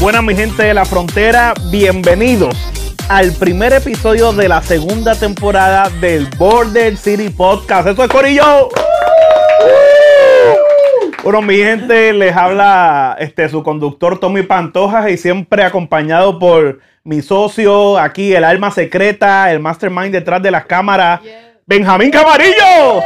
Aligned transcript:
Buenas 0.00 0.24
mi 0.24 0.34
gente 0.34 0.64
de 0.64 0.74
la 0.74 0.84
frontera, 0.84 1.54
bienvenidos 1.70 2.56
al 3.08 3.32
primer 3.32 3.72
episodio 3.72 4.32
de 4.32 4.48
la 4.48 4.60
segunda 4.60 5.14
temporada 5.14 5.90
del 6.00 6.26
Border 6.38 6.96
City 6.96 7.28
Podcast. 7.28 7.88
Eso 7.88 8.02
es 8.02 8.10
Corillo. 8.10 8.68
Bueno, 11.22 11.40
mi 11.40 11.56
gente, 11.56 12.12
les 12.12 12.34
habla 12.34 13.16
este, 13.20 13.48
su 13.48 13.62
conductor 13.62 14.18
Tommy 14.18 14.42
Pantojas 14.42 15.08
y 15.08 15.16
siempre 15.16 15.62
acompañado 15.62 16.40
por 16.40 16.80
mi 17.04 17.22
socio 17.22 17.96
aquí, 17.96 18.34
el 18.34 18.42
alma 18.42 18.72
secreta, 18.72 19.52
el 19.52 19.60
mastermind 19.60 20.10
detrás 20.10 20.42
de 20.42 20.50
las 20.50 20.66
cámaras, 20.66 21.20
Benjamín 21.64 22.10
Camarillo. 22.10 23.04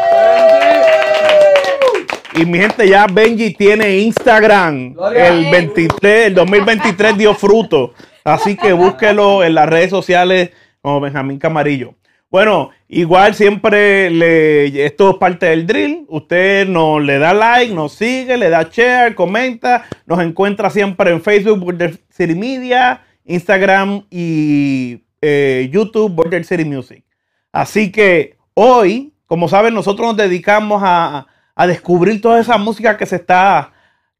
Y 2.34 2.46
mi 2.46 2.58
gente, 2.58 2.88
ya 2.88 3.06
Benji 3.06 3.52
tiene 3.52 3.98
Instagram. 3.98 4.94
El 5.14 5.50
23, 5.50 6.28
el 6.28 6.34
2023 6.36 7.18
dio 7.18 7.34
fruto. 7.34 7.92
Así 8.24 8.56
que 8.56 8.72
búsquelo 8.72 9.44
en 9.44 9.54
las 9.54 9.68
redes 9.68 9.90
sociales 9.90 10.52
como 10.80 11.02
Benjamín 11.02 11.38
Camarillo. 11.38 11.95
Bueno, 12.28 12.70
igual 12.88 13.34
siempre 13.34 14.10
le, 14.10 14.84
esto 14.84 15.10
es 15.10 15.16
parte 15.16 15.46
del 15.46 15.66
drill. 15.66 16.06
Usted 16.08 16.66
nos 16.66 17.02
le 17.02 17.18
da 17.18 17.32
like, 17.32 17.72
nos 17.72 17.92
sigue, 17.92 18.36
le 18.36 18.50
da 18.50 18.68
share, 18.70 19.14
comenta. 19.14 19.84
Nos 20.06 20.20
encuentra 20.20 20.68
siempre 20.70 21.12
en 21.12 21.22
Facebook, 21.22 21.60
Border 21.60 21.98
City 22.10 22.34
Media, 22.34 23.02
Instagram 23.24 24.06
y 24.10 25.04
eh, 25.20 25.68
YouTube, 25.72 26.12
Border 26.12 26.44
City 26.44 26.64
Music. 26.64 27.04
Así 27.52 27.92
que 27.92 28.36
hoy, 28.54 29.14
como 29.26 29.48
saben, 29.48 29.72
nosotros 29.72 30.08
nos 30.08 30.16
dedicamos 30.16 30.82
a, 30.84 31.28
a 31.54 31.66
descubrir 31.66 32.20
toda 32.20 32.40
esa 32.40 32.58
música 32.58 32.96
que 32.96 33.06
se 33.06 33.16
está 33.16 33.72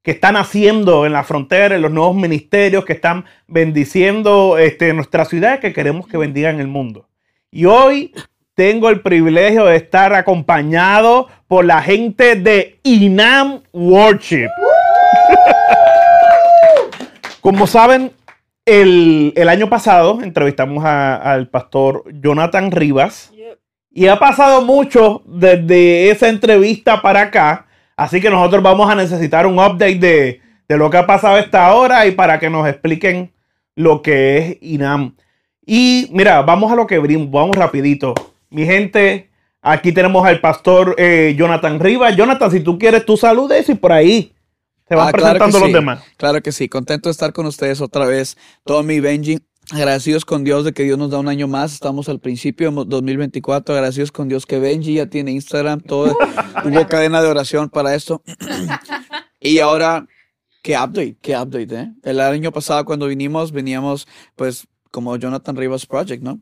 que 0.03 0.12
están 0.12 0.36
haciendo 0.36 1.05
en 1.05 1.12
la 1.12 1.25
frontera, 1.25 1.75
en 1.75 1.83
los 1.83 1.91
nuevos 1.91 2.14
ministerios 2.14 2.84
que 2.84 2.92
están 2.92 3.25
bendiciendo 3.48 4.56
este, 4.56 4.92
nuestra 4.92 5.25
ciudad 5.25 5.59
que 5.59 5.72
queremos 5.72 6.06
que 6.06 6.16
bendigan 6.16 6.61
el 6.61 6.69
mundo. 6.69 7.09
Y 7.50 7.64
hoy 7.64 8.12
tengo 8.55 8.89
el 8.91 9.00
privilegio 9.00 9.64
de 9.66 9.77
estar 9.77 10.12
acompañado 10.14 11.28
por 11.47 11.64
la 11.64 11.83
gente 11.83 12.36
de 12.36 12.80
Inam 12.83 13.62
Worship. 13.72 14.48
Como 17.41 17.66
saben, 17.66 18.12
el, 18.64 19.33
el 19.36 19.48
año 19.48 19.69
pasado 19.69 20.20
entrevistamos 20.22 20.84
a- 20.84 21.16
al 21.16 21.48
pastor 21.48 22.05
Jonathan 22.20 22.70
Rivas. 22.72 23.33
Y 23.92 24.08
ha 24.08 24.19
pasado 24.19 24.62
mucho 24.62 25.22
desde 25.25 26.10
esa 26.10 26.28
entrevista 26.28 27.00
para 27.00 27.22
acá. 27.22 27.66
Así 27.97 28.20
que 28.20 28.28
nosotros 28.28 28.62
vamos 28.62 28.91
a 28.91 28.94
necesitar 28.94 29.47
un 29.47 29.55
update 29.58 29.94
de, 29.98 30.41
de 30.69 30.77
lo 30.77 30.91
que 30.91 30.98
ha 30.98 31.06
pasado 31.06 31.38
esta 31.38 31.72
hora 31.72 32.06
y 32.06 32.10
para 32.10 32.38
que 32.38 32.50
nos 32.50 32.69
expliquen 32.69 33.33
lo 33.75 34.03
que 34.03 34.36
es 34.38 34.58
INAM. 34.60 35.16
Y 35.67 36.09
mira, 36.12 36.42
vamos 36.42 36.70
a 36.70 36.77
lo 36.77 36.86
que 36.86 36.98
brinco, 36.98 37.28
vamos 37.36 37.56
rapidito. 37.56 38.14
Mi 38.50 38.64
gente, 38.64 39.28
aquí 39.61 39.91
tenemos 39.91 40.25
al 40.25 40.41
pastor 40.41 40.95
eh, 40.97 41.34
Jonathan 41.36 41.81
Rivas. 41.81 42.17
Jonathan, 42.17 42.53
si 42.53 42.61
tú 42.61 42.78
quieres, 42.78 43.05
tú 43.05 43.17
saludes 43.17 43.69
y 43.69 43.75
por 43.75 43.92
ahí 43.92 44.33
se 44.89 44.94
van 44.94 45.09
Ah, 45.09 45.12
claro 45.12 45.34
que 45.34 45.39
presentando 45.39 45.59
los 45.59 45.69
sí. 45.69 45.75
demás. 45.75 46.05
Claro 46.17 46.41
que 46.41 46.53
sí, 46.53 46.69
contento 46.69 47.09
de 47.09 47.11
estar 47.11 47.33
con 47.33 47.47
ustedes 47.47 47.81
otra 47.81 48.06
vez. 48.06 48.37
Tommy, 48.64 49.00
Benji, 49.00 49.41
agradecidos 49.72 50.25
con 50.25 50.44
Dios 50.44 50.64
de 50.64 50.72
que 50.72 50.84
Dios 50.84 50.98
nos 50.98 51.11
da 51.11 51.19
un 51.19 51.27
año 51.27 51.48
más. 51.48 51.72
Estamos 51.72 52.09
al 52.09 52.20
principio 52.20 52.70
de 52.70 52.84
2024, 52.87 53.75
agradecidos 53.75 54.12
con 54.12 54.28
Dios 54.28 54.47
que 54.47 54.60
Benji 54.60 54.94
ya 54.94 55.06
tiene 55.06 55.33
Instagram, 55.33 55.81
todo, 55.81 56.16
hubo 56.65 56.87
cadena 56.87 57.21
de 57.21 57.28
oración 57.28 57.71
para 57.71 57.97
esto. 57.97 58.22
y 59.41 59.59
ahora, 59.59 60.06
qué 60.62 60.75
update, 60.77 61.16
qué 61.21 61.37
update, 61.37 61.75
¿eh? 61.75 61.93
El 62.04 62.21
año 62.21 62.53
pasado 62.53 62.84
cuando 62.84 63.09
vinimos, 63.09 63.50
veníamos 63.50 64.06
pues 64.37 64.69
como 64.97 65.15
Jonathan 65.19 65.57
Rivas 65.57 65.84
Project, 65.84 66.23
¿no? 66.23 66.41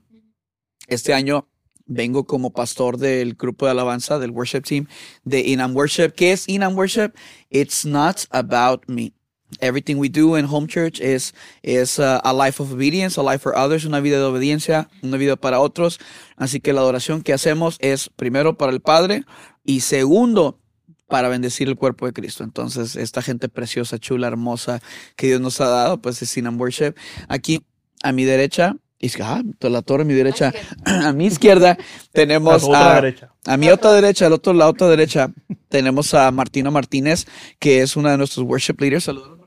Este 0.87 1.13
año 1.13 1.49
vengo 1.87 2.25
como 2.25 2.53
pastor 2.53 2.99
del 2.99 3.35
grupo 3.35 3.65
de 3.65 3.73
alabanza, 3.73 4.21
del 4.21 4.31
worship 4.31 4.61
team 4.61 4.87
de 5.25 5.41
Inam 5.41 5.75
Worship. 5.75 6.11
¿Qué 6.11 6.31
es 6.31 6.49
Inam 6.49 6.77
Worship? 6.77 7.15
It's 7.51 7.85
not 7.85 8.27
about 8.31 8.85
me. 8.87 9.13
Everything 9.59 9.97
we 9.97 10.09
do 10.09 10.37
in 10.37 10.45
home 10.45 10.69
church 10.69 11.01
is, 11.01 11.35
is 11.65 11.99
uh, 11.99 12.21
a 12.23 12.33
life 12.33 12.63
of 12.63 12.73
obedience, 12.73 13.19
a 13.19 13.25
life 13.25 13.43
for 13.43 13.59
others, 13.59 13.85
una 13.85 14.01
vida 14.01 14.19
de 14.19 14.25
obediencia, 14.25 14.89
una 15.03 15.17
vida 15.17 15.35
para 15.35 15.59
otros. 15.59 15.99
Así 16.37 16.61
que 16.61 16.73
la 16.73 16.81
adoración 16.81 17.23
que 17.23 17.33
hacemos 17.33 17.77
es 17.81 18.09
primero 18.09 18.57
para 18.57 18.71
el 18.71 18.81
Padre 18.81 19.25
y 19.65 19.81
segundo 19.81 20.61
para 21.09 21.29
bendecir 21.29 21.67
el 21.67 21.75
cuerpo 21.75 22.07
de 22.07 22.13
Cristo. 22.13 22.45
Entonces, 22.45 22.95
esta 22.95 23.21
gente 23.21 23.49
preciosa, 23.49 23.99
chula, 23.99 24.29
hermosa 24.29 24.81
que 25.17 25.27
Dios 25.27 25.41
nos 25.41 25.61
ha 25.61 25.67
dado, 25.67 26.01
pues 26.01 26.23
es 26.23 26.37
Inam 26.37 26.61
Worship. 26.61 26.95
Aquí 27.29 27.61
a 28.05 28.13
mi 28.13 28.25
derecha, 28.25 28.77
y 28.99 29.07
es 29.07 29.17
que, 29.17 29.23
ah, 29.23 29.43
la 29.61 29.83
torre 29.83 30.03
a 30.03 30.07
mi 30.07 30.15
derecha, 30.15 30.53
a 30.85 31.13
mi 31.13 31.27
izquierda 31.27 31.73
A 31.73 31.79
tenemos 32.13 32.69
a, 32.73 32.95
derecha. 33.01 33.33
a 33.47 33.57
mi 33.57 33.71
otra 33.71 33.93
derecha, 33.93 34.27
al 34.27 34.35
otro 34.35 34.53
lado, 34.53 34.71
otra 34.71 34.89
derecha, 34.89 35.33
tenemos 35.69 36.13
a 36.15 36.31
Martina 36.31 36.71
Martínez, 36.71 37.27
que 37.59 37.81
es 37.81 37.97
una 37.97 38.13
de 38.13 38.19
nuestros 38.19 38.47
worship 38.47 38.77
leaders. 38.79 39.05
Saludos. 39.05 39.41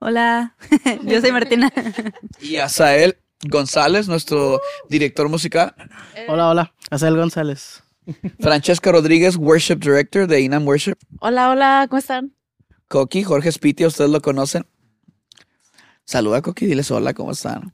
Hola, 0.00 0.56
yo 1.04 1.20
soy 1.20 1.30
Martina. 1.30 1.72
Y 2.40 2.56
a 2.56 2.68
Sael 2.68 3.16
González, 3.48 4.08
nuestro 4.08 4.60
director 4.88 5.28
musical. 5.28 5.74
Hola, 6.28 6.48
hola. 6.48 6.74
Azael 6.90 7.16
González. 7.16 7.84
Francesca 8.40 8.90
Rodríguez, 8.90 9.36
worship 9.36 9.76
director 9.76 10.26
de 10.26 10.40
Inam 10.40 10.66
Worship. 10.66 10.96
Hola, 11.20 11.50
hola, 11.50 11.86
¿cómo 11.88 11.98
están? 11.98 12.34
Coqui, 12.88 13.22
Jorge 13.22 13.52
Spitia, 13.52 13.86
ustedes 13.86 14.10
lo 14.10 14.20
conocen. 14.20 14.66
Saluda, 16.04 16.42
Coqui, 16.42 16.66
diles 16.66 16.90
hola, 16.90 17.14
¿cómo 17.14 17.30
están? 17.30 17.72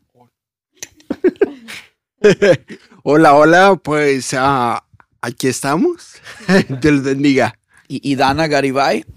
Hola, 3.05 3.35
hola, 3.37 3.77
pues 3.83 4.35
ah, 4.37 4.85
aquí 5.23 5.47
estamos. 5.49 6.15
Dios 6.81 7.03
bendiga. 7.03 7.55
Y, 7.87 8.01
y 8.13 8.17
Dana 8.17 8.47
Garibay. 8.49 9.05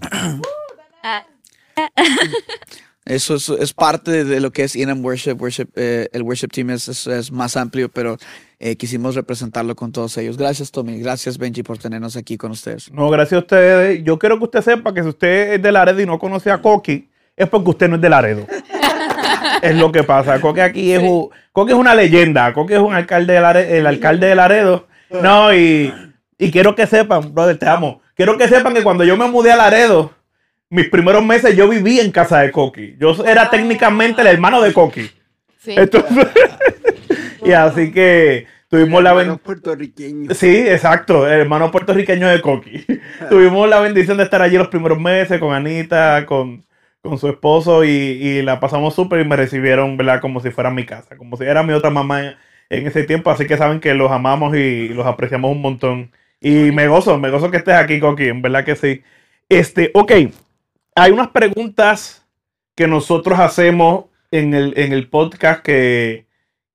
Eso 3.03 3.35
es, 3.35 3.49
es 3.49 3.73
parte 3.73 4.23
de, 4.23 4.39
lo 4.39 4.51
que 4.51 4.63
es 4.63 4.75
Inam 4.75 5.03
Worship. 5.03 5.33
worship 5.33 5.67
eh, 5.75 6.07
el 6.13 6.21
worship 6.21 6.49
team 6.49 6.69
es, 6.69 6.87
es- 6.87 7.07
es 7.07 7.31
más 7.31 7.57
amplio, 7.57 7.89
pero 7.89 8.17
eh, 8.59 8.75
quisimos 8.75 9.15
representarlo 9.15 9.75
con 9.75 9.91
todos 9.91 10.15
ellos. 10.17 10.37
Gracias, 10.37 10.69
Tommy. 10.71 10.99
Gracias, 10.99 11.37
Benji, 11.39 11.63
por 11.63 11.79
tenernos 11.79 12.15
aquí 12.15 12.37
con 12.37 12.51
ustedes. 12.51 12.91
No, 12.93 13.09
gracias 13.09 13.37
a 13.37 13.39
ustedes. 13.41 14.03
Yo 14.03 14.19
quiero 14.19 14.37
que 14.37 14.43
usted 14.45 14.61
sepa 14.61 14.93
que 14.93 15.01
si 15.01 15.09
usted 15.09 15.53
es 15.53 15.61
de 15.61 15.71
Laredo 15.71 15.99
y 15.99 16.05
no 16.05 16.19
conoce 16.19 16.51
a 16.51 16.61
Coqui, 16.61 17.09
es 17.35 17.49
porque 17.49 17.71
usted 17.71 17.89
no 17.89 17.95
es 17.95 18.01
de 18.01 18.09
Laredo. 18.09 18.45
Es 19.61 19.75
lo 19.75 19.91
que 19.91 20.03
pasa. 20.03 20.39
Coqui 20.41 20.59
aquí 20.61 20.91
es, 20.93 21.01
un- 21.01 21.29
Coqui 21.51 21.71
es 21.73 21.77
una 21.77 21.95
leyenda. 21.95 22.53
Coqui 22.53 22.73
es 22.73 22.79
un 22.79 22.93
alcalde 22.93 23.33
de 23.33 23.41
Laredo, 23.41 23.73
el 23.75 23.87
alcalde 23.87 24.27
de 24.27 24.35
Laredo. 24.35 24.87
No, 25.09 25.53
y, 25.53 25.93
y 26.37 26.51
quiero 26.51 26.73
que 26.75 26.87
sepan, 26.87 27.33
brother, 27.33 27.57
te 27.57 27.67
amo. 27.67 28.01
Quiero 28.15 28.37
que 28.37 28.47
sepan 28.47 28.73
que 28.73 28.83
cuando 28.83 29.03
yo 29.03 29.17
me 29.17 29.27
mudé 29.27 29.51
a 29.51 29.55
Laredo, 29.57 30.11
mis 30.69 30.87
primeros 30.89 31.23
meses 31.25 31.55
yo 31.55 31.67
viví 31.67 31.99
en 31.99 32.11
casa 32.11 32.39
de 32.39 32.51
Coqui. 32.51 32.95
Yo 32.99 33.13
era 33.25 33.49
técnicamente 33.49 34.21
el 34.21 34.27
hermano 34.27 34.61
de 34.61 34.71
Coqui. 34.73 35.09
sí. 35.59 35.73
Entonces, 35.75 36.27
y 37.43 37.51
así 37.51 37.91
que 37.91 38.45
tuvimos 38.69 39.03
la 39.03 39.09
Hermano 39.09 39.17
bendición. 39.17 39.39
puertorriqueño. 39.39 40.33
Sí, 40.33 40.55
exacto, 40.67 41.27
el 41.27 41.41
hermano 41.41 41.71
puertorriqueño 41.71 42.27
de 42.29 42.39
Coqui. 42.41 42.85
Tuvimos 43.29 43.67
la 43.69 43.79
bendición 43.81 44.17
de 44.17 44.23
estar 44.23 44.41
allí 44.41 44.57
los 44.57 44.69
primeros 44.69 44.99
meses 44.99 45.39
con 45.39 45.53
Anita, 45.53 46.25
con, 46.25 46.63
con 47.01 47.17
su 47.17 47.27
esposo 47.27 47.83
y, 47.83 47.89
y 47.89 48.41
la 48.41 48.59
pasamos 48.59 48.93
súper 48.93 49.21
y 49.21 49.27
me 49.27 49.35
recibieron, 49.35 49.97
¿verdad? 49.97 50.21
Como 50.21 50.39
si 50.39 50.51
fuera 50.51 50.69
mi 50.69 50.85
casa, 50.85 51.17
como 51.17 51.37
si 51.37 51.43
era 51.43 51.63
mi 51.63 51.73
otra 51.73 51.89
mamá 51.89 52.37
en, 52.69 52.87
ese 52.87 53.03
tiempo, 53.03 53.29
así 53.31 53.47
que 53.47 53.57
saben 53.57 53.79
que 53.79 53.93
los 53.93 54.11
amamos 54.11 54.55
y 54.55 54.89
los 54.89 55.05
apreciamos 55.05 55.51
un 55.51 55.61
montón. 55.61 56.11
Y 56.39 56.71
me 56.71 56.87
gozo, 56.87 57.17
me 57.17 57.29
gozo 57.29 57.51
que 57.51 57.57
estés 57.57 57.75
aquí, 57.75 57.99
Coqui, 57.99 58.27
en 58.27 58.41
verdad 58.41 58.63
que 58.63 58.75
sí. 58.75 59.03
Este, 59.49 59.91
ok, 59.93 60.11
hay 60.95 61.11
unas 61.11 61.29
preguntas 61.29 62.25
que 62.75 62.87
nosotros 62.87 63.39
hacemos 63.39 64.05
en 64.31 64.53
el, 64.53 64.73
en 64.77 64.93
el 64.93 65.09
podcast 65.09 65.61
que, 65.61 66.27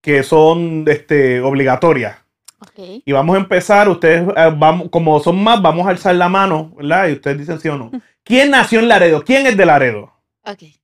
que 0.03 0.23
son 0.23 0.85
este, 0.87 1.41
obligatorias. 1.41 2.19
Ok. 2.61 3.03
Y 3.05 3.13
vamos 3.13 3.37
a 3.37 3.41
empezar, 3.41 3.89
ustedes, 3.89 4.29
eh, 4.37 4.55
vamos, 4.57 4.89
como 4.91 5.19
son 5.21 5.43
más, 5.43 5.63
vamos 5.63 5.87
a 5.87 5.91
alzar 5.91 6.15
la 6.15 6.29
mano, 6.29 6.75
¿verdad? 6.77 7.09
Y 7.09 7.13
ustedes 7.13 7.39
dicen 7.39 7.61
sí 7.61 7.69
o 7.69 7.79
no. 7.79 7.91
¿Quién 8.23 8.51
nació 8.51 8.81
en 8.81 8.89
Laredo? 8.89 9.25
¿Quién 9.25 9.47
es 9.47 9.57
de 9.57 9.67
Laredo? 9.67 10.16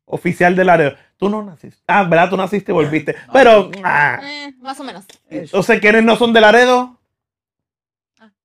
Oficial 0.07 0.57
de 0.57 0.65
Laredo. 0.65 0.95
Tú 1.17 1.29
no 1.29 1.43
naciste. 1.43 1.81
Ah, 1.87 2.03
¿verdad? 2.05 2.31
Tú 2.31 2.37
naciste 2.37 2.73
y 2.73 2.75
volviste. 2.75 3.15
Pero, 3.33 3.71
ah, 3.85 4.21
Eh, 4.23 4.55
más 4.61 4.79
o 4.81 4.85
menos. 4.85 5.05
entonces, 5.31 5.81
¿quiénes 5.81 6.03
no 6.05 6.17
son 6.17 6.33
de 6.33 6.41
Laredo? 6.41 6.99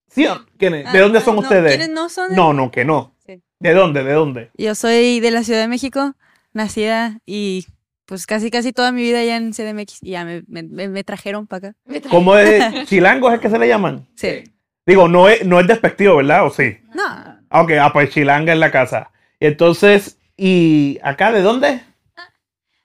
¿Sí 0.09 0.25
o 0.25 0.35
no? 0.35 0.45
¿Quiénes? 0.57 0.91
¿De 0.91 0.97
Ah, 0.99 1.01
dónde 1.01 1.21
son 1.21 1.35
no, 1.35 1.41
ustedes? 1.41 1.71
¿Quiénes 1.75 1.89
no 1.89 2.09
son? 2.09 2.33
No, 2.35 2.53
no, 2.53 2.71
que 2.71 2.85
no. 2.85 3.13
Sí. 3.25 3.41
¿De 3.59 3.73
dónde? 3.73 4.03
¿De 4.03 4.13
dónde? 4.13 4.51
Yo 4.57 4.73
soy 4.75 5.19
de 5.19 5.31
la 5.31 5.43
Ciudad 5.43 5.59
de 5.61 5.67
México, 5.67 6.13
nacida 6.53 7.19
y 7.25 7.65
pues 8.05 8.25
casi 8.25 8.49
casi 8.49 8.71
toda 8.71 8.91
mi 8.91 9.01
vida 9.01 9.19
allá 9.19 9.35
en 9.35 9.51
CDMX 9.53 10.01
y 10.01 10.11
ya 10.11 10.23
me, 10.23 10.43
me- 10.47 10.63
me- 10.63 10.87
me 10.87 11.03
trajeron 11.03 11.45
para 11.45 11.69
acá. 11.69 11.77
¿Cómo 12.09 12.37
es? 12.37 12.63
¿Chilangos 12.89 13.33
es 13.33 13.39
que 13.41 13.49
se 13.49 13.59
le 13.59 13.67
llaman? 13.67 14.07
Sí. 14.15 14.43
Digo, 14.85 15.09
no 15.09 15.27
es, 15.27 15.45
no 15.45 15.59
es 15.59 15.67
despectivo, 15.67 16.15
¿verdad? 16.15 16.45
¿O 16.45 16.49
sí? 16.49 16.77
No, 16.95 17.03
Ah, 17.49 17.61
Ok, 17.61 17.71
ah, 17.81 17.91
pues 17.93 18.09
chilanga 18.09 18.53
en 18.53 18.59
la 18.61 18.71
casa. 18.71 19.11
Y 19.39 19.45
entonces, 19.47 20.16
¿y 20.37 20.99
acá 21.03 21.31
de 21.31 21.41
dónde? 21.41 21.81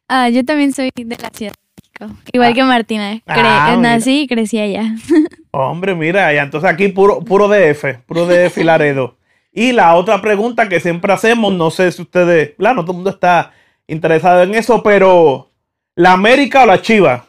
Ah, 0.08 0.28
yo 0.28 0.44
también 0.44 0.72
soy 0.72 0.90
de 0.94 1.16
la 1.16 1.30
Ciudad 1.30 1.52
de 1.52 2.06
México. 2.06 2.20
Igual 2.32 2.50
Ah. 2.50 2.54
que 2.54 2.64
Martina. 2.64 3.12
Cre- 3.14 3.22
Ah, 3.26 3.74
mira. 3.76 3.94
nací 3.94 4.22
y 4.22 4.26
crecí 4.26 4.58
allá. 4.58 4.94
Hombre, 5.52 5.94
mira, 5.94 6.32
y 6.34 6.38
entonces 6.38 6.68
aquí 6.68 6.88
puro, 6.88 7.20
puro 7.20 7.48
DF, 7.48 7.98
puro 8.06 8.26
DF 8.26 8.58
y 8.60 8.64
Laredo. 8.64 9.16
Y 9.52 9.72
la 9.72 9.94
otra 9.94 10.20
pregunta 10.22 10.68
que 10.68 10.80
siempre 10.80 11.12
hacemos, 11.12 11.52
no 11.52 11.70
sé 11.70 11.92
si 11.92 12.00
ustedes, 12.02 12.54
claro, 12.56 12.76
no 12.76 12.82
todo 12.82 12.92
el 12.92 12.96
mundo 12.96 13.10
está 13.10 13.52
interesado 13.86 14.42
en 14.42 14.54
eso, 14.54 14.82
pero 14.82 15.50
¿la 15.94 16.12
América 16.12 16.62
o 16.62 16.66
la 16.66 16.80
Chiva? 16.80 17.26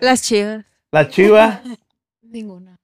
las 0.00 0.22
chivas. 0.22 0.64
¿La 0.90 1.08
Chiva? 1.08 1.62
Ninguna. 2.22 2.78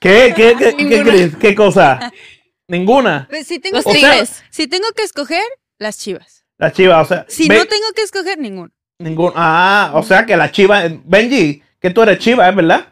¿Qué, 0.00 0.32
qué, 0.34 0.54
qué, 0.58 0.74
qué, 0.76 0.84
Ninguna. 1.04 1.38
¿Qué 1.38 1.54
cosa? 1.54 2.12
¿Ninguna? 2.68 3.26
Pues, 3.30 3.46
si, 3.46 3.58
tengo 3.58 3.78
O 3.78 3.82
sea- 3.82 4.24
si 4.50 4.66
tengo 4.66 4.86
que 4.96 5.02
escoger, 5.02 5.42
las 5.78 5.98
chivas. 5.98 6.44
La 6.58 6.72
Chiva, 6.72 7.00
o 7.02 7.04
sea, 7.04 7.26
Si 7.28 7.48
ve- 7.48 7.58
no 7.58 7.66
tengo 7.66 7.86
que 7.94 8.02
escoger, 8.02 8.38
ninguno. 8.38 8.70
ningún, 8.98 9.30
ah, 9.36 9.90
o 9.94 10.02
sea 10.02 10.24
que 10.24 10.36
la 10.38 10.50
Chiva, 10.50 10.84
Benji, 11.04 11.62
que 11.78 11.90
tú 11.90 12.02
eres 12.02 12.18
Chiva, 12.18 12.48
¿es 12.48 12.56
verdad? 12.56 12.86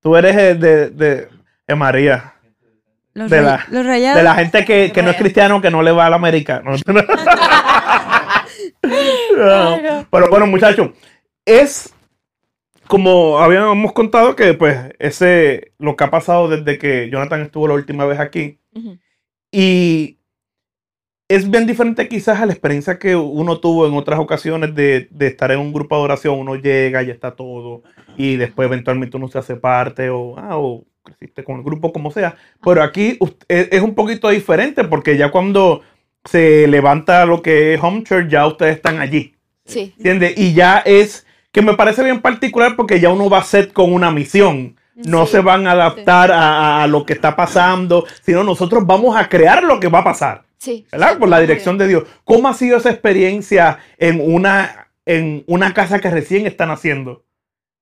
Tú 0.00 0.16
eres 0.16 0.34
eh, 0.36 0.54
de, 0.54 0.88
de, 0.90 1.28
de 1.68 1.74
María. 1.74 2.32
Los, 3.12 3.28
De 3.30 3.36
ray- 3.42 3.44
la- 3.46 3.66
los 3.70 3.84
rayados. 3.86 4.16
De 4.16 4.22
la 4.22 4.34
gente 4.34 4.64
que, 4.64 4.90
que 4.92 5.02
no 5.02 5.10
es 5.10 5.16
cristiano, 5.18 5.60
que 5.60 5.70
no 5.70 5.82
le 5.82 5.92
va 5.92 6.06
a 6.06 6.10
la 6.10 6.16
América. 6.16 6.62
No. 6.64 6.72
No. 9.36 10.06
Pero 10.10 10.28
bueno, 10.30 10.46
muchachos, 10.46 10.90
es 11.44 11.92
como 12.88 13.38
habíamos 13.38 13.92
contado 13.92 14.36
que 14.36 14.54
pues 14.54 14.76
ese 14.98 15.72
lo 15.78 15.96
que 15.96 16.04
ha 16.04 16.10
pasado 16.10 16.48
desde 16.48 16.78
que 16.78 17.08
Jonathan 17.10 17.42
estuvo 17.42 17.68
la 17.68 17.74
última 17.74 18.04
vez 18.06 18.18
aquí 18.18 18.58
Ujú. 18.74 18.98
y 19.50 20.18
es 21.28 21.50
bien 21.50 21.66
diferente 21.66 22.08
quizás 22.08 22.40
a 22.40 22.46
la 22.46 22.52
experiencia 22.52 22.98
que 22.98 23.16
uno 23.16 23.58
tuvo 23.58 23.86
en 23.86 23.94
otras 23.94 24.20
ocasiones 24.20 24.74
de, 24.74 25.08
de 25.10 25.26
estar 25.26 25.50
en 25.50 25.58
un 25.58 25.72
grupo 25.72 25.96
de 25.96 26.02
oración, 26.02 26.38
uno 26.38 26.54
llega 26.54 27.02
y 27.02 27.10
está 27.10 27.32
todo 27.32 27.82
y 28.16 28.36
después 28.36 28.66
eventualmente 28.66 29.16
uno 29.16 29.28
se 29.28 29.38
hace 29.38 29.56
parte 29.56 30.08
o, 30.08 30.38
ah, 30.38 30.56
o 30.58 30.84
creciste 31.02 31.44
con 31.44 31.56
el 31.56 31.62
grupo 31.62 31.92
como 31.92 32.10
sea, 32.10 32.36
pero 32.62 32.82
aquí 32.82 33.18
es, 33.48 33.68
es 33.70 33.82
un 33.82 33.94
poquito 33.94 34.28
diferente 34.28 34.84
porque 34.84 35.16
ya 35.16 35.30
cuando 35.30 35.82
se 36.24 36.66
levanta 36.68 37.26
lo 37.26 37.42
que 37.42 37.74
es 37.74 37.82
Home 37.82 38.02
Church 38.04 38.28
ya 38.28 38.46
ustedes 38.46 38.76
están 38.76 39.00
allí. 39.00 39.34
Sí. 39.64 39.94
¿Entiendes? 39.96 40.36
Y 40.36 40.54
ya 40.54 40.78
es 40.78 41.25
que 41.56 41.62
me 41.62 41.74
parece 41.74 42.04
bien 42.04 42.20
particular 42.20 42.76
porque 42.76 43.00
ya 43.00 43.08
uno 43.08 43.30
va 43.30 43.38
a 43.38 43.42
ser 43.44 43.72
con 43.72 43.90
una 43.94 44.10
misión. 44.10 44.76
No 44.94 45.24
Sí. 45.24 45.32
se 45.32 45.40
van 45.40 45.66
a 45.66 45.72
adaptar 45.72 46.30
a, 46.30 46.82
a 46.82 46.86
lo 46.86 47.06
que 47.06 47.14
está 47.14 47.34
pasando, 47.34 48.04
sino 48.22 48.44
nosotros 48.44 48.86
vamos 48.86 49.16
a 49.16 49.28
crear 49.30 49.62
lo 49.64 49.80
que 49.80 49.88
va 49.88 50.00
a 50.00 50.04
pasar, 50.04 50.44
Sí. 50.58 50.86
¿verdad? 50.92 51.18
Por 51.18 51.30
la 51.30 51.40
dirección 51.40 51.78
de 51.78 51.88
Dios. 51.88 52.04
¿Cómo 52.24 52.48
ha 52.48 52.52
sido 52.54 52.76
esa 52.76 52.90
experiencia 52.90 53.78
en 53.96 54.20
una, 54.20 54.88
en 55.06 55.44
una 55.46 55.72
casa 55.72 55.98
que 55.98 56.10
recién 56.10 56.46
están 56.46 56.70
haciendo? 56.70 57.24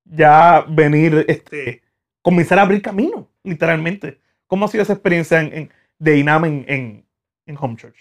Ya 0.05 0.65
venir, 0.69 1.25
este, 1.27 1.83
comenzar 2.23 2.61
a 2.61 2.63
abrir 2.63 2.81
camino, 2.81 3.29
literalmente. 3.43 4.21
¿Cómo 4.47 4.67
ha 4.67 4.69
sido 4.69 4.83
esa 4.83 4.93
experiencia 4.93 5.41
en, 5.41 5.53
en- 5.53 5.71
de 5.99 6.19
INAM 6.19 6.45
en, 6.45 6.65
en, 6.69 7.07
en 7.47 7.57
Home 7.61 7.77
Church? 7.77 7.97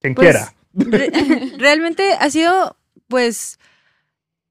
Quien 0.00 0.14
Pues, 0.14 0.30
quiera. 0.30 0.54
Re- 0.74 1.10
realmente 1.58 2.12
ha 2.18 2.30
sido, 2.30 2.76
pues, 3.08 3.58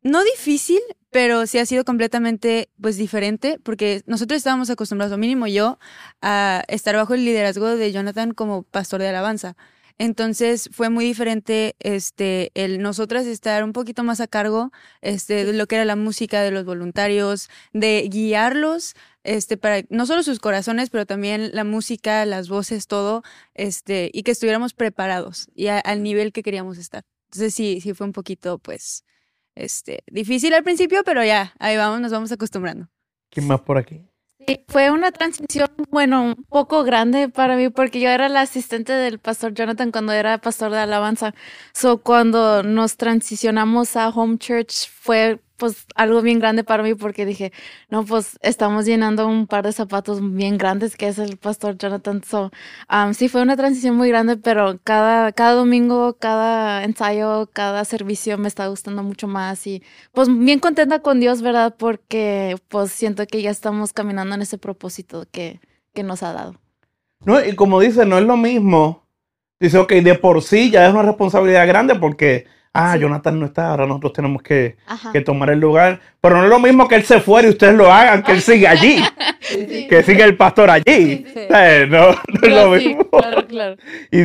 no 0.03 0.23
difícil, 0.23 0.79
pero 1.11 1.47
sí 1.47 1.57
ha 1.57 1.65
sido 1.65 1.83
completamente, 1.85 2.69
pues, 2.81 2.97
diferente, 2.97 3.59
porque 3.63 4.03
nosotros 4.05 4.37
estábamos 4.37 4.69
acostumbrados, 4.69 5.13
o 5.13 5.17
mínimo 5.17 5.47
yo, 5.47 5.79
a 6.21 6.63
estar 6.67 6.95
bajo 6.95 7.13
el 7.13 7.25
liderazgo 7.25 7.67
de 7.67 7.91
Jonathan 7.91 8.33
como 8.33 8.63
pastor 8.63 9.01
de 9.01 9.09
alabanza. 9.09 9.55
Entonces 9.99 10.69
fue 10.71 10.89
muy 10.89 11.03
diferente 11.03 11.75
este 11.79 12.51
el 12.55 12.81
nosotras 12.81 13.25
estar 13.27 13.65
un 13.65 13.73
poquito 13.73 14.01
más 14.05 14.21
a 14.21 14.27
cargo 14.27 14.71
este 15.01 15.43
de 15.43 15.51
lo 15.53 15.67
que 15.67 15.75
era 15.75 15.83
la 15.83 15.97
música 15.97 16.41
de 16.41 16.51
los 16.51 16.63
voluntarios, 16.63 17.49
de 17.73 18.07
guiarlos 18.09 18.95
este 19.25 19.57
para 19.57 19.83
no 19.89 20.05
solo 20.05 20.23
sus 20.23 20.39
corazones, 20.39 20.89
pero 20.89 21.05
también 21.05 21.51
la 21.53 21.65
música, 21.65 22.25
las 22.25 22.47
voces, 22.47 22.87
todo, 22.87 23.23
este 23.55 24.09
y 24.13 24.23
que 24.23 24.31
estuviéramos 24.31 24.73
preparados 24.73 25.49
y 25.53 25.67
al 25.67 26.01
nivel 26.01 26.31
que 26.31 26.43
queríamos 26.43 26.77
estar. 26.77 27.03
Entonces 27.25 27.53
sí, 27.53 27.81
sí 27.81 27.93
fue 27.93 28.07
un 28.07 28.13
poquito 28.13 28.57
pues 28.57 29.03
este 29.63 30.03
difícil 30.07 30.53
al 30.53 30.63
principio, 30.63 31.03
pero 31.03 31.23
ya, 31.23 31.53
ahí 31.59 31.77
vamos, 31.77 32.01
nos 32.01 32.11
vamos 32.11 32.31
acostumbrando. 32.31 32.87
¿Quién 33.29 33.47
más 33.47 33.61
por 33.61 33.77
aquí? 33.77 34.01
Sí, 34.47 34.65
fue 34.67 34.89
una 34.89 35.11
transición, 35.11 35.69
bueno, 35.91 36.23
un 36.23 36.45
poco 36.45 36.83
grande 36.83 37.29
para 37.29 37.55
mí 37.55 37.69
porque 37.69 37.99
yo 37.99 38.09
era 38.09 38.29
la 38.29 38.41
asistente 38.41 38.93
del 38.93 39.19
pastor 39.19 39.53
Jonathan 39.53 39.91
cuando 39.91 40.13
era 40.13 40.37
pastor 40.39 40.71
de 40.71 40.79
alabanza. 40.79 41.35
So, 41.73 42.01
cuando 42.01 42.63
nos 42.63 42.97
transicionamos 42.97 43.95
a 43.95 44.09
Home 44.09 44.37
Church 44.37 44.89
fue 44.89 45.39
pues 45.59 45.85
algo 45.95 46.21
bien 46.23 46.39
grande 46.39 46.63
para 46.63 46.81
mí 46.81 46.95
porque 46.95 47.25
dije, 47.25 47.51
no, 47.89 48.05
pues 48.05 48.39
estamos 48.41 48.85
llenando 48.85 49.27
un 49.27 49.45
par 49.45 49.65
de 49.65 49.71
zapatos 49.73 50.19
bien 50.33 50.57
grandes 50.57 50.95
que 50.95 51.07
es 51.07 51.19
el 51.19 51.37
pastor 51.37 51.77
Jonathan. 51.77 52.23
So, 52.23 52.51
um, 52.91 53.13
sí, 53.13 53.29
fue 53.29 53.43
una 53.43 53.55
transición 53.55 53.95
muy 53.95 54.09
grande, 54.09 54.37
pero 54.37 54.79
cada, 54.83 55.31
cada 55.33 55.53
domingo, 55.53 56.17
cada 56.19 56.83
ensayo, 56.83 57.49
cada 57.53 57.85
servicio 57.85 58.37
me 58.39 58.47
está 58.47 58.67
gustando 58.67 59.03
mucho 59.03 59.27
más 59.27 59.67
y 59.67 59.83
pues 60.13 60.27
bien 60.29 60.59
contenta 60.59 60.99
con 60.99 61.19
Dios, 61.19 61.41
¿verdad? 61.41 61.75
Porque 61.77 62.55
pues 62.69 62.91
siento 62.91 63.27
que 63.27 63.41
ya 63.41 63.51
estamos 63.51 63.93
caminando 63.93 64.33
en 64.35 64.41
ese 64.41 64.57
propósito 64.57 65.27
que, 65.31 65.59
que 65.93 66.03
nos 66.03 66.23
ha 66.23 66.33
dado. 66.33 66.55
No, 67.25 67.43
y 67.43 67.55
como 67.55 67.79
dice, 67.79 68.05
no 68.05 68.17
es 68.17 68.23
lo 68.23 68.37
mismo. 68.37 69.03
Dice, 69.59 69.77
ok, 69.77 69.91
de 69.93 70.15
por 70.15 70.41
sí 70.41 70.71
ya 70.71 70.87
es 70.87 70.93
una 70.93 71.03
responsabilidad 71.03 71.67
grande 71.67 71.95
porque, 71.95 72.47
ah, 72.79 72.93
Sí. 72.93 72.99
Jonathan 73.01 73.39
no 73.39 73.45
está, 73.45 73.69
ahora 73.69 73.85
nosotros 73.85 74.13
tenemos 74.13 74.41
que, 74.41 74.77
que 75.13 75.21
tomar 75.21 75.49
el 75.49 75.59
lugar. 75.59 75.99
Pero 76.21 76.37
no 76.37 76.43
es 76.43 76.49
lo 76.49 76.59
mismo 76.59 76.87
que 76.87 76.95
él 76.95 77.03
se 77.03 77.19
fuera 77.19 77.47
y 77.47 77.51
ustedes 77.51 77.75
lo 77.75 77.91
hagan, 77.91 78.23
que 78.23 78.31
él 78.33 78.41
siga 78.41 78.71
allí, 78.71 79.01
que 79.89 80.03
siga 80.03 80.25
el 80.25 80.35
pastor 80.37 80.69
allí. 80.69 80.83
Sí. 80.85 81.25
Eh, 81.35 81.87
No, 81.89 82.11
no 82.11 82.39
es 82.41 82.49
lo 82.53 82.69
mismo. 82.71 83.09
claro, 83.09 83.47
claro. 83.47 83.75
Y, 84.11 84.21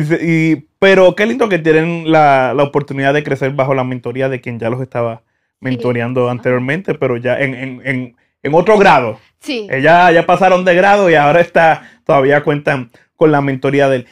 y- 0.53 0.67
pero 0.79 1.15
qué 1.15 1.25
lindo 1.25 1.49
que 1.49 1.57
tienen 1.59 2.11
la, 2.11 2.53
la 2.55 2.63
oportunidad 2.63 3.13
de 3.13 3.23
crecer 3.23 3.51
bajo 3.53 3.73
la 3.73 3.83
mentoría 3.83 4.29
de 4.29 4.39
quien 4.41 4.59
ya 4.59 4.69
los 4.69 4.81
estaba 4.81 5.23
mentoreando 5.59 6.29
anteriormente, 6.29 6.93
pero 6.95 7.17
ya 7.17 7.39
en, 7.39 7.53
en, 7.55 7.81
en, 7.85 8.15
en 8.43 8.53
otro 8.53 8.77
grado. 8.77 9.19
Sí. 9.39 9.67
Eh, 9.71 9.81
ya, 9.81 10.11
ya 10.11 10.25
pasaron 10.25 10.63
de 10.65 10.75
grado 10.75 11.09
y 11.09 11.15
ahora 11.15 11.41
está, 11.41 11.89
todavía 12.05 12.43
cuentan 12.43 12.91
con 13.15 13.31
la 13.31 13.41
mentoría 13.41 13.89
de 13.89 13.95
él. 13.97 14.07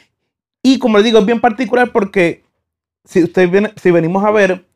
Y 0.62 0.78
como 0.78 0.96
les 0.96 1.04
digo, 1.04 1.18
es 1.18 1.26
bien 1.26 1.40
particular 1.40 1.90
porque 1.92 2.42
si 3.04 3.22
usted 3.22 3.48
viene, 3.50 3.72
si 3.76 3.90
venimos 3.90 4.24
a 4.24 4.30
ver 4.30 4.66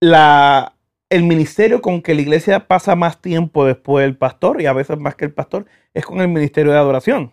la, 0.00 0.74
el 1.10 1.24
ministerio 1.24 1.80
con 1.80 2.02
que 2.02 2.14
la 2.14 2.22
iglesia 2.22 2.66
pasa 2.66 2.94
más 2.94 3.20
tiempo 3.20 3.64
después 3.64 4.04
del 4.04 4.16
pastor 4.16 4.60
y 4.60 4.66
a 4.66 4.72
veces 4.72 4.98
más 4.98 5.14
que 5.14 5.24
el 5.24 5.32
pastor 5.32 5.66
es 5.92 6.04
con 6.04 6.20
el 6.20 6.28
ministerio 6.28 6.72
de 6.72 6.78
adoración. 6.78 7.32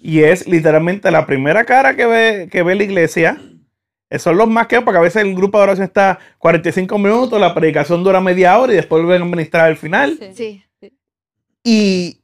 Y 0.00 0.20
es 0.22 0.48
literalmente 0.48 1.10
la 1.10 1.26
primera 1.26 1.64
cara 1.64 1.94
que 1.94 2.06
ve, 2.06 2.48
que 2.50 2.62
ve 2.62 2.74
la 2.74 2.82
iglesia. 2.82 3.40
Son 4.18 4.36
los 4.36 4.48
más 4.48 4.66
que, 4.66 4.80
porque 4.80 4.98
a 4.98 5.02
veces 5.02 5.22
el 5.22 5.34
grupo 5.34 5.58
de 5.58 5.64
oración 5.64 5.84
está 5.84 6.18
45 6.38 6.98
minutos, 6.98 7.40
la 7.40 7.54
predicación 7.54 8.02
dura 8.02 8.20
media 8.20 8.58
hora 8.58 8.72
y 8.72 8.76
después 8.76 9.02
vuelven 9.02 9.22
a 9.22 9.30
ministrar 9.30 9.66
al 9.66 9.76
final. 9.76 10.18
Sí. 10.34 10.62
Y 11.62 12.22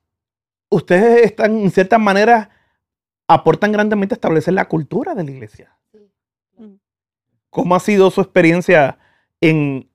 ustedes 0.69 1.25
están, 1.25 1.59
en 1.59 1.71
cierta 1.71 1.99
manera, 1.99 2.51
aportan 3.27 3.73
grandemente 3.73 4.15
a 4.15 4.17
establecer 4.17 4.55
la 4.55 4.69
cultura 4.69 5.15
de 5.15 5.25
la 5.25 5.31
iglesia. 5.31 5.77
¿Cómo 7.53 7.75
ha 7.75 7.81
sido 7.81 8.11
su 8.11 8.23
experiencia 8.23 8.97
en, 9.43 9.87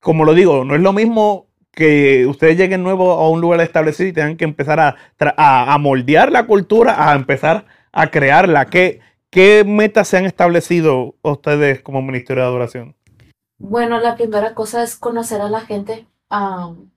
como 0.00 0.24
lo 0.24 0.34
digo, 0.34 0.64
no 0.64 0.74
es 0.74 0.80
lo 0.80 0.92
mismo 0.92 1.46
que 1.70 2.26
ustedes 2.26 2.56
lleguen 2.56 2.82
nuevo 2.82 3.12
a 3.12 3.30
un 3.30 3.40
lugar 3.40 3.60
establecido 3.60 4.08
y 4.08 4.12
tengan 4.12 4.36
que 4.36 4.42
empezar 4.44 4.80
a, 4.80 5.78
moldear 5.78 6.32
la 6.32 6.48
cultura, 6.48 7.08
a 7.08 7.14
empezar 7.14 7.64
a 7.92 8.10
crearla? 8.10 8.64
¿Qué, 8.64 8.98
¿Qué 9.30 9.62
metas 9.64 10.08
se 10.08 10.16
han 10.16 10.26
establecido 10.26 11.14
ustedes 11.22 11.80
como 11.80 12.02
Ministerio 12.02 12.42
de 12.42 12.48
Adoración? 12.48 12.96
Bueno, 13.56 14.00
la 14.00 14.16
primera 14.16 14.54
cosa 14.54 14.82
es 14.82 14.96
conocer 14.96 15.40
a 15.40 15.48
la 15.48 15.60
gente, 15.60 16.08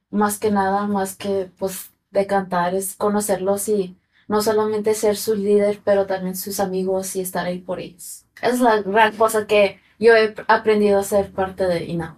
más 0.10 0.40
que 0.40 0.50
nada, 0.50 0.88
más 0.88 1.16
que 1.16 1.52
pues 1.60 1.92
de 2.10 2.26
cantar, 2.26 2.74
es 2.74 2.96
conocerlos 2.96 3.70
y 3.70 3.96
no 4.28 4.42
solamente 4.42 4.96
ser 4.96 5.18
su 5.18 5.36
líder, 5.36 5.82
pero 5.84 6.08
también 6.08 6.36
sus 6.36 6.60
amigos 6.60 7.16
y 7.16 7.22
estar 7.22 7.46
ahí 7.46 7.60
por 7.60 7.80
ellos. 7.80 8.26
Es 8.42 8.60
la 8.60 8.82
gran 8.82 9.16
cosa 9.16 9.46
que 9.46 9.80
yo 10.00 10.16
he 10.16 10.34
aprendido 10.48 11.00
a 11.00 11.04
ser 11.04 11.32
parte 11.32 11.66
de 11.66 11.86
INA. 11.86 12.16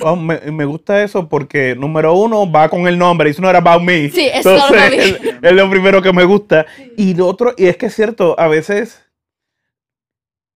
Oh, 0.00 0.14
me, 0.14 0.38
me 0.52 0.64
gusta 0.66 1.02
eso 1.02 1.28
porque, 1.28 1.74
número 1.74 2.14
uno, 2.14 2.50
va 2.50 2.68
con 2.68 2.86
el 2.86 2.98
nombre. 2.98 3.30
It's 3.30 3.40
not 3.40 3.54
about 3.56 3.82
me. 3.82 4.10
Sí, 4.10 4.26
es 4.26 4.44
Entonces, 4.44 4.92
es, 4.92 5.34
es 5.42 5.52
lo 5.52 5.70
primero 5.70 6.02
que 6.02 6.12
me 6.12 6.24
gusta. 6.24 6.66
Y 6.96 7.14
lo 7.14 7.26
otro, 7.26 7.54
y 7.56 7.66
es 7.66 7.76
que 7.78 7.86
es 7.86 7.94
cierto, 7.94 8.38
a 8.38 8.46
veces, 8.48 9.10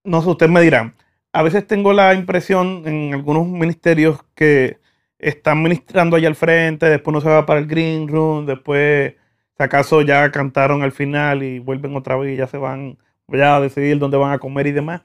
no 0.03 0.21
sé, 0.21 0.29
ustedes 0.29 0.51
me 0.51 0.61
dirán, 0.61 0.95
a 1.33 1.43
veces 1.43 1.65
tengo 1.65 1.93
la 1.93 2.13
impresión 2.13 2.83
en 2.85 3.13
algunos 3.13 3.47
ministerios 3.47 4.19
que 4.35 4.77
están 5.17 5.61
ministrando 5.61 6.15
allá 6.15 6.27
al 6.27 6.35
frente, 6.35 6.85
después 6.87 7.13
uno 7.13 7.21
se 7.21 7.29
va 7.29 7.45
para 7.45 7.59
el 7.59 7.67
green 7.67 8.07
room, 8.07 8.45
después, 8.45 9.15
si 9.57 9.63
acaso 9.63 10.01
ya 10.01 10.31
cantaron 10.31 10.81
al 10.81 10.91
final 10.91 11.43
y 11.43 11.59
vuelven 11.59 11.95
otra 11.95 12.15
vez 12.15 12.33
y 12.33 12.37
ya 12.37 12.47
se 12.47 12.57
van 12.57 12.97
ya 13.27 13.57
a 13.57 13.61
decidir 13.61 13.99
dónde 13.99 14.17
van 14.17 14.31
a 14.31 14.39
comer 14.39 14.67
y 14.67 14.71
demás. 14.71 15.01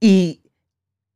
Y 0.00 0.40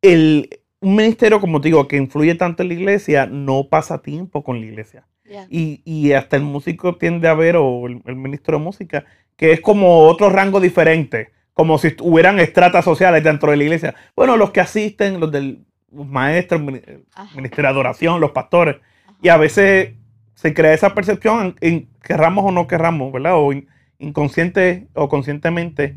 el, 0.02 0.60
un 0.80 0.96
ministerio, 0.96 1.40
como 1.40 1.60
te 1.60 1.68
digo, 1.68 1.88
que 1.88 1.96
influye 1.96 2.34
tanto 2.34 2.62
en 2.62 2.68
la 2.68 2.74
iglesia, 2.74 3.26
no 3.26 3.68
pasa 3.70 4.02
tiempo 4.02 4.44
con 4.44 4.60
la 4.60 4.66
iglesia. 4.66 5.06
Yeah. 5.24 5.46
Y, 5.48 5.80
y 5.84 6.12
hasta 6.12 6.36
el 6.36 6.42
músico 6.42 6.96
tiende 6.96 7.28
a 7.28 7.34
ver, 7.34 7.56
o 7.56 7.86
el, 7.86 8.02
el 8.04 8.16
ministro 8.16 8.58
de 8.58 8.64
música, 8.64 9.04
que 9.36 9.52
es 9.52 9.60
como 9.60 10.00
otro 10.08 10.28
rango 10.28 10.60
diferente, 10.60 11.30
como 11.54 11.78
si 11.78 11.94
hubieran 12.00 12.40
estratas 12.40 12.84
sociales 12.84 13.22
dentro 13.24 13.50
de 13.50 13.56
la 13.56 13.64
iglesia. 13.64 13.94
Bueno, 14.16 14.36
los 14.36 14.50
que 14.50 14.60
asisten, 14.60 15.20
los 15.20 15.30
del 15.32 15.64
los 15.94 16.08
maestros, 16.08 16.60
el 16.62 17.04
Ajá. 17.14 17.36
ministerio 17.36 17.64
de 17.64 17.72
adoración, 17.74 18.20
los 18.20 18.32
pastores, 18.32 18.76
y 19.22 19.28
a 19.28 19.36
veces 19.36 19.92
se 20.34 20.54
crea 20.54 20.72
esa 20.72 20.94
percepción, 20.94 21.54
en, 21.60 21.74
en- 21.74 21.88
querramos 22.02 22.44
o 22.46 22.50
no 22.50 22.66
querramos, 22.66 23.12
¿verdad? 23.12 23.34
O 23.36 23.52
in- 23.52 23.68
inconsciente 23.98 24.88
o 24.94 25.08
conscientemente. 25.08 25.96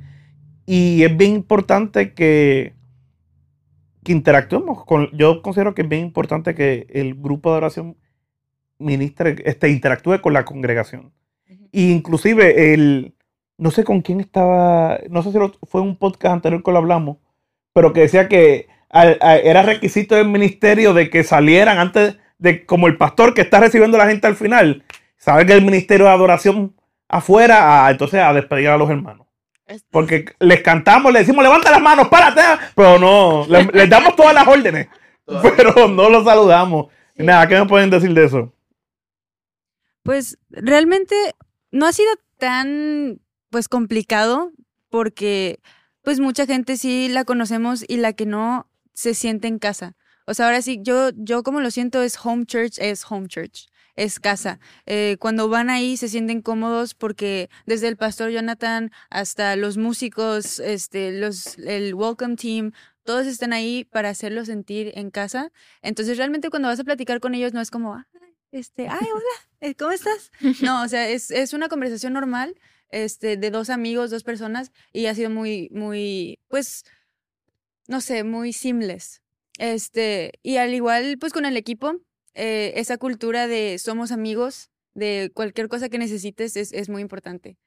Y 0.65 1.03
es 1.03 1.15
bien 1.17 1.33
importante 1.33 2.13
que, 2.13 2.74
que 4.05 4.13
interactuemos 4.13 4.85
con, 4.85 5.09
yo 5.17 5.41
considero 5.41 5.75
que 5.75 5.81
es 5.81 5.89
bien 5.89 6.03
importante 6.03 6.55
que 6.55 6.87
el 6.91 7.15
grupo 7.15 7.51
de 7.51 7.57
oración 7.57 7.97
ministre, 8.79 9.35
este, 9.45 9.69
interactúe 9.69 10.21
con 10.21 10.33
la 10.33 10.45
congregación. 10.45 11.11
Y 11.71 11.91
inclusive 11.91 12.73
el, 12.73 13.15
no 13.57 13.71
sé 13.71 13.83
con 13.83 14.01
quién 14.01 14.19
estaba, 14.21 14.99
no 15.09 15.23
sé 15.23 15.31
si 15.31 15.37
lo- 15.37 15.53
fue 15.63 15.81
un 15.81 15.97
podcast 15.97 16.33
anterior 16.33 16.63
que 16.63 16.71
lo 16.71 16.77
hablamos, 16.77 17.17
pero 17.73 17.93
que 17.93 18.01
decía 18.01 18.27
que 18.29 18.67
al- 18.89 19.17
a- 19.21 19.37
era 19.37 19.63
requisito 19.63 20.15
del 20.15 20.27
ministerio 20.29 20.93
de 20.93 21.09
que 21.09 21.23
salieran 21.23 21.77
antes 21.79 22.17
de, 22.37 22.65
como 22.65 22.87
el 22.87 22.97
pastor 22.97 23.33
que 23.33 23.41
está 23.41 23.59
recibiendo 23.59 23.97
a 23.97 24.05
la 24.05 24.09
gente 24.11 24.27
al 24.27 24.35
final, 24.35 24.83
sabe 25.17 25.45
que 25.45 25.53
el 25.53 25.65
ministerio 25.65 26.05
de 26.05 26.11
adoración 26.11 26.75
afuera, 27.07 27.85
a, 27.85 27.91
entonces 27.91 28.19
a 28.21 28.33
despedir 28.33 28.67
a 28.69 28.77
los 28.77 28.89
hermanos. 28.89 29.24
Porque 29.89 30.25
les 30.39 30.61
cantamos, 30.61 31.11
les 31.11 31.25
decimos, 31.25 31.43
levanta 31.43 31.71
las 31.71 31.81
manos, 31.81 32.07
párate, 32.09 32.41
pero 32.75 32.99
no, 32.99 33.45
le- 33.47 33.63
les, 33.73 33.89
damos 33.89 34.15
todas 34.15 34.33
las 34.33 34.47
órdenes, 34.47 34.87
pero 35.57 35.87
no 35.87 36.09
los 36.09 36.23
saludamos. 36.23 36.87
Nada, 37.15 37.47
¿qué 37.47 37.59
me 37.59 37.65
pueden 37.65 37.89
decir 37.89 38.13
de 38.13 38.25
eso? 38.25 38.53
Pues 40.03 40.37
realmente 40.49 41.15
no 41.71 41.87
ha 41.87 41.93
sido 41.93 42.11
tan 42.37 43.19
pues 43.49 43.67
complicado 43.67 44.51
porque 44.89 45.59
pues 46.03 46.19
mucha 46.19 46.45
gente 46.45 46.77
sí 46.77 47.07
la 47.09 47.23
conocemos 47.25 47.83
y 47.87 47.97
la 47.97 48.13
que 48.13 48.25
no 48.25 48.69
se 48.93 49.13
siente 49.15 49.47
en 49.47 49.57
casa. 49.59 49.95
O 50.27 50.33
sea, 50.33 50.45
ahora 50.47 50.61
sí, 50.61 50.79
yo, 50.81 51.09
yo 51.15 51.43
como 51.43 51.59
lo 51.61 51.71
siento 51.71 52.03
es 52.03 52.17
home 52.23 52.45
church, 52.45 52.77
es 52.77 53.03
home 53.09 53.27
church, 53.27 53.67
es 53.95 54.19
casa. 54.19 54.59
Eh, 54.85 55.17
cuando 55.19 55.49
van 55.49 55.69
ahí 55.69 55.97
se 55.97 56.09
sienten 56.09 56.41
cómodos 56.41 56.93
porque 56.93 57.49
desde 57.65 57.87
el 57.87 57.97
pastor 57.97 58.31
Jonathan 58.31 58.91
hasta 59.09 59.55
los 59.55 59.77
músicos, 59.77 60.59
este, 60.59 61.11
los, 61.11 61.57
el 61.59 61.93
welcome 61.95 62.35
team, 62.35 62.71
todos 63.03 63.27
están 63.27 63.53
ahí 63.53 63.85
para 63.85 64.09
hacerlos 64.09 64.47
sentir 64.47 64.91
en 64.95 65.11
casa. 65.11 65.51
Entonces 65.81 66.17
realmente 66.17 66.49
cuando 66.49 66.67
vas 66.67 66.79
a 66.79 66.83
platicar 66.83 67.19
con 67.19 67.35
ellos 67.35 67.53
no 67.53 67.61
es 67.61 67.71
como, 67.71 67.95
"Ay, 67.95 68.03
este, 68.51 68.87
ay, 68.87 69.07
hola, 69.13 69.73
¿cómo 69.77 69.91
estás? 69.91 70.31
No, 70.61 70.81
o 70.83 70.87
sea, 70.87 71.09
es, 71.09 71.29
es 71.29 71.53
una 71.53 71.67
conversación 71.67 72.13
normal, 72.13 72.55
este, 72.89 73.35
de 73.35 73.51
dos 73.51 73.69
amigos, 73.69 74.11
dos 74.11 74.23
personas, 74.23 74.71
y 74.93 75.07
ha 75.07 75.15
sido 75.15 75.29
muy, 75.29 75.69
muy, 75.71 76.39
pues, 76.47 76.85
no 77.87 77.99
sé, 77.99 78.23
muy 78.23 78.53
seamless. 78.53 79.21
Este, 79.57 80.31
y 80.41 80.57
al 80.57 80.73
igual, 80.73 81.17
pues, 81.19 81.33
con 81.33 81.45
el 81.45 81.57
equipo, 81.57 81.99
eh, 82.35 82.73
esa 82.75 82.97
cultura 82.97 83.47
de 83.47 83.79
somos 83.79 84.11
amigos, 84.11 84.69
de 84.93 85.31
cualquier 85.33 85.67
cosa 85.67 85.89
que 85.89 85.97
necesites, 85.97 86.55
es, 86.55 86.71
es 86.73 86.89
muy 86.89 87.01
importante. 87.01 87.57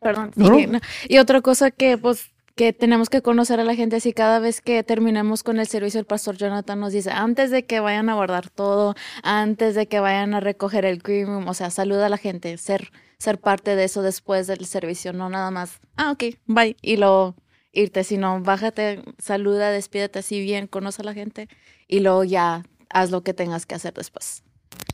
Perdón. 0.00 0.32
No, 0.36 0.58
Y, 0.58 0.66
no, 0.66 0.80
y 1.08 1.18
otra 1.18 1.40
cosa 1.40 1.70
que 1.70 1.98
pues 1.98 2.30
que 2.56 2.72
tenemos 2.72 3.08
que 3.08 3.22
conocer 3.22 3.60
a 3.60 3.64
la 3.64 3.74
gente 3.74 3.96
así 3.96 4.12
cada 4.12 4.38
vez 4.38 4.60
que 4.60 4.82
terminemos 4.82 5.42
con 5.42 5.58
el 5.58 5.66
servicio 5.66 6.00
el 6.00 6.06
pastor 6.06 6.36
Jonathan 6.36 6.80
nos 6.80 6.92
dice 6.92 7.10
antes 7.10 7.50
de 7.50 7.64
que 7.64 7.80
vayan 7.80 8.08
a 8.08 8.14
guardar 8.14 8.50
todo 8.50 8.94
antes 9.22 9.74
de 9.74 9.86
que 9.86 10.00
vayan 10.00 10.34
a 10.34 10.40
recoger 10.40 10.84
el 10.84 11.00
room 11.00 11.48
o 11.48 11.54
sea 11.54 11.70
saluda 11.70 12.06
a 12.06 12.08
la 12.08 12.18
gente 12.18 12.58
ser 12.58 12.90
ser 13.18 13.38
parte 13.38 13.76
de 13.76 13.84
eso 13.84 14.02
después 14.02 14.46
del 14.46 14.66
servicio 14.66 15.12
no 15.12 15.30
nada 15.30 15.50
más 15.50 15.80
ah 15.96 16.10
ok 16.10 16.36
bye 16.46 16.76
y 16.82 16.96
luego 16.96 17.34
irte 17.72 18.04
sino 18.04 18.40
bájate 18.42 19.02
saluda 19.18 19.70
despídete 19.70 20.18
así 20.18 20.40
bien 20.40 20.66
conoce 20.66 21.02
a 21.02 21.06
la 21.06 21.14
gente 21.14 21.48
y 21.88 22.00
luego 22.00 22.24
ya 22.24 22.64
haz 22.90 23.10
lo 23.10 23.22
que 23.22 23.34
tengas 23.34 23.66
que 23.66 23.74
hacer 23.76 23.94
después 23.94 24.42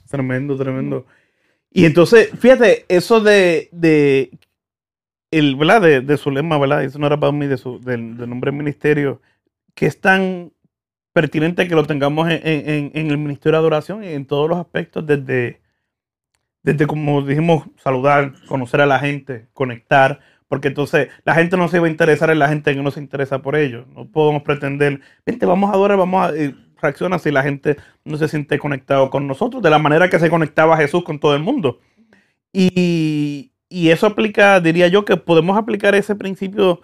Tremendo, 0.08 0.56
tremendo. 0.56 1.06
Y 1.70 1.86
entonces, 1.86 2.30
fíjate, 2.38 2.86
eso 2.88 3.20
de, 3.20 3.68
de 3.72 4.38
el, 5.30 5.56
¿verdad? 5.56 5.82
De, 5.82 6.00
de 6.00 6.16
su 6.16 6.30
lema, 6.30 6.58
¿verdad? 6.58 6.84
Eso 6.84 6.98
no 6.98 7.06
era 7.06 7.18
para 7.18 7.32
mí, 7.32 7.46
de 7.46 7.58
su, 7.58 7.80
del, 7.80 8.16
del 8.16 8.28
nombre 8.30 8.50
del 8.50 8.58
ministerio, 8.58 9.20
que 9.74 9.86
es 9.86 10.00
tan 10.00 10.52
pertinente 11.12 11.68
que 11.68 11.74
lo 11.76 11.86
tengamos 11.86 12.28
en, 12.30 12.40
en- 12.46 12.92
en- 12.94 13.10
el 13.10 13.18
Ministerio 13.18 13.52
de 13.54 13.58
Adoración 13.60 14.04
y 14.04 14.08
en 14.08 14.26
todos 14.26 14.48
los 14.50 14.58
aspectos, 14.58 15.06
desde, 15.06 15.60
desde 16.62 16.86
como 16.86 17.22
dijimos, 17.22 17.68
saludar, 17.76 18.34
conocer 18.48 18.80
a 18.80 18.86
la 18.86 18.98
gente, 18.98 19.48
conectar, 19.52 20.20
porque 20.48 20.68
entonces 20.68 21.08
la 21.24 21.34
gente 21.34 21.56
no 21.56 21.68
se 21.68 21.78
va 21.80 21.86
a 21.86 21.90
interesar 21.90 22.30
en 22.30 22.38
la 22.38 22.48
gente 22.48 22.74
que 22.74 22.82
no 22.82 22.90
se 22.90 23.00
interesa 23.00 23.42
por 23.42 23.56
ellos. 23.56 23.86
No 23.88 24.06
podemos 24.10 24.42
pretender, 24.42 25.00
vente, 25.24 25.46
vamos 25.46 25.70
a 25.70 25.74
adorar, 25.74 25.98
vamos 25.98 26.30
a... 26.30 26.36
y 26.36 26.54
reacciona 26.80 27.18
si 27.18 27.30
la 27.30 27.42
gente 27.42 27.76
no 28.04 28.16
se 28.16 28.28
siente 28.28 28.59
conectado 28.59 29.11
con 29.11 29.26
nosotros, 29.26 29.62
de 29.62 29.71
la 29.71 29.78
manera 29.78 30.09
que 30.11 30.18
se 30.18 30.30
conectaba 30.30 30.76
Jesús 30.76 31.04
con 31.04 31.18
todo 31.18 31.35
el 31.35 31.42
mundo. 31.42 31.80
Y, 32.52 33.52
y 33.68 33.90
eso 33.90 34.06
aplica, 34.06 34.61
diría 34.61 34.88
yo, 34.88 35.04
que 35.04 35.16
podemos 35.16 35.59
aplicar 35.59 35.95
ese 35.95 36.14
principio 36.14 36.80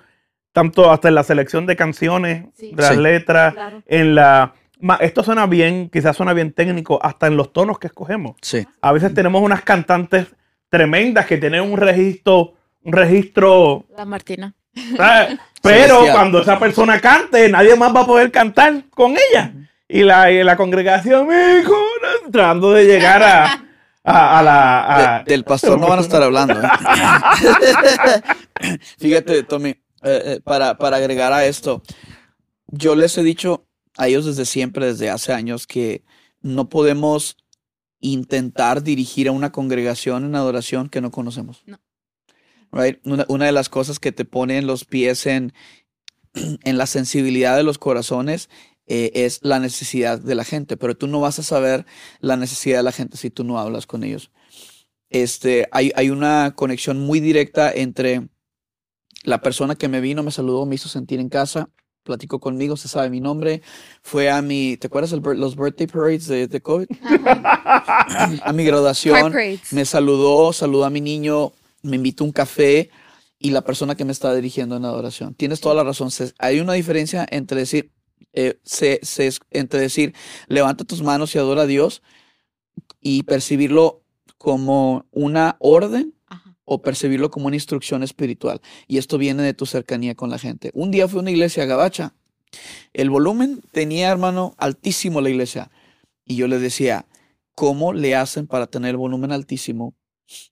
tanto 0.53 0.91
hasta 0.91 1.09
en 1.09 1.15
la 1.15 1.23
selección 1.23 1.65
de 1.67 1.77
canciones, 1.77 2.45
Sí. 2.55 2.73
de 2.75 2.83
las 2.83 2.95
Sí. 2.95 3.01
letras, 3.01 3.55
claro 3.55 3.83
en 3.87 4.15
la... 4.15 4.55
Esto 5.01 5.23
suena 5.23 5.47
bien, 5.47 5.89
quizás 5.91 6.17
suena 6.17 6.33
bien 6.33 6.53
técnico, 6.53 6.99
hasta 7.03 7.29
en 7.29 7.37
los 7.37 7.53
tonos 7.53 7.79
que 7.79 7.87
escogemos. 7.87 8.35
Sí. 8.43 8.67
A 8.81 8.91
veces 8.91 9.15
tenemos 9.15 9.41
unas 9.41 9.63
cantantes 9.63 10.27
tremendas 10.69 11.25
que 11.27 11.39
tienen 11.39 11.63
un 11.63 11.79
registro, 11.79 12.55
un 12.83 12.93
registro, 12.93 13.85
la 13.97 14.05
Martina 14.05 14.55
¿sabes? 14.97 15.39
pero 15.63 15.79
Celestial. 16.01 16.13
cuando 16.17 16.41
esa 16.43 16.59
persona 16.59 16.99
cante, 17.01 17.49
nadie 17.49 17.77
más 17.77 17.95
va 17.95 18.01
a 18.01 18.07
poder 18.07 18.33
cantar 18.33 18.83
con 18.91 19.13
ella. 19.13 19.53
Y 19.93 20.03
la, 20.05 20.31
y 20.33 20.43
la 20.43 20.57
congregación, 20.57 21.27
mi 21.27 21.63
corazón, 21.65 22.33
tratando 22.33 22.73
de 22.73 22.85
llegar 22.87 23.23
a, 23.23 23.65
a, 24.05 24.39
a 24.39 24.43
la... 24.43 25.17
a- 25.19 25.23
De- 25.25 25.33
del 25.33 25.45
pastor 25.45 25.79
no 25.79 25.87
van 25.89 25.99
a 25.99 26.03
estar 26.03 26.23
hablando. 26.23 26.55
¿eh? 26.63 26.69
Fíjate, 28.99 29.43
Tommy, 29.43 29.71
eh, 29.71 29.79
eh, 30.03 30.41
para, 30.43 30.77
para 30.79 30.97
agregar 30.97 31.33
a 31.33 31.45
esto, 31.47 31.83
yo 32.69 32.95
les 32.95 33.17
he 33.19 33.23
dicho 33.23 33.67
a 33.97 34.09
ellos 34.09 34.25
desde 34.25 34.45
siempre, 34.47 34.87
desde 34.87 35.11
hace 35.11 35.33
años, 35.33 35.67
que 35.67 36.05
no 36.41 36.69
podemos 36.69 37.37
intentar 38.01 38.83
dirigir 38.83 39.29
a 39.29 39.33
una 39.33 39.53
congregación 39.53 40.25
en 40.25 40.35
adoración 40.35 40.89
que 40.89 41.01
no 41.01 41.11
conocemos. 41.11 41.63
No. 41.67 41.79
Right? 42.73 42.99
Una, 43.05 43.27
una 43.29 43.47
de 43.47 43.53
las 43.53 43.69
cosas 43.69 43.99
que 44.01 44.13
te 44.13 44.25
ponen 44.25 44.67
los 44.67 44.85
pies 44.85 45.27
en, 45.27 45.53
en 46.35 46.79
la 46.79 46.87
sensibilidad 46.87 47.57
de 47.57 47.63
los 47.63 47.79
corazones 47.79 48.49
eh, 48.87 49.11
es 49.15 49.41
la 49.43 49.59
necesidad 49.59 50.19
de 50.19 50.35
la 50.35 50.45
gente, 50.45 50.77
pero 50.77 50.97
tú 50.97 51.07
no 51.07 51.21
vas 51.21 51.39
a 51.39 51.43
saber 51.43 51.87
la 52.21 52.37
necesidad 52.37 52.79
de 52.79 52.83
la 52.83 52.93
gente 52.93 53.17
si 53.17 53.31
tú 53.31 53.45
no 53.45 53.59
hablas 53.59 53.87
con 53.87 54.05
ellos. 54.05 54.31
Este, 55.11 55.69
hay, 55.73 55.93
hay 55.95 56.11
una 56.11 56.55
conexión 56.57 57.01
muy 57.01 57.21
directa 57.21 57.71
entre 57.71 58.29
la 59.25 59.41
persona 59.41 59.77
que 59.77 59.89
me 59.89 60.01
vino, 60.01 60.23
me 60.23 60.31
saludó, 60.31 60.67
me 60.67 60.75
hizo 60.75 60.89
sentir 60.89 61.21
en 61.21 61.29
casa, 61.29 61.69
platicó 62.03 62.41
conmigo, 62.41 62.77
se 62.77 62.89
sabe 62.89 63.11
mi 63.11 63.21
nombre, 63.21 63.63
fue 64.03 64.31
a 64.31 64.43
mi, 64.43 64.77
¿te 64.77 64.89
acuerdas 64.89 65.13
el 65.13 65.23
los 65.39 65.57
birthday 65.57 65.87
parades 65.87 66.27
de, 66.27 66.49
de 66.49 66.61
COVID? 66.61 66.87
a 68.43 68.53
mi 68.53 68.65
graduación, 68.65 69.33
me 69.71 69.85
saludó, 69.85 70.53
saludó 70.53 70.85
a 70.85 70.91
mi 70.91 71.01
niño, 71.01 71.53
me 71.83 71.97
invitó 71.97 72.25
a 72.25 72.27
un 72.27 72.33
café 72.33 72.91
y 73.39 73.51
la 73.51 73.63
persona 73.63 73.95
que 73.95 74.05
me 74.05 74.13
está 74.13 74.35
dirigiendo 74.35 74.77
en 74.77 74.85
adoración. 74.85 75.35
Tienes 75.35 75.61
toda 75.61 75.75
la 75.75 75.85
razón. 75.85 76.11
hay 76.39 76.61
una 76.61 76.75
diferencia 76.75 77.27
entre 77.31 77.59
decir, 77.61 77.93
eh, 78.33 78.59
se- 78.65 79.01
se- 79.03 79.31
entre 79.51 79.81
decir, 79.81 80.15
levanta 80.49 80.85
tus 80.85 81.03
manos 81.03 81.35
y 81.35 81.39
adora 81.39 81.63
a 81.63 81.67
Dios 81.67 82.03
y 83.01 83.23
percibirlo 83.25 84.03
como 84.39 85.07
una 85.11 85.57
orden 85.61 86.15
Ajá. 86.27 86.57
o 86.65 86.83
percibirlo 86.83 87.31
como 87.31 87.47
una 87.47 87.57
instrucción 87.57 88.03
espiritual. 88.03 88.61
Y 88.89 88.99
esto 88.99 89.19
viene 89.19 89.43
de 89.43 89.55
tu 89.55 89.67
cercanía 89.67 90.15
con 90.15 90.31
la 90.31 90.39
gente. 90.39 90.71
Un 90.75 90.91
día 90.91 91.09
fue 91.09 91.21
a 91.21 91.23
una 91.23 91.31
iglesia 91.31 91.65
gabacha. 91.65 92.15
El 92.93 93.09
volumen 93.11 93.63
tenía, 93.73 94.11
hermano, 94.11 94.55
altísimo 94.59 95.21
la 95.21 95.31
iglesia. 95.31 95.71
Y 96.25 96.37
yo 96.37 96.49
le 96.49 96.59
decía, 96.59 97.07
¿cómo 97.55 97.93
le 97.93 98.15
hacen 98.15 98.47
para 98.47 98.67
tener 98.67 98.91
el 98.91 98.97
volumen 98.97 99.33
altísimo 99.33 99.95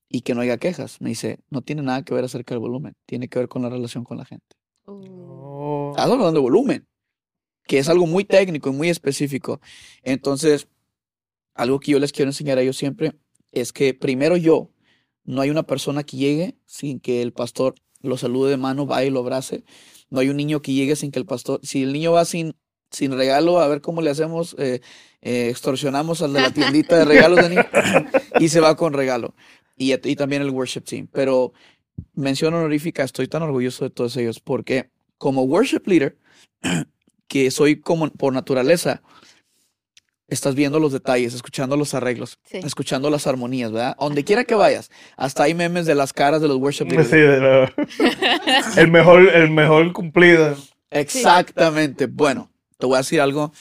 y 0.08 0.22
que 0.22 0.34
no 0.34 0.40
haya 0.40 0.56
quejas? 0.58 1.00
Me 1.00 1.10
dice, 1.10 1.40
no 1.50 1.62
tiene 1.62 1.82
nada 1.82 2.02
que 2.02 2.14
ver 2.14 2.24
acerca 2.24 2.54
del 2.54 2.60
volumen, 2.60 2.94
tiene 3.06 3.28
que 3.28 3.38
ver 3.38 3.48
con 3.48 3.62
la 3.62 3.68
relación 3.70 4.04
con 4.04 4.16
la 4.18 4.24
gente. 4.24 4.56
Oh. 4.86 5.90
Estás 5.90 6.10
hablando 6.10 6.32
de 6.32 6.40
volumen. 6.40 6.86
Que 7.70 7.78
es 7.78 7.88
algo 7.88 8.08
muy 8.08 8.24
técnico 8.24 8.70
y 8.70 8.72
muy 8.72 8.88
específico. 8.88 9.60
Entonces, 10.02 10.66
algo 11.54 11.78
que 11.78 11.92
yo 11.92 12.00
les 12.00 12.10
quiero 12.10 12.28
enseñar 12.28 12.58
a 12.58 12.62
ellos 12.62 12.76
siempre 12.76 13.12
es 13.52 13.72
que 13.72 13.94
primero 13.94 14.36
yo, 14.36 14.72
no 15.22 15.40
hay 15.40 15.50
una 15.50 15.62
persona 15.62 16.02
que 16.02 16.16
llegue 16.16 16.56
sin 16.66 16.98
que 16.98 17.22
el 17.22 17.32
pastor 17.32 17.76
lo 18.00 18.16
salude 18.16 18.50
de 18.50 18.56
mano, 18.56 18.86
vaya 18.86 19.06
y 19.06 19.10
lo 19.10 19.20
abrace. 19.20 19.62
No 20.08 20.18
hay 20.18 20.30
un 20.30 20.36
niño 20.36 20.60
que 20.62 20.72
llegue 20.72 20.96
sin 20.96 21.12
que 21.12 21.20
el 21.20 21.26
pastor, 21.26 21.60
si 21.62 21.84
el 21.84 21.92
niño 21.92 22.10
va 22.10 22.24
sin, 22.24 22.56
sin 22.90 23.12
regalo, 23.12 23.60
a 23.60 23.68
ver 23.68 23.82
cómo 23.82 24.02
le 24.02 24.10
hacemos, 24.10 24.56
eh, 24.58 24.80
eh, 25.22 25.46
extorsionamos 25.48 26.22
al 26.22 26.32
de 26.32 26.40
la 26.40 26.52
tiendita 26.52 26.98
de 26.98 27.04
regalos 27.04 27.38
de 27.40 27.50
niño 27.50 27.66
y 28.40 28.48
se 28.48 28.58
va 28.58 28.74
con 28.74 28.94
regalo. 28.94 29.36
Y, 29.76 29.92
y 29.92 30.16
también 30.16 30.42
el 30.42 30.50
worship 30.50 30.80
team. 30.80 31.06
Pero 31.12 31.52
mención 32.14 32.52
honorífica, 32.52 33.04
estoy 33.04 33.28
tan 33.28 33.42
orgulloso 33.42 33.84
de 33.84 33.90
todos 33.90 34.16
ellos 34.16 34.40
porque 34.40 34.90
como 35.18 35.44
worship 35.44 35.82
leader, 35.86 36.18
que 37.30 37.52
soy 37.52 37.76
como 37.80 38.10
por 38.10 38.32
naturaleza, 38.32 39.02
estás 40.26 40.56
viendo 40.56 40.80
los 40.80 40.90
detalles, 40.92 41.32
escuchando 41.32 41.76
los 41.76 41.94
arreglos, 41.94 42.40
Sí. 42.44 42.58
escuchando 42.58 43.08
las 43.08 43.28
armonías, 43.28 43.70
¿verdad? 43.70 43.96
Donde 44.00 44.24
quiera 44.24 44.42
que 44.44 44.56
vayas, 44.56 44.90
hasta 45.16 45.44
hay 45.44 45.54
memes 45.54 45.86
de 45.86 45.94
las 45.94 46.12
caras 46.12 46.42
de 46.42 46.48
los 46.48 46.56
worship 46.56 46.86
leaders. 46.86 47.08
Sí, 47.08 47.16
de 47.16 47.72
el 48.82 48.88
mejor, 48.90 49.28
el 49.28 49.50
mejor 49.50 49.92
cumplido. 49.92 50.56
Exactamente. 50.90 52.06
Bueno, 52.06 52.50
te 52.78 52.86
voy 52.86 52.96
a 52.96 52.98
decir 52.98 53.20
algo 53.20 53.52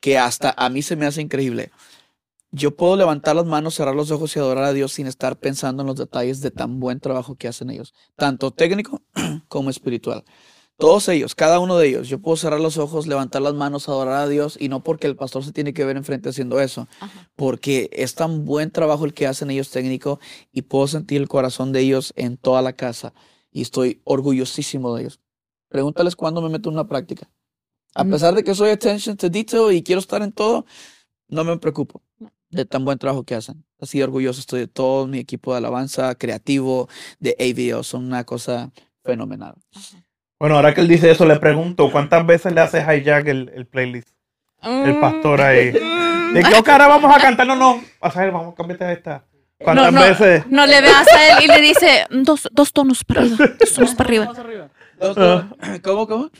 que 0.00 0.16
hasta 0.16 0.54
a 0.56 0.70
mí 0.70 0.80
se 0.80 0.96
me 0.96 1.04
hace 1.04 1.20
increíble. 1.20 1.70
Yo 2.50 2.74
puedo 2.76 2.96
levantar 2.96 3.36
las 3.36 3.44
manos, 3.44 3.74
cerrar 3.74 3.94
los 3.94 4.10
ojos 4.10 4.34
y 4.34 4.38
adorar 4.38 4.64
a 4.64 4.72
Dios 4.72 4.92
sin 4.94 5.06
estar 5.06 5.36
pensando 5.38 5.82
en 5.82 5.86
los 5.86 5.96
detalles 5.96 6.40
de 6.40 6.50
tan 6.50 6.80
buen 6.80 6.98
trabajo 6.98 7.34
que 7.36 7.46
hacen 7.46 7.68
ellos, 7.68 7.92
tanto 8.16 8.52
técnico 8.52 9.02
como 9.48 9.68
espiritual. 9.68 10.24
Todos 10.78 11.08
ellos, 11.08 11.34
cada 11.34 11.58
uno 11.58 11.76
de 11.76 11.88
ellos, 11.88 12.08
yo 12.08 12.20
puedo 12.20 12.36
cerrar 12.36 12.60
los 12.60 12.78
ojos, 12.78 13.08
levantar 13.08 13.42
las 13.42 13.54
manos, 13.54 13.88
adorar 13.88 14.14
a 14.22 14.28
Dios 14.28 14.56
y 14.60 14.68
no 14.68 14.84
porque 14.84 15.08
el 15.08 15.16
pastor 15.16 15.44
se 15.44 15.50
tiene 15.52 15.74
que 15.74 15.84
ver 15.84 15.96
enfrente 15.96 16.28
haciendo 16.28 16.60
eso, 16.60 16.86
Ajá. 17.00 17.28
porque 17.34 17.90
es 17.92 18.14
tan 18.14 18.44
buen 18.44 18.70
trabajo 18.70 19.04
el 19.04 19.12
que 19.12 19.26
hacen 19.26 19.50
ellos 19.50 19.70
técnico 19.70 20.20
y 20.52 20.62
puedo 20.62 20.86
sentir 20.86 21.20
el 21.20 21.26
corazón 21.28 21.72
de 21.72 21.80
ellos 21.80 22.12
en 22.16 22.36
toda 22.36 22.62
la 22.62 22.74
casa 22.74 23.12
y 23.50 23.62
estoy 23.62 24.00
orgullosísimo 24.04 24.94
de 24.94 25.02
ellos. 25.02 25.20
Pregúntales 25.68 26.14
cuándo 26.14 26.40
me 26.40 26.48
meto 26.48 26.68
en 26.68 26.74
una 26.76 26.86
práctica. 26.86 27.28
A 27.94 28.04
Mm. 28.04 28.10
pesar 28.10 28.34
de 28.36 28.44
que 28.44 28.54
soy 28.54 28.70
attention 28.70 29.16
to 29.16 29.28
detail 29.28 29.72
y 29.74 29.82
quiero 29.82 29.98
estar 29.98 30.22
en 30.22 30.30
todo, 30.30 30.64
no 31.26 31.42
me 31.42 31.58
preocupo 31.58 32.02
de 32.50 32.64
tan 32.64 32.84
buen 32.84 32.98
trabajo 32.98 33.24
que 33.24 33.34
hacen. 33.34 33.64
Así 33.80 34.00
orgulloso 34.00 34.38
estoy 34.38 34.60
de 34.60 34.68
todo 34.68 35.08
mi 35.08 35.18
equipo 35.18 35.50
de 35.50 35.58
alabanza, 35.58 36.14
creativo, 36.14 36.88
de 37.18 37.34
AVO. 37.40 37.82
Son 37.82 38.04
una 38.04 38.22
cosa 38.24 38.70
fenomenal. 39.02 39.56
Bueno, 40.40 40.56
ahora 40.56 40.72
que 40.74 40.80
él 40.82 40.88
dice 40.88 41.10
eso, 41.10 41.24
le 41.26 41.36
pregunto, 41.36 41.90
¿cuántas 41.90 42.24
veces 42.24 42.52
le 42.52 42.60
hace 42.60 42.78
hijack 42.80 43.26
el, 43.26 43.50
el 43.54 43.66
playlist? 43.66 44.08
El 44.62 44.98
pastor 45.00 45.40
ahí. 45.40 45.70
¿De 46.32 46.42
qué 46.42 46.54
ok, 46.58 46.68
ahora 46.68 46.86
vamos 46.88 47.16
a 47.16 47.20
cantar? 47.20 47.46
No, 47.46 47.56
no. 47.56 47.82
Vas 48.00 48.16
a 48.16 48.20
ver, 48.20 48.30
vamos 48.30 48.52
a 48.52 48.56
cambiar 48.56 48.82
esta. 48.90 49.24
¿Cuántas 49.58 49.92
No, 49.92 50.00
no. 50.00 50.06
veces? 50.06 50.46
No 50.48 50.66
le 50.66 50.80
veas 50.80 51.06
a 51.08 51.28
él 51.38 51.44
y 51.44 51.46
le 51.48 51.60
dice 51.60 52.06
dos, 52.10 52.48
dos 52.52 52.72
tonos 52.72 53.02
para 53.04 53.22
arriba, 53.22 53.36
dos 53.58 53.72
tonos 53.74 53.94
para 53.94 54.08
arriba. 54.10 54.68
¿Cómo, 55.82 56.06
cómo? 56.06 56.30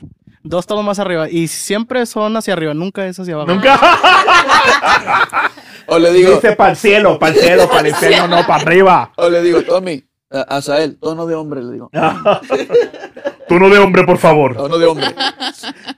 Dos 0.45 0.67
tonos 0.67 0.85
más 0.85 0.99
arriba. 1.01 1.29
Y 1.29 1.49
siempre 1.49 2.07
son 2.07 2.37
hacia 2.37 2.53
arriba, 2.53 2.75
nunca 2.75 3.05
es 3.07 3.19
hacia 3.19 3.35
abajo. 3.35 3.53
Nunca. 3.53 3.79
O 5.91 5.99
le 5.99 6.13
digo, 6.13 6.35
Dice 6.35 6.53
para 6.55 6.73
el 6.73 6.77
cielo, 6.77 7.19
para 7.19 7.33
el 7.35 7.41
cielo, 7.41 7.67
para 7.67 7.81
el 7.81 7.87
infierno, 7.89 8.29
no, 8.29 8.47
para 8.47 8.63
arriba. 8.63 9.11
o 9.17 9.31
le 9.31 9.41
digo, 9.41 9.63
Tommy, 9.63 10.05
a 10.31 10.41
Asael, 10.57 10.99
tono 10.99 11.27
de 11.27 11.35
hombre, 11.35 11.63
le 11.63 11.73
digo. 11.73 11.91
Tú 13.49 13.59
no 13.59 13.71
de 13.71 13.79
hombre, 13.79 14.05
por 14.05 14.19
favor. 14.19 14.57
Tono 14.57 14.79
de 14.79 14.87
hombre. 14.87 15.07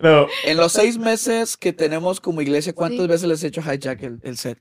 No. 0.00 0.26
En 0.44 0.56
los 0.56 0.72
seis 0.72 0.96
meses 0.96 1.58
que 1.58 1.74
tenemos 1.74 2.20
como 2.20 2.40
iglesia, 2.40 2.72
¿cuántas 2.72 3.00
Sí. 3.02 3.06
veces 3.06 3.28
les 3.28 3.44
he 3.44 3.48
hecho 3.48 3.60
hijack 3.60 4.02
el, 4.02 4.18
el 4.22 4.38
set? 4.38 4.58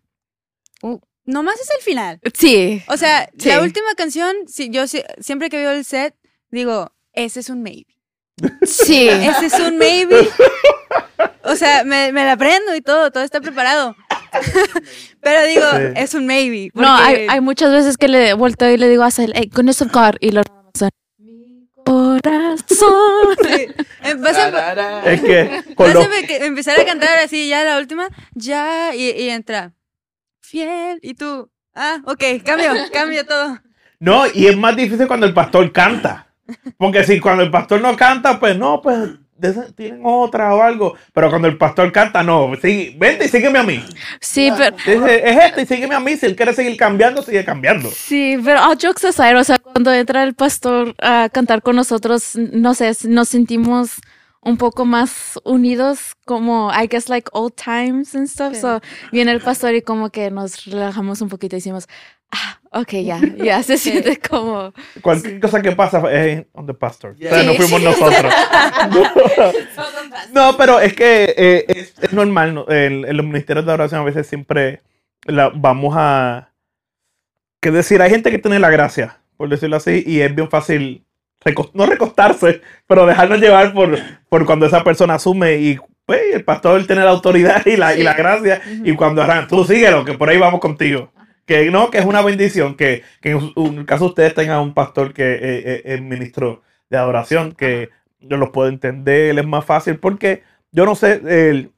Nomás 1.26 1.60
es 1.62 1.70
el 1.78 1.82
final. 1.82 2.20
Sí. 2.34 2.82
O 2.90 2.98
sea, 2.98 3.30
Sí. 3.38 3.48
la 3.48 3.62
última 3.62 3.88
canción, 3.96 4.36
si, 4.48 4.70
yo 4.70 4.86
si- 4.88 5.04
siempre 5.20 5.50
que 5.50 5.56
veo 5.58 5.72
el 5.72 5.86
set, 5.86 6.14
digo, 6.52 6.92
ese 7.14 7.40
es 7.40 7.50
un 7.50 7.62
maybe. 7.64 7.86
Sí. 8.64 9.08
Ese 9.08 9.46
es 9.46 9.54
un 9.62 9.78
maybe. 9.78 10.28
O 11.44 11.56
sea, 11.56 11.86
me, 11.86 12.12
me 12.12 12.26
la 12.26 12.34
aprendo 12.34 12.76
y 12.76 12.82
todo, 12.82 13.10
todo 13.12 13.24
está 13.24 13.40
preparado. 13.40 13.96
Pero 15.22 15.48
digo, 15.48 15.66
Sí. 15.72 15.94
es 15.96 16.14
un 16.14 16.26
maybe. 16.26 16.70
No, 16.74 16.94
hay, 16.94 17.28
hay 17.30 17.42
muchas 17.42 17.72
veces 17.72 17.98
que 17.98 18.08
le 18.08 18.34
volteo 18.34 18.72
y 18.72 18.78
le 18.78 18.90
digo 18.90 19.04
a 19.04 19.10
él, 19.18 19.34
hey, 19.36 19.50
goodness 19.54 19.82
of 19.82 19.92
God, 19.92 20.16
y 20.20 20.32
lo 20.32 20.42
mi 21.18 21.68
corazón. 21.86 22.94
Sí. 23.44 23.68
Es 24.04 25.22
que 25.22 25.64
con 25.76 25.92
empezar 26.28 26.80
a 26.80 26.86
cantar 26.86 27.18
así, 27.24 27.50
ya 27.50 27.64
la 27.64 27.78
última, 27.78 28.08
ya, 28.34 28.94
y, 28.96 29.10
y 29.10 29.30
entra, 29.30 29.74
fiel, 30.42 31.00
y 31.02 31.14
tú, 31.16 31.50
ah, 31.76 32.02
ok, 32.06 32.24
cambio, 32.44 32.72
cambio 32.92 33.26
todo. 33.26 33.60
No, 34.00 34.24
y 34.34 34.48
es 34.48 34.56
más 34.56 34.76
difícil 34.76 35.08
cuando 35.08 35.26
el 35.26 35.34
pastor 35.34 35.72
canta. 35.72 36.28
Porque 36.78 37.04
si 37.04 37.20
cuando 37.20 37.44
el 37.44 37.52
pastor 37.52 37.82
no 37.82 37.96
canta, 37.96 38.40
pues 38.40 38.58
no, 38.58 38.82
pues 38.82 38.98
tienen 39.76 40.02
otra 40.04 40.54
o 40.56 40.62
algo. 40.62 40.96
Pero 41.14 41.30
cuando 41.30 41.48
el 41.48 41.58
pastor 41.58 41.92
canta, 41.92 42.24
no, 42.24 42.52
sí, 42.62 42.96
vente 42.98 43.26
y 43.26 43.30
sígueme 43.30 43.60
a 43.60 43.64
mí. 43.64 43.84
Sí, 44.20 44.52
pero... 44.58 44.76
Dice, 44.76 45.30
es 45.30 45.46
este 45.46 45.62
y 45.62 45.66
sígueme 45.66 45.96
a 45.96 46.00
mí. 46.00 46.16
Si 46.18 46.26
él 46.26 46.36
quiere 46.36 46.54
seguir 46.54 46.78
cambiando, 46.78 47.22
sigue 47.22 47.44
cambiando. 47.46 47.90
Sí, 47.90 48.38
pero 48.44 48.62
all 48.62 48.78
jokes 48.82 49.08
aside, 49.08 49.36
o 49.36 49.44
sea, 49.44 49.58
cuando 49.58 49.94
entra 49.94 50.24
el 50.24 50.34
pastor 50.36 50.96
a 51.02 51.30
cantar 51.30 51.62
con 51.62 51.76
nosotros, 51.76 52.36
no 52.36 52.74
sé, 52.74 52.92
nos 53.08 53.30
sentimos 53.30 54.02
un 54.42 54.58
poco 54.58 54.86
más 54.86 55.40
unidos, 55.44 56.16
como, 56.26 56.72
I 56.72 56.88
guess, 56.88 57.10
like 57.10 57.30
old 57.34 57.54
times 57.56 58.16
and 58.16 58.28
stuff. 58.28 58.54
Sí. 58.54 58.62
So, 58.62 58.82
viene 59.12 59.32
el 59.32 59.42
pastor 59.42 59.76
y 59.76 59.82
como 59.82 60.10
que 60.10 60.32
nos 60.32 60.66
relajamos 60.66 61.22
un 61.22 61.30
poquito 61.30 61.56
y 61.56 61.60
decimos, 61.60 61.88
ah, 62.32 62.59
ok, 62.72 62.90
ya, 63.04 63.20
ya 63.38 63.64
se 63.64 63.78
siente 63.78 64.18
como... 64.20 64.74
Cualquier 65.02 65.40
cosa 65.40 65.62
que 65.62 65.72
pasa 65.74 66.02
es 66.14 66.46
on 66.54 66.66
the 66.68 66.74
pastor. 66.74 67.12
O 67.12 67.18
sea, 67.18 67.42
Sí. 67.42 67.46
no 67.48 67.54
fuimos 67.56 67.82
nosotros. 67.82 68.34
no, 70.34 70.56
pero 70.58 70.80
es 70.80 70.94
que 70.94 71.34
eh, 71.38 71.66
es, 71.68 71.94
es 72.02 72.14
normal. 72.14 72.54
¿no? 72.54 72.66
En, 72.70 73.06
en 73.06 73.18
los 73.18 73.26
ministerios 73.26 73.66
de 73.66 73.74
oración 73.74 74.02
a 74.02 74.06
veces 74.06 74.28
siempre 74.28 74.82
la- 75.26 75.52
vamos 75.54 75.96
a... 75.98 76.50
¿Qué 77.62 77.72
decir? 77.72 78.02
Hay 78.02 78.10
gente 78.10 78.32
que 78.32 78.40
tiene 78.40 78.60
la 78.60 78.70
gracia, 78.70 79.18
por 79.36 79.50
decirlo 79.50 79.76
así, 79.76 80.04
y 80.06 80.22
es 80.22 80.34
bien 80.34 80.50
fácil, 80.50 81.04
no 81.74 81.86
recostarse, 81.86 82.62
pero 82.88 83.06
dejarnos 83.06 83.40
llevar 83.42 83.74
por, 83.74 83.98
por 84.30 84.46
cuando 84.46 84.66
esa 84.66 84.82
persona 84.84 85.16
asume 85.16 85.58
y 85.58 85.78
pues, 86.06 86.22
el 86.34 86.46
pastor 86.46 86.86
tiene 86.88 87.04
la 87.04 87.12
autoridad 87.12 87.66
y 87.66 87.76
la, 87.76 87.96
y 87.98 88.04
la 88.04 88.14
gracia, 88.14 88.62
y 88.86 88.96
cuando 88.96 89.22
harán, 89.22 89.48
tú 89.50 89.66
síguelo, 89.66 90.06
que 90.06 90.14
por 90.14 90.30
ahí 90.30 90.38
vamos 90.38 90.62
contigo. 90.62 91.12
Que 91.50 91.72
no, 91.72 91.90
que 91.90 91.98
es 91.98 92.06
una 92.06 92.22
bendición 92.22 92.76
que, 92.76 93.02
que 93.22 93.32
en, 93.32 93.52
un- 93.56 93.84
caso 93.86 94.04
de 94.04 94.10
ustedes 94.10 94.36
tengan 94.36 94.62
un 94.62 94.76
pastor 94.76 95.16
que 95.16 95.34
eh, 95.34 95.40
eh, 95.42 95.82
es 95.84 96.00
ministro 96.00 96.62
de 96.92 96.98
adoración, 97.00 97.54
que 97.54 97.90
yo 98.20 98.38
los 98.38 98.52
puedo 98.52 98.70
entender, 98.70 99.40
es 99.40 99.48
más 99.48 99.66
fácil, 99.66 99.98
porque 99.98 100.44
yo 100.72 100.86
no 100.86 100.94
sé, 100.94 101.20
el, 101.26 101.72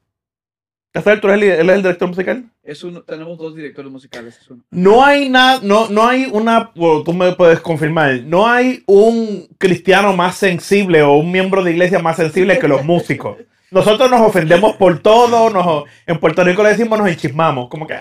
¿Rafael, 0.92 1.22
tú 1.22 1.28
eres 1.30 1.42
el, 1.42 1.60
él 1.60 1.70
es 1.70 1.76
el 1.76 1.82
director 1.82 2.06
musical? 2.06 2.44
Es 2.62 2.84
uno, 2.84 3.00
tenemos 3.00 3.38
dos 3.38 3.56
directores 3.56 3.90
musicales. 3.90 4.38
Es 4.42 4.50
uno. 4.50 4.62
No 4.70 5.02
hay 5.02 5.30
nada, 5.30 5.60
no, 5.62 5.88
no 5.88 6.06
hay 6.06 6.28
una, 6.30 6.70
bueno, 6.74 7.02
tú 7.02 7.14
me 7.14 7.32
puedes 7.32 7.60
confirmar, 7.60 8.20
no 8.26 8.46
hay 8.46 8.82
un 8.86 9.48
cristiano 9.56 10.14
más 10.14 10.36
sensible 10.36 11.00
o 11.02 11.14
un 11.14 11.32
miembro 11.32 11.64
de 11.64 11.70
iglesia 11.70 11.98
más 11.98 12.16
sensible 12.16 12.58
que 12.58 12.68
los 12.68 12.84
músicos. 12.92 13.38
Nosotros 13.70 14.10
nos 14.10 14.20
ofendemos 14.20 14.76
por 14.76 14.98
todo, 15.00 15.48
nos, 15.48 15.84
en 16.06 16.20
Puerto 16.20 16.44
Rico 16.44 16.62
le 16.62 16.68
decimos 16.68 16.98
nos 16.98 17.08
enchismamos, 17.08 17.70
como 17.70 17.86
que... 17.86 17.94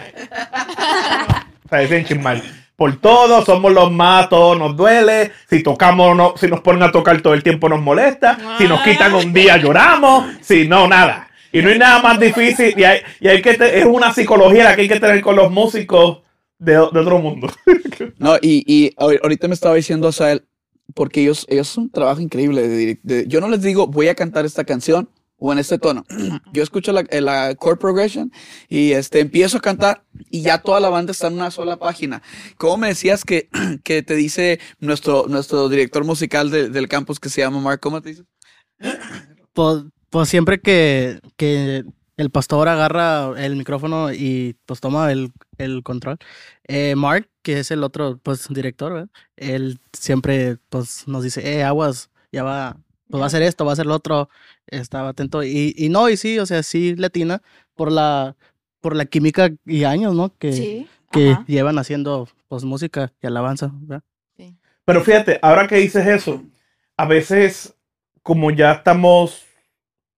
o 1.72 1.76
sea, 1.76 1.82
es 1.84 1.92
enchismar. 1.92 2.42
Por 2.76 2.98
todo, 3.00 3.46
somos 3.46 3.72
los 3.72 3.92
más, 3.92 4.28
todo 4.28 4.56
nos 4.56 4.76
duele. 4.76 5.32
Si 5.50 5.62
tocamos, 5.62 6.16
no, 6.18 6.34
si 6.36 6.48
nos 6.48 6.62
ponen 6.62 6.82
a 6.84 6.92
tocar 6.92 7.22
todo 7.22 7.34
el 7.34 7.44
tiempo 7.44 7.70
nos 7.70 7.80
molesta. 7.82 8.38
Si 8.58 8.68
nos 8.68 8.82
quitan 8.82 9.14
un 9.14 9.32
día 9.32 9.58
lloramos. 9.58 10.26
Si 10.42 10.68
no, 10.68 10.88
nada. 10.88 11.30
Y 11.54 11.62
no 11.62 11.70
hay 11.70 11.78
nada 11.78 12.02
más 12.02 12.20
difícil. 12.20 12.74
Y, 12.78 12.84
hay, 12.84 13.00
y 13.20 13.28
hay 13.28 13.42
que 13.42 13.54
te- 13.54 13.80
es 13.80 13.86
una 13.86 14.12
psicología 14.14 14.64
la 14.64 14.76
que 14.76 14.82
hay 14.82 14.88
que 14.88 15.00
tener 15.00 15.22
con 15.22 15.36
los 15.36 15.52
músicos 15.52 16.22
de, 16.58 16.74
de 16.74 16.80
otro 16.80 17.20
mundo. 17.20 17.52
No, 18.18 18.36
y, 18.42 18.64
y 18.66 18.96
ahor- 18.96 19.20
ahorita 19.22 19.48
me 19.48 19.54
estaba 19.54 19.76
diciendo 19.76 20.08
Asael, 20.08 20.44
porque 20.96 21.22
ellos, 21.22 21.46
ellos 21.50 21.78
un 21.78 21.92
trabajo 21.92 22.20
increíble. 22.20 22.68
de 22.68 23.00
de- 23.04 23.28
yo 23.28 23.40
no 23.42 23.48
les 23.48 23.62
digo, 23.62 23.86
voy 23.88 24.08
a 24.08 24.16
cantar 24.16 24.44
esta 24.46 24.64
canción 24.64 25.08
o 25.44 25.52
en 25.52 25.60
este 25.60 25.80
tono. 25.80 26.06
Yo 26.54 26.62
escucho 26.64 26.92
la, 26.94 27.02
eh, 27.10 27.20
la 27.20 27.56
chord 27.56 27.80
progression 27.80 28.32
y 28.70 28.92
este, 28.94 29.20
empiezo 29.20 29.58
a 29.58 29.62
cantar 29.62 30.06
y 30.30 30.44
ya 30.44 30.62
toda 30.62 30.80
la 30.80 30.90
banda 30.90 31.12
está 31.12 31.28
en 31.28 31.34
una 31.34 31.50
sola 31.52 31.78
página. 31.78 32.22
¿Cómo 32.58 32.78
me 32.78 32.88
decías 32.90 33.26
que, 33.26 33.50
que 33.84 34.04
te 34.04 34.16
dice 34.16 34.60
nuestro, 34.80 35.26
nuestro 35.28 35.68
director 35.68 36.06
musical 36.06 36.52
de- 36.52 36.70
del 36.70 36.88
campus 36.88 37.20
que 37.20 37.30
se 37.30 37.42
llama 37.42 37.60
Mark? 37.60 37.80
¿Cómo 37.82 38.02
te 38.02 38.10
dice? 38.10 38.24
Pues, 39.54 39.84
pues 40.10 40.30
siempre 40.30 40.62
que, 40.62 41.20
que 41.38 41.84
el 42.18 42.30
pastor 42.32 42.70
agarra 42.70 43.34
el 43.44 43.56
micrófono 43.58 44.14
y 44.14 44.56
pues 44.66 44.80
toma 44.80 45.12
el, 45.12 45.32
el 45.58 45.84
control, 45.84 46.18
eh, 46.68 46.96
Mark, 46.96 47.30
que 47.42 47.60
es 47.60 47.72
el 47.72 47.84
otro 47.84 48.18
pues 48.24 48.48
director, 48.50 49.10
él 49.36 49.80
siempre 49.92 50.58
pues 50.70 51.06
nos 51.08 51.24
dice, 51.24 51.42
eh, 51.58 51.64
aguas, 51.64 52.10
ya 52.32 52.44
va, 52.44 52.78
pues 53.12 53.22
va 53.22 53.28
a 53.28 53.30
ser 53.30 53.44
esto, 53.44 53.66
va 53.66 53.74
a 53.74 53.76
ser 53.76 53.86
lo 53.86 53.94
otro, 53.96 54.30
estaba 54.68 55.10
atento. 55.10 55.44
Y, 55.44 55.76
y 55.78 55.90
no, 55.90 56.10
y 56.10 56.18
sí, 56.18 56.40
o 56.40 56.46
sea, 56.46 56.64
sí 56.64 56.96
latina 56.96 57.42
por 57.76 57.92
la, 57.92 58.36
por 58.80 58.96
la 58.96 59.06
química 59.06 59.52
y 59.66 59.84
años, 59.84 60.16
¿no? 60.16 60.36
Que, 60.38 60.54
Sí. 60.54 60.88
que 61.12 61.32
ajá. 61.32 61.46
llevan 61.48 61.78
haciendo 61.78 62.28
pues 62.48 62.64
música 62.64 63.12
y 63.22 63.28
alabanza. 63.28 63.72
¿verdad? 63.74 64.04
Pero 64.86 65.02
fíjate, 65.02 65.38
ahora 65.42 65.68
que 65.68 65.76
dices 65.76 66.08
eso, 66.08 66.44
a 66.98 67.06
veces, 67.06 67.76
como 68.24 68.50
ya 68.52 68.72
estamos, 68.72 69.46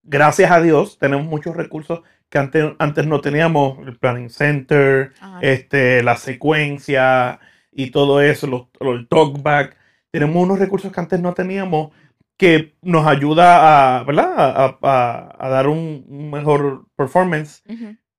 gracias 0.03 0.49
a 0.51 0.61
Dios, 0.61 0.97
tenemos 0.97 1.25
muchos 1.25 1.55
recursos 1.55 2.01
que 2.29 2.37
antes, 2.39 2.73
antes 2.79 3.05
no 3.05 3.21
teníamos, 3.21 3.77
el 3.85 3.97
Planning 3.99 4.29
Center, 4.29 5.13
Ajá. 5.19 5.39
este, 5.41 6.01
la 6.01 6.15
secuencia 6.17 7.39
y 7.71 7.91
todo 7.91 8.21
eso, 8.21 8.47
los, 8.47 8.63
los 8.79 8.99
el 8.99 9.07
talkback. 9.07 9.77
Tenemos 10.11 10.35
unos 10.43 10.59
recursos 10.59 10.91
que 10.91 10.99
antes 10.99 11.19
no 11.19 11.33
teníamos 11.33 11.91
que 12.43 12.73
nos 12.81 13.07
ayuda 13.07 13.99
a, 13.99 14.03
¿verdad? 14.03 14.33
a, 14.37 14.77
a- 14.81 15.35
a 15.39 15.49
dar 15.49 15.67
un, 15.67 16.03
un 16.09 16.29
mejor 16.29 16.85
performance, 16.97 17.63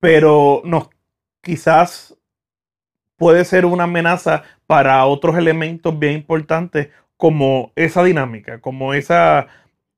pero 0.00 0.62
nos 0.64 0.88
quizás 1.42 2.16
puede 3.16 3.44
ser 3.44 3.66
una 3.66 3.84
amenaza 3.84 4.42
para 4.66 5.04
otros 5.04 5.36
elementos 5.36 5.98
bien 5.98 6.14
importantes 6.14 6.88
como 7.18 7.72
esa 7.76 8.02
dinámica, 8.02 8.60
como 8.62 8.94
esa, 8.94 9.46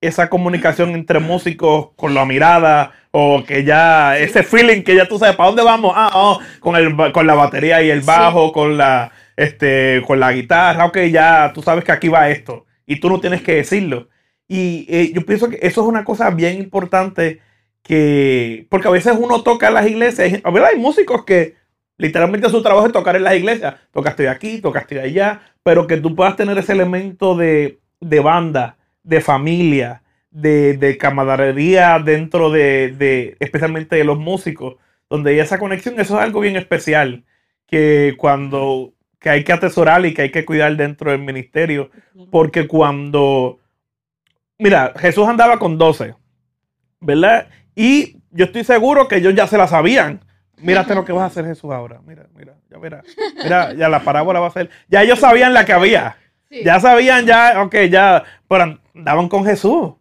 esa 0.01 0.29
comunicación 0.29 0.91
entre 0.91 1.21
músicos 1.21 1.91
con 1.95 2.13
la 2.13 2.25
mirada 2.25 2.93
o 3.13 3.45
que 3.47 3.63
ya 3.63 4.19
ese 4.19 4.43
feeling 4.43 4.83
que 4.83 4.97
ya 4.97 5.07
tú 5.07 5.21
sabes 5.21 5.37
para 5.37 5.51
dónde 5.51 5.63
vamos, 5.63 5.93
ah, 5.95 6.11
oh, 6.15 6.41
con 6.59 6.75
el 6.75 6.95
con 7.13 7.29
la 7.29 7.35
batería 7.35 7.81
y 7.81 7.91
el 7.91 8.01
Sí. 8.01 8.07
bajo, 8.09 8.51
con 8.51 8.77
la 8.77 9.13
este 9.37 10.03
con 10.05 10.19
la 10.19 10.33
guitarra, 10.33 10.85
ok, 10.87 10.99
ya 11.13 11.53
tú 11.55 11.63
sabes 11.63 11.85
que 11.85 11.93
aquí 11.93 12.09
va 12.09 12.29
esto 12.29 12.67
y 12.87 12.99
tú 12.99 13.09
no 13.09 13.21
tienes 13.21 13.41
que 13.43 13.55
decirlo. 13.55 14.09
Y 14.49 14.87
eh, 14.89 15.13
yo 15.15 15.27
pienso 15.27 15.49
que 15.49 15.59
eso 15.63 15.83
es 15.83 15.87
una 15.89 16.05
cosa 16.05 16.31
bien 16.31 16.59
importante 16.59 17.41
que 17.83 18.67
porque 18.69 18.89
a 18.89 18.93
veces 18.93 19.15
uno 19.19 19.43
toca 19.43 19.69
en 19.69 19.75
las 19.75 19.87
iglesias, 19.87 20.41
a 20.43 20.51
ver, 20.51 20.65
hay 20.65 20.77
músicos 20.79 21.25
que 21.25 21.55
literalmente 21.99 22.49
su 22.49 22.63
trabajo 22.63 22.87
es 22.87 22.93
tocar 22.93 23.17
en 23.17 23.25
las 23.25 23.37
iglesias, 23.37 23.77
tocaste 23.93 24.25
de 24.25 24.29
aquí, 24.29 24.61
tocaste 24.61 24.97
de 24.97 25.03
allá, 25.03 25.41
pero 25.63 25.87
que 25.87 25.97
tú 25.97 26.15
puedas 26.15 26.37
tener 26.37 26.59
ese 26.59 26.73
elemento 26.73 27.37
de, 27.37 27.79
de 28.01 28.21
banda, 28.21 28.77
de 29.03 29.21
familia, 29.21 30.03
de, 30.31 30.77
de 30.77 30.99
camaradería 30.99 31.99
dentro 31.99 32.51
de, 32.51 32.95
de, 32.97 33.37
especialmente 33.41 33.97
de 33.97 34.05
los 34.05 34.19
músicos, 34.19 34.77
donde 35.09 35.31
hay 35.31 35.39
esa 35.39 35.59
conexión, 35.59 35.99
eso 36.01 36.17
es 36.17 36.23
algo 36.23 36.41
bien 36.41 36.57
especial, 36.57 37.25
que 37.67 38.15
cuando, 38.19 38.93
que 39.19 39.31
hay 39.31 39.45
que 39.45 39.53
atesorar 39.53 40.05
y 40.05 40.13
que 40.13 40.23
hay 40.23 40.31
que 40.31 40.45
cuidar 40.45 40.77
dentro 40.77 41.11
del 41.11 41.23
ministerio, 41.23 41.91
porque 42.31 42.67
cuando, 42.67 43.61
mira, 44.59 44.93
Jesús 44.97 45.27
andaba 45.27 45.59
con 45.59 45.79
12, 45.79 46.15
¿verdad? 47.01 47.49
Y 47.75 48.19
yo 48.31 48.47
estoy 48.47 48.65
seguro 48.65 49.09
que 49.09 49.17
ellos 49.17 49.35
ya 49.35 49.47
se 49.47 49.59
la 49.59 49.67
sabían. 49.67 50.21
Mírate 50.59 50.95
lo 50.95 51.05
que 51.05 51.13
vas 51.13 51.25
a 51.25 51.27
hacer 51.27 51.45
Jesús 51.45 51.71
ahora. 51.71 52.01
Mira, 52.07 52.27
mira, 52.35 52.55
ya 52.71 52.79
verás. 52.79 53.05
Mira, 53.43 53.75
ya 53.75 53.89
la 53.89 54.01
parábola 54.01 54.41
va 54.41 54.47
a 54.47 54.53
ser. 54.53 54.71
Ya 54.89 55.03
ellos 55.03 55.19
sabían 55.19 55.53
la 55.53 55.65
que 55.65 55.73
había. 55.73 56.17
Sí. 56.51 56.63
Ya 56.65 56.81
sabían, 56.81 57.27
ya, 57.27 57.63
ok, 57.63 57.75
ya, 57.91 58.25
pero 58.49 58.79
andaban 58.95 59.29
con 59.29 59.45
Jesús. 59.45 59.95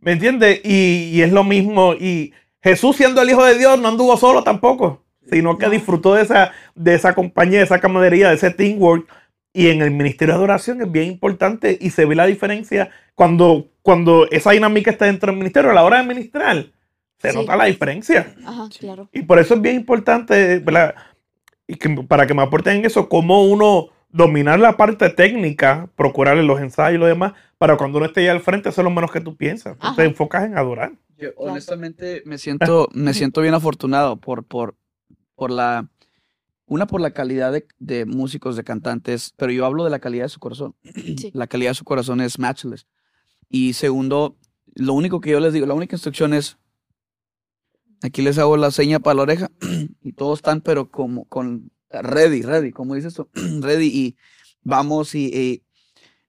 ¿Me 0.00 0.12
entiendes? 0.12 0.60
Y, 0.64 1.10
y 1.14 1.22
es 1.22 1.32
lo 1.32 1.44
mismo. 1.44 1.94
Y 1.94 2.34
Jesús, 2.62 2.96
siendo 2.96 3.22
el 3.22 3.30
Hijo 3.30 3.44
de 3.44 3.58
Dios, 3.58 3.78
no 3.78 3.88
anduvo 3.88 4.16
solo 4.16 4.42
tampoco, 4.42 5.04
sino 5.30 5.58
que 5.58 5.68
disfrutó 5.68 6.14
de 6.14 6.22
esa, 6.22 6.52
de 6.74 6.94
esa 6.94 7.14
compañía, 7.14 7.58
de 7.58 7.64
esa 7.64 7.80
camaradería, 7.80 8.28
de 8.28 8.36
ese 8.36 8.50
teamwork. 8.50 9.06
Y 9.52 9.68
en 9.68 9.82
el 9.82 9.90
ministerio 9.90 10.34
de 10.34 10.38
adoración 10.38 10.82
es 10.82 10.90
bien 10.90 11.06
importante 11.06 11.78
y 11.80 11.90
se 11.90 12.06
ve 12.06 12.14
la 12.14 12.26
diferencia 12.26 12.90
cuando, 13.14 13.68
cuando 13.84 14.26
esa 14.30 14.52
dinámica 14.52 14.90
está 14.90 15.04
dentro 15.04 15.30
del 15.30 15.38
ministerio. 15.38 15.70
A 15.70 15.74
la 15.74 15.84
hora 15.84 15.98
de 15.98 16.08
ministrar, 16.08 16.72
se 17.18 17.30
Sí. 17.32 17.36
nota 17.36 17.54
la 17.54 17.66
diferencia. 17.66 18.34
Ajá, 18.46 18.66
claro. 18.80 19.10
Y 19.12 19.22
por 19.22 19.38
eso 19.38 19.54
es 19.54 19.60
bien 19.60 19.76
importante, 19.76 20.58
¿verdad? 20.60 20.94
Y 21.66 21.74
que, 21.74 21.90
para 22.08 22.26
que 22.26 22.32
me 22.32 22.40
aporten 22.42 22.78
en 22.78 22.86
eso, 22.86 23.10
cómo 23.10 23.44
uno 23.44 23.88
dominar 24.08 24.58
la 24.58 24.78
parte 24.78 25.10
técnica, 25.10 25.90
procurar 25.96 26.38
los 26.38 26.60
ensayos 26.60 26.94
y 26.94 26.98
lo 26.98 27.04
demás, 27.06 27.34
para 27.58 27.76
cuando 27.76 27.98
uno 27.98 28.06
esté 28.06 28.20
ahí 28.22 28.28
al 28.28 28.40
frente, 28.40 28.70
eso 28.70 28.80
es 28.80 28.84
lo 28.84 28.90
menos 28.90 29.12
que 29.12 29.20
tú 29.20 29.36
piensas. 29.36 29.76
Tú 29.78 29.94
te 29.94 30.04
enfocas 30.04 30.44
en 30.44 30.56
adorar. 30.56 30.92
Yo 31.18 31.28
honestamente 31.36 32.22
me 32.24 32.38
siento, 32.38 32.88
me 32.94 33.12
siento 33.12 33.42
bien 33.42 33.52
afortunado 33.52 34.16
por, 34.16 34.44
por, 34.44 34.76
por 35.34 35.50
la, 35.50 35.88
una 36.64 36.86
por 36.86 37.02
la 37.02 37.10
calidad 37.10 37.52
de, 37.52 37.66
de 37.78 38.06
músicos, 38.06 38.56
de 38.56 38.64
cantantes, 38.64 39.34
pero 39.36 39.52
yo 39.52 39.66
hablo 39.66 39.84
de 39.84 39.90
la 39.90 39.98
calidad 39.98 40.24
de 40.24 40.30
su 40.30 40.40
corazón. 40.40 40.74
Sí. 40.94 41.30
La 41.34 41.46
calidad 41.48 41.72
de 41.72 41.74
su 41.74 41.84
corazón 41.84 42.22
es 42.22 42.38
matchless. 42.38 42.86
Y 43.54 43.74
segundo, 43.74 44.36
lo 44.74 44.94
único 44.94 45.20
que 45.20 45.30
yo 45.30 45.38
les 45.38 45.52
digo, 45.52 45.64
la 45.64 45.74
única 45.74 45.94
instrucción 45.94 46.34
es, 46.34 46.58
aquí 48.02 48.20
les 48.20 48.36
hago 48.38 48.56
la 48.56 48.72
seña 48.72 48.98
para 48.98 49.14
la 49.14 49.22
oreja 49.22 49.50
y 50.02 50.10
todos 50.14 50.40
están, 50.40 50.60
pero 50.60 50.90
como 50.90 51.24
con 51.26 51.70
ready, 51.88 52.42
ready, 52.42 52.72
como 52.72 52.96
dices 52.96 53.14
tú, 53.14 53.28
ready 53.60 53.86
y 53.86 54.16
vamos 54.64 55.14
y, 55.14 55.62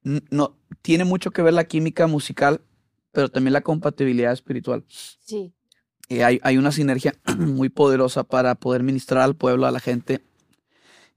no 0.04 0.56
tiene 0.82 1.04
mucho 1.04 1.32
que 1.32 1.42
ver 1.42 1.52
la 1.52 1.64
química 1.64 2.06
musical, 2.06 2.60
pero 3.10 3.28
también 3.28 3.54
la 3.54 3.62
compatibilidad 3.62 4.32
espiritual. 4.32 4.84
Sí. 4.86 5.52
Eh, 6.08 6.22
hay, 6.22 6.38
hay 6.44 6.58
una 6.58 6.70
sinergia 6.70 7.16
muy 7.38 7.70
poderosa 7.70 8.22
para 8.22 8.54
poder 8.54 8.84
ministrar 8.84 9.22
al 9.22 9.34
pueblo, 9.34 9.66
a 9.66 9.72
la 9.72 9.80
gente. 9.80 10.22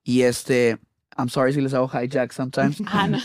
Y 0.04 0.24
este, 0.24 0.80
I'm 1.16 1.30
sorry 1.30 1.54
si 1.54 1.62
les 1.62 1.76
hago 1.76 1.88
hijack 1.88 2.32
sometimes, 2.32 2.82
Ah, 2.88 3.08
no. 3.08 3.20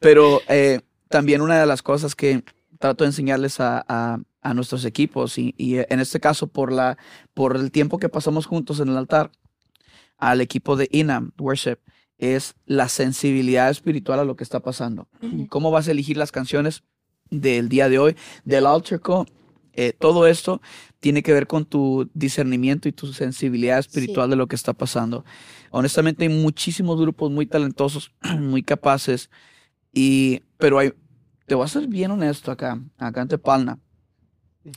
pero 0.00 0.40
eh, 0.48 0.80
también 1.12 1.40
una 1.42 1.60
de 1.60 1.66
las 1.66 1.82
cosas 1.82 2.16
que 2.16 2.42
trato 2.80 3.04
de 3.04 3.08
enseñarles 3.10 3.60
a, 3.60 3.84
a- 3.86 4.18
a 4.40 4.54
nuestros 4.54 4.84
equipos 4.84 5.38
y, 5.38 5.54
y, 5.56 5.76
eh, 5.76 5.86
en 5.88 6.00
este 6.00 6.18
caso 6.18 6.48
por, 6.48 6.72
la, 6.72 6.98
por 7.32 7.54
el 7.56 7.70
tiempo 7.70 7.98
que 7.98 8.08
pasamos 8.08 8.46
juntos 8.46 8.80
en 8.80 8.88
el 8.88 8.96
altar, 8.96 9.30
al 10.18 10.40
equipo 10.40 10.74
de 10.74 10.88
INAM 10.90 11.30
Worship, 11.38 11.76
es 12.18 12.54
la 12.66 12.88
sensibilidad 12.88 13.70
espiritual 13.70 14.18
a 14.18 14.24
lo 14.24 14.34
que 14.34 14.42
está 14.44 14.58
pasando. 14.60 15.06
Ujú. 15.22 15.46
¿Cómo 15.48 15.70
vas 15.70 15.86
a 15.86 15.92
elegir 15.92 16.16
las 16.16 16.32
canciones 16.32 16.82
del 17.30 17.68
día 17.68 17.88
de 17.88 17.98
hoy, 18.00 18.16
del 18.44 18.66
altar 18.66 19.00
call? 19.00 19.26
Eh, 19.74 19.92
todo 19.98 20.26
esto 20.26 20.60
tiene 21.00 21.22
que 21.22 21.32
ver 21.32 21.46
con 21.46 21.64
tu 21.64 22.10
discernimiento 22.14 22.88
y 22.88 22.92
tu 22.92 23.12
sensibilidad 23.12 23.78
espiritual 23.78 24.28
de 24.28 24.36
lo 24.36 24.46
que 24.46 24.56
está 24.56 24.72
pasando. 24.72 25.24
Honestamente, 25.70 26.24
hay 26.24 26.28
muchísimos 26.30 27.00
grupos 27.00 27.30
muy 27.30 27.46
talentosos, 27.46 28.12
muy 28.38 28.62
capaces, 28.62 29.30
y, 29.92 30.40
pero 30.58 30.78
hay, 30.78 30.92
te 31.52 31.56
voy 31.56 31.66
a 31.66 31.68
ser 31.68 31.86
bien 31.86 32.10
honesto 32.10 32.50
acá, 32.50 32.80
acá 32.96 33.20
en 33.20 33.28
Tepalna. 33.28 33.78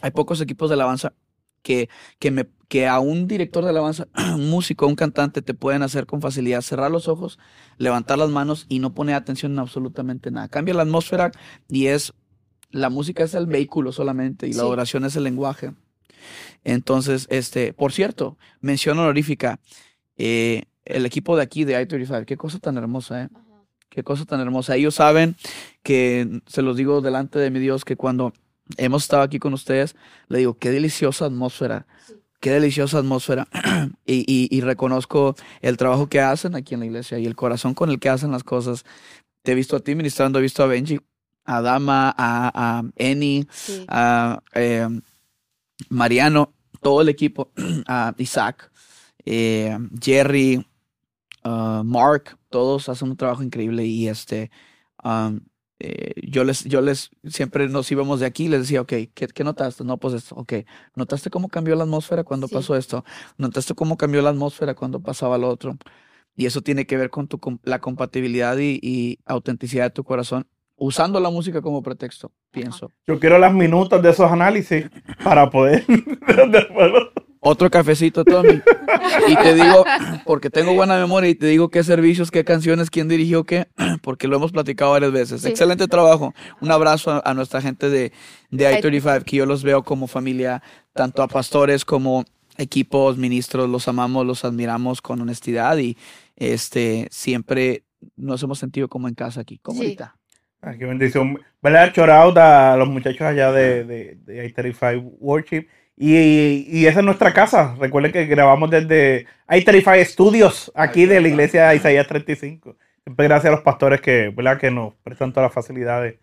Hay 0.01 0.11
pocos 0.11 0.41
equipos 0.41 0.69
de 0.69 0.73
alabanza 0.73 1.13
que, 1.61 1.87
que, 2.19 2.31
me, 2.31 2.49
que 2.67 2.85
a 2.85 2.99
un 2.99 3.29
director 3.29 3.63
de 3.63 3.69
alabanza, 3.69 4.09
un 4.35 4.49
músico, 4.49 4.85
un 4.85 4.97
cantante, 4.97 5.41
te 5.41 5.53
pueden 5.53 5.83
hacer 5.83 6.05
con 6.05 6.19
facilidad 6.21 6.59
cerrar 6.59 6.91
los 6.91 7.07
ojos, 7.07 7.39
levantar 7.77 8.17
las 8.17 8.29
manos 8.29 8.65
y 8.67 8.79
no 8.79 8.93
poner 8.93 9.15
atención 9.15 9.53
en 9.53 9.59
absolutamente 9.59 10.31
nada. 10.31 10.49
Cambia 10.49 10.73
la 10.73 10.81
atmósfera 10.81 11.31
y 11.69 11.85
es, 11.85 12.11
la 12.71 12.89
música 12.89 13.23
es 13.23 13.35
el 13.35 13.45
vehículo 13.45 13.93
solamente 13.93 14.45
y 14.45 14.51
la 14.51 14.63
Sí. 14.63 14.67
oración 14.67 15.05
es 15.05 15.15
el 15.15 15.23
lenguaje. 15.23 15.71
Entonces, 16.65 17.25
este, 17.29 17.71
por 17.71 17.93
cierto, 17.93 18.37
mención 18.59 18.99
honorífica, 18.99 19.61
eh, 20.17 20.63
el 20.83 21.05
equipo 21.05 21.37
de 21.37 21.43
aquí 21.43 21.63
de 21.63 21.81
I-35, 21.81 22.25
qué 22.25 22.35
cosa 22.35 22.59
tan 22.59 22.75
hermosa, 22.75 23.23
¿eh? 23.23 23.29
Qué 23.95 24.03
cosa 24.03 24.25
tan 24.25 24.41
hermosa. 24.41 24.75
Ellos 24.75 24.95
saben 24.95 25.37
que, 25.81 26.41
se 26.47 26.61
los 26.61 26.75
digo 26.75 26.99
delante 26.99 27.39
de 27.39 27.49
mi 27.49 27.59
Dios, 27.59 27.85
que 27.85 27.95
cuando 27.95 28.33
hemos 28.75 29.03
estado 29.03 29.23
aquí 29.23 29.39
con 29.39 29.53
ustedes, 29.53 29.95
le 30.27 30.39
digo, 30.39 30.57
qué 30.57 30.69
deliciosa 30.69 31.25
atmósfera. 31.27 31.87
Qué 32.41 32.51
deliciosa 32.51 32.97
atmósfera. 32.99 33.47
y, 34.05 34.25
y- 34.27 34.49
y 34.51 34.59
reconozco 34.59 35.35
el 35.61 35.77
trabajo 35.77 36.09
que 36.09 36.19
hacen 36.19 36.55
aquí 36.55 36.73
en 36.73 36.81
la 36.81 36.87
iglesia 36.87 37.19
y 37.19 37.25
el 37.25 37.37
corazón 37.37 37.73
con 37.73 37.89
el 37.89 37.99
que 37.99 38.09
hacen 38.09 38.31
las 38.31 38.43
cosas. 38.43 38.83
Te 39.43 39.53
he 39.53 39.55
visto 39.55 39.77
a 39.77 39.79
ti 39.79 39.95
ministrando, 39.95 40.39
he 40.39 40.41
visto 40.41 40.61
a 40.61 40.67
Benji, 40.67 40.99
a 41.45 41.61
Dama, 41.61 42.09
a, 42.17 42.51
a 42.79 42.83
Eni, 42.97 43.47
Sí. 43.49 43.85
a 43.87 44.41
eh, 44.55 44.89
Mariano, 45.89 46.51
todo 46.81 46.99
el 47.01 47.07
equipo, 47.07 47.49
a 47.87 48.13
Isaac, 48.17 48.69
eh, 49.25 49.77
Jerry, 50.01 50.65
uh, 51.45 51.81
Mark, 51.83 52.37
todos 52.55 52.87
hacen 52.87 53.09
un 53.09 53.17
trabajo 53.17 53.43
increíble 53.43 53.83
y 53.83 54.07
este, 54.07 54.49
um, 55.03 55.41
eh, 55.79 56.13
yo 56.25 56.45
les, 56.45 56.63
yo 56.63 56.79
les, 56.79 57.09
siempre 57.25 57.67
nos 57.67 57.91
íbamos 57.91 58.21
de 58.21 58.27
aquí 58.27 58.45
y 58.45 58.47
les 58.47 58.61
decía, 58.61 58.79
ok, 58.79 58.93
¿qué, 59.13 59.27
qué 59.27 59.43
notaste? 59.43 59.83
No, 59.83 59.97
pues 59.97 60.13
esto, 60.13 60.35
ok, 60.35 60.53
¿notaste 60.95 61.29
cómo 61.29 61.49
cambió 61.49 61.75
la 61.75 61.83
atmósfera 61.83 62.23
cuando 62.23 62.47
Sí. 62.47 62.55
pasó 62.55 62.77
esto? 62.77 63.03
¿Notaste 63.37 63.73
cómo 63.73 63.97
cambió 63.97 64.21
la 64.21 64.29
atmósfera 64.29 64.73
cuando 64.73 65.01
pasaba 65.01 65.37
lo 65.37 65.49
otro? 65.49 65.75
Y 66.37 66.45
eso 66.45 66.61
tiene 66.61 66.85
que 66.85 66.95
ver 66.95 67.09
con 67.09 67.27
tu, 67.27 67.41
la 67.63 67.79
compatibilidad 67.79 68.57
y, 68.57 68.79
y 68.81 69.19
autenticidad 69.25 69.83
de 69.83 69.89
tu 69.89 70.05
corazón, 70.05 70.47
usando 70.77 71.19
la 71.19 71.29
música 71.29 71.61
como 71.61 71.83
pretexto, 71.83 72.31
pienso. 72.51 72.93
Yo 73.05 73.19
quiero 73.19 73.37
las 73.37 73.53
minutas 73.53 74.01
de 74.01 74.11
esos 74.11 74.31
análisis 74.31 74.85
para 75.25 75.49
poder. 75.49 75.83
Otro 77.47 77.69
cafecito, 77.69 78.25
Tommy. 78.25 78.59
Y 79.27 79.35
te 79.35 79.53
digo, 79.53 79.85
porque 80.25 80.49
tengo 80.49 80.73
buena 80.73 80.97
memoria 80.97 81.29
y 81.29 81.35
te 81.35 81.45
digo 81.45 81.69
qué 81.69 81.83
servicios, 81.83 82.31
qué 82.31 82.43
canciones, 82.43 82.89
quién 82.89 83.07
dirigió 83.07 83.43
qué, 83.43 83.67
porque 84.01 84.27
lo 84.27 84.37
hemos 84.37 84.51
platicado 84.51 84.91
varias 84.91 85.11
veces. 85.11 85.41
Sí. 85.41 85.49
Excelente 85.49 85.87
trabajo. 85.87 86.33
Un 86.59 86.71
abrazo 86.71 87.11
a, 87.11 87.21
a 87.23 87.33
nuestra 87.35 87.61
gente 87.61 87.89
de, 87.89 88.11
de 88.49 88.73
I-35, 88.79 89.23
que 89.23 89.37
yo 89.37 89.45
los 89.45 89.63
veo 89.63 89.83
como 89.83 90.07
familia, 90.07 90.63
tanto 90.93 91.21
a 91.21 91.27
pastores 91.27 91.85
como 91.85 92.25
equipos, 92.57 93.17
ministros, 93.17 93.69
los 93.69 93.87
amamos, 93.87 94.25
los 94.25 94.43
admiramos 94.43 95.01
con 95.01 95.21
honestidad 95.21 95.77
y 95.77 95.97
este 96.35 97.07
siempre 97.11 97.83
nos 98.15 98.41
hemos 98.43 98.57
sentido 98.59 98.87
como 98.87 99.07
en 99.07 99.13
casa 99.13 99.41
aquí, 99.41 99.59
como 99.59 99.79
Sí. 99.79 99.85
ahorita. 99.85 100.15
Ah, 100.61 100.73
qué 100.79 100.85
bendición. 100.85 101.39
¿Verdad? 101.61 101.93
Shout 101.93 102.09
out 102.09 102.37
a 102.37 102.75
los 102.77 102.87
muchachos 102.87 103.21
allá 103.21 103.51
de, 103.51 103.83
de, 103.83 104.17
de 104.25 104.45
I-35 104.47 105.15
Worship. 105.19 105.67
Y, 105.97 106.67
y 106.69 106.87
esa 106.87 106.99
es 106.99 107.05
nuestra 107.05 107.33
casa. 107.33 107.75
Recuerden 107.79 108.11
que 108.11 108.25
grabamos 108.25 108.69
desde 108.69 109.27
I-35 109.49 110.05
Studios, 110.05 110.71
aquí 110.75 111.05
de 111.05 111.21
la 111.21 111.27
iglesia 111.27 111.69
de 111.69 111.77
Isaías 111.77 112.07
35. 112.07 112.75
Siempre 113.03 113.27
gracias 113.27 113.51
a 113.51 113.55
los 113.55 113.63
pastores 113.63 114.01
que, 114.01 114.29
¿verdad? 114.35 114.59
que 114.59 114.71
nos 114.71 114.93
prestan 115.03 115.31
todas 115.31 115.47
las 115.47 115.53
facilidades 115.53 116.15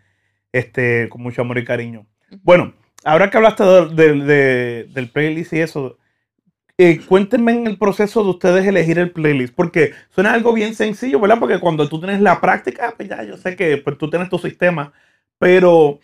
este, 0.52 1.08
con 1.08 1.22
mucho 1.22 1.42
amor 1.42 1.58
y 1.58 1.64
cariño. 1.64 2.06
Bueno, 2.42 2.74
ahora 3.04 3.30
que 3.30 3.36
hablaste 3.38 3.64
de- 3.64 3.86
de- 3.94 4.24
de- 4.24 4.84
del 4.92 5.10
playlist 5.10 5.52
y 5.54 5.60
eso, 5.60 5.98
eh, 6.78 7.00
cuéntenme 7.06 7.52
en 7.52 7.66
el 7.66 7.78
proceso 7.78 8.22
de 8.24 8.30
ustedes 8.30 8.66
elegir 8.66 8.98
el 8.98 9.12
playlist, 9.12 9.54
porque 9.54 9.92
suena 10.10 10.32
algo 10.34 10.52
bien 10.52 10.74
sencillo, 10.74 11.20
¿verdad? 11.20 11.38
Porque 11.38 11.60
cuando 11.60 11.88
tú 11.88 12.00
tienes 12.00 12.20
la 12.20 12.40
práctica, 12.40 12.94
pues 12.96 13.08
ya 13.08 13.22
yo 13.24 13.36
sé 13.36 13.56
que 13.56 13.78
pues, 13.78 13.96
tú 13.98 14.10
tienes 14.10 14.28
tu 14.28 14.38
sistema, 14.38 14.92
pero 15.38 16.00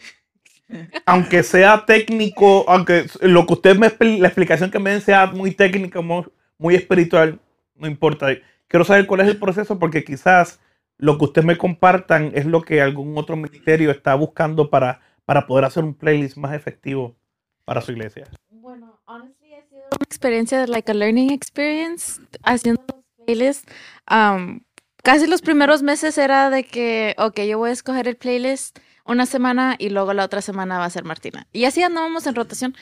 aunque 1.06 1.42
sea 1.42 1.84
técnico, 1.86 2.64
aunque 2.68 3.06
lo 3.20 3.46
que 3.46 3.52
usted 3.54 3.76
me 3.76 3.92
la 4.18 4.28
explicación 4.28 4.70
que 4.70 4.78
me 4.78 4.90
den 4.90 5.00
sea 5.00 5.26
muy 5.26 5.52
técnica, 5.52 6.00
muy, 6.00 6.74
espiritual, 6.74 7.40
no 7.74 7.86
importa. 7.86 8.28
Quiero 8.66 8.84
saber 8.84 9.06
cuál 9.06 9.20
es 9.20 9.28
el 9.28 9.38
proceso, 9.38 9.78
porque 9.78 10.04
quizás 10.04 10.60
lo 10.98 11.16
que 11.16 11.24
ustedes 11.24 11.46
me 11.46 11.56
compartan 11.56 12.32
es 12.34 12.44
lo 12.44 12.62
que 12.62 12.82
algún 12.82 13.16
otro 13.16 13.36
ministerio 13.36 13.90
está 13.90 14.14
buscando 14.14 14.68
para, 14.68 15.00
para 15.24 15.46
poder 15.46 15.64
hacer 15.64 15.84
un 15.84 15.94
playlist 15.94 16.36
más 16.36 16.54
efectivo 16.54 17.16
para 17.64 17.80
su 17.80 17.92
iglesia. 17.92 18.26
Bueno, 18.50 19.00
honestly, 19.06 19.54
ha 19.54 19.62
sido 19.62 19.82
una 19.82 20.04
experiencia, 20.04 20.66
like 20.66 20.90
a 20.90 20.94
learning 20.94 21.30
experience, 21.30 22.20
haciendo 22.42 22.82
los 22.88 23.26
playlists. 23.26 23.72
Um, 24.10 24.60
casi 25.02 25.26
los 25.26 25.40
primeros 25.40 25.82
meses 25.82 26.18
era 26.18 26.50
de 26.50 26.64
que, 26.64 27.14
ok, 27.16 27.40
yo 27.42 27.58
voy 27.58 27.70
a 27.70 27.72
escoger 27.72 28.08
el 28.08 28.16
playlist 28.16 28.78
una 29.08 29.26
semana 29.26 29.76
y 29.78 29.88
luego 29.88 30.12
la 30.14 30.24
otra 30.24 30.42
semana 30.42 30.78
va 30.78 30.84
a 30.84 30.90
ser 30.90 31.04
Martina. 31.04 31.46
Y 31.52 31.64
así 31.64 31.82
andábamos 31.82 32.26
en 32.26 32.34
rotación. 32.34 32.76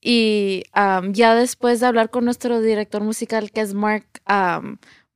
Y 0.00 0.64
ya 1.10 1.34
después 1.34 1.80
de 1.80 1.86
hablar 1.86 2.10
con 2.10 2.24
nuestro 2.24 2.60
director 2.60 3.02
musical, 3.02 3.50
que 3.52 3.60
es 3.60 3.74
Mark, 3.74 4.06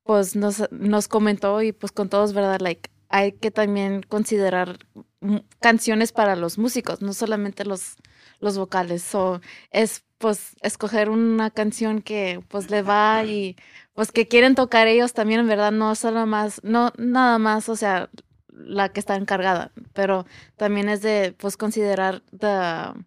pues 0.02 0.36
nos, 0.36 0.70
nos 0.70 1.08
comentó 1.08 1.60
y 1.62 1.72
pues 1.72 1.92
con 1.92 2.08
todos, 2.08 2.32
¿verdad? 2.32 2.60
Like, 2.60 2.90
hay 3.08 3.32
que 3.32 3.50
también 3.50 4.02
considerar 4.02 4.78
mm, 5.20 5.38
canciones 5.60 6.12
para 6.12 6.36
los 6.36 6.58
músicos, 6.58 7.02
no 7.02 7.12
solamente 7.12 7.64
los, 7.64 7.96
los 8.40 8.56
vocales. 8.56 9.02
So, 9.02 9.40
es 9.70 10.04
pues 10.18 10.56
escoger 10.62 11.10
una 11.10 11.50
canción 11.50 12.00
que 12.00 12.40
pues 12.48 12.70
le 12.70 12.82
va 12.82 13.24
y 13.24 13.56
pues 13.94 14.12
que 14.12 14.28
quieren 14.28 14.54
tocar 14.54 14.86
ellos 14.86 15.12
también, 15.12 15.40
en 15.40 15.48
verdad, 15.48 15.72
no 15.72 15.94
solo 15.94 16.26
más, 16.26 16.60
no 16.62 16.92
nada 16.98 17.38
más, 17.38 17.68
o 17.68 17.76
sea, 17.76 18.10
la 18.56 18.88
que 18.90 19.00
está 19.00 19.16
encargada, 19.16 19.70
pero 19.92 20.26
también 20.56 20.88
es 20.88 21.02
de 21.02 21.34
pues 21.36 21.56
considerar 21.56 22.22
the, 22.36 22.98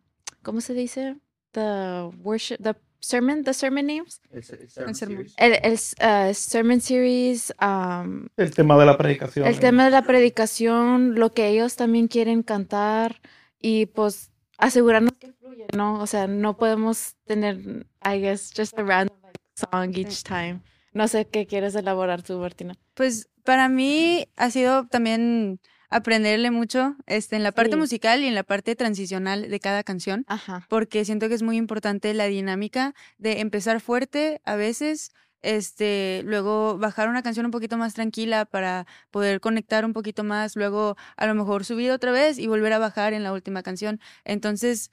¿cómo 0.41 0.61
se 0.61 0.73
dice? 0.73 1.17
The 1.51 2.11
worship, 2.21 2.57
the 2.61 2.75
sermon, 2.99 3.43
the 3.43 3.53
sermon 3.53 3.87
names, 3.87 4.21
El 4.31 4.43
sermón. 4.95 5.25
el, 5.37 5.53
el 5.63 5.73
uh, 5.73 6.33
sermon 6.33 6.81
series, 6.81 7.53
um, 7.61 8.27
El 8.37 8.51
tema 8.51 8.77
de 8.77 8.85
la 8.85 8.97
predicación. 8.97 9.47
el 9.47 9.59
tema 9.59 9.85
de 9.85 9.91
la 9.91 10.03
predicación, 10.03 11.15
lo 11.15 11.31
que 11.31 11.47
ellos 11.47 11.75
también 11.75 12.07
quieren 12.07 12.43
cantar 12.43 13.21
y 13.59 13.87
pues 13.87 14.31
asegurarnos 14.57 15.13
que 15.13 15.31
fluye, 15.33 15.65
¿no? 15.75 15.99
O 16.01 16.07
sea, 16.07 16.27
no 16.27 16.57
podemos 16.57 17.15
tener, 17.25 17.85
I 18.03 18.19
guess, 18.19 18.51
just 18.55 18.77
a 18.77 18.83
random 18.83 19.17
like, 19.23 19.39
song 19.55 19.95
each 19.97 20.23
time. 20.23 20.61
No 20.93 21.07
sé 21.07 21.25
qué 21.25 21.45
quieres 21.45 21.75
elaborar 21.75 22.23
tú, 22.23 22.37
Martina. 22.39 22.75
Pues 22.93 23.29
para 23.43 23.69
mí 23.69 24.27
ha 24.35 24.49
sido 24.51 24.87
también 24.87 25.59
aprenderle 25.89 26.51
mucho 26.51 26.95
este, 27.07 27.35
en 27.35 27.43
la 27.43 27.51
parte 27.51 27.71
Sí. 27.73 27.77
musical 27.79 28.21
y 28.21 28.27
en 28.27 28.35
la 28.35 28.43
parte 28.43 28.75
transicional 28.75 29.49
de 29.49 29.59
cada 29.59 29.83
canción, 29.83 30.23
Ajá. 30.27 30.65
porque 30.69 31.03
siento 31.05 31.27
que 31.29 31.33
es 31.35 31.41
muy 31.41 31.57
importante 31.57 32.13
la 32.13 32.25
dinámica 32.25 32.93
de 33.17 33.39
empezar 33.39 33.81
fuerte 33.81 34.39
a 34.45 34.55
veces, 34.55 35.11
este, 35.41 36.21
luego 36.25 36.77
bajar 36.77 37.09
una 37.09 37.23
canción 37.23 37.45
un 37.45 37.51
poquito 37.51 37.77
más 37.77 37.93
tranquila 37.95 38.45
para 38.45 38.85
poder 39.09 39.39
conectar 39.39 39.83
un 39.85 39.93
poquito 39.93 40.23
más, 40.23 40.55
luego 40.55 40.95
a 41.17 41.25
lo 41.25 41.33
mejor 41.33 41.65
subir 41.65 41.89
otra 41.91 42.11
vez 42.11 42.37
y 42.37 42.45
volver 42.47 42.73
a 42.73 42.77
bajar 42.79 43.13
en 43.13 43.23
la 43.23 43.33
última 43.33 43.63
canción. 43.63 43.99
Entonces, 44.25 44.91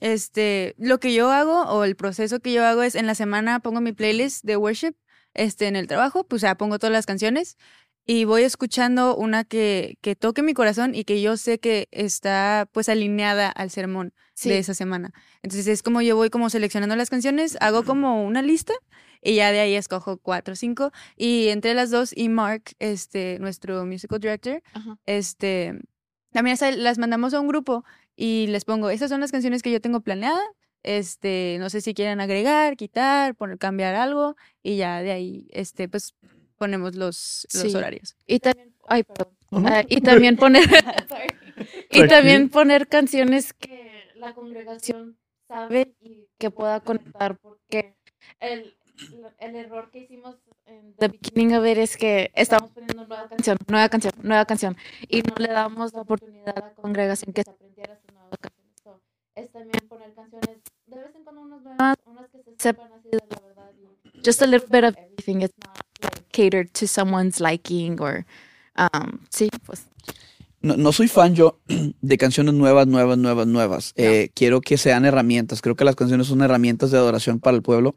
este, 0.00 0.74
lo 0.78 1.00
que 1.00 1.12
yo 1.12 1.30
hago 1.30 1.62
o 1.64 1.84
el 1.84 1.96
proceso 1.96 2.40
que 2.40 2.52
yo 2.52 2.64
hago 2.64 2.82
es 2.82 2.94
en 2.94 3.06
la 3.06 3.14
semana 3.14 3.60
pongo 3.60 3.80
mi 3.82 3.92
playlist 3.92 4.44
de 4.44 4.56
worship, 4.56 4.94
este, 5.34 5.66
en 5.66 5.76
el 5.76 5.86
trabajo, 5.86 6.24
pues 6.24 6.42
ya 6.42 6.54
pongo 6.56 6.78
todas 6.78 6.92
las 6.92 7.06
canciones 7.06 7.56
y 8.06 8.24
voy 8.24 8.42
escuchando 8.42 9.14
una 9.16 9.44
que, 9.44 9.98
que 10.00 10.16
toque 10.16 10.42
mi 10.42 10.54
corazón 10.54 10.94
y 10.94 11.04
que 11.04 11.20
yo 11.22 11.36
sé 11.36 11.58
que 11.60 11.86
está 11.92 12.68
pues 12.72 12.88
alineada 12.88 13.48
al 13.50 13.70
sermón 13.70 14.12
Sí. 14.34 14.48
de 14.48 14.56
esa 14.58 14.72
semana. 14.72 15.12
Entonces 15.42 15.66
es 15.66 15.82
como 15.82 16.00
yo 16.00 16.16
voy 16.16 16.30
como 16.30 16.48
seleccionando 16.48 16.96
las 16.96 17.10
canciones, 17.10 17.58
hago 17.60 17.84
como 17.84 18.24
una 18.24 18.40
lista 18.40 18.72
y 19.20 19.34
ya 19.34 19.52
de 19.52 19.60
ahí 19.60 19.74
escojo 19.74 20.16
cuatro 20.16 20.54
o 20.54 20.56
cinco 20.56 20.92
y 21.14 21.48
entre 21.48 21.74
las 21.74 21.90
dos 21.90 22.12
y 22.16 22.30
Mark, 22.30 22.62
este, 22.78 23.38
nuestro 23.38 23.84
musical 23.84 24.18
director, 24.18 24.62
Ajá. 24.72 24.96
este, 25.04 25.78
también 26.32 26.56
las 26.78 26.96
mandamos 26.96 27.34
a 27.34 27.40
un 27.40 27.48
grupo 27.48 27.84
y 28.16 28.46
les 28.46 28.64
pongo, 28.64 28.88
estas 28.88 29.10
son 29.10 29.20
las 29.20 29.30
canciones 29.30 29.62
que 29.62 29.70
yo 29.70 29.80
tengo 29.82 30.00
planeada, 30.00 30.40
este, 30.82 31.56
no 31.60 31.70
sé 31.70 31.80
si 31.80 31.94
quieren 31.94 32.20
agregar, 32.20 32.76
quitar, 32.76 33.34
poner, 33.34 33.58
cambiar 33.58 33.94
algo 33.94 34.36
y 34.62 34.76
ya 34.76 35.02
de 35.02 35.12
ahí, 35.12 35.48
este, 35.52 35.88
pues 35.88 36.14
ponemos 36.56 36.94
los, 36.96 37.46
los 37.54 37.72
Sí. 37.72 37.74
horarios. 37.74 38.16
Y 38.26 38.40
también, 38.40 38.74
ay, 38.88 39.02
perdón. 39.04 39.34
Ujú. 39.50 39.66
Ah, 39.68 39.84
y 39.88 40.00
también 40.02 40.36
poner, 40.36 40.64
y 41.90 42.06
también 42.08 42.48
poner 42.50 42.88
canciones 42.88 43.52
que 43.52 43.90
la 44.14 44.34
congregación 44.34 45.16
sabe 45.48 45.94
y 46.00 46.28
que 46.38 46.50
pueda 46.50 46.80
conectar, 46.80 47.36
porque 47.38 47.96
el, 48.40 48.76
el 49.38 49.56
error 49.56 49.90
que 49.90 50.00
hicimos 50.00 50.36
en 50.66 50.94
the 50.98 51.08
beginning 51.08 51.54
of 51.56 51.66
it 51.66 51.78
es 51.78 51.96
que 51.96 52.30
estamos 52.34 52.70
poniendo 52.72 53.04
nueva 53.06 53.28
canción, 53.28 53.58
nueva 53.68 53.88
canción, 53.88 54.12
nueva 54.22 54.44
canción, 54.46 54.76
y 55.08 55.22
no 55.22 55.34
le 55.38 55.48
damos 55.48 55.92
la 55.94 56.02
oportunidad 56.02 56.50
a 56.56 56.60
la 56.60 56.74
congregación 56.80 57.32
que 57.32 57.42
se 57.42 57.50
aprendiera 57.50 57.94
esta 57.94 58.12
nueva 58.12 58.36
canción. 58.40 58.59
Es 59.34 59.50
también 59.52 59.88
poner 59.88 60.12
canciones 60.14 60.58
de 60.86 60.96
vez 60.96 61.14
en 61.14 61.24
cuando 61.24 61.42
unas 61.42 61.62
nuevas, 61.62 61.96
unas 62.04 62.28
que 62.30 62.42
se 62.42 62.56
sepan 62.58 62.92
así 62.92 63.08
de 63.10 63.18
la 63.30 63.40
verdad. 63.46 63.70
Just 64.24 64.42
a 64.42 64.46
little 64.46 64.68
bit 64.68 64.84
of 64.84 64.96
everything. 64.96 65.42
It's 65.42 65.54
not 65.64 65.78
like 66.02 66.24
catered 66.32 66.72
to 66.74 66.86
someone's 66.86 67.40
liking 67.40 68.00
or 68.00 68.26
um, 68.76 69.20
sí, 69.30 69.48
pues 69.64 69.86
No, 70.62 70.76
no 70.76 70.92
soy 70.92 71.08
fan 71.08 71.34
yo 71.34 71.60
de 72.00 72.18
canciones 72.18 72.54
nuevas, 72.54 72.86
nuevas, 72.86 73.16
nuevas, 73.16 73.46
nuevas. 73.46 73.92
Eh, 73.96 74.30
quiero 74.34 74.60
que 74.60 74.76
sean 74.76 75.04
herramientas. 75.04 75.62
Creo 75.62 75.74
que 75.74 75.84
las 75.84 75.96
canciones 75.96 76.26
son 76.26 76.42
herramientas 76.42 76.90
de 76.90 76.98
adoración 76.98 77.40
para 77.40 77.56
el 77.56 77.62
pueblo. 77.62 77.96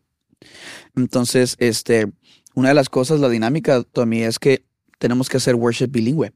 Entonces, 0.95 1.55
este, 1.59 2.11
una 2.53 2.69
de 2.69 2.75
las 2.75 2.89
cosas, 2.89 3.19
la 3.19 3.29
dinámica, 3.29 3.83
Tommy, 3.83 4.23
es 4.23 4.39
que 4.39 4.65
tenemos 4.97 5.27
que 5.27 5.37
hacer 5.37 5.55
worship 5.55 5.87
bilingüe. 5.87 6.31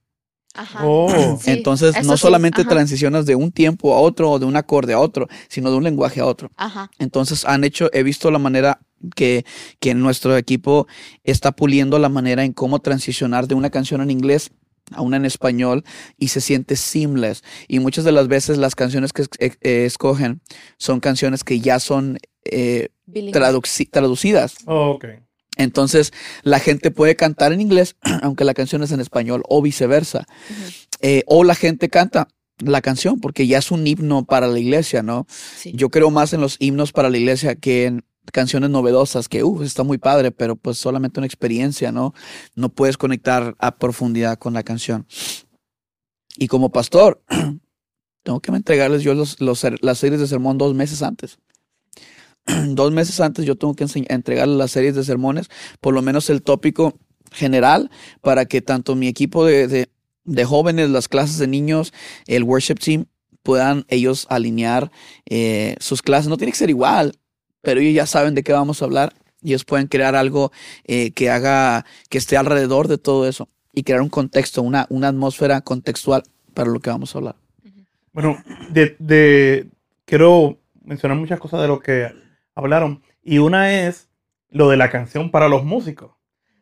Ajá. 0.53 0.85
Oh. 0.85 1.37
Sí, 1.41 1.51
Entonces, 1.51 1.95
no 2.05 2.17
sí, 2.17 2.21
solamente 2.21 2.61
ajá, 2.61 2.69
transicionas 2.69 3.25
de 3.25 3.35
un 3.35 3.51
tiempo 3.51 3.93
a 3.95 3.99
otro 3.99 4.31
o 4.31 4.39
de 4.39 4.45
un 4.45 4.55
acorde 4.55 4.93
a 4.93 4.99
otro, 4.99 5.27
sino 5.49 5.69
de 5.71 5.77
un 5.77 5.83
lenguaje 5.83 6.19
a 6.19 6.25
otro. 6.25 6.51
Ajá. 6.55 6.89
Entonces 6.99 7.45
han 7.45 7.63
hecho, 7.63 7.89
he 7.93 8.03
visto 8.03 8.31
la 8.31 8.39
manera 8.39 8.79
que, 9.15 9.45
que 9.79 9.93
nuestro 9.93 10.35
equipo 10.37 10.87
está 11.23 11.51
puliendo 11.51 11.99
la 11.99 12.09
manera 12.09 12.43
en 12.43 12.53
cómo 12.53 12.79
transicionar 12.79 13.47
de 13.47 13.55
una 13.55 13.69
canción 13.69 14.01
en 14.01 14.09
inglés 14.09 14.49
a 14.91 15.01
una 15.01 15.17
en 15.17 15.25
español 15.25 15.83
y 16.17 16.29
se 16.29 16.39
siente 16.41 16.75
seamless. 16.77 17.43
Y 17.67 17.79
muchas 17.79 18.05
de 18.05 18.13
las 18.13 18.27
veces 18.27 18.57
las 18.57 18.73
canciones 18.73 19.11
que 19.13 19.23
eh, 19.39 19.51
eh, 19.61 19.85
escogen 19.85 20.41
son 20.77 21.01
canciones 21.01 21.43
que 21.43 21.59
ya 21.59 21.79
son 21.79 22.17
eh, 22.45 22.87
traduci- 23.33 23.89
traducidas. 23.91 24.55
Oh, 24.65 24.91
ok. 24.91 25.05
Entonces 25.57 26.13
la 26.43 26.59
gente 26.59 26.91
puede 26.91 27.15
cantar 27.15 27.53
en 27.53 27.61
inglés 27.61 27.95
aunque 28.21 28.43
la 28.43 28.53
canción 28.53 28.83
es 28.83 28.91
en 28.91 28.99
español 28.99 29.43
o 29.47 29.61
viceversa. 29.61 30.25
Eh, 31.01 31.23
o 31.27 31.43
la 31.43 31.55
gente 31.55 31.89
canta 31.89 32.29
la 32.59 32.81
canción 32.81 33.19
porque 33.19 33.45
ya 33.45 33.59
es 33.59 33.71
un 33.71 33.85
himno 33.85 34.25
para 34.25 34.47
la 34.47 34.59
iglesia, 34.59 35.03
¿no? 35.03 35.27
Sí. 35.29 35.73
Yo 35.75 35.89
creo 35.89 36.09
más 36.09 36.33
en 36.33 36.41
los 36.41 36.57
himnos 36.59 36.91
para 36.91 37.09
la 37.09 37.17
iglesia 37.17 37.55
que 37.55 37.85
en 37.85 38.03
canciones 38.31 38.69
novedosas, 38.69 39.29
que 39.29 39.43
uh, 39.43 39.63
está 39.63 39.83
muy 39.83 39.97
padre, 39.97 40.31
pero 40.31 40.55
pues 40.55 40.77
solamente 40.77 41.19
una 41.19 41.27
experiencia, 41.27 41.91
¿no? 41.91 42.13
No 42.55 42.69
puedes 42.69 42.97
conectar 42.97 43.55
a 43.59 43.77
profundidad 43.77 44.37
con 44.37 44.53
la 44.53 44.63
canción. 44.63 45.07
Y 46.37 46.47
como 46.47 46.71
pastor, 46.71 47.23
tengo 48.23 48.39
que 48.39 48.51
entregarles 48.51 49.03
yo 49.03 49.13
los, 49.13 49.39
los 49.39 49.65
las 49.81 49.97
series 49.97 50.19
de 50.19 50.27
sermón 50.27 50.57
dos 50.57 50.73
meses 50.73 51.01
antes. 51.01 51.39
dos 52.69 52.91
meses 52.91 53.19
antes 53.19 53.45
yo 53.45 53.55
tengo 53.55 53.75
que 53.75 53.85
entregar 54.09 54.47
las 54.47 54.71
series 54.71 54.95
de 54.95 55.03
sermones, 55.03 55.49
por 55.81 55.93
lo 55.93 56.01
menos 56.01 56.29
el 56.29 56.41
tópico 56.41 56.97
general, 57.31 57.91
para 58.21 58.45
que 58.45 58.61
tanto 58.61 58.95
mi 58.95 59.07
equipo 59.07 59.45
de, 59.45 59.67
de- 59.67 59.89
de 60.23 60.43
jóvenes, 60.45 60.89
las 60.89 61.07
clases 61.07 61.37
de 61.37 61.47
niños, 61.47 61.93
el 62.25 62.43
worship 62.43 62.75
team, 62.75 63.05
puedan 63.43 63.85
ellos 63.87 64.27
alinear 64.29 64.91
eh, 65.25 65.75
sus 65.79 66.01
clases. 66.01 66.27
No 66.27 66.35
tiene 66.35 66.51
que 66.51 66.57
ser 66.57 66.69
igual, 66.69 67.13
pero 67.61 67.79
ellos 67.79 67.93
ya 67.95 68.05
saben 68.05 68.35
de 68.35 68.43
qué 68.43 68.51
vamos 68.51 68.81
a 68.81 68.85
hablar 68.85 69.13
y 69.41 69.49
ellos 69.49 69.63
pueden 69.63 69.87
crear 69.87 70.15
algo 70.15 70.51
eh, 70.83 71.11
que 71.11 71.29
haga, 71.29 71.85
que 72.09 72.17
esté 72.17 72.35
alrededor 72.35 72.89
de 72.89 72.97
todo 72.97 73.25
eso 73.25 73.47
y 73.73 73.83
crear 73.83 74.01
un 74.01 74.09
contexto, 74.09 74.61
una, 74.61 74.85
una 74.89 75.07
atmósfera 75.07 75.61
contextual 75.61 76.23
para 76.53 76.69
lo 76.71 76.81
que 76.81 76.89
vamos 76.89 77.15
a 77.15 77.19
hablar. 77.19 77.35
Bueno, 78.11 78.37
de, 78.69 78.97
de- 78.99 79.67
quiero 80.03 80.57
mencionar 80.83 81.17
muchas 81.17 81.39
cosas 81.39 81.61
de 81.61 81.67
lo 81.69 81.79
que 81.79 82.07
hablaron. 82.57 83.01
Y 83.23 83.37
una 83.37 83.71
es 83.71 84.09
lo 84.49 84.69
de 84.69 84.77
la 84.77 84.89
canción 84.89 85.31
para 85.31 85.47
los 85.47 85.63
músicos. 85.63 86.11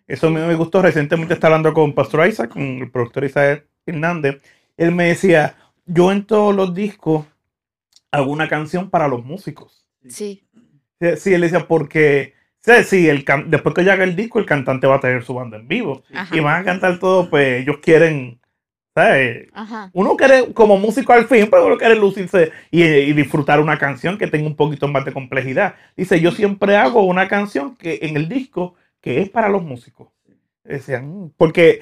Eso 0.08 0.29
me, 0.29 0.45
me 0.45 0.55
gustó. 0.55 0.81
Recientemente 0.81 1.34
estaba 1.34 1.55
hablando 1.55 1.73
con 1.73 1.93
Pastor 1.93 2.27
Isaac, 2.27 2.49
con 2.49 2.62
el 2.62 2.91
productor 2.91 3.23
Isaac 3.23 3.65
Hernández. 3.86 4.41
Él 4.77 4.91
me 4.91 5.05
decía, 5.05 5.55
yo 5.86 6.12
en 6.12 6.25
todos 6.25 6.53
los 6.55 6.73
discos 6.73 7.25
hago 8.12 8.31
una 8.31 8.47
canción 8.47 8.89
para 8.89 9.08
los 9.08 9.23
músicos. 9.23 9.88
Sí. 10.08 10.47
Sí, 11.17 11.34
él 11.34 11.41
decía, 11.41 11.67
porque 11.67 12.34
sí, 12.86 13.10
el 13.10 13.25
después 13.47 13.75
que 13.75 13.81
haga 13.81 14.03
el 14.03 14.15
disco, 14.15 14.39
el 14.39 14.45
cantante 14.45 14.88
va 14.88 14.95
a 14.95 14.99
tener 14.99 15.23
su 15.23 15.34
banda 15.34 15.58
en 15.58 15.67
vivo. 15.67 16.03
Ajá. 16.13 16.36
Y 16.36 16.39
van 16.39 16.62
a 16.62 16.65
cantar 16.65 16.99
todo, 16.99 17.29
pues 17.29 17.62
ellos 17.62 17.77
quieren, 17.81 18.39
¿sabes? 18.95 19.49
Ajá. 19.53 19.91
Uno 19.93 20.15
quiere, 20.15 20.53
como 20.53 20.77
músico 20.77 21.13
al 21.13 21.27
fin, 21.27 21.47
pero 21.51 21.67
uno 21.67 21.77
quiere 21.77 21.95
lucirse 21.95 22.51
y, 22.71 22.84
y 22.84 23.13
disfrutar 23.13 23.60
una 23.60 23.77
canción 23.77 24.17
que 24.17 24.27
tenga 24.27 24.47
un 24.47 24.55
poquito 24.55 24.88
más 24.88 25.05
de 25.05 25.13
complejidad. 25.13 25.75
Dice, 25.97 26.19
yo 26.21 26.31
siempre 26.31 26.77
hago 26.77 27.03
una 27.03 27.27
canción 27.27 27.75
que 27.75 27.99
en 28.01 28.15
el 28.15 28.29
disco 28.29 28.75
que 29.01 29.21
es 29.21 29.29
para 29.29 29.49
los 29.49 29.62
músicos. 29.63 30.08
Decían, 30.63 31.31
porque 31.38 31.81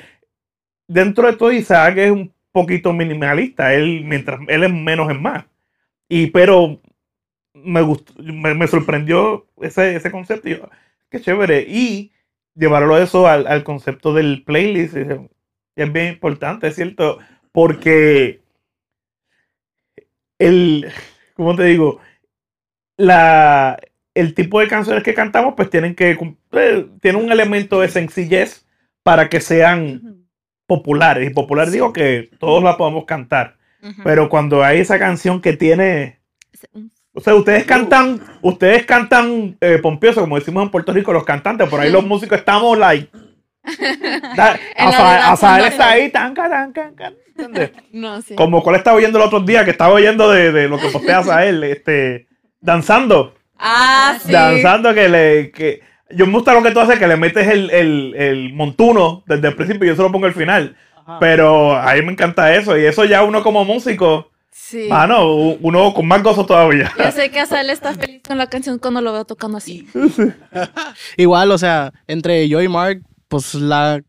dentro 0.87 1.27
de 1.27 1.37
todo 1.37 1.53
Isaac 1.53 1.97
es 1.97 2.11
un 2.11 2.33
poquito 2.51 2.91
minimalista. 2.91 3.73
Él, 3.73 4.03
mientras 4.03 4.41
él 4.47 4.63
es 4.63 4.73
menos 4.73 5.09
es 5.09 5.19
más. 5.19 5.45
Y 6.09 6.27
pero 6.27 6.81
me 7.53 7.81
gustó, 7.81 8.13
me, 8.21 8.53
me 8.55 8.67
sorprendió 8.67 9.47
ese, 9.61 9.95
ese 9.95 10.11
concepto. 10.11 10.49
Y 10.49 10.57
yo, 10.57 10.69
qué 11.09 11.21
chévere. 11.21 11.61
Y 11.67 12.11
llevarlo 12.55 12.97
eso 12.97 13.27
al, 13.27 13.47
al 13.47 13.63
concepto 13.63 14.13
del 14.13 14.43
playlist 14.43 14.97
es, 14.97 15.19
es 15.75 15.91
bien 15.91 16.13
importante, 16.13 16.67
es 16.67 16.75
cierto, 16.75 17.19
porque 17.51 18.41
el, 20.39 20.91
¿cómo 21.35 21.55
te 21.55 21.63
digo? 21.63 21.99
La, 22.97 23.79
el 24.13 24.33
tipo 24.33 24.59
de 24.59 24.67
canciones 24.67 25.03
que 25.03 25.13
cantamos, 25.13 25.53
pues 25.55 25.69
tienen 25.69 25.95
que 25.95 26.15
cumplir, 26.15 26.91
tienen 27.01 27.23
un 27.23 27.31
elemento 27.31 27.81
de 27.81 27.89
sencillez 27.89 28.65
para 29.03 29.29
que 29.29 29.41
sean 29.41 30.27
populares. 30.67 31.29
Y 31.29 31.33
popular 31.33 31.69
digo 31.69 31.91
que 31.91 32.29
todos 32.39 32.63
la 32.63 32.77
podemos 32.77 33.05
cantar. 33.05 33.57
Pero 34.05 34.29
cuando 34.29 34.63
hay 34.63 34.79
esa 34.79 34.97
canción 34.97 35.41
que 35.41 35.57
tiene 35.57 36.21
o 37.15 37.21
sea, 37.21 37.35
ustedes 37.35 37.63
cantan, 37.65 38.19
ustedes 38.41 38.85
cantan 38.85 39.55
eh, 39.61 39.77
pompioso, 39.77 40.21
como 40.21 40.39
decimos 40.39 40.63
en 40.63 40.71
Puerto 40.71 40.93
Rico, 40.93 41.13
los 41.13 41.23
cantantes, 41.23 41.69
por 41.69 41.79
ahí 41.79 41.91
los 41.91 42.03
músicos 42.03 42.39
estamos 42.39 42.77
like. 42.77 43.07
Azael 44.77 45.19
danzando. 45.19 45.65
está 45.65 45.89
ahí, 45.91 46.11
tanca, 46.11 46.49
tanca, 46.49 46.83
tanca, 46.95 47.13
¿entiendes? 47.37 47.71
No, 47.91 48.21
sí. 48.21 48.35
Como 48.35 48.61
cuál 48.63 48.75
estaba 48.77 48.97
oyendo 48.97 49.19
el 49.19 49.25
otro 49.25 49.39
día, 49.41 49.63
que 49.65 49.71
estaba 49.71 49.93
oyendo 49.93 50.29
de, 50.31 50.51
de 50.51 50.67
lo 50.67 50.77
que 50.77 50.89
postea 50.89 51.19
Azael, 51.19 51.63
este, 51.63 52.27
danzando, 52.59 53.35
Ah, 53.57 54.17
sí. 54.21 54.31
danzando 54.31 54.93
que 54.93 55.07
le, 55.07 55.51
que, 55.51 55.81
yo 56.09 56.25
me 56.27 56.33
gusta 56.33 56.53
lo 56.53 56.61
que 56.63 56.71
tú 56.71 56.79
haces, 56.81 56.99
que 56.99 57.07
le 57.07 57.15
metes 57.15 57.47
el, 57.47 57.69
el, 57.71 58.13
el 58.17 58.53
montuno 58.53 59.23
desde 59.25 59.47
el 59.47 59.55
principio 59.55 59.85
y 59.85 59.87
yo 59.89 59.95
solo 59.95 60.11
pongo 60.11 60.27
el 60.27 60.33
final. 60.33 60.75
Pero 61.19 61.75
a 61.75 61.93
mí 61.95 62.01
me 62.01 62.13
encanta 62.13 62.53
eso, 62.55 62.77
y 62.77 62.85
eso 62.85 63.03
ya 63.05 63.23
uno 63.23 63.43
como 63.43 63.65
músico, 63.65 64.29
Sí. 64.55 64.87
ah 64.91 65.05
no, 65.07 65.27
uno 65.33 65.93
con 65.93 66.07
más 66.07 66.21
gozo 66.23 66.45
todavía. 66.45 66.91
Yo 66.97 67.11
sé 67.11 67.29
que 67.29 67.39
Azael 67.39 67.69
está 67.69 67.93
feliz 67.93 68.21
con 68.25 68.37
la 68.37 68.47
canción 68.47 68.77
cuando 68.79 69.01
lo 69.01 69.11
veo 69.11 69.25
tocando 69.25 69.57
así. 69.57 69.87
Igual, 71.17 71.51
o 71.51 71.57
sea, 71.57 71.91
entre 72.07 72.47
yo 72.47 72.61
y 72.61 72.67
Mark, 72.69 73.01
pues 73.33 73.55
la 73.55 74.03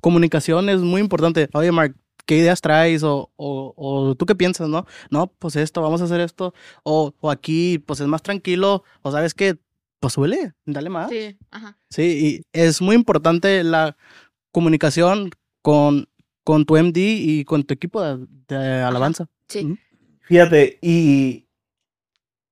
comunicación 0.00 0.68
es 0.70 0.80
muy 0.80 1.00
importante. 1.02 1.48
Oye, 1.52 1.70
Mark, 1.70 1.94
¿qué 2.24 2.38
ideas 2.38 2.62
traes? 2.62 3.02
O, 3.02 3.30
o, 3.36 3.74
o 3.76 4.14
tú 4.14 4.24
qué 4.24 4.34
piensas, 4.34 4.68
¿no? 4.70 4.86
No, 5.10 5.26
pues 5.38 5.56
esto, 5.56 5.82
vamos 5.82 6.00
a 6.00 6.04
hacer 6.04 6.20
esto. 6.20 6.54
O, 6.82 7.12
o 7.20 7.30
aquí, 7.30 7.78
pues 7.78 8.00
es 8.00 8.06
más 8.06 8.22
tranquilo. 8.22 8.84
O 9.02 9.12
sabes 9.12 9.34
qué, 9.34 9.58
pues 10.00 10.14
suele, 10.14 10.54
dale 10.64 10.88
más. 10.88 11.10
Sí, 11.10 11.36
ajá. 11.50 11.76
Sí, 11.90 12.02
y 12.52 12.58
es 12.58 12.80
muy 12.80 12.96
importante 12.96 13.62
la 13.64 13.96
comunicación 14.50 15.30
con, 15.60 16.08
con 16.42 16.64
tu 16.64 16.76
MD 16.78 16.96
y 16.98 17.44
con 17.44 17.64
tu 17.64 17.74
equipo 17.74 18.00
de, 18.02 18.26
de 18.48 18.82
alabanza. 18.82 19.26
Sí. 19.48 19.76
Fíjate, 20.22 20.78
y, 20.80 21.46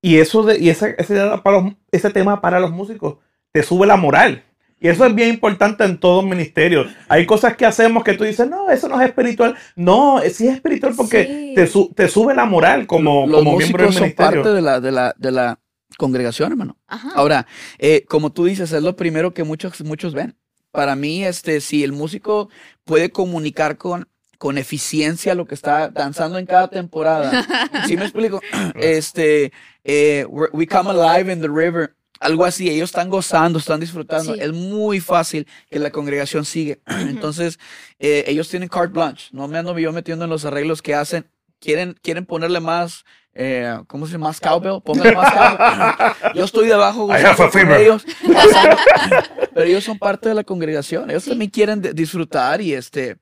y 0.03 0.17
eso 0.19 0.43
de, 0.43 0.59
y 0.59 0.69
ese, 0.69 0.95
ese, 0.99 1.15
tema 1.15 1.43
para 1.43 1.61
los- 1.63 1.73
ese 1.91 2.11
tema 2.11 2.41
para 2.41 2.61
los 2.61 2.71
músicos 2.71 3.17
te 3.53 3.63
sube 3.63 3.87
la 3.87 3.97
moral. 3.97 4.45
Y 4.81 4.89
eso 4.89 5.05
es 5.05 5.15
bien 5.15 5.31
importante 5.31 5.85
en 5.85 5.99
todo 5.99 6.23
ministerio. 6.23 6.87
Hay 7.09 7.27
cosas 7.27 7.57
que 7.57 7.67
hacemos 7.67 8.05
que 8.05 8.15
tú 8.15 8.25
dices, 8.25 8.49
no, 8.49 8.71
eso 8.71 8.89
no 8.89 9.01
es 9.01 9.09
espiritual. 9.09 9.57
No, 9.75 10.21
eh, 10.23 10.31
sí 10.31 10.47
es 10.47 10.55
espiritual 10.55 10.95
porque 10.97 11.25
Sí. 11.27 11.53
te, 11.57 11.67
su- 11.67 11.93
te 11.95 12.07
sube 12.09 12.35
la 12.35 12.45
moral 12.45 12.87
como, 12.87 13.27
Los 13.27 13.41
como 13.41 13.57
miembro 13.59 13.79
del 13.85 13.87
músicos 13.89 13.95
son 13.95 14.03
ministerio. 14.05 14.43
parte 14.43 14.53
de 14.55 14.63
la, 14.63 14.81
de 14.81 14.93
la, 14.93 15.15
de 15.19 15.33
la 15.33 15.59
congregación, 15.97 16.53
hermano. 16.53 16.77
Ajá. 16.87 17.11
Ahora, 17.17 17.47
eh, 17.79 18.05
como 18.09 18.31
tú 18.31 18.45
dices, 18.45 18.71
es 18.71 18.83
lo 18.83 18.95
primero 18.95 19.35
que 19.35 19.43
muchos, 19.43 19.83
muchos 19.83 20.15
ven. 20.15 20.37
Para 20.71 20.95
mí, 20.95 21.25
este, 21.25 21.61
si 21.61 21.83
el 21.83 21.91
músico 21.93 22.49
puede 22.85 23.11
comunicar 23.11 23.79
con, 23.79 24.07
con 24.39 24.59
eficiencia 24.59 25.35
lo 25.35 25.47
que 25.47 25.57
está 25.57 25.89
danzando 25.89 26.39
en 26.39 26.47
cada 26.47 26.69
temporada, 26.69 27.33
¿sí 27.89 27.97
me 27.97 28.05
explico? 28.05 28.41
Este, 28.77 29.51
eh, 29.83 30.25
we 30.53 30.69
come 30.69 30.91
alive 30.91 31.33
in 31.33 31.41
the 31.41 31.49
river, 31.49 31.97
algo 32.21 32.45
así, 32.45 32.69
ellos 32.69 32.91
están 32.91 33.09
gozando, 33.11 33.59
están 33.59 33.81
disfrutando. 33.81 34.35
Sí. 34.35 34.41
Es 34.41 34.53
muy 34.53 35.01
fácil 35.01 35.47
que 35.71 35.79
la 35.79 35.91
congregación 35.91 36.45
sigue. 36.45 36.81
Entonces, 36.87 37.59
eh, 37.99 38.25
ellos 38.27 38.49
tienen 38.49 38.69
carte 38.69 38.93
blanche. 38.93 39.29
No 39.33 39.49
me 39.49 39.59
ando 39.59 39.79
yo 39.79 39.93
metiendo 39.93 40.25
en 40.25 40.31
los 40.31 40.45
arreglos 40.45 40.83
que 40.83 40.95
hacen. 40.95 41.27
Quieren, 41.61 41.97
quieren 42.03 42.25
ponerle 42.25 42.61
más, 42.61 43.05
eh, 43.35 43.77
¿cómo 43.89 44.07
se 44.07 44.13
llama? 44.13 44.29
Más 44.29 44.41
cowbell. 44.41 44.81
Pónganle 44.85 45.17
más 45.17 45.33
cowbell. 45.33 46.33
Yo 46.37 46.45
estoy 46.45 46.69
debajo 46.69 47.09
I 47.09 47.15
have 47.15 47.31
gozando 47.37 47.45
a 47.45 47.51
con 47.51 47.73
ellos. 47.81 48.05
Pero 49.55 49.67
ellos 49.67 49.85
son 49.85 49.99
parte 49.99 50.29
de 50.29 50.35
la 50.37 50.45
congregación. 50.45 51.11
Ellos 51.11 51.25
Sí. 51.25 51.31
también 51.31 51.51
quieren 51.51 51.83
disfrutar 51.95 52.61
y 52.61 52.75
este, 52.75 53.17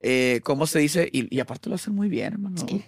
eh, 0.00 0.40
¿cómo 0.44 0.66
se 0.66 0.78
dice? 0.78 1.08
Y, 1.12 1.34
y 1.34 1.40
aparte 1.40 1.68
lo 1.68 1.74
hacen 1.74 1.94
muy 1.94 2.08
bien, 2.08 2.32
hermano. 2.34 2.56
Sí. 2.68 2.84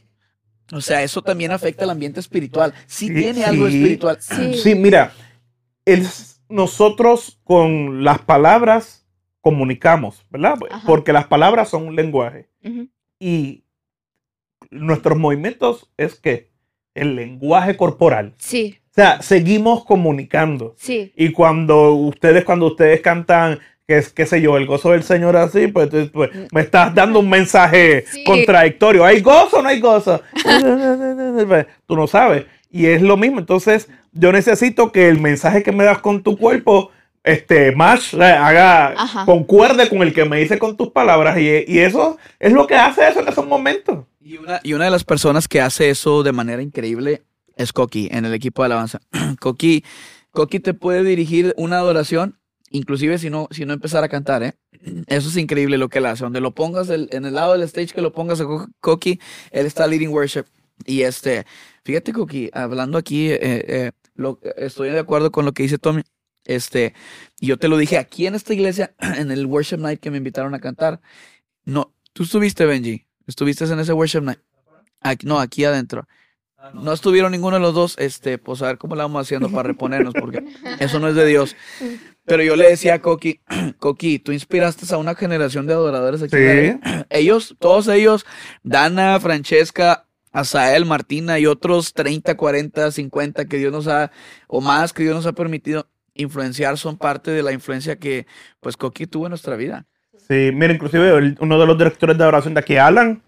O 0.72 0.80
sea, 0.80 1.02
eso 1.02 1.20
también 1.20 1.50
afecta 1.50 1.84
el 1.84 1.90
ambiente 1.90 2.20
espiritual. 2.20 2.72
Sí, 2.86 3.08
Sí, 3.08 3.14
tiene 3.14 3.44
algo 3.44 3.66
espiritual. 3.66 4.18
Sí. 4.20 4.54
Sí, 4.54 4.74
mira, 4.74 5.12
el- 5.84 6.06
nosotros 6.48 7.40
con 7.44 8.04
las 8.04 8.18
palabras 8.20 9.06
comunicamos, 9.40 10.24
¿verdad? 10.30 10.58
Ajá. 10.70 10.86
Porque 10.86 11.12
las 11.12 11.26
palabras 11.26 11.68
son 11.70 11.86
un 11.88 11.96
lenguaje. 11.96 12.48
Ujú. 12.64 12.88
Y 13.18 13.64
nuestros 14.70 15.18
movimientos 15.18 15.90
es 15.96 16.14
que 16.14 16.50
el 16.94 17.16
lenguaje 17.16 17.76
corporal. 17.76 18.34
Sí, 18.38 18.78
O 18.90 18.94
sea, 18.94 19.22
seguimos 19.22 19.84
comunicando. 19.84 20.74
sí. 20.76 21.12
Y 21.16 21.32
cuando 21.32 21.92
ustedes, 21.94 22.44
cuando 22.44 22.66
ustedes 22.66 23.00
cantan, 23.00 23.58
que 23.86 23.96
es, 23.98 24.12
qué 24.12 24.26
sé 24.26 24.40
yo, 24.42 24.56
el 24.58 24.66
gozo 24.66 24.90
del 24.92 25.02
Señor 25.02 25.36
así, 25.36 25.66
pues, 25.68 25.88
tú- 25.88 26.10
pues, 26.12 26.30
me 26.52 26.60
estás 26.60 26.94
dando 26.94 27.18
un 27.20 27.28
mensaje 27.30 28.04
Sí. 28.06 28.22
contradictorio. 28.24 29.04
¿Hay 29.04 29.20
gozo 29.22 29.58
o 29.58 29.62
no 29.62 29.68
hay 29.70 29.80
gozo? 29.80 30.20
Tú 31.86 31.96
no 31.96 32.06
sabes. 32.06 32.46
Y 32.70 32.86
es 32.86 33.02
lo 33.02 33.16
mismo. 33.16 33.38
Entonces, 33.40 33.88
yo 34.12 34.32
necesito 34.32 34.92
que 34.92 35.08
el 35.08 35.20
mensaje 35.20 35.62
que 35.62 35.72
me 35.72 35.84
das 35.84 35.98
con 35.98 36.22
tu 36.22 36.36
cuerpo, 36.38 36.90
este, 37.24 37.72
más 37.74 38.12
haga, 38.14 38.88
Ajá. 38.96 39.24
concuerde 39.24 39.88
con 39.88 40.02
el 40.02 40.12
que 40.12 40.24
me 40.24 40.38
dice 40.40 40.58
con 40.58 40.76
tus 40.76 40.88
palabras. 40.90 41.38
Y, 41.38 41.64
y 41.66 41.78
eso 41.78 42.18
es 42.40 42.52
lo 42.52 42.66
que 42.66 42.74
hace 42.74 43.08
eso 43.08 43.20
en 43.20 43.28
esos 43.28 43.46
momentos. 43.46 44.04
Y 44.20 44.36
una, 44.38 44.60
y 44.62 44.72
una 44.74 44.84
de 44.86 44.90
las 44.90 45.04
personas 45.04 45.48
que 45.48 45.60
hace 45.60 45.90
eso 45.90 46.22
de 46.22 46.32
manera 46.32 46.62
increíble 46.62 47.22
es 47.56 47.72
Coqui 47.72 48.08
en 48.12 48.24
el 48.24 48.34
equipo 48.34 48.62
de 48.62 48.66
alabanza. 48.66 49.00
Coqui, 49.40 49.84
Coqui 50.30 50.58
te 50.60 50.74
puede 50.74 51.04
dirigir 51.04 51.54
una 51.56 51.78
adoración, 51.78 52.38
inclusive 52.70 53.18
si 53.18 53.30
no, 53.30 53.48
si 53.50 53.64
no 53.66 53.72
empezar 53.72 54.02
a 54.04 54.08
cantar, 54.08 54.42
¿eh? 54.42 54.54
Eso 55.06 55.28
es 55.28 55.36
increíble 55.36 55.78
lo 55.78 55.88
que 55.88 55.98
él 55.98 56.06
hace. 56.06 56.24
Donde 56.24 56.40
lo 56.40 56.52
pongas 56.54 56.88
el- 56.88 57.08
en 57.12 57.24
el 57.24 57.34
lado 57.34 57.52
del 57.52 57.62
stage 57.62 57.88
que 57.94 58.02
lo 58.02 58.12
pongas 58.12 58.40
a 58.40 58.44
Co- 58.44 58.66
Coqui, 58.80 59.20
él 59.50 59.66
está 59.66 59.86
leading 59.86 60.08
worship. 60.10 60.44
Y 60.86 61.02
este, 61.02 61.46
fíjate 61.84 62.12
Coqui, 62.12 62.50
hablando 62.52 62.98
aquí, 62.98 63.30
eh, 63.30 63.38
eh, 63.42 63.90
lo- 64.14 64.40
estoy 64.56 64.90
de 64.90 64.98
acuerdo 64.98 65.30
con 65.32 65.44
lo 65.44 65.52
que 65.52 65.62
dice 65.64 65.78
Tommy. 65.78 66.02
Este, 66.44 66.92
y 67.40 67.46
yo 67.46 67.56
te 67.58 67.68
lo 67.68 67.76
dije 67.76 67.98
aquí 67.98 68.26
en 68.26 68.34
esta 68.34 68.52
iglesia, 68.52 68.94
en 68.98 69.30
el 69.30 69.46
worship 69.46 69.78
night 69.78 70.00
que 70.00 70.10
me 70.10 70.18
invitaron 70.18 70.54
a 70.54 70.60
cantar. 70.60 71.00
No, 71.64 71.94
tú 72.12 72.24
estuviste, 72.24 72.66
Benji. 72.66 73.06
Estuviste 73.26 73.64
en 73.64 73.78
ese 73.78 73.92
worship 73.92 74.22
night. 74.22 74.40
Aquí- 75.00 75.26
no, 75.26 75.38
aquí 75.40 75.64
adentro. 75.64 76.06
no 76.74 76.92
estuvieron 76.92 77.32
ninguno 77.32 77.56
de 77.56 77.62
los 77.62 77.74
dos, 77.74 77.96
este, 77.98 78.38
pues 78.38 78.62
a 78.62 78.66
ver 78.66 78.78
cómo 78.78 78.94
la 78.94 79.02
vamos 79.04 79.22
haciendo 79.22 79.50
para 79.50 79.64
reponernos, 79.64 80.14
porque 80.14 80.44
eso 80.78 81.00
no 81.00 81.08
es 81.08 81.16
de 81.16 81.26
Dios. 81.26 81.56
Pero 82.24 82.44
yo 82.44 82.54
le 82.54 82.68
decía 82.68 82.94
a 82.94 83.02
Coqui, 83.02 83.40
Coqui, 83.78 84.20
tú 84.20 84.30
inspiraste 84.30 84.92
a 84.94 84.98
una 84.98 85.16
generación 85.16 85.66
de 85.66 85.72
adoradores 85.72 86.22
aquí. 86.22 86.36
Sí. 86.36 86.78
Ellos, 87.10 87.56
todos 87.58 87.88
ellos, 87.88 88.24
Dana, 88.62 89.18
Francesca, 89.18 90.06
Asael, 90.32 90.86
Martina 90.86 91.38
y 91.38 91.46
otros 91.46 91.92
30, 91.92 92.36
40, 92.36 92.90
50 92.90 93.44
que 93.44 93.58
Dios 93.58 93.72
nos 93.72 93.86
ha, 93.86 94.10
o 94.48 94.60
más 94.60 94.92
que 94.92 95.02
Dios 95.02 95.14
nos 95.14 95.26
ha 95.26 95.32
permitido 95.32 95.86
influenciar, 96.14 96.78
son 96.78 96.96
parte 96.96 97.30
de 97.30 97.42
la 97.42 97.52
influencia 97.52 97.96
que 97.96 98.26
pues 98.60 98.76
Coqui 98.76 99.06
tuvo 99.06 99.26
en 99.26 99.30
nuestra 99.30 99.56
vida. 99.56 99.86
Sí, 100.16 100.50
mira, 100.52 100.72
inclusive 100.72 101.36
uno 101.40 101.58
de 101.58 101.66
los 101.66 101.78
directores 101.78 102.16
de 102.16 102.24
adoración 102.24 102.54
de 102.54 102.60
aquí, 102.60 102.76
Alan, 102.76 103.22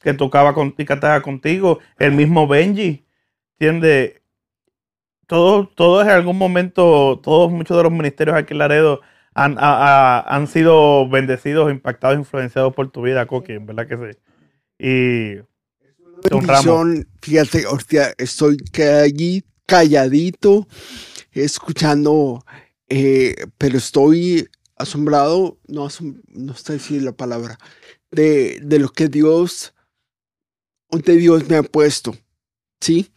que 0.00 0.14
tocaba 0.14 0.54
con, 0.54 0.74
y 0.76 0.84
cantaba 0.84 1.20
contigo, 1.22 1.80
el 1.98 2.12
mismo 2.12 2.48
Benji, 2.48 3.04
¿entiendes? 3.58 4.22
Todos, 5.26 5.74
todos 5.74 6.04
en 6.04 6.10
algún 6.10 6.38
momento, 6.38 7.20
todos, 7.22 7.52
muchos 7.52 7.76
de 7.76 7.82
los 7.82 7.92
ministerios 7.92 8.36
aquí 8.36 8.54
en 8.54 8.58
Laredo 8.58 9.00
han, 9.34 9.56
han 9.60 10.46
sido 10.46 11.08
bendecidos, 11.08 11.70
impactados, 11.70 12.18
influenciados 12.18 12.74
por 12.74 12.90
tu 12.90 13.02
vida, 13.02 13.26
Coqui, 13.26 13.52
en 13.52 13.66
verdad 13.66 13.86
que 13.86 13.96
sí. 13.96 14.18
Y 14.78 15.49
honramos. 16.30 16.80
bendición. 16.80 17.08
Fíjate, 17.22 17.66
hostia, 17.66 18.14
estoy 18.18 18.58
allí 19.02 19.44
calladito, 19.66 20.66
escuchando, 21.32 22.44
eh, 22.88 23.36
pero 23.58 23.78
estoy 23.78 24.48
asombrado, 24.76 25.58
no, 25.68 25.86
asom- 25.86 26.20
no 26.28 26.54
sé 26.54 26.74
decir 26.74 27.02
la 27.02 27.12
palabra, 27.12 27.58
de, 28.10 28.60
de 28.62 28.78
lo 28.78 28.88
que 28.90 29.08
Dios, 29.08 29.74
donde 30.90 31.16
Dios 31.16 31.48
me 31.48 31.56
ha 31.56 31.62
puesto, 31.62 32.14
¿sí? 32.80 33.12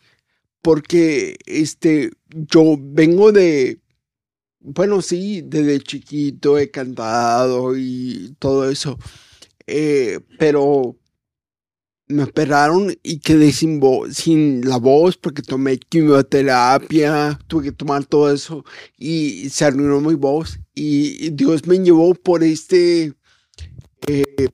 Porque 0.61 1.37
este, 1.45 2.11
yo 2.29 2.77
vengo 2.79 3.31
de, 3.31 3.81
bueno, 4.59 5.01
sí, 5.01 5.41
desde 5.45 5.79
chiquito 5.81 6.57
he 6.59 6.71
cantado 6.71 7.77
y 7.77 8.35
todo 8.39 8.69
eso, 8.69 8.97
eh, 9.67 10.19
pero 10.39 10.97
me 12.13 12.23
operaron 12.23 12.95
y 13.03 13.19
quedé 13.19 13.51
sin 13.51 13.81
sin 14.11 14.67
la 14.67 14.77
voz 14.77 15.17
porque 15.17 15.41
tomé 15.41 15.77
quimioterapia, 15.77 17.39
tuve 17.47 17.65
que 17.65 17.71
tomar 17.71 18.05
todo 18.05 18.31
eso 18.31 18.63
y 18.97 19.49
se 19.49 19.65
arruinó 19.65 19.99
mi 19.99 20.13
voz 20.15 20.59
y 20.73 21.31
Dios 21.31 21.67
me 21.67 21.79
llevó 21.79 22.13
por 22.13 22.43
este 22.43 23.13
eh, 24.07 24.49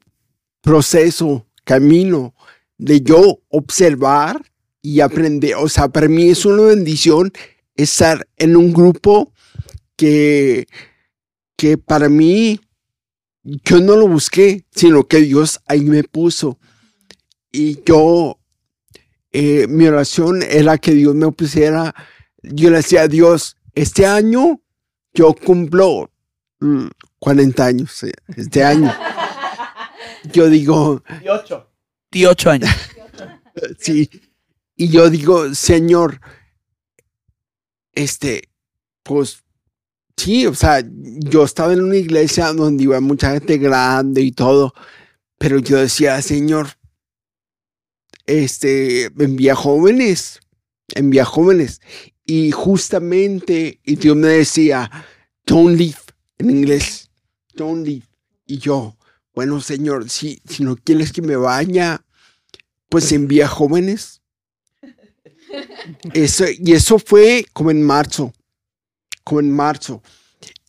proceso, 0.61 1.45
camino 1.63 2.33
de 2.77 3.01
yo 3.01 3.41
observar 3.49 4.41
y 4.81 5.01
aprender. 5.01 5.55
O 5.55 5.67
sea, 5.67 5.89
para 5.89 6.07
mí 6.07 6.29
es 6.29 6.45
una 6.45 6.63
bendición 6.63 7.31
estar 7.75 8.27
en 8.37 8.55
un 8.55 8.73
grupo 8.73 9.33
que, 9.95 10.67
que 11.55 11.77
para 11.77 12.09
mí 12.09 12.59
yo 13.43 13.79
no 13.81 13.95
lo 13.95 14.07
busqué, 14.07 14.65
sino 14.71 15.07
que 15.07 15.17
Dios 15.17 15.59
ahí 15.65 15.81
me 15.81 16.03
puso 16.03 16.57
y 17.51 17.83
yo, 17.83 18.39
eh, 19.31 19.67
mi 19.67 19.87
oración 19.87 20.41
era 20.43 20.77
que 20.77 20.91
Dios 20.91 21.15
me 21.15 21.31
pusiera, 21.31 21.93
yo 22.41 22.69
le 22.69 22.77
decía 22.77 23.03
a 23.03 23.07
Dios, 23.07 23.57
este 23.73 24.05
año 24.05 24.61
yo 25.13 25.33
cumplo 25.33 26.11
mm, 26.59 26.87
40 27.19 27.65
años, 27.65 28.03
eh, 28.03 28.11
este 28.35 28.63
año. 28.63 28.93
Yo 30.33 30.49
digo, 30.49 31.01
18 32.11 32.49
años. 32.49 32.69
sí, 33.79 34.09
y 34.75 34.89
yo 34.89 35.09
digo, 35.09 35.55
Señor, 35.55 36.19
este, 37.93 38.49
pues, 39.03 39.43
sí, 40.17 40.45
o 40.45 40.53
sea, 40.53 40.83
yo 40.85 41.43
estaba 41.43 41.73
en 41.73 41.83
una 41.83 41.95
iglesia 41.95 42.51
donde 42.53 42.83
iba 42.83 42.99
mucha 42.99 43.31
gente 43.31 43.57
grande 43.57 44.21
y 44.21 44.31
todo, 44.31 44.73
pero 45.37 45.59
yo 45.59 45.77
decía, 45.77 46.21
Señor, 46.21 46.78
este, 48.29 49.05
envía 49.05 49.55
jóvenes, 49.55 50.39
envía 50.93 51.25
jóvenes. 51.25 51.81
Y 52.25 52.51
justamente, 52.51 53.79
y 53.83 53.95
Dios 53.95 54.15
me 54.15 54.27
decía, 54.27 54.89
don't 55.45 55.75
leave, 55.75 55.97
en 56.37 56.51
inglés, 56.51 57.09
don't 57.55 57.85
leave. 57.85 58.05
Y 58.45 58.59
yo, 58.59 58.95
bueno, 59.33 59.59
Señor, 59.61 60.09
si, 60.09 60.39
si 60.47 60.63
no 60.63 60.75
quieres 60.75 61.11
que 61.11 61.23
me 61.23 61.35
vaya, 61.35 62.05
pues 62.87 63.11
envía 63.11 63.47
jóvenes. 63.47 64.21
Eso, 66.13 66.45
y 66.47 66.73
eso 66.73 66.99
fue 66.99 67.43
como 67.51 67.71
en 67.71 67.81
marzo, 67.81 68.31
como 69.23 69.39
en 69.39 69.51
marzo. 69.51 70.03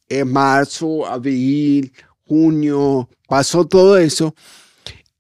En 0.09 0.33
marzo, 0.33 1.07
abril, 1.07 1.93
junio, 2.27 3.09
pasó 3.29 3.67
todo 3.67 3.99
eso. 3.99 4.35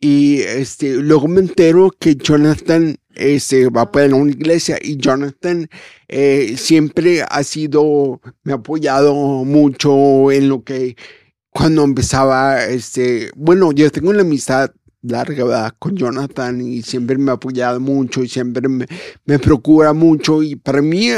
Y 0.00 0.40
este, 0.40 0.96
luego 0.96 1.28
me 1.28 1.40
entero 1.40 1.90
que 1.98 2.16
Jonathan 2.16 2.96
este, 3.14 3.68
va 3.68 3.92
para 3.92 4.14
una 4.14 4.30
iglesia 4.30 4.78
y 4.80 4.96
Jonathan 4.96 5.68
eh, 6.08 6.54
siempre 6.56 7.22
ha 7.22 7.42
sido, 7.44 8.20
me 8.42 8.52
ha 8.52 8.56
apoyado 8.56 9.14
mucho 9.44 10.32
en 10.32 10.48
lo 10.48 10.64
que 10.64 10.96
cuando 11.50 11.84
empezaba, 11.84 12.64
este, 12.64 13.30
bueno, 13.36 13.72
yo 13.72 13.90
tengo 13.90 14.10
una 14.10 14.22
amistad 14.22 14.70
larga 15.02 15.70
con 15.78 15.96
Jonathan 15.96 16.60
y 16.60 16.82
siempre 16.82 17.18
me 17.18 17.30
ha 17.30 17.34
apoyado 17.34 17.80
mucho 17.80 18.22
y 18.22 18.28
siempre 18.28 18.68
me, 18.68 18.86
me 19.24 19.38
procura 19.38 19.92
mucho 19.92 20.42
y 20.42 20.56
para 20.56 20.82
mí 20.82 21.08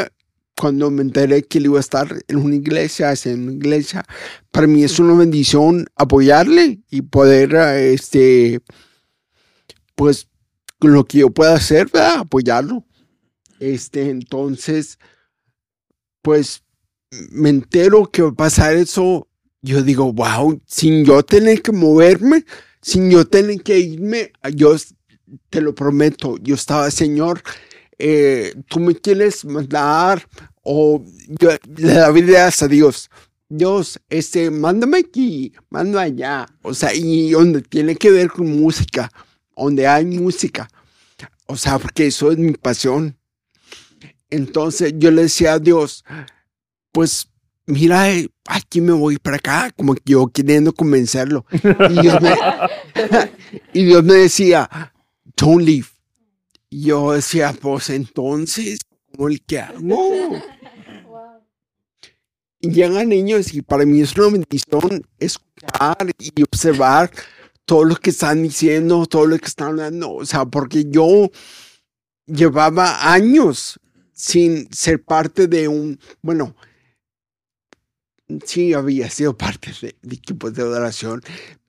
cuando 0.57 0.91
me 0.91 1.03
enteré 1.03 1.43
que 1.43 1.59
él 1.59 1.67
iba 1.67 1.79
a 1.79 1.81
estar 1.81 2.25
en 2.29 2.37
una 2.37 2.55
iglesia, 2.55 3.13
en 3.25 3.43
una 3.43 3.53
iglesia, 3.53 4.05
para 4.51 4.67
mí 4.67 4.85
es 4.85 4.99
una 4.99 5.15
bendición 5.15 5.87
apoyarle 5.97 6.81
y 6.91 7.03
poder, 7.03 7.55
este, 7.55 8.61
pues, 9.95 10.29
con 10.79 10.93
lo 10.93 11.05
que 11.05 11.19
yo 11.19 11.31
pueda 11.31 11.55
hacer, 11.55 11.89
¿verdad? 11.93 12.21
apoyarlo. 12.21 12.85
Este, 13.61 14.11
entonces, 14.11 14.99
pues, 16.23 16.65
me 17.31 17.51
entero 17.51 18.11
que 18.11 18.23
va 18.23 18.29
a 18.31 18.35
pasar 18.35 18.75
eso. 18.75 19.29
Yo 19.61 19.83
digo, 19.83 20.13
wow, 20.13 20.61
sin 20.67 21.05
yo 21.05 21.23
tener 21.23 21.63
que 21.63 21.73
moverme, 21.73 22.45
sin 22.81 23.11
yo 23.11 23.27
tener 23.27 23.63
que 23.63 23.79
irme, 23.79 24.33
yo 24.55 24.75
te 25.51 25.61
lo 25.61 25.75
prometo, 25.75 26.37
yo 26.39 26.57
estaba, 26.57 26.91
Señor, 26.91 27.43
eh, 28.05 28.55
tú 28.67 28.81
me 28.81 28.97
quieres 28.97 29.45
mandar 29.45 30.27
o 30.65 31.05
yo 31.41 31.51
le 31.77 31.95
daba 31.95 32.19
ideas 32.19 32.61
a 32.61 32.67
Dios. 32.67 33.09
Dios, 33.49 34.01
este, 34.09 34.51
mándame 34.51 34.99
aquí, 34.99 35.53
mándame 35.71 36.07
allá. 36.07 36.49
O 36.63 36.75
sea, 36.75 36.93
y 36.93 37.31
donde 37.31 37.63
tiene 37.63 37.95
que 37.95 38.11
ver 38.11 38.29
con 38.29 38.61
música, 38.61 39.09
donde 39.57 39.87
hay 39.87 40.05
música. 40.05 40.69
O 41.47 41.57
sea, 41.57 41.79
porque 41.79 42.09
eso 42.09 42.33
es 42.33 42.39
mi 42.39 42.53
pasión. 42.55 43.17
Entonces 44.31 44.95
yo 44.97 45.13
le 45.13 45.23
decía 45.23 45.53
a 45.53 45.59
Dios, 45.61 46.05
pues 46.91 47.29
mira, 47.67 48.11
eh, 48.11 48.29
aquí 48.49 48.81
me 48.81 48.93
voy 48.93 49.19
para 49.19 49.37
acá, 49.37 49.71
como 49.77 49.95
que 49.95 50.03
yo 50.07 50.27
queriendo 50.27 50.73
convencerlo. 50.73 51.47
Y 51.53 52.01
Dios 52.01 52.21
me, 52.21 52.35
y 53.73 53.85
Dios 53.85 54.03
me 54.03 54.15
decía, 54.15 54.93
don't 55.37 55.63
leave. 55.63 55.87
Yo 56.73 57.13
decía, 57.13 57.55
pues 57.61 57.91
entonces, 57.91 58.81
¿cómo 59.15 59.29
el 59.29 59.43
que 59.43 59.61
hago? 59.61 60.43
Y 62.65 62.71
llegan 62.71 63.09
niños 63.09 63.53
y 63.55 63.61
para 63.61 63.85
mí 63.85 64.01
es 64.03 64.17
una 64.17 64.29
bendición 64.29 65.05
escuchar 65.19 65.97
y 66.17 66.43
observar 66.45 67.11
todo 67.65 67.83
lo 67.83 67.97
que 67.97 68.11
están 68.11 68.41
diciendo, 68.41 69.05
todo 69.07 69.27
lo 69.27 69.37
que 69.37 69.47
están 69.47 69.71
hablando. 69.71 70.13
O 70.13 70.25
sea, 70.25 70.45
porque 70.45 70.85
yo 70.89 71.29
llevaba 72.25 73.13
años 73.13 73.81
sin 74.13 74.73
ser 74.73 75.03
parte 75.03 75.49
de 75.49 75.67
un, 75.67 75.99
bueno, 76.21 76.55
sí 78.45 78.75
había 78.75 79.11
sido 79.11 79.37
parte 79.37 79.73
de, 79.81 79.97
de 80.01 80.15
equipos 80.15 80.55
de 80.55 80.63
adoración, 80.63 81.21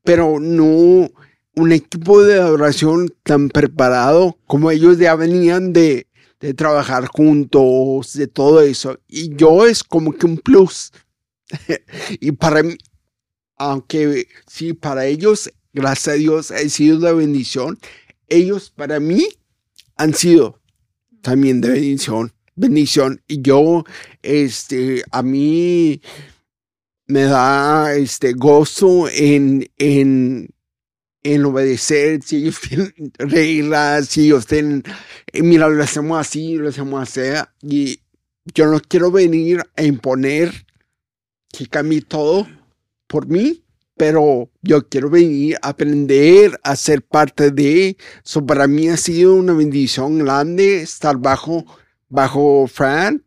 pero 0.04 0.40
no 0.40 1.10
un 1.56 1.72
equipo 1.72 2.24
de 2.24 2.40
adoración 2.40 3.14
tan 3.24 3.50
preparado 3.50 4.38
como 4.48 4.72
ellos 4.72 4.98
ya 4.98 5.16
venían 5.16 5.74
de, 5.74 6.08
de 6.40 6.54
trabajar 6.54 7.08
juntos, 7.08 8.14
de 8.14 8.28
todo 8.28 8.62
eso. 8.62 9.00
Y 9.08 9.36
yo 9.36 9.66
es 9.66 9.84
como 9.84 10.14
que 10.14 10.26
un 10.26 10.38
plus. 10.38 10.92
y 12.20 12.32
para 12.34 12.64
mí, 12.64 12.76
aunque 13.58 14.28
sí, 14.48 14.74
para 14.74 15.06
ellos, 15.06 15.52
gracias 15.74 16.16
a 16.16 16.18
Dios, 16.18 16.52
ha 16.52 16.58
sido 16.70 17.00
de 17.00 17.14
bendición, 17.14 17.78
ellos 18.28 18.72
para 18.76 19.00
mí 19.00 19.28
han 19.96 20.14
sido 20.14 20.60
también 21.22 21.62
de 21.62 21.70
bendición, 21.70 22.34
bendición. 22.56 23.22
Y 23.28 23.42
yo, 23.42 23.84
este, 24.22 25.04
a 25.12 25.24
mí 25.24 26.02
me 27.08 27.24
da 27.24 27.96
este 27.96 28.34
gozo 28.34 29.08
en, 29.10 29.70
en, 29.78 30.50
en 31.24 31.46
obedecer, 31.46 32.22
si 32.24 32.38
ellos 32.38 32.60
tienen 32.68 32.94
reglas, 33.18 34.08
si 34.08 34.26
ellos 34.26 34.46
tienen, 34.46 34.84
eh, 35.32 35.42
mira, 35.42 35.70
lo 35.70 35.84
hacemos 35.84 36.20
así, 36.20 36.56
lo 36.56 36.70
hacemos 36.70 37.02
así, 37.02 37.22
y 37.62 38.00
yo 38.54 38.68
no 38.68 38.80
quiero 38.82 39.12
venir 39.12 39.64
a 39.76 39.84
imponer 39.84 40.52
que 41.50 41.68
cambie 41.68 42.02
todo 42.02 42.48
por 43.08 43.28
mí, 43.28 43.64
pero 43.96 44.50
yo 44.62 44.88
quiero 44.88 45.10
venir 45.10 45.58
a 45.62 45.70
aprender 45.70 46.60
a 46.64 46.76
ser 46.76 47.04
parte 47.04 47.52
de 47.52 47.96
eso. 48.26 48.46
Para 48.46 48.68
mí 48.68 48.90
ha 48.90 48.98
sido 48.98 49.36
una 49.36 49.54
bendición 49.54 50.20
grande 50.20 50.82
estar 50.82 51.18
bajo, 51.18 51.64
bajo 52.10 52.68
Fran, 52.68 53.24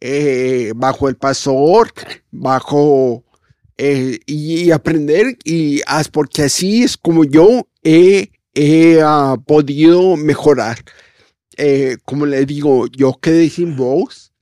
eh, 0.00 0.72
bajo 0.76 1.08
el 1.08 1.16
pastor, 1.16 1.92
bajo 2.30 3.24
eh, 3.78 4.20
y, 4.26 4.70
aprender 4.70 5.36
y 5.44 5.82
haz 5.86 6.08
porque 6.08 6.44
así 6.44 6.82
es 6.82 6.96
como 6.96 7.24
yo 7.24 7.68
he, 7.82 8.30
he 8.54 9.00
ah, 9.02 9.36
podido 9.46 10.16
mejorar. 10.16 10.78
Eh, 11.58 11.96
como 12.04 12.26
le 12.26 12.44
digo, 12.46 12.86
yo 12.88 13.18
quedé 13.20 13.48
sin 13.50 13.76
voz 13.76 14.32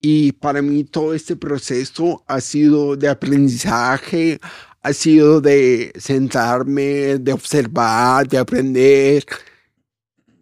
y 0.00 0.32
para 0.32 0.62
mí 0.62 0.84
todo 0.84 1.14
este 1.14 1.36
proceso 1.36 2.24
ha 2.26 2.40
sido 2.40 2.96
de 2.96 3.08
aprendizaje, 3.08 4.38
ha 4.82 4.92
sido 4.92 5.40
de 5.40 5.92
sentarme, 5.98 7.18
de 7.18 7.32
observar, 7.32 8.28
de 8.28 8.38
aprender. 8.38 9.24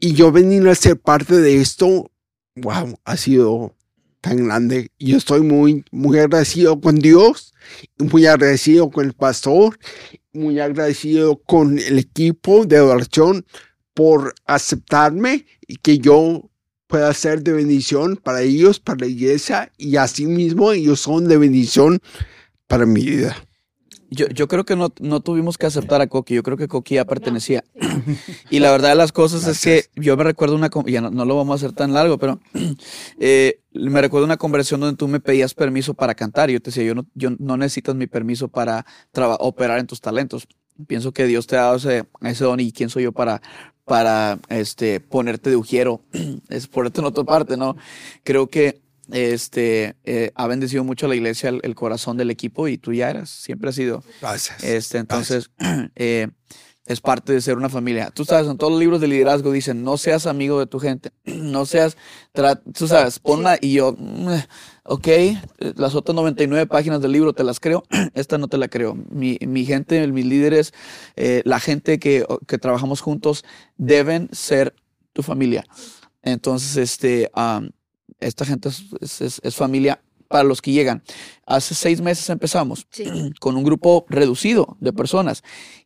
Y 0.00 0.12
yo 0.14 0.30
venir 0.32 0.68
a 0.68 0.74
ser 0.74 1.00
parte 1.00 1.36
de 1.36 1.60
esto, 1.60 2.10
wow, 2.56 2.98
ha 3.04 3.16
sido 3.16 3.74
tan 4.24 4.46
grande. 4.46 4.90
Yo 4.98 5.18
estoy 5.18 5.42
muy, 5.42 5.84
muy 5.90 6.18
agradecido 6.18 6.80
con 6.80 6.98
Dios, 6.98 7.52
muy 7.98 8.24
agradecido 8.24 8.90
con 8.90 9.04
el 9.04 9.12
pastor, 9.12 9.78
muy 10.32 10.60
agradecido 10.60 11.36
con 11.36 11.78
el 11.78 11.98
equipo 11.98 12.64
de 12.64 12.78
adoración 12.78 13.44
por 13.92 14.34
aceptarme 14.46 15.44
y 15.68 15.76
que 15.76 15.98
yo 15.98 16.50
pueda 16.86 17.12
ser 17.12 17.42
de 17.42 17.52
bendición 17.52 18.16
para 18.16 18.40
ellos, 18.40 18.80
para 18.80 19.00
la 19.00 19.06
iglesia 19.08 19.70
y 19.76 19.96
asimismo 19.96 20.72
ellos 20.72 21.00
son 21.00 21.28
de 21.28 21.36
bendición 21.36 22.00
para 22.66 22.86
mi 22.86 23.04
vida. 23.04 23.36
Yo, 24.14 24.28
yo 24.28 24.48
creo 24.48 24.64
que 24.64 24.76
no, 24.76 24.92
no 25.00 25.20
tuvimos 25.20 25.58
que 25.58 25.66
aceptar 25.66 26.00
a 26.00 26.06
Coqui, 26.06 26.34
yo 26.34 26.42
creo 26.42 26.56
que 26.56 26.68
Coqui 26.68 26.94
ya 26.94 27.04
pertenecía. 27.04 27.64
y 28.50 28.60
la 28.60 28.70
verdad 28.70 28.90
de 28.90 28.94
las 28.94 29.12
cosas 29.12 29.46
es 29.46 29.60
que 29.60 29.86
yo 29.96 30.16
me 30.16 30.24
recuerdo 30.24 30.54
una, 30.54 30.70
ya 30.86 31.00
no, 31.00 31.24
lo 31.24 31.36
vamos 31.36 31.52
a 31.52 31.56
hacer 31.66 31.74
tan 31.74 31.92
largo, 31.92 32.18
pero 32.18 32.40
eh, 33.18 33.60
me 33.72 34.00
recuerdo 34.00 34.24
una 34.24 34.36
conversación 34.36 34.80
donde 34.80 34.96
tú 34.96 35.08
me 35.08 35.20
pedías 35.20 35.54
permiso 35.54 35.94
para 35.94 36.14
cantar 36.14 36.48
y 36.48 36.54
yo 36.54 36.60
te 36.60 36.70
decía, 36.70 36.84
yo 36.84 36.94
no, 36.94 37.06
yo 37.14 37.30
no 37.38 37.56
necesitas 37.56 37.94
mi 37.94 38.06
permiso 38.06 38.48
para 38.48 38.86
operar 39.40 39.80
en 39.80 39.86
tus 39.86 40.00
talentos. 40.00 40.46
Pienso 40.86 41.12
que 41.12 41.26
Dios 41.26 41.46
te 41.46 41.56
ha 41.56 41.62
dado 41.62 41.76
ese, 41.76 42.04
ese 42.22 42.44
don 42.44 42.60
y 42.60 42.72
quién 42.72 42.90
soy 42.90 43.04
yo 43.04 43.12
para, 43.12 43.42
para 43.84 44.38
este, 44.48 45.00
ponerte 45.00 45.50
de 45.50 45.56
ujiero, 45.56 46.02
es 46.48 46.66
ponerte 46.68 47.00
en 47.00 47.06
otra 47.06 47.24
parte, 47.24 47.56
¿no? 47.56 47.76
Creo 48.22 48.48
que 48.48 48.80
este, 49.12 49.96
eh, 50.04 50.32
ha 50.34 50.46
bendecido 50.46 50.84
mucho 50.84 51.06
a 51.06 51.08
la 51.08 51.14
iglesia 51.14 51.50
el, 51.50 51.74
corazón 51.74 52.16
del 52.16 52.30
equipo 52.30 52.68
y 52.68 52.78
tú 52.78 52.92
ya 52.92 53.10
eras, 53.10 53.30
siempre 53.30 53.70
has 53.70 53.76
sido. 53.76 54.02
Gracias. 54.20 54.62
Este, 54.62 54.98
entonces, 54.98 55.50
Eh, 55.96 56.28
es 56.86 57.00
parte 57.00 57.32
de 57.32 57.40
ser 57.40 57.56
una 57.56 57.70
familia. 57.70 58.10
Tú 58.10 58.24
sabes, 58.24 58.46
en 58.46 58.58
todos 58.58 58.72
los 58.72 58.80
libros 58.80 59.00
de 59.00 59.08
liderazgo 59.08 59.50
dicen, 59.52 59.84
no 59.84 59.96
seas 59.96 60.26
amigo 60.26 60.58
de 60.58 60.66
tu 60.66 60.78
gente, 60.78 61.12
no 61.24 61.64
seas, 61.64 61.96
tú 62.74 62.86
sabes, 62.86 63.18
ponla 63.18 63.56
y 63.60 63.72
yo, 63.72 63.94
mm, 63.98 64.34
ok, 64.84 65.08
las 65.76 65.94
otras 65.94 66.14
99 66.14 66.66
páginas 66.66 67.00
del 67.00 67.12
libro 67.12 67.32
te 67.32 67.42
las 67.42 67.58
creo, 67.58 67.84
esta 68.14 68.36
no 68.36 68.48
te 68.48 68.58
la 68.58 68.68
creo. 68.68 68.94
Mi, 68.94 69.38
mi 69.40 69.64
gente, 69.64 70.06
mis 70.08 70.26
líderes, 70.26 70.74
eh, 71.16 71.42
la 71.44 71.58
gente 71.58 71.98
que, 71.98 72.26
que, 72.46 72.58
trabajamos 72.58 73.00
juntos 73.00 73.44
deben 73.78 74.28
ser 74.32 74.74
tu 75.14 75.22
familia. 75.22 75.64
Entonces, 76.22 76.76
este, 76.76 77.30
esta 78.20 78.44
gente 78.44 78.68
es, 79.00 79.40
es, 79.42 79.54
familia 79.56 80.02
para 80.28 80.44
los 80.44 80.62
que 80.62 80.72
llegan. 80.72 81.02
Hace 81.46 81.74
seis 81.74 82.00
meses 82.00 82.28
empezamos 82.30 82.86
con 83.40 83.56
un 83.56 83.64
grupo 83.64 84.06
reducido 84.08 84.76
de 84.80 84.92
personas 84.92 85.42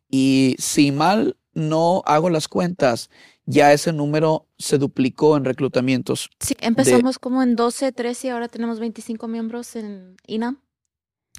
y 0.09 0.55
si 0.59 0.91
mal 0.91 1.37
no 1.53 2.03
hago 2.05 2.29
las 2.29 2.47
cuentas, 2.47 3.09
ya 3.45 3.73
ese 3.73 3.91
número 3.91 4.47
se 4.57 4.77
duplicó 4.77 5.35
en 5.35 5.45
reclutamientos. 5.45 6.29
Sí, 6.39 6.55
empezamos 6.61 7.17
como 7.17 7.41
en 7.41 7.55
12, 7.55 7.91
13 7.91 8.27
y 8.27 8.29
ahora 8.29 8.47
tenemos 8.47 8.79
25 8.79 9.27
miembros 9.27 9.75
en 9.75 10.15
INAM. 10.27 10.61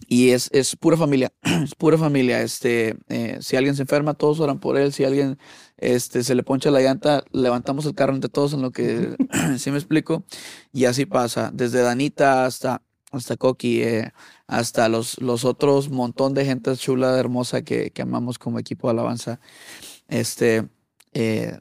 Y 0.09 0.31
es, 0.31 0.49
es 0.53 0.77
pura 0.77 0.97
familia, 0.97 1.33
es 1.43 1.75
pura 1.75 1.99
familia. 1.99 2.43
Este, 2.43 2.97
eh, 3.09 3.39
si 3.41 3.57
alguien 3.57 3.77
se 3.77 3.83
enferma, 3.83 4.15
todos 4.15 4.41
oran 4.41 4.59
por 4.59 4.77
él. 4.77 4.93
Si 4.93 5.05
alguien 5.05 5.39
este, 5.81 6.23
se 6.23 6.35
le 6.35 6.43
poncha 6.43 6.71
la 6.71 6.81
llanta, 6.81 7.25
levantamos 7.33 7.87
el 7.87 7.95
carro 7.95 8.15
entre 8.15 8.31
todos 8.31 8.53
en 8.53 8.63
lo 8.63 8.71
que, 8.71 9.17
¿sí 9.59 9.71
me 9.71 9.79
explico? 9.79 10.25
Y 10.73 10.85
así 10.85 11.07
pasa, 11.07 11.51
desde 11.53 11.81
Danita 11.81 12.45
hasta, 12.45 12.83
hasta 13.11 13.37
Coqui, 13.37 13.83
eh, 13.83 14.13
hasta 14.47 14.89
los, 14.89 15.21
los 15.21 15.45
otros 15.45 15.89
montón 15.89 16.35
de 16.35 16.45
gente 16.45 16.77
chula, 16.77 17.19
hermosa 17.19 17.63
que, 17.63 17.91
que 17.91 18.03
amamos 18.03 18.39
como 18.39 18.59
equipo 18.59 18.89
de 18.89 18.93
alabanza. 18.93 19.41
Este, 20.09 20.69
eh, 21.13 21.59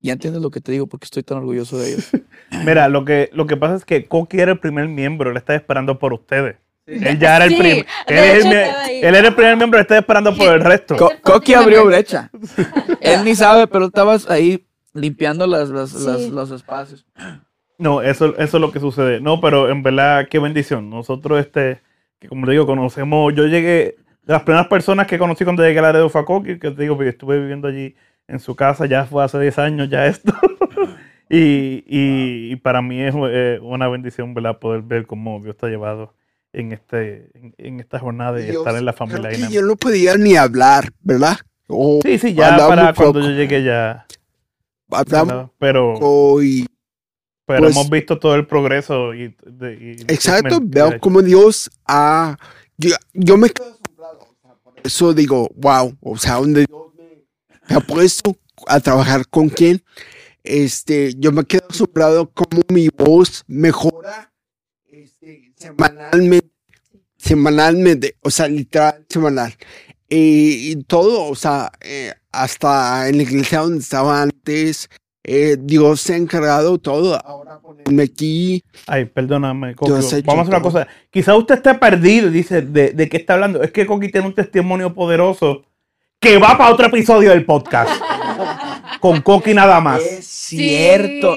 ya 0.00 0.12
entiendes 0.12 0.42
lo 0.42 0.50
que 0.50 0.60
te 0.60 0.70
digo 0.70 0.86
porque 0.86 1.06
estoy 1.06 1.22
tan 1.22 1.38
orgulloso 1.38 1.78
de 1.78 1.92
ellos. 1.92 2.10
Mira, 2.64 2.88
lo 2.88 3.06
que, 3.06 3.30
lo 3.32 3.46
que 3.46 3.56
pasa 3.56 3.76
es 3.76 3.84
que 3.86 4.06
Coqui 4.06 4.38
era 4.38 4.52
el 4.52 4.60
primer 4.60 4.86
miembro, 4.88 5.30
él 5.30 5.36
está 5.36 5.54
esperando 5.54 5.98
por 5.98 6.12
ustedes. 6.12 6.56
Él 6.86 7.18
ya 7.18 7.36
era 7.36 7.46
el 7.46 7.56
primer. 7.56 7.86
Él, 8.06 8.52
era 9.02 9.28
el 9.28 9.34
primer 9.34 9.56
miembro, 9.56 9.80
está 9.80 9.98
esperando 9.98 10.36
por 10.36 10.52
el 10.52 10.60
resto. 10.60 10.96
Coqui 11.22 11.54
abrió 11.54 11.86
brecha. 11.86 12.30
él 13.00 13.24
ni 13.24 13.34
sabe, 13.34 13.66
pero 13.66 13.86
estabas 13.86 14.28
ahí 14.28 14.66
limpiando 14.92 15.46
las, 15.46 15.70
los 15.70 16.50
espacios. 16.50 17.06
No, 17.78 18.02
eso, 18.02 18.36
eso 18.36 18.56
es 18.56 18.60
lo 18.60 18.70
que 18.70 18.80
sucede. 18.80 19.20
No, 19.20 19.40
pero 19.40 19.70
en 19.70 19.82
verdad, 19.82 20.28
qué 20.28 20.38
bendición. 20.38 20.90
Nosotros, 20.90 21.40
este, 21.40 21.80
que 22.20 22.28
como 22.28 22.46
le 22.46 22.52
digo, 22.52 22.66
conocemos. 22.66 23.34
Yo 23.34 23.46
llegué, 23.46 23.96
de 24.22 24.32
las 24.32 24.42
primeras 24.42 24.68
personas 24.68 25.06
que 25.06 25.18
conocí 25.18 25.44
cuando 25.44 25.64
llegué 25.64 25.78
a 25.78 25.82
la 25.82 25.92
red 25.92 26.02
de 26.02 26.24
Coqui, 26.24 26.58
que 26.58 26.70
te 26.70 26.82
digo, 26.82 26.96
porque 26.96 27.10
estuve 27.10 27.38
viviendo 27.40 27.66
allí 27.66 27.96
en 28.28 28.38
su 28.38 28.54
casa, 28.54 28.86
ya 28.86 29.04
fue 29.04 29.24
hace 29.24 29.38
10 29.40 29.58
años 29.58 29.90
ya 29.90 30.06
esto. 30.06 30.32
y, 31.28 31.82
y, 31.86 32.56
para 32.56 32.80
mí 32.80 33.02
es 33.02 33.14
eh, 33.16 33.58
una 33.60 33.88
bendición, 33.88 34.34
¿verdad? 34.34 34.58
Poder 34.58 34.82
ver 34.82 35.06
cómo 35.06 35.40
Dios 35.40 35.54
está 35.56 35.68
llevado 35.68 36.14
en, 36.54 36.72
este, 36.72 37.30
en, 37.58 37.80
esta 37.80 37.98
jornada 37.98 38.40
y 38.40 38.48
estar 38.48 38.74
en 38.76 38.84
la 38.84 38.92
familia. 38.92 39.30
Que 39.30 39.52
yo 39.52 39.62
no 39.62 39.76
podía 39.76 40.16
ni 40.16 40.36
hablar, 40.36 40.90
¿verdad? 41.00 41.36
sí, 42.02 42.18
sí, 42.18 42.34
ya 42.34 42.56
para 42.56 42.94
cuando 42.94 43.20
yo 43.20 43.30
llegué 43.30 43.62
ya. 43.64 44.06
Hablamos 44.90 45.50
pero, 45.58 45.94
pero 45.98 47.62
pues 47.62 47.72
hemos 47.72 47.90
visto 47.90 48.18
todo 48.18 48.36
el 48.36 48.46
progreso. 48.46 49.14
Y, 49.14 49.34
exacto, 50.08 50.60
veo 50.62 50.98
como 51.00 51.22
Dios 51.22 51.70
ha... 51.86 52.36
Yo, 52.76 53.36
me 53.36 53.50
quedo 53.50 53.78
asombrado. 53.80 54.36
por 54.62 54.74
eso 54.82 55.14
digo, 55.14 55.50
wow, 55.56 55.96
o 56.00 56.16
sea, 56.16 56.34
donde 56.34 56.66
Dios 56.66 56.86
me, 56.96 57.76
ha 57.76 57.80
puesto 57.80 58.36
a 58.66 58.80
trabajar 58.80 59.26
con 59.28 59.48
quién, 59.48 59.82
este, 60.42 61.14
yo 61.16 61.32
me 61.32 61.44
quedo 61.44 61.66
asombrado 61.68 62.30
como 62.30 62.62
mi 62.68 62.88
voz 62.88 63.44
mejora 63.46 64.33
semanalmente, 65.56 66.50
semanalmente, 67.16 68.16
o 68.20 68.30
sea, 68.30 68.48
literal, 68.48 69.04
semanal. 69.08 69.54
y 70.08 70.76
todo, 70.84 71.26
o 71.26 71.34
sea, 71.34 71.72
eh, 71.80 72.12
hasta 72.30 73.08
en 73.08 73.16
la 73.16 73.22
iglesia 73.22 73.60
donde 73.60 73.80
estaba 73.80 74.22
antes, 74.22 74.88
eh, 75.26 75.56
Dios 75.58 76.02
se 76.02 76.14
ha 76.14 76.16
encargado 76.16 76.78
todo. 76.78 77.18
Ahora 77.24 77.58
ponerme 77.58 78.02
aquí. 78.02 78.62
Ay, 78.86 79.06
perdóname, 79.06 79.74
Coqui. 79.74 79.92
Vamos 79.92 80.12
a 80.12 80.42
hacer 80.42 80.48
una 80.48 80.60
cosa. 80.60 80.86
Quizá 81.10 81.34
usted 81.34 81.56
esté 81.56 81.74
perdido, 81.74 82.30
dice, 82.30 82.60
de, 82.60 82.90
de 82.90 83.08
qué 83.08 83.16
está 83.16 83.34
hablando. 83.34 83.62
Es 83.62 83.72
que 83.72 83.86
Coqui 83.86 84.10
tiene 84.10 84.26
un 84.26 84.34
testimonio 84.34 84.92
poderoso 84.92 85.64
que 86.20 86.38
va 86.38 86.58
para 86.58 86.70
otro 86.70 86.86
episodio 86.88 87.30
del 87.30 87.46
podcast. 87.46 87.90
con 89.00 89.22
Coqui 89.22 89.54
nada 89.54 89.80
más. 89.80 90.02
Es 90.02 90.26
cierto. 90.26 91.34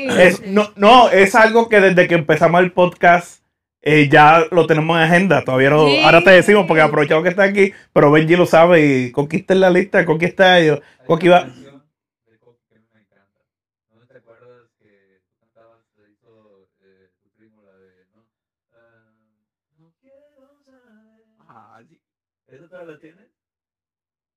no, 0.47 0.71
no, 0.75 1.09
es 1.09 1.33
algo 1.35 1.69
que 1.69 1.79
desde 1.79 2.07
que 2.07 2.15
empezamos 2.15 2.61
el 2.61 2.73
podcast 2.73 3.41
eh, 3.87 4.09
ya 4.09 4.45
lo 4.51 4.67
tenemos 4.67 4.97
en 4.97 5.03
agenda. 5.03 5.43
Todavía 5.45 5.69
no. 5.69 5.87
Ahora 6.03 6.21
te 6.21 6.31
decimos 6.31 6.65
porque 6.67 6.81
aprovechamos 6.81 7.23
que 7.23 7.29
está 7.29 7.43
aquí, 7.43 7.71
pero 7.93 8.11
Benji 8.11 8.35
lo 8.35 8.45
sabe 8.45 8.85
y 8.85 9.11
conquista 9.11 9.53
en 9.53 9.61
la 9.61 9.69
lista, 9.69 10.05
conquista 10.05 10.59
ellos. 10.59 10.81
Coqui 11.05 11.29
va. 11.29 11.47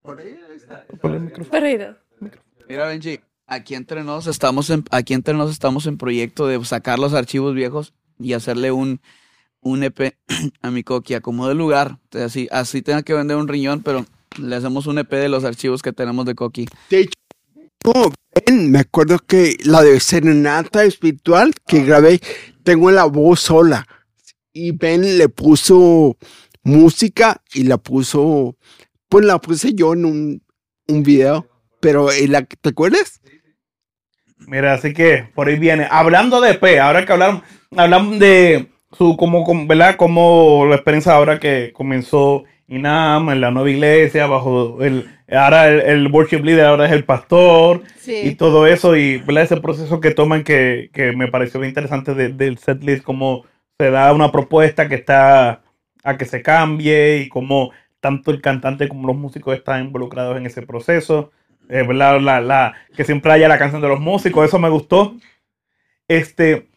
Por 0.03 0.19
ahí 0.19 0.39
está. 0.55 0.87
Por 1.01 1.13
el 1.13 1.21
micrófono. 1.21 1.61
Mira, 2.69 2.87
Benji, 2.87 3.19
aquí 3.49 3.75
entre 3.75 4.05
nos 4.05 4.29
estamos 4.29 4.71
en, 4.71 4.85
aquí 4.93 5.13
entre 5.13 5.35
nos 5.35 5.51
estamos 5.51 5.87
en 5.87 5.99
proyecto 5.99 6.47
de 6.47 6.65
sacar 6.65 7.01
los 7.01 7.15
archivos 7.15 7.55
viejos 7.55 7.93
y 8.21 8.35
hacerle 8.35 8.71
un 8.71 9.01
un 9.63 9.83
EP 9.83 10.17
a 10.63 10.71
mi 10.71 10.83
coquia, 10.83 11.21
como 11.21 11.49
de 11.49 11.55
lugar. 11.55 11.99
Así, 12.13 12.49
así 12.51 12.83
tenga 12.83 13.03
que 13.03 13.15
vender 13.15 13.37
un 13.37 13.49
riñón, 13.49 13.83
pero 13.83 14.07
Le 14.39 14.57
hacemos 14.57 14.87
un 14.87 14.99
EP 14.99 15.11
de 15.11 15.29
los 15.29 15.45
archivos 15.45 15.83
que 15.83 15.93
tenemos 15.93 16.25
de 16.25 16.35
Coqui. 16.35 16.67
De 16.89 17.01
hecho, 17.01 17.13
Ben, 18.47 18.71
me 18.71 18.79
acuerdo 18.81 19.19
que 19.19 19.57
la 19.65 19.83
de 19.83 19.99
Serenata 19.99 20.85
Espiritual 20.85 21.53
que 21.67 21.85
grabé, 21.85 22.21
tengo 22.63 22.91
la 22.91 23.05
voz 23.05 23.41
sola. 23.41 23.87
Y 24.53 24.73
Ben 24.73 25.19
le 25.19 25.29
puso 25.29 26.17
música 26.63 27.43
y 27.53 27.65
la 27.65 27.79
puso, 27.79 28.57
pues 29.09 29.25
la 29.25 29.39
puse 29.41 29.75
yo 29.75 29.95
en 29.95 30.05
un, 30.05 30.43
un 30.87 31.03
video. 31.03 31.49
Pero, 31.81 32.13
¿en 32.13 32.33
la, 32.33 32.43
¿te 32.43 32.69
acuerdas? 32.69 33.21
Mira, 34.47 34.75
así 34.75 34.93
que 34.93 35.29
por 35.35 35.49
ahí 35.49 35.59
viene. 35.59 35.89
Hablando 35.91 36.41
de 36.41 36.55
P, 36.55 36.79
ahora 36.79 37.05
que 37.05 37.13
hablaron, 37.13 37.43
hablamos 37.77 38.19
de 38.19 38.71
su, 38.93 39.16
como, 39.16 39.45
como, 39.45 39.66
¿verdad? 39.66 39.97
Como 39.97 40.66
la 40.68 40.76
experiencia 40.76 41.12
ahora 41.14 41.38
que 41.38 41.72
comenzó 41.72 42.45
INAM 42.68 43.30
en 43.30 43.41
la 43.41 43.51
nueva 43.51 43.70
iglesia, 43.70 44.26
bajo 44.26 44.82
el, 44.82 45.09
ahora 45.30 45.68
el, 45.68 45.80
el 45.80 46.09
worship 46.12 46.43
leader 46.45 46.66
ahora 46.66 46.86
es 46.86 46.93
el 46.93 47.05
pastor 47.05 47.82
y 48.24 48.34
todo 48.36 48.66
eso, 48.66 48.97
y 48.97 49.18
¿verdad? 49.18 49.45
ese 49.45 49.57
proceso 49.61 50.01
que 50.01 50.12
toman 50.12 50.45
que, 50.45 50.91
que 50.93 51.12
me 51.12 51.28
pareció 51.28 51.61
bien 51.61 51.70
interesante 51.70 52.14
de- 52.14 52.28
del 52.30 52.59
setlist, 52.59 53.03
cómo 53.05 53.45
se 53.78 53.91
da 53.91 54.12
una 54.12 54.30
propuesta 54.32 54.88
que 54.88 54.97
está 54.97 55.62
a 56.05 56.16
que 56.16 56.24
se 56.24 56.43
cambie 56.43 57.18
y 57.18 57.28
cómo 57.28 57.70
tanto 58.01 58.30
el 58.30 58.41
cantante 58.41 58.88
como 58.88 59.07
los 59.07 59.16
músicos 59.16 59.55
están 59.57 59.84
involucrados 59.86 60.36
en 60.36 60.47
ese 60.47 60.62
proceso. 60.62 61.30
Eh, 61.68 61.84
¿verdad? 61.86 62.20
La, 62.20 62.41
la, 62.41 62.74
que 62.97 63.05
siempre 63.05 63.30
haya 63.32 63.47
la 63.47 63.59
canción 63.59 63.80
de 63.82 63.88
los 63.88 64.01
músicos, 64.01 64.45
eso 64.49 64.59
me 64.59 64.68
gustó. 64.68 65.14
Este, 66.09 66.70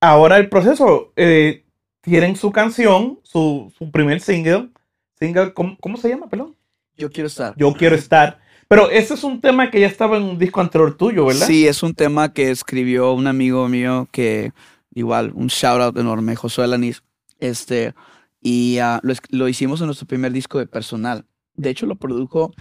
ahora 0.00 0.36
el 0.38 0.48
proceso, 0.48 1.12
eh, 1.16 1.64
tienen 2.00 2.36
su 2.36 2.52
canción, 2.52 3.20
su, 3.22 3.72
su 3.76 3.90
primer 3.90 4.20
single, 4.20 4.70
single 5.18 5.52
¿cómo, 5.52 5.76
cómo 5.80 5.96
se 5.96 6.08
llama, 6.08 6.28
perdón? 6.28 6.56
Yo 6.96 7.10
quiero 7.10 7.26
estar. 7.26 7.54
Yo 7.56 7.72
quiero 7.74 7.94
estar. 7.94 8.40
Pero 8.66 8.90
ese 8.90 9.14
es 9.14 9.24
un 9.24 9.40
tema 9.40 9.70
que 9.70 9.80
ya 9.80 9.86
estaba 9.86 10.18
en 10.18 10.24
un 10.24 10.38
disco 10.38 10.60
anterior 10.60 10.96
tuyo, 10.96 11.24
¿verdad? 11.26 11.46
Sí, 11.46 11.66
es 11.66 11.82
un 11.82 11.94
tema 11.94 12.32
que 12.32 12.50
escribió 12.50 13.12
un 13.12 13.26
amigo 13.26 13.66
mío 13.68 14.08
que 14.12 14.52
igual, 14.92 15.32
un 15.34 15.46
shout 15.46 15.80
out 15.80 15.96
enorme, 15.96 16.36
Josué 16.36 16.64
Alanis. 16.64 17.02
Este, 17.38 17.94
y 18.40 18.78
ah, 18.78 19.00
lo, 19.02 19.14
lo 19.30 19.48
hicimos 19.48 19.80
en 19.80 19.86
nuestro 19.86 20.06
primer 20.06 20.32
disco 20.32 20.58
de 20.58 20.66
personal. 20.66 21.24
De 21.54 21.70
hecho, 21.70 21.86
lo 21.86 21.96
produjo 21.96 22.52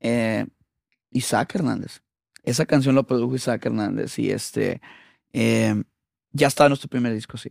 eh, 0.00 0.46
Isaac 1.10 1.54
Hernández. 1.54 2.02
Esa 2.42 2.66
canción 2.66 2.94
lo 2.94 3.06
produjo 3.06 3.36
Isaac 3.36 3.64
Hernández 3.64 4.18
y 4.18 4.30
este, 4.30 4.80
eh, 5.32 5.80
ya 6.32 6.48
está 6.48 6.64
en 6.64 6.70
nuestro 6.70 6.88
primer 6.88 7.12
disco, 7.12 7.36
sí. 7.36 7.50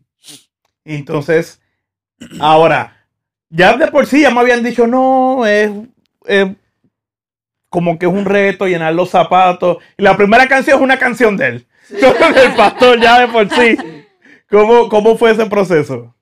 Entonces, 0.84 1.62
ahora, 2.40 3.08
ya 3.50 3.76
de 3.78 3.88
por 3.88 4.06
sí 4.06 4.22
ya 4.22 4.32
me 4.32 4.40
habían 4.40 4.64
dicho, 4.64 4.88
no, 4.88 5.46
es, 5.46 5.72
es 6.26 6.48
como 7.70 7.98
que 7.98 8.06
es 8.06 8.12
un 8.12 8.26
reto 8.26 8.68
llenar 8.68 8.94
los 8.94 9.10
zapatos. 9.10 9.78
Y 9.98 10.04
la 10.04 10.18
primera 10.18 10.48
canción 10.48 10.78
es 10.78 10.84
una 10.84 11.00
canción 11.00 11.38
de 11.38 11.48
él. 11.48 11.68
El 11.90 12.56
pastor 12.56 13.00
ya 13.00 13.20
de 13.20 13.28
por 13.28 13.50
sí. 13.50 13.78
¿Cómo, 14.50 14.90
cómo 14.90 15.18
fue 15.18 15.32
ese 15.32 15.46
proceso? 15.46 16.14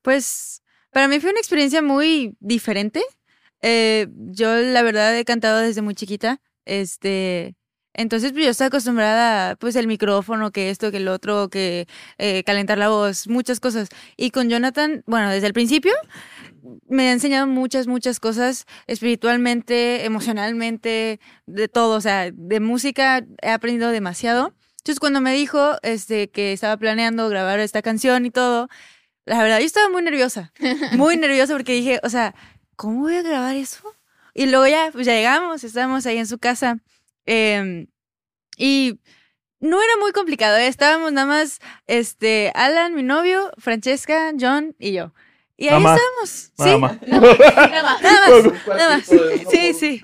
Pues 0.00 0.62
para 0.90 1.08
mí 1.08 1.20
fue 1.20 1.30
una 1.30 1.40
experiencia 1.40 1.82
muy 1.82 2.34
diferente. 2.40 3.02
Eh, 3.60 4.06
yo 4.10 4.56
la 4.56 4.82
verdad 4.82 5.16
he 5.18 5.24
cantado 5.26 5.60
desde 5.60 5.82
muy 5.82 5.94
chiquita. 5.94 6.40
Este, 6.64 7.54
entonces 7.96 8.32
pues, 8.32 8.44
yo 8.44 8.50
estaba 8.50 8.68
acostumbrada 8.68 9.56
pues 9.56 9.74
el 9.74 9.86
micrófono, 9.86 10.52
que 10.52 10.70
esto, 10.70 10.90
que 10.90 10.98
el 10.98 11.08
otro, 11.08 11.48
que 11.48 11.88
eh, 12.18 12.44
calentar 12.44 12.78
la 12.78 12.90
voz, 12.90 13.26
muchas 13.26 13.58
cosas. 13.58 13.88
Y 14.16 14.30
con 14.30 14.48
Jonathan, 14.50 15.02
bueno, 15.06 15.30
desde 15.30 15.46
el 15.46 15.54
principio 15.54 15.94
me 16.88 17.08
ha 17.08 17.12
enseñado 17.12 17.46
muchas, 17.46 17.86
muchas 17.86 18.20
cosas 18.20 18.66
espiritualmente, 18.86 20.04
emocionalmente, 20.04 21.20
de 21.46 21.68
todo. 21.68 21.96
O 21.96 22.00
sea, 22.00 22.30
de 22.32 22.60
música 22.60 23.24
he 23.42 23.50
aprendido 23.50 23.90
demasiado. 23.90 24.54
Entonces 24.78 25.00
cuando 25.00 25.20
me 25.20 25.32
dijo 25.34 25.76
este, 25.82 26.28
que 26.28 26.52
estaba 26.52 26.76
planeando 26.76 27.28
grabar 27.28 27.58
esta 27.60 27.82
canción 27.82 28.26
y 28.26 28.30
todo, 28.30 28.68
la 29.24 29.42
verdad, 29.42 29.58
yo 29.58 29.66
estaba 29.66 29.88
muy 29.88 30.02
nerviosa, 30.02 30.52
muy 30.92 31.16
nerviosa 31.16 31.54
porque 31.54 31.72
dije, 31.72 31.98
o 32.04 32.10
sea, 32.10 32.34
¿cómo 32.76 33.00
voy 33.00 33.16
a 33.16 33.22
grabar 33.22 33.56
eso? 33.56 33.82
Y 34.34 34.46
luego 34.46 34.66
ya, 34.66 34.90
pues 34.92 35.06
ya 35.06 35.14
llegamos, 35.14 35.64
estábamos 35.64 36.06
ahí 36.06 36.18
en 36.18 36.26
su 36.26 36.38
casa 36.38 36.78
em, 37.26 37.86
y 38.56 38.98
no 39.60 39.82
era 39.82 39.96
muy 40.00 40.12
complicado, 40.12 40.56
¿eh? 40.56 40.66
estábamos 40.66 41.12
nada 41.12 41.26
más, 41.26 41.58
este, 41.86 42.52
Alan, 42.54 42.94
mi 42.94 43.02
novio, 43.02 43.50
Francesca, 43.58 44.32
John 44.38 44.74
y 44.78 44.92
yo. 44.92 45.12
Y 45.56 45.68
ahí 45.68 45.82
Nada 45.82 45.96
más, 46.20 46.32
estábamos, 46.34 46.52
Nada 46.58 46.74
¿sí? 46.74 46.80
más. 46.80 47.62
Nada 47.62 47.82
más, 47.82 48.02
nada 48.66 48.96
más. 48.96 49.06
Sí, 49.50 49.72
sí. 49.72 50.02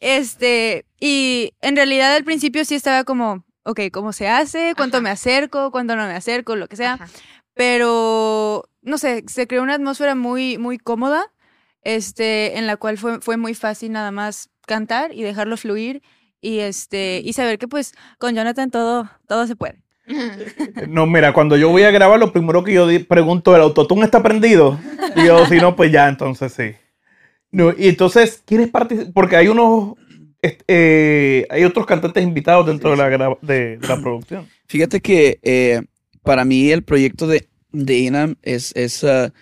Este, 0.00 0.86
y 1.00 1.52
en 1.60 1.74
realidad 1.74 2.14
al 2.14 2.24
principio 2.24 2.64
sí 2.64 2.76
estaba 2.76 3.02
como, 3.04 3.44
ok, 3.64 3.80
¿cómo 3.92 4.12
se 4.12 4.28
hace? 4.28 4.74
¿Cuánto 4.76 5.00
me 5.00 5.10
acerco? 5.10 5.72
¿Cuánto 5.72 5.96
no 5.96 6.06
me 6.06 6.14
acerco? 6.14 6.54
Lo 6.54 6.68
que 6.68 6.76
sea 6.76 6.94
Ajá. 6.94 7.08
pero 7.54 8.68
no 8.82 8.98
sé, 8.98 9.24
se 9.26 9.48
creó 9.48 9.62
una 9.64 9.74
atmósfera 9.74 10.14
muy, 10.14 10.58
muy 10.58 10.78
cómoda, 10.78 11.32
este, 11.82 12.56
en 12.56 12.66
la 12.68 12.76
cual 12.76 12.98
fue, 12.98 13.20
fue 13.20 13.36
muy 13.36 13.54
fácil 13.54 13.90
nada 13.92 14.12
más 14.12 14.50
cantar 14.66 15.12
y 15.12 15.22
dejarlo 15.22 15.56
fluir 15.56 16.02
y 16.40 16.60
este, 16.60 17.20
y 17.24 17.32
saber 17.32 17.58
que 17.58 17.68
pues 17.68 17.94
con 18.18 18.34
Jonathan 18.34 18.70
todo, 18.70 19.10
todo 19.26 19.46
se 19.46 19.56
puede. 19.56 19.82
No, 20.88 21.06
mira, 21.06 21.32
cuando 21.32 21.56
yo 21.56 21.68
voy 21.68 21.82
a 21.82 21.90
grabar, 21.90 22.18
lo 22.18 22.32
primero 22.32 22.64
que 22.64 22.72
yo 22.72 22.86
pregunto, 23.06 23.54
¿el 23.54 23.62
autotune 23.62 24.04
está 24.04 24.22
prendido? 24.22 24.78
Y 25.16 25.26
yo, 25.26 25.44
si 25.46 25.56
no, 25.56 25.76
pues 25.76 25.92
ya, 25.92 26.08
entonces 26.08 26.52
sí. 26.52 26.74
No, 27.50 27.72
y 27.76 27.88
entonces, 27.88 28.42
¿quieres 28.44 28.68
participar? 28.68 29.12
Porque 29.12 29.36
hay 29.36 29.48
unos, 29.48 29.94
eh, 30.42 31.46
hay 31.50 31.64
otros 31.64 31.86
cantantes 31.86 32.22
invitados 32.22 32.66
dentro 32.66 32.90
de 32.90 32.96
la, 32.96 33.08
de, 33.42 33.78
de 33.78 33.86
la 33.86 34.00
producción. 34.00 34.46
Fíjate 34.66 35.00
que 35.00 35.38
eh, 35.42 35.82
para 36.22 36.44
mí 36.44 36.70
el 36.70 36.82
proyecto 36.82 37.26
de, 37.26 37.48
de 37.72 37.98
INAM 37.98 38.36
es, 38.42 38.74
es, 38.76 39.04
ah, 39.04 39.32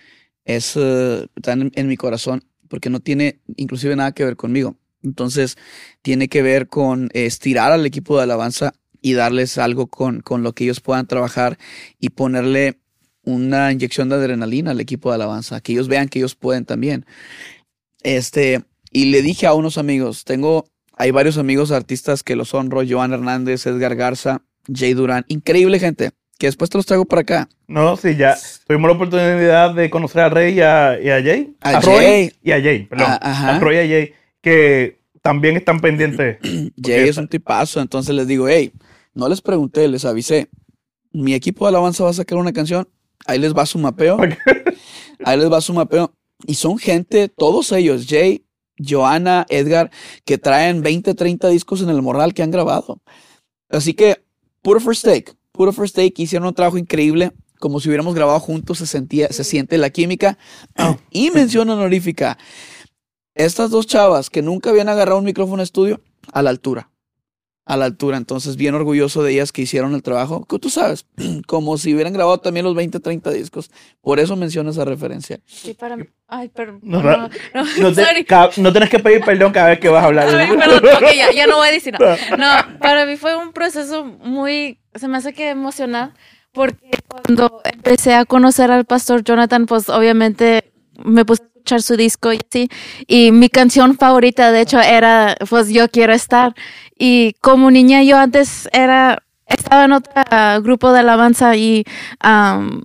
es, 0.45 0.75
ah, 0.77 1.25
está 1.35 1.53
en, 1.53 1.71
en 1.75 1.87
mi 1.87 1.97
corazón 1.97 2.43
porque 2.69 2.89
no 2.89 2.99
tiene 2.99 3.39
inclusive 3.55 3.95
nada 3.95 4.11
que 4.11 4.25
ver 4.25 4.35
conmigo. 4.35 4.75
Entonces 5.03 5.57
tiene 6.01 6.27
que 6.27 6.41
ver 6.41 6.67
con 6.67 7.09
estirar 7.13 7.71
al 7.71 7.85
equipo 7.85 8.17
de 8.17 8.23
alabanza 8.23 8.73
y 9.01 9.13
darles 9.13 9.57
algo 9.57 9.87
con, 9.87 10.21
con 10.21 10.43
lo 10.43 10.53
que 10.53 10.65
ellos 10.65 10.81
puedan 10.81 11.07
trabajar 11.07 11.57
y 11.99 12.09
ponerle 12.09 12.79
una 13.23 13.71
inyección 13.71 14.09
de 14.09 14.15
adrenalina 14.15 14.71
al 14.71 14.79
equipo 14.79 15.09
de 15.09 15.15
alabanza, 15.15 15.59
que 15.59 15.73
ellos 15.73 15.87
vean 15.87 16.07
que 16.07 16.19
ellos 16.19 16.35
pueden 16.35 16.65
también. 16.65 17.05
Este, 18.03 18.63
y 18.91 19.05
le 19.11 19.21
dije 19.21 19.47
a 19.47 19.53
unos 19.53 19.77
amigos, 19.77 20.23
tengo, 20.23 20.65
hay 20.95 21.11
varios 21.11 21.37
amigos 21.37 21.71
artistas 21.71 22.23
que 22.23 22.35
los 22.35 22.53
honro, 22.53 22.81
Joan 22.87 23.13
Hernández, 23.13 23.65
Edgar 23.65 23.95
Garza, 23.95 24.41
Jay 24.73 24.93
Durán, 24.93 25.25
increíble 25.27 25.79
gente, 25.79 26.11
que 26.39 26.47
después 26.47 26.69
te 26.69 26.77
los 26.77 26.85
traigo 26.85 27.05
para 27.05 27.21
acá. 27.21 27.49
No, 27.67 27.97
sí, 27.97 28.15
ya 28.15 28.37
tuvimos 28.65 28.89
la 28.89 28.95
oportunidad 28.95 29.73
de 29.73 29.89
conocer 29.89 30.21
a 30.21 30.29
Rey 30.29 30.55
y 30.55 30.61
a, 30.61 30.99
y 31.01 31.09
a 31.09 31.21
Jay. 31.21 31.55
A 31.61 31.81
Roy 31.81 31.95
Jay. 31.95 32.33
y 32.43 32.51
a 32.51 32.61
Jay, 32.61 32.85
perdón. 32.85 33.07
Ah. 33.21 33.55
A 33.55 33.59
Roy 33.59 33.75
y 33.75 33.79
a 33.79 33.87
Jay, 33.87 34.13
que 34.47 34.99
también 35.21 35.57
están 35.57 35.79
pendientes. 35.79 36.37
Jay 36.81 37.09
es 37.09 37.17
un 37.17 37.27
tipazo, 37.27 37.81
entonces 37.81 38.15
les 38.15 38.27
digo, 38.27 38.47
hey, 38.47 38.71
no 39.13 39.27
les 39.27 39.41
pregunté, 39.41 39.87
les 39.87 40.05
avisé. 40.05 40.49
Mi 41.11 41.33
equipo 41.33 41.65
de 41.65 41.69
alabanza 41.69 42.03
va 42.03 42.11
a 42.11 42.13
sacar 42.13 42.37
una 42.37 42.53
canción, 42.53 42.87
ahí 43.25 43.39
les 43.39 43.53
va 43.53 43.65
su 43.65 43.77
mapeo, 43.79 44.17
ahí 45.25 45.37
les 45.37 45.51
va 45.51 45.61
su 45.61 45.73
mapeo. 45.73 46.13
Y 46.45 46.53
son 46.53 46.77
gente, 46.77 47.27
todos 47.27 47.71
ellos, 47.71 48.05
Jay, 48.07 48.45
Joana, 48.77 49.45
Edgar, 49.49 49.91
que 50.23 50.37
traen 50.37 50.81
20, 50.81 51.13
30 51.13 51.49
discos 51.49 51.81
en 51.81 51.89
el 51.89 52.01
morral 52.01 52.33
que 52.33 52.43
han 52.43 52.51
grabado. 52.51 53.01
Así 53.69 53.93
que, 53.93 54.23
puro 54.61 54.79
first 54.79 55.03
take, 55.03 55.33
puro 55.51 55.73
first 55.73 55.95
take, 55.95 56.13
hicieron 56.21 56.47
un 56.47 56.53
trabajo 56.53 56.77
increíble, 56.77 57.31
como 57.59 57.79
si 57.79 57.89
hubiéramos 57.89 58.13
grabado 58.13 58.39
juntos, 58.39 58.77
se, 58.77 58.85
sentía, 58.85 59.29
se 59.29 59.43
siente 59.43 59.77
la 59.77 59.89
química. 59.89 60.37
y 61.11 61.31
mención 61.31 61.69
honorífica, 61.69 62.37
estas 63.37 63.69
dos 63.71 63.87
chavas 63.87 64.29
que 64.29 64.41
nunca 64.41 64.69
habían 64.71 64.89
agarrado 64.89 65.19
un 65.19 65.25
micrófono 65.25 65.57
de 65.57 65.63
estudio, 65.65 66.01
a 66.33 66.41
la 66.41 66.49
altura. 66.49 66.89
A 67.65 67.75
la 67.75 67.83
altura. 67.85 68.15
Entonces, 68.17 68.55
bien 68.55 68.75
orgulloso 68.75 69.23
de 69.23 69.33
ellas 69.33 69.51
que 69.51 69.61
hicieron 69.61 69.93
el 69.93 70.01
trabajo. 70.01 70.45
Que 70.45 70.57
tú 70.57 70.69
sabes, 70.69 71.05
como 71.47 71.77
si 71.77 71.93
hubieran 71.93 72.13
grabado 72.13 72.37
también 72.39 72.65
los 72.65 72.75
20, 72.75 72.99
30 73.01 73.29
discos. 73.31 73.69
Por 74.01 74.19
eso 74.21 74.35
menciono 74.37 74.69
esa 74.71 74.85
referencia. 74.85 75.39
Sí, 75.45 75.73
para 75.73 75.97
mí. 75.97 76.05
Ay, 76.27 76.47
perdón. 76.49 76.79
No, 76.83 77.01
No, 77.03 77.17
no, 77.17 77.29
no, 77.53 77.63
No, 77.79 77.93
te- 77.93 78.05
sorry. 78.05 78.23
ca- 78.25 78.49
no 78.57 78.71
tienes 78.71 78.89
que 78.89 78.99
pedir 78.99 79.21
perdón 79.23 79.51
cada 79.51 79.69
vez 79.69 79.79
que 79.79 79.89
vas 79.89 80.03
a 80.03 80.07
hablar. 80.07 80.29
Ay, 80.29 80.47
perdón, 80.57 80.83
ok, 80.95 81.03
ya, 81.15 81.31
ya 81.33 81.45
no 81.47 81.57
voy 81.57 81.67
a 81.67 81.71
decir 81.71 81.93
nada. 81.99 82.17
No, 82.37 82.79
para 82.79 83.05
mí 83.05 83.17
fue 83.17 83.35
un 83.35 83.51
proceso 83.51 84.05
muy, 84.05 84.79
se 84.95 85.07
me 85.09 85.17
hace 85.17 85.33
que 85.33 85.49
emocional, 85.49 86.13
porque 86.53 86.89
cuando 87.07 87.61
empecé 87.65 88.13
a 88.13 88.23
conocer 88.25 88.71
al 88.71 88.85
pastor 88.85 89.23
Jonathan, 89.23 89.65
pues 89.65 89.89
obviamente 89.89 90.71
me 91.03 91.25
puse 91.25 91.43
escuchar 91.67 91.81
su 91.81 91.97
disco 91.97 92.31
y 92.31 92.39
así, 92.49 92.69
y 93.07 93.31
mi 93.31 93.49
canción 93.49 93.97
favorita, 93.97 94.51
de 94.51 94.61
hecho, 94.61 94.79
era, 94.79 95.35
pues 95.49 95.69
Yo 95.69 95.89
Quiero 95.89 96.13
Estar, 96.13 96.55
y 96.97 97.33
como 97.41 97.69
niña 97.71 98.03
yo 98.03 98.17
antes 98.17 98.69
era, 98.71 99.23
estaba 99.47 99.85
en 99.85 99.91
otro 99.91 100.11
ah, 100.15 100.59
grupo 100.63 100.91
de 100.93 100.99
alabanza 100.99 101.55
y 101.57 101.83
am, 102.19 102.83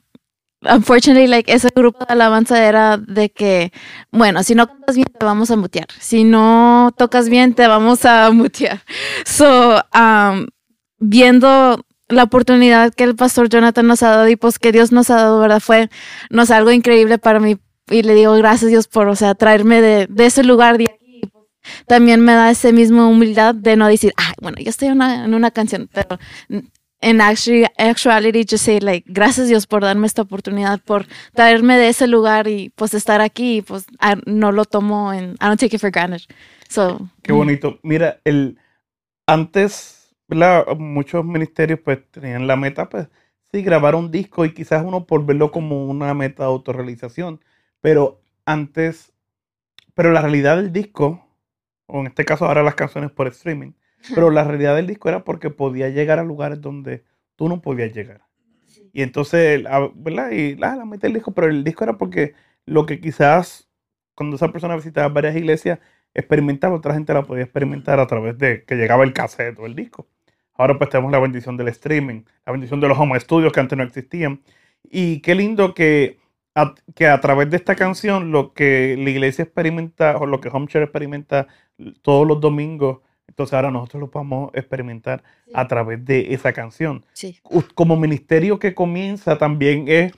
unfortunately, 0.62 1.28
like, 1.28 1.52
ese 1.52 1.68
grupo 1.74 2.04
de 2.04 2.12
alabanza 2.12 2.64
era 2.66 2.96
de 2.96 3.30
que, 3.30 3.72
bueno, 4.10 4.42
si 4.42 4.54
no 4.54 4.66
cantas 4.66 4.96
bien, 4.96 5.08
te 5.18 5.24
vamos 5.24 5.50
a 5.50 5.56
mutear. 5.56 5.86
Si 6.00 6.24
no 6.24 6.92
tocas 6.96 7.28
bien, 7.28 7.54
te 7.54 7.66
vamos 7.68 8.04
a 8.04 8.30
mutear. 8.32 8.82
So, 9.24 9.80
um, 9.94 10.46
viendo 10.98 11.84
la 12.08 12.24
oportunidad 12.24 12.92
que 12.94 13.04
el 13.04 13.16
pastor 13.16 13.48
Jonathan 13.48 13.86
nos 13.86 14.02
ha 14.02 14.10
dado 14.10 14.28
y 14.28 14.36
pues 14.36 14.58
que 14.58 14.72
Dios 14.72 14.92
nos 14.92 15.10
ha 15.10 15.16
dado, 15.16 15.40
¿verdad? 15.40 15.60
Fue, 15.60 15.88
nos 16.30 16.50
algo 16.50 16.70
increíble 16.70 17.18
para 17.18 17.40
mí. 17.40 17.56
Y 17.92 18.02
le 18.02 18.14
digo 18.14 18.32
gracias 18.34 18.70
Dios 18.70 18.88
por, 18.88 19.08
o 19.08 19.16
sea, 19.16 19.34
traerme 19.34 19.80
de, 19.80 20.06
de 20.08 20.26
ese 20.26 20.42
lugar 20.44 20.78
de 20.78 20.84
aquí. 20.86 21.20
También 21.86 22.20
me 22.20 22.32
da 22.34 22.50
esa 22.50 22.72
misma 22.72 23.06
humildad 23.06 23.54
de 23.54 23.76
no 23.76 23.86
decir, 23.86 24.12
ah, 24.16 24.32
bueno, 24.40 24.58
yo 24.60 24.70
estoy 24.70 24.88
una, 24.88 25.24
en 25.24 25.34
una 25.34 25.50
canción, 25.52 25.88
pero 25.92 26.18
en 27.00 27.20
actually, 27.20 27.66
actuality 27.78 28.44
just 28.48 28.64
say 28.64 28.80
like 28.80 29.04
gracias 29.08 29.48
Dios 29.48 29.66
por 29.66 29.82
darme 29.82 30.06
esta 30.06 30.22
oportunidad 30.22 30.80
por 30.80 31.06
traerme 31.34 31.76
de 31.76 31.88
ese 31.88 32.06
lugar 32.06 32.46
y 32.48 32.70
pues 32.76 32.94
estar 32.94 33.20
aquí 33.20 33.56
y 33.58 33.62
pues 33.62 33.86
I- 34.00 34.22
no 34.26 34.52
lo 34.52 34.64
tomo 34.64 35.12
en 35.12 35.32
I 35.34 35.46
don't 35.46 35.58
take 35.58 35.74
it 35.76 35.80
for 35.80 35.90
granted 35.90 36.22
so 36.68 37.08
Qué 37.22 37.32
bonito. 37.32 37.78
Mira, 37.82 38.20
el 38.24 38.56
antes, 39.26 40.14
¿verdad? 40.28 40.66
Muchos 40.78 41.24
ministerios 41.24 41.80
pues 41.84 41.98
tenían 42.10 42.46
la 42.46 42.56
meta, 42.56 42.88
pues, 42.88 43.08
sí, 43.52 43.62
grabar 43.62 43.94
un 43.94 44.10
disco 44.10 44.44
y 44.44 44.54
quizás 44.54 44.84
uno 44.84 45.06
por 45.06 45.24
verlo 45.26 45.50
como 45.50 45.86
una 45.86 46.14
meta 46.14 46.44
de 46.44 46.48
autorrealización. 46.50 47.40
Pero 47.82 48.22
antes, 48.46 49.12
pero 49.94 50.12
la 50.12 50.22
realidad 50.22 50.56
del 50.56 50.72
disco, 50.72 51.28
o 51.86 52.00
en 52.00 52.06
este 52.06 52.24
caso 52.24 52.46
ahora 52.46 52.62
las 52.62 52.76
canciones 52.76 53.10
por 53.10 53.26
streaming, 53.28 53.72
pero 54.14 54.30
la 54.30 54.44
realidad 54.44 54.74
del 54.74 54.86
disco 54.86 55.10
era 55.10 55.24
porque 55.24 55.50
podía 55.50 55.90
llegar 55.90 56.18
a 56.18 56.24
lugares 56.24 56.60
donde 56.62 57.04
tú 57.36 57.50
no 57.50 57.60
podías 57.60 57.92
llegar. 57.92 58.22
Y 58.94 59.02
entonces, 59.02 59.62
ah, 59.68 59.90
¿verdad? 59.94 60.30
Y 60.30 60.56
la, 60.56 60.76
la 60.76 60.86
meta 60.86 61.06
del 61.06 61.14
disco, 61.14 61.32
pero 61.32 61.48
el 61.48 61.64
disco 61.64 61.84
era 61.84 61.98
porque 61.98 62.34
lo 62.64 62.86
que 62.86 63.00
quizás 63.00 63.68
cuando 64.14 64.36
esa 64.36 64.52
persona 64.52 64.76
visitaba 64.76 65.08
varias 65.08 65.36
iglesias, 65.36 65.78
experimentaba, 66.14 66.76
otra 66.76 66.94
gente 66.94 67.14
la 67.14 67.22
podía 67.22 67.44
experimentar 67.44 67.98
a 68.00 68.06
través 68.06 68.38
de 68.38 68.64
que 68.64 68.76
llegaba 68.76 69.04
el 69.04 69.12
cassette 69.12 69.58
o 69.58 69.66
el 69.66 69.74
disco. 69.74 70.08
Ahora 70.54 70.78
pues 70.78 70.90
tenemos 70.90 71.10
la 71.10 71.18
bendición 71.18 71.56
del 71.56 71.68
streaming, 71.68 72.22
la 72.46 72.52
bendición 72.52 72.80
de 72.80 72.88
los 72.88 72.98
home 72.98 73.18
studios 73.18 73.52
que 73.52 73.60
antes 73.60 73.76
no 73.76 73.84
existían. 73.84 74.42
Y 74.84 75.20
qué 75.20 75.34
lindo 75.34 75.74
que 75.74 76.18
a, 76.54 76.74
que 76.94 77.06
a 77.06 77.20
través 77.20 77.50
de 77.50 77.56
esta 77.56 77.74
canción 77.76 78.30
lo 78.30 78.52
que 78.52 78.96
la 78.98 79.10
iglesia 79.10 79.44
experimenta 79.44 80.16
o 80.18 80.26
lo 80.26 80.40
que 80.40 80.48
Home 80.48 80.66
Church 80.66 80.84
experimenta 80.84 81.46
todos 82.02 82.26
los 82.26 82.40
domingos, 82.40 82.98
entonces 83.26 83.54
ahora 83.54 83.70
nosotros 83.70 84.00
lo 84.00 84.10
podemos 84.10 84.50
experimentar 84.54 85.22
a 85.54 85.66
través 85.66 86.04
de 86.04 86.34
esa 86.34 86.52
canción. 86.52 87.04
sí 87.12 87.38
Como 87.74 87.96
ministerio 87.96 88.58
que 88.58 88.74
comienza 88.74 89.38
también 89.38 89.86
es, 89.88 90.12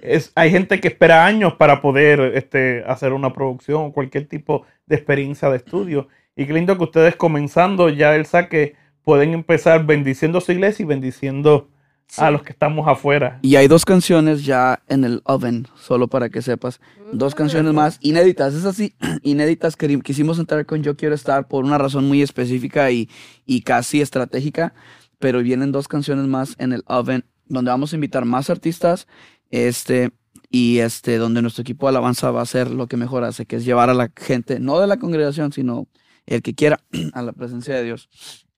es 0.00 0.32
hay 0.34 0.50
gente 0.50 0.80
que 0.80 0.88
espera 0.88 1.26
años 1.26 1.54
para 1.54 1.80
poder 1.80 2.20
este, 2.34 2.84
hacer 2.86 3.12
una 3.12 3.32
producción 3.32 3.86
o 3.86 3.92
cualquier 3.92 4.28
tipo 4.28 4.64
de 4.86 4.96
experiencia 4.96 5.50
de 5.50 5.56
estudio. 5.56 6.08
Y 6.36 6.46
qué 6.46 6.52
lindo 6.52 6.78
que 6.78 6.84
ustedes 6.84 7.16
comenzando 7.16 7.88
ya 7.88 8.14
el 8.14 8.26
saque 8.26 8.76
pueden 9.02 9.32
empezar 9.32 9.84
bendiciendo 9.84 10.40
su 10.40 10.52
iglesia 10.52 10.84
y 10.84 10.86
bendiciendo 10.86 11.68
a 12.16 12.30
los 12.30 12.42
que 12.42 12.52
estamos 12.52 12.86
afuera. 12.86 13.38
Y 13.42 13.56
hay 13.56 13.68
dos 13.68 13.84
canciones 13.84 14.44
ya 14.44 14.82
en 14.88 15.04
el 15.04 15.22
oven, 15.24 15.66
solo 15.76 16.08
para 16.08 16.28
que 16.28 16.42
sepas. 16.42 16.80
Dos 17.12 17.34
canciones 17.34 17.72
más 17.72 17.98
inéditas. 18.00 18.54
Es 18.54 18.64
así, 18.64 18.94
inéditas 19.22 19.76
que 19.76 19.98
quisimos 20.00 20.38
entrar 20.38 20.66
con 20.66 20.82
Yo 20.82 20.96
Quiero 20.96 21.14
Estar 21.14 21.48
por 21.48 21.64
una 21.64 21.78
razón 21.78 22.06
muy 22.06 22.22
específica 22.22 22.90
y, 22.90 23.08
y 23.46 23.62
casi 23.62 24.00
estratégica. 24.00 24.74
Pero 25.18 25.42
vienen 25.42 25.72
dos 25.72 25.88
canciones 25.88 26.26
más 26.26 26.56
en 26.58 26.72
el 26.72 26.82
oven, 26.86 27.24
donde 27.46 27.70
vamos 27.70 27.92
a 27.92 27.96
invitar 27.96 28.24
más 28.24 28.50
artistas. 28.50 29.06
Este, 29.50 30.10
y 30.50 30.78
este, 30.78 31.16
donde 31.16 31.42
nuestro 31.42 31.62
equipo 31.62 31.86
de 31.86 31.90
alabanza 31.90 32.30
va 32.30 32.40
a 32.40 32.44
hacer 32.44 32.70
lo 32.70 32.86
que 32.86 32.96
mejor 32.96 33.24
hace, 33.24 33.46
que 33.46 33.56
es 33.56 33.64
llevar 33.64 33.88
a 33.90 33.94
la 33.94 34.10
gente, 34.14 34.60
no 34.60 34.78
de 34.78 34.86
la 34.86 34.98
congregación, 34.98 35.52
sino 35.52 35.86
el 36.26 36.42
que 36.42 36.54
quiera, 36.54 36.80
a 37.14 37.22
la 37.22 37.32
presencia 37.32 37.74
de 37.74 37.84
Dios. 37.84 38.08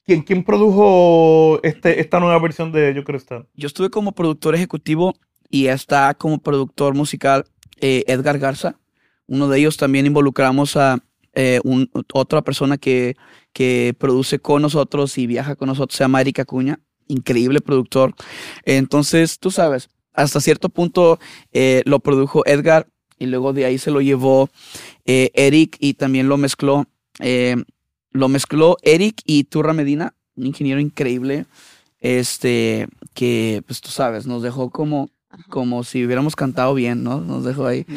¿Quién, 0.06 0.22
quién 0.22 0.44
produjo 0.44 1.60
este, 1.62 2.00
esta 2.00 2.20
nueva 2.20 2.38
versión 2.38 2.72
de 2.72 2.94
Yo 2.94 3.02
Estar? 3.16 3.46
Yo 3.54 3.66
estuve 3.66 3.88
como 3.88 4.12
productor 4.12 4.54
ejecutivo 4.54 5.14
y 5.48 5.66
está 5.68 6.12
como 6.14 6.38
productor 6.38 6.94
musical 6.94 7.44
eh, 7.80 8.04
Edgar 8.06 8.38
Garza. 8.38 8.78
Uno 9.26 9.48
de 9.48 9.58
ellos 9.58 9.78
también 9.78 10.04
involucramos 10.04 10.76
a 10.76 10.98
eh, 11.32 11.60
otra 12.12 12.42
persona 12.42 12.76
que, 12.76 13.16
que 13.54 13.94
produce 13.98 14.38
con 14.38 14.60
nosotros 14.60 15.16
y 15.16 15.26
viaja 15.26 15.56
con 15.56 15.68
nosotros, 15.68 15.96
se 15.96 16.04
llama 16.04 16.20
Erika 16.20 16.44
Cuña, 16.44 16.80
increíble 17.08 17.60
productor. 17.62 18.14
Entonces, 18.64 19.38
tú 19.38 19.50
sabes, 19.50 19.88
hasta 20.12 20.40
cierto 20.40 20.68
punto 20.68 21.18
eh, 21.52 21.82
lo 21.86 22.00
produjo 22.00 22.44
Edgar 22.46 22.86
y 23.18 23.26
luego 23.26 23.54
de 23.54 23.64
ahí 23.64 23.78
se 23.78 23.90
lo 23.90 24.02
llevó 24.02 24.50
eh, 25.06 25.30
Eric 25.34 25.76
y 25.80 25.94
también 25.94 26.28
lo 26.28 26.36
mezcló. 26.36 26.86
Lo 28.14 28.28
mezcló 28.28 28.76
Eric 28.82 29.20
y 29.26 29.44
Turra 29.44 29.74
Medina, 29.74 30.14
un 30.36 30.46
ingeniero 30.46 30.80
increíble, 30.80 31.44
este, 32.00 32.86
que, 33.12 33.62
pues 33.66 33.80
tú 33.80 33.90
sabes, 33.90 34.26
nos 34.26 34.42
dejó 34.42 34.70
como, 34.70 35.10
como 35.48 35.82
si 35.84 36.04
hubiéramos 36.04 36.36
cantado 36.36 36.74
bien, 36.74 37.02
¿no? 37.02 37.20
Nos 37.20 37.44
dejó 37.44 37.66
ahí. 37.66 37.84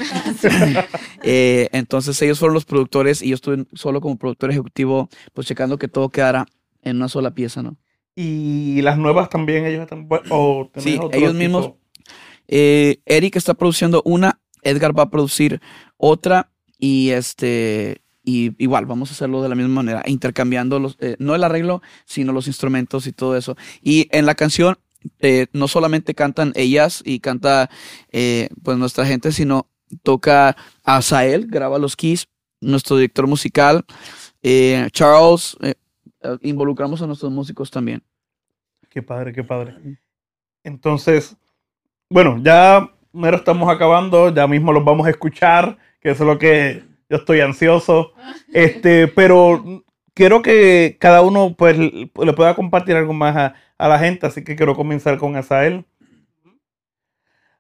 Eh, 1.24 1.68
entonces 1.74 2.22
ellos 2.22 2.40
fueron 2.40 2.54
los 2.54 2.64
productores 2.64 3.22
y 3.22 3.30
yo 3.30 3.36
estuve 3.36 3.66
solo 3.74 4.00
como 4.00 4.18
productor 4.18 4.50
ejecutivo, 4.50 5.10
pues 5.34 5.46
checando 5.46 5.78
que 5.78 5.90
todo 5.90 6.08
quedara 6.10 6.46
en 6.84 6.96
una 6.98 7.10
sola 7.10 7.32
pieza, 7.32 7.62
¿no? 7.62 7.76
Y 8.16 8.82
las 8.82 8.98
nuevas 8.98 9.30
también, 9.30 9.66
ellos 9.66 9.82
están. 9.82 10.08
O 10.30 10.72
Sí, 10.78 10.96
otro 10.96 11.10
ellos 11.18 11.32
tipo? 11.32 11.40
mismos. 11.40 11.72
Eh, 12.48 13.00
Eric 13.06 13.36
está 13.36 13.56
produciendo 13.56 14.02
una, 14.06 14.40
Edgar 14.62 14.98
va 14.98 15.04
a 15.04 15.10
producir 15.10 15.60
otra 15.98 16.50
y 16.80 17.10
este 17.10 18.02
y 18.28 18.52
igual 18.62 18.86
vamos 18.86 19.10
a 19.10 19.14
hacerlo 19.14 19.42
de 19.42 19.48
la 19.48 19.56
misma 19.56 19.76
manera, 19.76 20.04
intercambiando 20.06 20.80
los, 20.80 20.98
eh, 21.00 21.16
no 21.18 21.34
el 21.34 21.46
arreglo, 21.46 21.82
sino 22.04 22.34
los 22.34 22.48
instrumentos 22.48 23.08
y 23.08 23.14
todo 23.14 23.38
eso. 23.38 23.56
Y 23.82 24.10
en 24.12 24.26
la 24.26 24.36
canción 24.36 24.78
eh, 25.20 25.48
no 25.54 25.70
solamente 25.70 26.14
cantan 26.14 26.52
ellas 26.56 27.02
y 27.06 27.22
canta 27.22 27.70
eh, 28.12 28.50
pues 28.64 28.78
nuestra 28.78 29.06
gente, 29.06 29.32
sino 29.32 29.70
toca 30.04 30.58
Asael, 30.84 31.48
graba 31.48 31.80
los 31.80 31.96
keys, 31.96 32.28
nuestro 32.60 32.98
director 32.98 33.28
musical, 33.28 33.86
eh, 34.44 34.90
Charles, 34.92 35.56
eh, 35.62 35.76
involucramos 36.42 37.02
a 37.02 37.08
nuestros 37.08 37.32
músicos 37.32 37.72
también. 37.72 38.04
Qué 38.90 39.02
padre, 39.02 39.32
qué 39.32 39.46
padre. 39.46 39.76
Entonces, 40.66 41.38
bueno, 42.10 42.42
ya 42.44 42.92
mero 43.14 43.38
estamos 43.38 43.74
acabando, 43.74 44.34
ya 44.34 44.48
mismo 44.48 44.74
los 44.74 44.84
vamos 44.84 45.08
a 45.08 45.12
escuchar, 45.12 45.78
que 46.02 46.10
es 46.10 46.20
lo 46.20 46.38
que 46.38 46.87
yo 47.10 47.18
estoy 47.18 47.42
ansioso. 47.42 48.14
Este, 48.54 49.08
pero 49.08 49.84
quiero 50.14 50.42
que 50.42 50.98
cada 51.00 51.22
uno 51.22 51.56
pues 51.58 51.78
le 51.78 52.34
pueda 52.34 52.56
compartir 52.56 52.96
algo 52.96 53.14
más 53.14 53.36
a, 53.36 53.56
a 53.78 53.88
la 53.88 54.00
gente, 54.00 54.26
así 54.28 54.44
que 54.44 54.56
quiero 54.56 54.76
comenzar 54.76 55.18
con 55.18 55.36
Asael. 55.36 55.86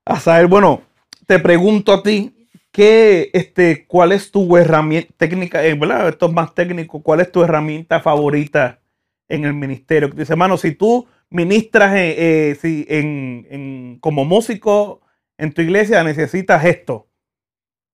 Asael, 0.06 0.48
bueno, 0.48 0.82
te 1.28 1.40
pregunto 1.40 1.94
a 1.94 2.04
ti, 2.04 2.48
¿qué, 2.72 3.30
este, 3.34 3.86
¿cuál 3.88 4.12
es 4.12 4.32
tu 4.32 4.56
herramienta 4.58 5.14
técnica, 5.18 5.66
eh, 5.66 5.74
verdad? 5.74 6.08
Esto 6.10 6.28
es 6.28 6.34
más 6.34 6.54
técnico, 6.56 7.02
¿cuál 7.04 7.20
es 7.22 7.32
tu 7.32 7.44
herramienta 7.44 8.00
favorita 8.00 8.80
en 9.28 9.46
el 9.46 9.54
ministerio? 9.54 10.10
Dice, 10.10 10.34
hermano, 10.34 10.58
si 10.58 10.72
tú 10.74 11.08
ministras 11.30 11.94
eh, 11.96 12.52
eh, 12.52 12.56
si 12.56 12.86
en, 12.90 13.46
en- 13.50 13.98
como 14.00 14.24
músico 14.26 15.02
en 15.38 15.52
tu 15.54 15.62
iglesia, 15.62 16.04
necesitas 16.04 16.64
esto. 16.66 17.08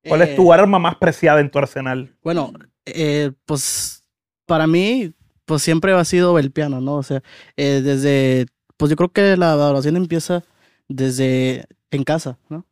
¿Cuál 0.08 0.22
es 0.22 0.34
tu 0.34 0.52
Eh, 0.52 0.54
arma 0.54 0.80
más 0.80 0.96
preciada 0.98 1.42
en 1.42 1.52
tu 1.52 1.60
arsenal? 1.60 2.16
Bueno, 2.24 2.54
eh, 2.86 3.32
pues 3.46 4.04
para 4.46 4.68
mí, 4.68 5.14
pues 5.46 5.62
siempre 5.62 5.94
ha 5.94 6.06
sido 6.06 6.40
el 6.40 6.52
piano, 6.52 6.82
¿no? 6.82 6.96
O 6.96 7.04
sea, 7.04 7.22
eh, 7.58 7.82
desde, 7.84 8.46
pues 8.78 8.90
yo 8.90 8.96
creo 8.96 9.12
que 9.12 9.36
la 9.38 9.52
adoración 9.52 9.98
empieza 9.98 10.44
desde 10.88 11.66
en 11.92 12.04
casa, 12.04 12.40
¿no? 12.50 12.66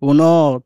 Uno, 0.00 0.64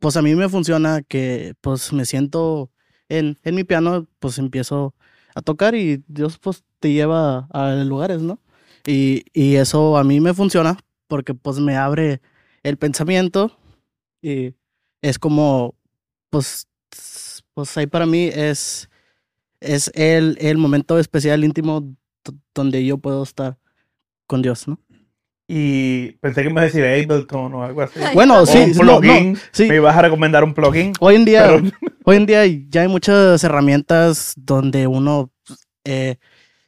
pues 0.00 0.16
a 0.16 0.22
mí 0.22 0.34
me 0.36 0.48
funciona 0.48 1.02
que 1.02 1.54
pues 1.60 1.92
me 1.92 2.06
siento 2.06 2.72
en, 3.08 3.38
en 3.44 3.54
mi 3.54 3.64
piano, 3.64 4.08
pues 4.20 4.38
empiezo 4.38 4.94
a 5.34 5.42
tocar 5.42 5.74
y 5.74 6.04
Dios 6.08 6.38
pues 6.38 6.64
te 6.80 6.92
lleva 6.92 7.48
a 7.52 7.74
lugares, 7.84 8.22
¿no? 8.22 8.40
Y, 8.86 9.24
y 9.34 9.56
eso 9.56 9.96
a 9.98 10.04
mí 10.04 10.20
me 10.20 10.34
funciona 10.34 10.78
porque 11.08 11.34
pues 11.34 11.58
me 11.60 11.76
abre 11.76 12.20
el 12.62 12.76
pensamiento 12.78 13.56
y 14.22 14.54
es 15.02 15.18
como, 15.18 15.74
pues, 16.30 16.68
pues 17.54 17.76
ahí 17.76 17.86
para 17.86 18.06
mí 18.06 18.30
es, 18.32 18.88
es 19.60 19.90
el, 19.94 20.36
el 20.40 20.58
momento 20.58 20.98
especial, 20.98 21.44
íntimo, 21.44 21.94
donde 22.54 22.84
yo 22.84 22.98
puedo 22.98 23.22
estar 23.22 23.58
con 24.26 24.42
Dios, 24.42 24.68
¿no? 24.68 24.78
Y 25.52 26.12
pensé 26.20 26.42
que 26.42 26.48
me 26.48 26.52
iba 26.52 26.60
a 26.60 26.64
decir 26.66 26.84
Ableton 26.84 27.52
o 27.54 27.64
algo 27.64 27.82
así. 27.82 27.98
Bueno, 28.14 28.42
O 28.42 28.46
sí, 28.46 28.58
un 28.58 28.70
no, 28.72 28.84
no, 28.84 29.00
plugin. 29.00 29.36
sí. 29.50 29.66
Me 29.66 29.76
ibas 29.76 29.96
a 29.96 30.02
recomendar 30.02 30.44
un 30.44 30.54
plugin. 30.54 30.92
Hoy 31.00 31.16
en 31.16 31.24
día, 31.24 31.48
Pero- 31.48 31.70
hoy 32.04 32.16
en 32.16 32.26
día 32.26 32.46
ya 32.68 32.82
hay 32.82 32.88
muchas 32.88 33.42
herramientas 33.42 34.32
donde 34.36 34.86
uno, 34.86 35.32
eh, 35.84 36.18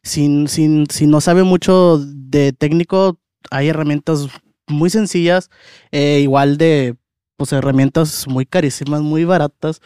sin, 0.03 0.49
sin, 0.49 0.87
si 0.91 1.07
no 1.07 1.21
sabe 1.21 1.45
mucho 1.45 1.99
de 2.05 2.53
técnico, 2.53 3.21
hay 3.53 3.69
herramientas 3.69 4.27
muy 4.67 4.91
sencillas, 4.91 5.49
eh, 5.93 6.19
igual 6.21 6.57
de 6.57 6.97
pues 7.37 7.53
herramientas 7.53 8.27
muy 8.29 8.47
carísimas, 8.47 9.01
muy 9.03 9.25
baratas. 9.25 9.81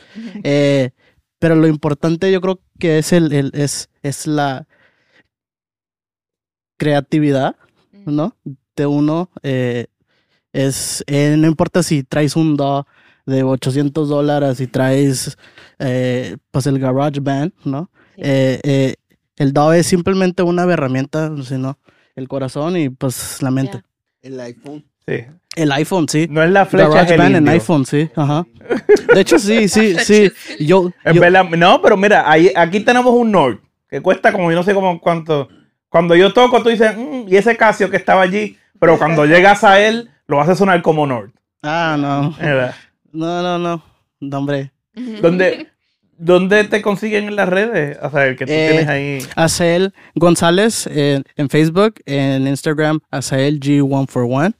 eh, 0.45 0.91
pero 1.39 1.55
lo 1.55 1.67
importante 1.67 2.31
yo 2.33 2.41
creo 2.41 2.61
que 2.79 2.99
es 2.99 3.13
el, 3.13 3.33
el- 3.33 3.51
es, 3.55 3.89
es 4.03 4.27
la 4.27 4.67
creatividad, 6.79 7.57
¿no? 8.05 8.37
De 8.77 8.87
uno. 8.87 9.31
eh, 9.43 9.87
es, 10.53 11.05
eh, 11.07 11.35
no 11.39 11.47
importa 11.47 11.83
si 11.83 12.03
traes 12.03 12.35
un 12.37 12.57
DAW 12.57 12.85
de 13.27 13.43
800 13.43 14.09
dólares 14.09 14.61
y 14.61 14.67
traes 14.67 15.37
eh, 15.79 16.37
pues 16.51 16.67
el 16.67 16.79
Garage 16.79 17.21
Band, 17.21 17.53
¿no? 17.65 17.91
Eh, 18.17 18.61
eh, 18.63 18.95
el 19.37 19.53
DAW 19.53 19.73
es 19.73 19.87
simplemente 19.87 20.43
una 20.43 20.63
herramienta, 20.65 21.31
sino 21.43 21.79
el 22.15 22.29
corazón 22.29 22.77
y 22.79 22.89
pues 22.89 23.43
la 23.43 23.51
mente. 23.51 23.83
El 24.23 24.41
iPhone. 24.41 24.85
Sí. 25.07 25.25
El 25.57 25.73
iPhone, 25.73 26.09
sí. 26.09 26.27
No 26.31 26.43
es 26.43 26.51
la 26.51 26.67
flecha, 26.67 27.03
es 27.03 27.11
el 27.11 27.19
Band 27.19 27.49
iPhone, 27.49 27.85
sí. 27.85 28.09
Ajá. 28.17 28.47
De 29.15 29.21
hecho, 29.21 29.39
sí, 29.39 29.67
sí, 29.69 29.97
sí. 29.99 30.31
Yo, 30.61 30.93
En 31.05 31.15
yo- 31.15 31.21
verdad, 31.21 31.45
no, 31.45 31.81
pero 31.83 31.97
mira, 31.97 32.31
ahí, 32.31 32.53
aquí 32.55 32.81
tenemos 32.81 33.13
un 33.15 33.33
Nord 33.33 33.59
que 33.89 34.01
cuesta 34.01 34.33
como 34.33 34.51
yo 34.51 34.57
no 34.57 34.63
sé 34.63 34.75
cómo 34.75 35.01
cuánto. 35.01 35.49
Cuando 35.89 36.15
yo 36.15 36.33
toco, 36.33 36.63
tú 36.63 36.69
dices, 36.69 36.97
"Mm", 36.97 37.27
y 37.29 37.37
ese 37.37 37.57
Casio 37.57 37.89
que 37.91 37.97
estaba 37.97 38.23
allí, 38.23 38.57
pero 38.79 38.99
cuando 38.99 39.25
llegas 39.27 39.65
a 39.65 39.81
él, 39.81 40.11
lo 40.27 40.41
hace 40.41 40.55
sonar 40.55 40.83
como 40.83 41.07
Nord. 41.07 41.31
Ah, 41.63 41.97
no. 41.99 42.37
No, 43.13 43.43
no, 43.43 43.59
no. 43.59 43.83
No, 44.21 44.39
hombre. 44.39 44.73
¿Dónde, 45.23 45.69
¿Dónde 46.19 46.65
te 46.65 46.83
consiguen 46.83 47.25
en 47.29 47.37
las 47.37 47.49
redes? 47.49 47.99
O 48.03 48.11
sea, 48.11 48.27
el 48.27 48.37
que 48.37 48.47
tú 48.47 48.53
Eh, 48.53 48.69
tienes 48.71 48.89
ahí. 48.89 49.19
Azael 49.37 49.93
González 50.15 50.87
en, 50.87 51.25
en 51.37 51.49
Facebook, 51.49 51.95
en 52.07 52.47
Instagram, 52.47 53.01
Azael 53.11 53.61
G141 53.61 54.55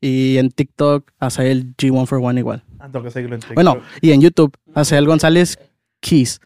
y 0.00 0.38
en 0.38 0.50
TikTok, 0.50 1.10
Azael 1.18 1.74
G141 1.76 2.38
igual. 2.38 2.62
Ah, 2.78 2.88
tengo 2.90 3.04
que 3.04 3.10
seguirlo 3.10 3.34
en 3.36 3.40
TikTok. 3.40 3.54
Bueno, 3.54 3.80
y 4.00 4.12
en 4.12 4.20
YouTube, 4.20 4.56
Azael 4.74 5.06
González 5.06 5.58
Keys. 6.00 6.40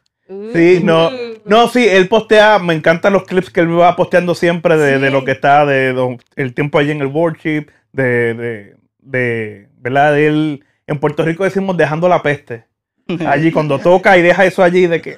Sí, 0.53 0.81
no, 0.85 1.11
no, 1.45 1.67
sí, 1.69 1.87
él 1.89 2.07
postea, 2.09 2.61
me 2.61 2.73
encantan 2.75 3.13
los 3.13 3.25
clips 3.25 3.51
que 3.51 3.61
él 3.61 3.79
va 3.81 3.97
posteando 3.97 4.37
siempre 4.37 4.77
de, 4.77 5.01
de 5.01 5.11
lo 5.11 5.25
que 5.25 5.33
está, 5.33 5.67
de, 5.67 6.17
el 6.37 6.55
tiempo 6.55 6.79
allí 6.79 6.93
en 6.93 7.01
el 7.01 7.09
worship, 7.09 7.67
de, 7.93 8.35
de, 8.35 8.77
de, 9.01 9.69
¿verdad? 9.79 10.13
De 10.13 10.27
él, 10.29 10.65
en 10.87 11.01
Puerto 11.01 11.25
Rico 11.25 11.43
decimos 11.43 11.77
dejando 11.77 12.09
la 12.09 12.23
peste. 12.23 12.65
Allí 13.27 13.51
cuando 13.51 13.81
toca 13.81 14.17
y 14.17 14.23
deja 14.23 14.45
eso 14.45 14.63
allí 14.63 14.87
de 14.87 15.01
que 15.03 15.17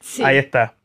Sí. 0.00 0.22
ahí 0.24 0.38
está. 0.38 0.76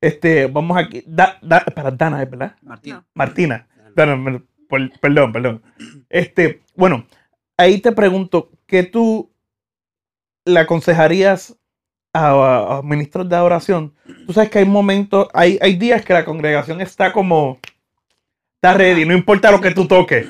Este, 0.00 0.46
vamos 0.46 0.76
aquí, 0.76 1.04
da, 1.06 1.38
da, 1.40 1.60
para 1.64 1.92
Dana, 1.92 2.22
¿es 2.22 2.28
verdad? 2.30 2.56
Martín. 2.62 2.96
Martina. 3.14 3.68
Dana, 3.94 4.42
perdón, 4.68 5.32
perdón. 5.32 5.62
Este, 6.08 6.62
bueno, 6.76 7.06
ahí 7.56 7.80
te 7.80 7.92
pregunto, 7.92 8.50
¿qué 8.66 8.82
tú 8.84 9.30
le 10.44 10.60
aconsejarías 10.60 11.56
a, 12.12 12.78
a- 12.78 12.82
ministros 12.82 13.28
de 13.28 13.36
adoración? 13.36 13.94
Tú 14.26 14.32
sabes 14.32 14.50
que 14.50 14.60
hay 14.60 14.64
momentos, 14.66 15.28
hay, 15.34 15.58
hay 15.60 15.76
días 15.76 16.04
que 16.04 16.12
la 16.12 16.24
congregación 16.24 16.80
está 16.80 17.12
como, 17.12 17.58
está 18.56 18.74
ready, 18.76 19.04
no 19.04 19.14
importa 19.14 19.50
lo 19.50 19.60
que 19.60 19.70
tú 19.72 19.86
toques. 19.86 20.26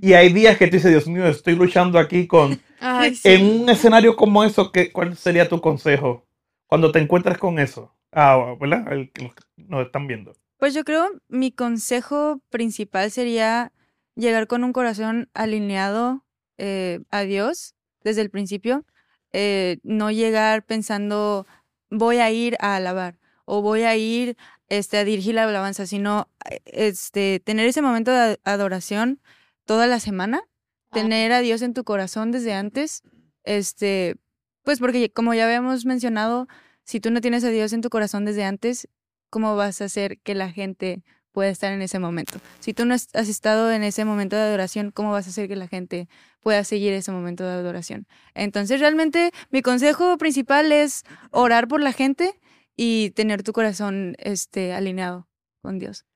Y 0.00 0.12
hay 0.12 0.32
días 0.32 0.56
que 0.56 0.66
tú 0.66 0.76
dices, 0.76 0.90
Dios 0.90 1.08
mío, 1.08 1.26
estoy 1.26 1.56
luchando 1.56 1.98
aquí 1.98 2.26
con... 2.26 2.60
Ay, 2.80 3.14
sí. 3.14 3.28
En 3.30 3.62
un 3.62 3.68
escenario 3.70 4.14
como 4.16 4.44
eso, 4.44 4.70
¿qué, 4.70 4.92
¿cuál 4.92 5.16
sería 5.16 5.48
tu 5.48 5.60
consejo 5.60 6.24
cuando 6.66 6.92
te 6.92 6.98
encuentras 7.00 7.38
con 7.38 7.58
eso? 7.58 7.92
Ah, 8.12 8.54
¿verdad? 8.60 8.92
El 8.92 9.10
que 9.10 9.32
nos 9.56 9.86
están 9.86 10.06
viendo. 10.06 10.32
Pues 10.64 10.72
yo 10.72 10.82
creo 10.82 11.10
mi 11.28 11.52
consejo 11.52 12.40
principal 12.48 13.10
sería 13.10 13.70
llegar 14.14 14.46
con 14.46 14.64
un 14.64 14.72
corazón 14.72 15.28
alineado 15.34 16.24
eh, 16.56 17.00
a 17.10 17.20
Dios 17.24 17.74
desde 18.02 18.22
el 18.22 18.30
principio. 18.30 18.86
eh, 19.34 19.76
no 19.82 20.10
llegar 20.10 20.64
pensando 20.64 21.46
voy 21.90 22.16
a 22.16 22.30
ir 22.30 22.56
a 22.60 22.76
alabar 22.76 23.18
o 23.44 23.60
voy 23.60 23.82
a 23.82 23.94
ir 23.94 24.38
este, 24.70 24.96
a 24.96 25.04
dirigir 25.04 25.34
la 25.34 25.42
alabanza, 25.44 25.84
sino 25.86 26.30
eh, 26.50 26.60
este, 26.64 27.40
tener 27.44 27.66
ese 27.68 27.82
momento 27.82 28.10
de 28.10 28.16
ad- 28.16 28.38
adoración 28.44 29.20
toda 29.66 29.86
la 29.86 30.00
semana, 30.00 30.44
tener 30.92 31.32
a 31.32 31.40
Dios 31.40 31.60
en 31.60 31.74
tu 31.74 31.84
corazón 31.84 32.30
desde 32.32 32.54
antes, 32.54 33.02
este, 33.42 34.16
pues 34.62 34.78
porque 34.78 35.12
como 35.12 35.34
ya 35.34 35.44
habíamos 35.44 35.84
mencionado, 35.84 36.48
si 36.84 37.00
tú 37.00 37.10
no 37.10 37.20
tienes 37.20 37.44
a 37.44 37.50
Dios 37.50 37.74
en 37.74 37.82
tu 37.82 37.90
corazón 37.90 38.24
desde 38.24 38.44
antes, 38.44 38.88
¿cómo 39.34 39.56
vas 39.56 39.80
a 39.80 39.86
hacer 39.86 40.20
que 40.20 40.36
la 40.36 40.52
gente 40.52 41.02
pueda 41.32 41.50
estar 41.50 41.72
en 41.72 41.82
ese 41.82 41.98
momento? 41.98 42.38
Si 42.60 42.72
tú 42.72 42.86
no 42.86 42.94
has 42.94 43.28
estado 43.28 43.72
en 43.72 43.82
ese 43.82 44.04
momento 44.04 44.36
de 44.36 44.42
adoración, 44.42 44.92
¿cómo 44.92 45.10
vas 45.10 45.26
a 45.26 45.30
hacer 45.30 45.48
que 45.48 45.56
la 45.56 45.66
gente 45.66 46.08
pueda 46.40 46.62
seguir 46.62 46.92
ese 46.92 47.10
momento 47.10 47.42
de 47.42 47.50
adoración? 47.50 48.06
Entonces, 48.34 48.78
realmente 48.78 49.32
mi 49.50 49.60
consejo 49.60 50.16
principal 50.18 50.70
es 50.70 51.02
orar 51.32 51.66
por 51.66 51.80
la 51.80 51.92
gente 51.92 52.30
y 52.76 53.10
tener 53.16 53.42
tu 53.42 53.52
corazón 53.52 54.14
este, 54.20 54.72
alineado 54.72 55.26
con 55.62 55.80
Dios. 55.80 56.06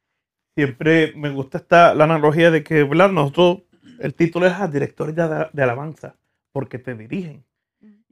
Siempre 0.55 1.13
me 1.17 1.31
gusta 1.31 1.59
esta, 1.59 1.97
la 1.97 2.05
analogía 2.05 2.53
de 2.53 2.63
que, 2.63 2.85
¿verdad? 2.85 3.11
Nosotros, 3.11 3.63
el 3.99 4.15
título 4.15 4.47
es 4.47 4.53
a 4.53 4.69
directores 4.69 5.17
de, 5.17 5.49
de 5.53 5.63
alabanza, 5.65 6.15
porque 6.53 6.79
te 6.79 6.95
dirigen. 6.95 7.45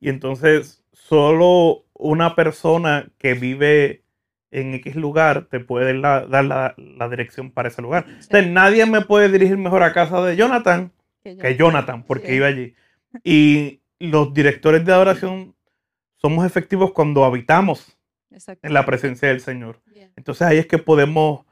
Y 0.00 0.08
entonces, 0.08 0.82
solo 0.90 1.84
una 1.92 2.34
persona 2.34 3.08
que 3.18 3.34
vive 3.34 4.02
en 4.50 4.74
X 4.74 4.96
lugar 4.96 5.46
te 5.50 5.60
puede 5.60 5.94
la- 5.94 6.26
dar 6.26 6.44
la, 6.44 6.74
la 6.76 7.08
dirección 7.08 7.50
para 7.50 7.68
ese 7.68 7.82
lugar. 7.82 8.04
Entonces, 8.08 8.46
nadie 8.48 8.86
me 8.86 9.00
puede 9.02 9.28
dirigir 9.30 9.56
mejor 9.58 9.82
a 9.82 9.92
casa 9.92 10.20
de 10.22 10.36
Jonathan 10.36 10.92
que 11.22 11.56
Jonathan, 11.56 12.04
porque 12.04 12.28
Sí. 12.28 12.34
iba 12.34 12.46
allí. 12.46 12.74
Y 13.24 13.80
los 13.98 14.32
directores 14.34 14.84
de 14.84 14.92
adoración 14.92 15.54
somos 16.16 16.44
efectivos 16.46 16.92
cuando 16.92 17.24
habitamos 17.24 17.96
en 18.62 18.72
la 18.74 18.84
presencia 18.86 19.28
del 19.28 19.40
Señor. 19.40 19.80
Entonces 20.16 20.42
ahí 20.46 20.58
es 20.58 20.66
que 20.66 20.78
podemos 20.78 21.44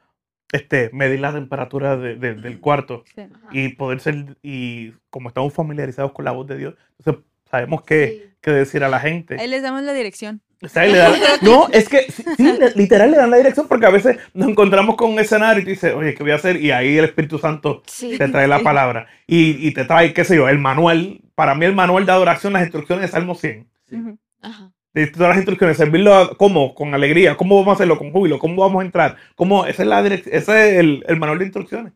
este, 0.51 0.89
medir 0.93 1.19
la 1.19 1.33
temperatura 1.33 1.97
de- 1.97 2.15
de- 2.15 2.35
del 2.35 2.59
cuarto 2.61 3.03
Sí. 3.15 3.23
y 3.51 3.69
poder 3.69 3.99
ser, 3.99 4.37
y 4.43 4.91
como 5.09 5.29
estamos 5.29 5.53
familiarizados 5.53 6.11
con 6.13 6.23
la 6.25 6.31
voz 6.31 6.47
de 6.47 6.57
Dios, 6.57 6.75
entonces 6.99 7.23
sabemos 7.49 7.81
qué, 7.83 8.29
qué 8.41 8.51
decir 8.51 8.83
a 8.83 8.89
la 8.89 8.99
gente. 8.99 9.37
Ahí 9.39 9.47
les 9.47 9.63
damos 9.63 9.81
la 9.83 9.93
dirección. 9.93 10.41
O 10.65 10.69
sea, 10.69 10.87
y 10.87 10.91
le 10.91 10.97
dan- 10.97 11.13
no, 11.41 11.67
es 11.71 11.87
que 11.87 12.11
sí, 12.11 12.23
literal 12.75 13.11
le 13.11 13.17
dan 13.17 13.29
la 13.31 13.37
dirección 13.37 13.67
porque 13.67 13.85
a 13.85 13.91
veces 13.91 14.17
nos 14.33 14.49
encontramos 14.49 14.95
con 14.95 15.11
un 15.11 15.19
escenario 15.19 15.61
y 15.61 15.63
tú 15.65 15.69
dices, 15.69 15.93
oye, 15.93 16.13
¿qué 16.13 16.23
voy 16.23 16.31
a 16.31 16.35
hacer? 16.35 16.61
Y 16.61 16.71
ahí 16.71 16.97
el 16.97 17.05
Espíritu 17.05 17.37
Santo 17.39 17.83
Sí. 17.87 18.17
te 18.17 18.27
trae 18.29 18.47
la 18.47 18.59
palabra 18.59 19.07
y, 19.27 19.67
y 19.67 19.71
te 19.73 19.85
trae, 19.85 20.13
qué 20.13 20.23
sé 20.23 20.35
yo, 20.35 20.49
el 20.49 20.59
manual. 20.59 21.21
Para 21.35 21.53
mí 21.55 21.65
el 21.65 21.75
manual 21.75 22.05
de 22.05 22.11
adoración, 22.13 22.53
las 22.53 22.63
instrucciones 22.63 23.03
de 23.03 23.07
Salmo 23.09 23.35
100. 23.35 23.67
Ujú. 23.91 24.17
Ajá. 24.41 24.71
De 24.93 25.07
todas 25.07 25.27
las 25.29 25.37
instrucciones, 25.37 25.75
servirlo 25.77 26.15
a- 26.15 26.37
cómo, 26.37 26.73
con 26.73 26.93
alegría, 26.93 27.35
cómo 27.35 27.55
vamos 27.57 27.71
a 27.71 27.75
hacerlo, 27.75 27.97
con 27.97 28.11
júbilo, 28.11 28.39
cómo 28.39 28.61
vamos 28.61 28.81
a 28.81 28.85
entrar, 28.85 29.17
cómo, 29.35 29.65
esa 29.65 29.83
es 29.83 29.89
la 29.89 30.05
ese 30.07 30.29
es 30.37 30.49
el, 30.49 31.03
el 31.07 31.17
manual 31.17 31.39
de 31.39 31.45
instrucciones. 31.45 31.93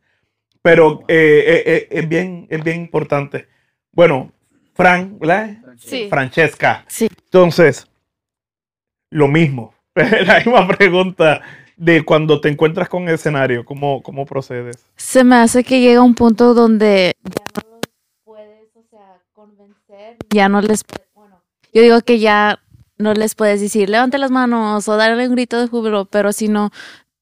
Pero 0.61 1.01
eh, 1.07 1.43
eh, 1.47 1.63
eh, 1.65 1.87
es, 1.91 2.09
bien, 2.09 2.45
es 2.49 2.61
bien 2.63 2.81
importante. 2.81 3.47
Bueno, 3.93 4.33
Fran, 4.73 5.17
¿verdad? 5.19 5.57
Sí. 5.77 6.07
Francesca. 6.09 6.83
Sí. 6.87 7.07
Entonces, 7.25 7.88
lo 9.09 9.27
mismo. 9.27 9.73
La 9.95 10.37
misma 10.37 10.67
pregunta 10.67 11.41
de 11.75 12.03
cuando 12.03 12.41
te 12.41 12.49
encuentras 12.49 12.89
con 12.89 13.07
el 13.07 13.15
escenario, 13.15 13.65
¿cómo, 13.65 14.03
cómo 14.03 14.25
procedes? 14.25 14.85
Se 14.97 15.23
me 15.23 15.35
hace 15.37 15.63
que 15.63 15.79
llega 15.79 16.01
un 16.01 16.13
punto 16.13 16.53
donde 16.53 17.13
ya 17.23 17.43
no 17.55 17.69
los 17.71 17.81
puedes, 18.23 18.75
o 18.75 18.83
sea, 18.89 19.21
convencer. 19.33 20.17
Ya 20.29 20.49
no 20.49 20.61
les 20.61 20.83
bueno, 21.15 21.41
yo 21.73 21.81
digo 21.81 22.01
que 22.01 22.19
ya 22.19 22.59
no 22.97 23.13
les 23.13 23.33
puedes 23.33 23.61
decir, 23.61 23.89
levante 23.89 24.17
las 24.17 24.29
manos 24.29 24.87
o 24.87 24.97
darle 24.97 25.27
un 25.27 25.35
grito 25.35 25.59
de 25.59 25.67
júbilo, 25.67 26.05
pero 26.05 26.33
sino 26.33 26.71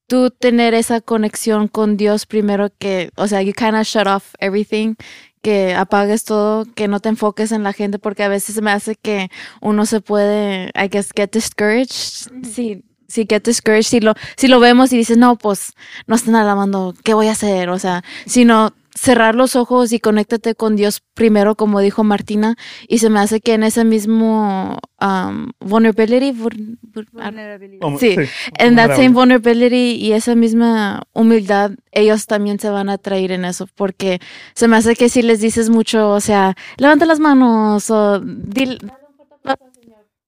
tú 0.07 0.31
tener 0.31 0.73
esa 0.73 1.01
conexión 1.01 1.67
con 1.67 1.97
Dios 1.97 2.25
primero 2.25 2.69
que, 2.79 3.11
o 3.15 3.27
sea, 3.27 3.41
you 3.43 3.53
kind 3.53 3.75
of 3.75 3.83
shut 3.83 4.07
off 4.07 4.33
everything, 4.39 4.95
que 5.41 5.75
apagues 5.75 6.23
todo, 6.23 6.65
que 6.73 6.87
no 6.87 6.99
te 6.99 7.09
enfoques 7.09 7.51
en 7.51 7.63
la 7.63 7.73
gente, 7.73 7.99
porque 7.99 8.23
a 8.23 8.29
veces 8.29 8.61
me 8.61 8.71
hace 8.71 8.95
que 8.95 9.29
uno 9.61 9.85
se 9.85 10.01
puede, 10.01 10.71
I 10.75 10.87
guess, 10.89 11.11
get 11.15 11.31
discouraged. 11.31 12.31
Sí, 12.43 12.83
sí, 13.07 13.25
get 13.29 13.43
discouraged. 13.43 13.89
Si 13.89 13.99
lo, 13.99 14.13
si 14.35 14.47
lo 14.47 14.59
vemos 14.59 14.91
y 14.93 14.97
dices, 14.97 15.17
no, 15.17 15.37
pues 15.37 15.73
no 16.05 16.15
están 16.15 16.35
alabando, 16.35 16.93
¿qué 17.03 17.13
voy 17.13 17.27
a 17.27 17.31
hacer? 17.31 17.69
O 17.69 17.79
sea, 17.79 18.03
sino 18.25 18.73
cerrar 18.97 19.35
los 19.35 19.55
ojos 19.55 19.91
y 19.93 19.99
conéctate 19.99 20.55
con 20.55 20.75
Dios 20.75 21.01
primero, 21.13 21.55
como 21.55 21.79
dijo 21.81 22.03
Martina, 22.03 22.55
y 22.87 22.97
se 22.97 23.09
me 23.09 23.19
hace 23.19 23.39
que 23.41 23.53
en 23.53 23.63
ese 23.63 23.85
mismo 23.85 24.79
um, 24.99 25.51
vulnerability, 25.59 26.31
vul- 26.31 26.79
vul- 26.93 27.07
Vulnerability. 27.11 27.79
¿Cómo- 27.79 27.99
Sí, 27.99 28.15
en 28.57 28.75
that 28.75 28.95
same 28.95 29.09
vulnerability 29.09 29.95
y 29.95 30.13
esa 30.13 30.35
misma 30.35 31.03
humildad, 31.13 31.71
ellos 31.91 32.25
también 32.25 32.59
se 32.59 32.69
van 32.69 32.89
a 32.89 32.97
traer 32.97 33.31
en 33.31 33.45
eso, 33.45 33.67
porque 33.75 34.19
se 34.55 34.67
me 34.67 34.77
hace 34.77 34.95
que 34.95 35.09
si 35.09 35.21
les 35.21 35.39
dices 35.41 35.69
mucho, 35.69 36.09
o 36.11 36.19
sea, 36.19 36.55
levanta 36.77 37.05
las 37.05 37.19
manos 37.19 37.89
o 37.91 38.19
dile, 38.19 38.79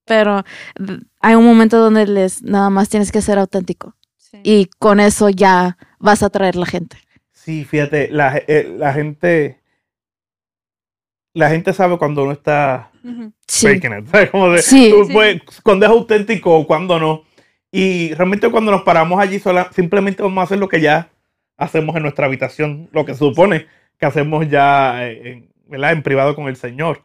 pero 0.05 0.43
mm, 0.79 0.93
hay 1.21 1.35
un 1.35 1.45
momento 1.45 1.77
donde 1.79 2.07
les 2.07 2.41
nada 2.43 2.69
más 2.69 2.89
tienes 2.89 3.11
que 3.11 3.21
ser 3.21 3.37
auténtico 3.39 3.95
Sí. 4.17 4.37
y 4.43 4.65
con 4.77 4.99
eso 4.99 5.29
ya 5.29 5.77
vas 5.99 6.21
a 6.23 6.29
traer 6.29 6.55
la 6.55 6.65
gente. 6.67 6.97
Sí, 7.41 7.63
fíjate, 7.63 8.09
la, 8.11 8.37
eh, 8.47 8.75
la 8.77 8.93
gente. 8.93 9.59
La 11.33 11.49
gente 11.49 11.73
sabe 11.73 11.97
cuando 11.97 12.23
uno 12.23 12.33
está 12.33 12.91
Ujú. 13.03 13.31
Sí. 13.47 13.67
faking 13.67 13.99
it. 13.99 14.07
¿sabes? 14.07 14.29
Como 14.29 14.49
de, 14.51 14.61
Sí. 14.61 14.89
tú 14.91 15.05
Sí. 15.05 15.13
puedes- 15.13 15.41
cuando 15.63 15.85
es 15.85 15.91
auténtico 15.91 16.57
o 16.57 16.67
cuando 16.67 16.99
no. 16.99 17.23
Y 17.71 18.13
realmente 18.15 18.49
cuando 18.49 18.71
nos 18.71 18.81
paramos 18.81 19.19
allí, 19.21 19.39
sola, 19.39 19.69
simplemente 19.73 20.23
vamos 20.23 20.41
a 20.41 20.43
hacer 20.45 20.57
lo 20.59 20.67
que 20.67 20.81
ya 20.81 21.09
hacemos 21.57 21.95
en 21.95 22.01
nuestra 22.01 22.25
habitación, 22.25 22.89
lo 22.91 23.05
que 23.05 23.13
se 23.13 23.19
supone 23.19 23.67
que 23.97 24.05
hacemos 24.05 24.49
ya 24.49 25.07
eh, 25.07 25.21
en, 25.31 25.49
¿verdad? 25.67 25.91
en 25.93 26.03
privado 26.03 26.35
con 26.35 26.47
el 26.47 26.55
Señor. 26.55 27.03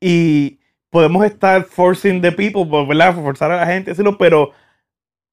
Y 0.00 0.58
podemos 0.90 1.24
estar 1.24 1.64
forcing 1.64 2.20
the 2.20 2.32
people, 2.32 2.66
pues, 2.68 2.86
¿verdad? 2.88 3.14
forzar 3.14 3.52
a 3.52 3.56
la 3.58 3.66
gente, 3.66 3.92
decirlo, 3.92 4.18
pero 4.18 4.52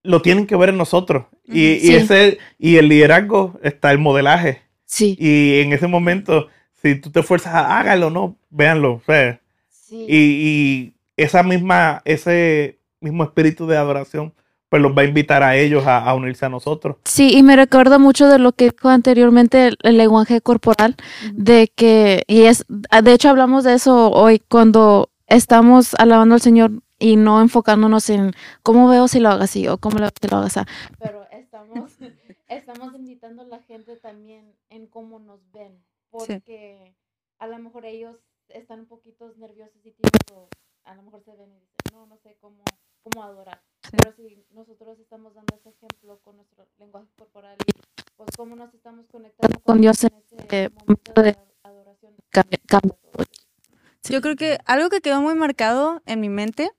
lo 0.03 0.21
tienen 0.21 0.47
que 0.47 0.55
ver 0.55 0.69
en 0.69 0.77
nosotros. 0.77 1.25
Y, 1.45 1.93
ese, 1.93 2.37
y 2.57 2.77
el 2.77 2.87
liderazgo 2.89 3.59
está 3.63 3.91
el 3.91 3.97
modelaje. 3.99 4.61
Sí. 4.85 5.15
Y 5.19 5.61
en 5.61 5.73
ese 5.73 5.87
momento, 5.87 6.47
si 6.81 6.95
tú 6.95 7.11
te 7.11 7.23
fuerzas 7.23 7.53
a 7.55 7.79
hágalo, 7.79 8.09
no, 8.09 8.35
véanlo. 8.49 8.93
o 8.93 9.01
sea, 9.05 9.39
Sí. 9.69 10.05
y, 10.07 10.15
y 10.17 10.93
esa 11.17 11.41
misma, 11.41 12.01
ese 12.05 12.77
mismo 13.01 13.23
espíritu 13.23 13.65
de 13.65 13.75
adoración, 13.77 14.33
pues 14.69 14.83
los 14.83 14.95
va 14.95 15.01
a 15.01 15.05
invitar 15.05 15.41
a 15.41 15.55
ellos 15.57 15.87
a, 15.87 15.97
a 15.97 16.13
unirse 16.13 16.45
a 16.45 16.49
nosotros. 16.49 16.97
Sí, 17.05 17.31
y 17.35 17.41
me 17.41 17.55
recuerda 17.55 17.97
mucho 17.97 18.27
de 18.27 18.37
lo 18.37 18.51
que 18.51 18.69
dijo 18.69 18.89
anteriormente 18.89 19.67
el, 19.69 19.77
el 19.81 19.97
lenguaje 19.97 20.41
corporal, 20.41 20.95
de 21.33 21.71
que, 21.75 22.23
y 22.27 22.43
es, 22.43 22.65
de 22.69 23.13
hecho 23.13 23.29
hablamos 23.29 23.63
de 23.63 23.73
eso 23.73 24.11
hoy 24.11 24.43
cuando 24.47 25.09
estamos 25.25 25.95
alabando 25.95 26.35
al 26.35 26.41
Señor 26.41 26.71
y 26.99 27.15
no 27.15 27.41
enfocándonos 27.41 28.09
en 28.09 28.31
cómo 28.61 28.87
veo 28.89 29.07
si 29.07 29.19
lo 29.19 29.29
hago 29.29 29.43
así 29.43 29.67
o 29.67 29.77
cómo 29.77 29.97
veo 29.99 30.09
si 30.21 30.27
lo 30.27 30.37
hago 30.37 30.45
así. 30.47 30.59
Pero 30.99 31.27
estamos, 31.31 31.91
estamos 32.47 32.93
invitando 32.95 33.41
a 33.43 33.45
la 33.45 33.59
gente 33.63 33.95
también 33.95 34.53
en 34.69 34.87
cómo 34.87 35.19
nos 35.19 35.39
ven, 35.51 35.81
Sí. 35.81 36.09
porque 36.11 36.95
a 37.37 37.47
lo 37.47 37.57
mejor 37.59 37.85
ellos 37.85 38.17
están 38.49 38.81
un 38.81 38.87
poquito 38.87 39.31
nerviosos 39.37 39.77
y 39.85 39.91
tímidos, 39.91 40.49
a 40.83 40.95
lo 40.95 41.03
mejor 41.03 41.23
se 41.23 41.35
ven 41.35 41.51
y 41.51 41.59
dicen, 41.59 41.93
no, 41.93 42.05
no 42.07 42.17
sé 42.17 42.35
cómo, 42.41 42.63
cómo 43.03 43.23
adorar. 43.23 43.61
Sí. 43.83 43.91
Pero 43.97 44.13
si 44.15 44.43
nosotros 44.51 44.99
estamos 44.99 45.33
dando 45.35 45.55
ese 45.55 45.69
ejemplo 45.69 46.19
con 46.23 46.35
nuestro 46.37 46.67
lenguaje 46.79 47.07
corporal 47.17 47.57
y 47.65 47.71
pues 48.17 48.29
cómo 48.35 48.55
nos 48.55 48.73
estamos 48.73 49.05
conectando 49.07 49.59
con 49.61 49.79
Dios 49.79 50.03
en 50.03 50.11
ese 50.27 50.69
momento 50.69 51.21
de 51.21 51.37
adoración, 51.63 52.13
cambia, 52.29 52.59
cambia 52.67 52.97
todo. 53.13 53.25
Yo 54.09 54.21
creo 54.21 54.35
que 54.35 54.57
algo 54.65 54.89
que 54.89 55.01
quedó 55.01 55.21
muy 55.21 55.35
marcado 55.35 56.01
en 56.05 56.19
mi 56.19 56.29
mente 56.29 56.71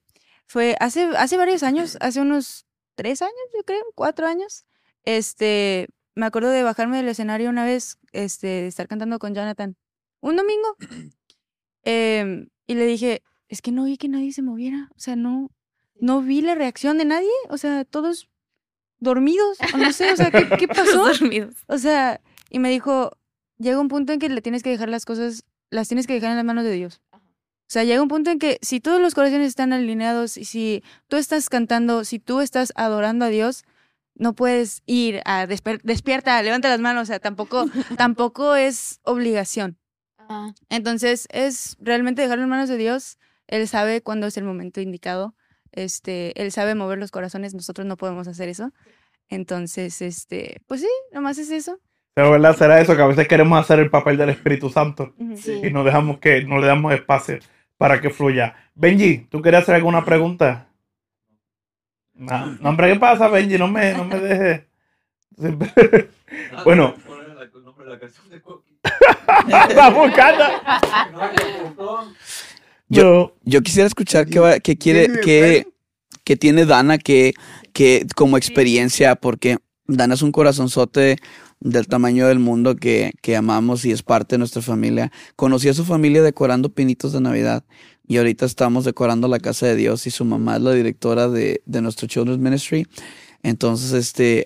fue 0.51 0.75
hace, 0.81 1.03
hace 1.15 1.37
varios 1.37 1.63
años, 1.63 1.97
hace 2.01 2.19
unos 2.19 2.65
tres 2.95 3.21
años, 3.21 3.33
yo 3.55 3.63
creo, 3.63 3.81
cuatro 3.95 4.27
años. 4.27 4.65
Este, 5.05 5.87
me 6.13 6.25
acuerdo 6.25 6.49
de 6.49 6.61
bajarme 6.61 6.97
del 6.97 7.07
escenario 7.07 7.49
una 7.49 7.63
vez, 7.63 7.97
este, 8.11 8.47
de 8.47 8.67
estar 8.67 8.89
cantando 8.89 9.17
con 9.17 9.33
Jonathan. 9.33 9.77
Un 10.19 10.35
domingo. 10.35 10.75
Em, 11.83 12.49
y 12.67 12.75
le 12.75 12.85
dije, 12.85 13.23
es 13.47 13.61
que 13.63 13.71
no 13.71 13.85
vi 13.85 13.97
que 13.97 14.09
nadie 14.09 14.33
se 14.33 14.43
moviera. 14.43 14.89
O 14.95 14.99
sea, 14.99 15.15
no, 15.15 15.49
no 15.95 16.21
vi 16.21 16.41
la 16.41 16.53
reacción 16.53 16.97
de 16.97 17.05
nadie. 17.05 17.31
O 17.49 17.57
sea, 17.57 17.85
todos 17.85 18.29
dormidos. 18.99 19.57
O 19.73 19.77
no 19.77 19.93
sé, 19.93 20.11
o 20.11 20.15
sea, 20.17 20.31
¿qué, 20.31 20.47
qué 20.59 20.67
pasó? 20.67 21.05
dormidos. 21.05 21.55
O 21.67 21.77
sea, 21.77 22.21
y 22.49 22.59
me 22.59 22.69
dijo, 22.69 23.17
llega 23.57 23.79
un 23.79 23.87
punto 23.87 24.11
en 24.13 24.19
que 24.19 24.29
le 24.29 24.41
tienes 24.41 24.63
que 24.63 24.69
dejar 24.69 24.89
las 24.89 25.05
cosas, 25.05 25.45
las 25.69 25.87
tienes 25.87 26.05
que 26.07 26.13
dejar 26.13 26.31
en 26.31 26.35
las 26.35 26.45
manos 26.45 26.65
de 26.65 26.73
Dios. 26.73 27.01
O 27.71 27.73
sea, 27.73 27.85
llega 27.85 28.01
un 28.01 28.09
punto 28.09 28.31
en 28.31 28.37
que 28.37 28.59
si 28.61 28.81
todos 28.81 28.99
los 28.99 29.13
corazones 29.15 29.47
están 29.47 29.71
alineados 29.71 30.35
y 30.35 30.43
si 30.43 30.83
tú 31.07 31.15
estás 31.15 31.47
cantando, 31.47 32.03
si 32.03 32.19
tú 32.19 32.41
estás 32.41 32.73
adorando 32.75 33.23
a 33.23 33.29
Dios, 33.29 33.63
no 34.13 34.33
puedes 34.33 34.83
ir 34.87 35.21
a 35.23 35.47
desper- 35.47 35.79
despierta, 35.81 36.43
levanta 36.43 36.67
las 36.67 36.81
manos, 36.81 37.03
o 37.03 37.05
sea, 37.05 37.19
tampoco, 37.19 37.67
tampoco 37.97 38.57
es 38.57 38.99
obligación. 39.03 39.77
Ah, 40.17 40.51
Entonces, 40.67 41.29
es 41.31 41.77
realmente 41.79 42.21
dejarlo 42.21 42.43
en 42.43 42.49
manos 42.49 42.67
de 42.67 42.75
Dios. 42.75 43.17
Él 43.47 43.65
sabe 43.69 44.01
cuándo 44.01 44.27
es 44.27 44.35
el 44.35 44.43
momento 44.43 44.81
indicado. 44.81 45.33
Este, 45.71 46.33
él 46.41 46.51
sabe 46.51 46.75
mover 46.75 46.97
los 46.99 47.11
corazones, 47.11 47.53
nosotros 47.53 47.87
no 47.87 47.95
podemos 47.95 48.27
hacer 48.27 48.49
eso. 48.49 48.73
Entonces, 49.29 50.01
este, 50.01 50.61
pues 50.67 50.81
sí, 50.81 50.89
nomás 51.13 51.37
es 51.37 51.49
eso. 51.51 51.79
Pero 52.15 52.31
verdad 52.31 52.57
será 52.57 52.81
eso, 52.81 52.97
que 52.97 53.01
a 53.01 53.07
veces 53.07 53.29
queremos 53.29 53.57
hacer 53.57 53.79
el 53.79 53.89
papel 53.89 54.17
del 54.17 54.27
Espíritu 54.27 54.69
Santo 54.69 55.15
sí. 55.37 55.61
y 55.63 55.71
no 55.71 55.85
dejamos 55.85 56.19
que, 56.19 56.43
no 56.43 56.59
le 56.59 56.67
damos 56.67 56.93
espacio 56.93 57.39
para 57.81 57.99
que 57.99 58.11
fluya. 58.11 58.53
Benji, 58.75 59.25
¿tú 59.31 59.41
querías 59.41 59.63
hacer 59.63 59.73
alguna 59.73 60.05
pregunta? 60.05 60.67
No, 62.13 62.45
no, 62.61 62.69
hombre, 62.69 62.93
¿qué 62.93 62.99
pasa, 62.99 63.27
Benji? 63.27 63.57
No 63.57 63.67
me, 63.67 63.91
no 63.95 64.05
me 64.05 64.19
dejes. 64.19 64.61
Siempre- 65.39 66.11
Bueno. 66.63 66.93
Está 69.67 69.89
buscando. 69.89 70.43
Yo, 72.87 73.33
Yo 73.45 73.61
quisiera 73.61 73.87
escuchar 73.87 74.27
qué, 74.27 74.37
va- 74.39 74.59
qué 74.59 74.77
quiere, 74.77 75.19
qué, 75.21 75.65
qué 76.23 76.35
tiene 76.37 76.65
Dana 76.67 76.99
que, 76.99 77.33
que 77.73 78.05
como 78.15 78.37
experiencia, 78.37 79.15
porque 79.15 79.57
Dana 79.87 80.13
es 80.13 80.21
un 80.21 80.31
corazonzote 80.31 81.17
del 81.61 81.87
tamaño 81.87 82.27
del 82.27 82.39
mundo 82.39 82.75
que, 82.75 83.13
que 83.21 83.35
amamos 83.35 83.85
y 83.85 83.91
es 83.91 84.03
parte 84.03 84.35
de 84.35 84.39
nuestra 84.39 84.61
familia. 84.61 85.11
Conocí 85.35 85.69
a 85.69 85.73
su 85.73 85.85
familia 85.85 86.21
decorando 86.21 86.69
pinitos 86.69 87.13
de 87.13 87.21
Navidad 87.21 87.63
y 88.07 88.17
ahorita 88.17 88.45
estamos 88.45 88.83
decorando 88.83 89.27
la 89.27 89.39
casa 89.39 89.67
de 89.67 89.75
Dios 89.75 90.05
y 90.07 90.11
su 90.11 90.25
mamá 90.25 90.57
es 90.57 90.61
la 90.63 90.71
directora 90.73 91.29
de, 91.29 91.61
de 91.65 91.81
nuestro 91.81 92.07
Children's 92.07 92.39
Ministry. 92.39 92.85
Entonces, 93.43 93.93
este, 93.93 94.45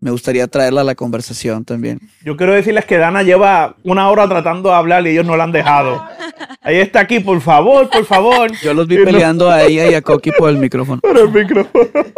me 0.00 0.10
gustaría 0.10 0.46
traerla 0.46 0.82
a 0.82 0.84
la 0.84 0.94
conversación 0.94 1.64
también. 1.64 1.98
yo 2.24 2.36
quiero 2.36 2.52
decirles 2.52 2.84
que 2.84 2.98
Dana 2.98 3.22
lleva 3.24 3.74
una 3.82 4.08
hora 4.10 4.28
tratando 4.28 4.68
de 4.68 4.74
hablar 4.76 5.06
y 5.06 5.10
ellos 5.10 5.26
no 5.26 5.36
la 5.36 5.44
han 5.44 5.52
dejado. 5.52 6.02
Ahí 6.62 6.76
está 6.76 7.00
aquí, 7.00 7.18
por 7.20 7.40
favor, 7.40 7.88
por 7.90 8.04
favor. 8.04 8.52
Yo 8.62 8.74
los 8.74 8.86
vi 8.86 8.96
Y 8.96 8.98
no- 8.98 9.04
peleando 9.06 9.50
a 9.50 9.62
ella 9.64 9.90
y 9.90 9.94
a 9.94 10.02
Coqui 10.02 10.30
por 10.32 10.50
el 10.50 10.58
micrófono. 10.58 11.00
Por 11.00 11.16
el 11.18 11.30
micrófono. 11.30 11.84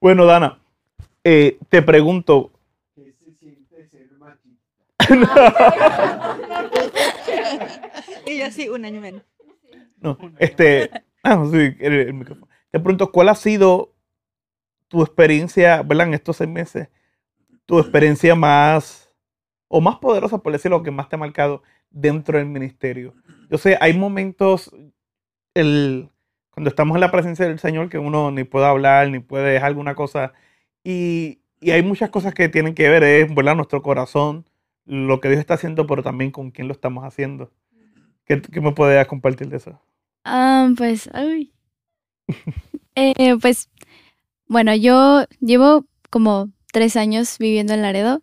Bueno, 0.00 0.24
Dana, 0.24 0.58
eh, 1.24 1.58
te 1.68 1.82
pregunto, 1.82 2.50
Y 8.26 8.38
yo 8.38 8.50
sí, 8.50 8.68
un 8.68 8.84
año 8.84 9.00
menos. 9.00 9.22
No, 10.00 10.16
este, 10.38 10.90
ah, 11.22 11.44
sí, 11.50 11.74
el, 11.80 11.92
el 11.94 12.14
micrófono. 12.14 12.48
Te 12.70 12.78
pregunto, 12.78 13.10
¿cuál 13.10 13.28
ha 13.28 13.34
sido 13.34 13.92
tu 14.88 15.02
experiencia, 15.02 15.82
¿verdad? 15.82 16.08
En 16.08 16.14
estos 16.14 16.36
seis 16.36 16.50
meses, 16.50 16.88
tu 17.66 17.78
experiencia 17.78 18.34
más, 18.34 19.12
o 19.68 19.80
más 19.80 19.96
poderosa, 19.98 20.38
por 20.38 20.52
decirlo, 20.52 20.82
que 20.82 20.90
más 20.90 21.08
te 21.08 21.16
ha 21.16 21.18
marcado 21.18 21.62
dentro 21.90 22.38
del 22.38 22.46
ministerio? 22.48 23.14
Yo 23.50 23.58
sé, 23.58 23.76
hay 23.80 23.96
momentos, 23.96 24.70
el, 25.54 26.10
cuando 26.50 26.70
estamos 26.70 26.94
en 26.96 27.00
la 27.00 27.10
presencia 27.12 27.46
del 27.46 27.58
Señor, 27.58 27.88
que 27.88 27.98
uno 27.98 28.30
ni 28.30 28.44
puede 28.44 28.66
hablar, 28.66 29.08
ni 29.10 29.20
puede 29.20 29.52
dejar 29.52 29.68
alguna 29.68 29.94
cosa, 29.94 30.32
y, 30.84 31.40
y 31.60 31.70
hay 31.72 31.82
muchas 31.82 32.10
cosas 32.10 32.34
que 32.34 32.48
tienen 32.48 32.74
que 32.74 32.88
ver, 32.88 33.02
es, 33.04 33.34
¿verdad? 33.34 33.56
Nuestro 33.56 33.82
corazón, 33.82 34.46
lo 34.90 35.20
que 35.20 35.28
Dios 35.28 35.38
está 35.38 35.54
haciendo, 35.54 35.86
pero 35.86 36.02
también 36.02 36.32
con 36.32 36.50
quién 36.50 36.66
lo 36.66 36.74
estamos 36.74 37.04
haciendo. 37.04 37.52
¿Qué, 38.24 38.42
me 38.60 38.72
puedes 38.72 39.06
compartir 39.06 39.48
de 39.48 39.58
eso? 39.58 39.80
Ah, 40.24 40.68
pues, 40.76 41.08
ay. 41.12 41.52
Eh, 42.96 43.36
pues, 43.40 43.70
bueno, 44.46 44.74
yo 44.74 45.24
llevo 45.40 45.86
como 46.10 46.50
tres 46.72 46.96
años 46.96 47.38
viviendo 47.38 47.72
en 47.72 47.82
Laredo 47.82 48.20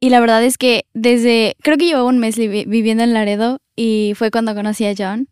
y 0.00 0.08
la 0.08 0.20
verdad 0.20 0.42
es 0.42 0.58
que 0.58 0.86
desde, 0.94 1.54
creo 1.62 1.76
que 1.76 1.84
llevo 1.84 2.06
un 2.06 2.18
mes 2.18 2.36
viviendo 2.36 3.04
en 3.04 3.12
Laredo 3.12 3.60
y 3.76 4.14
fue 4.16 4.30
cuando 4.30 4.54
conocí 4.54 4.86
a 4.86 4.94
John. 4.96 5.28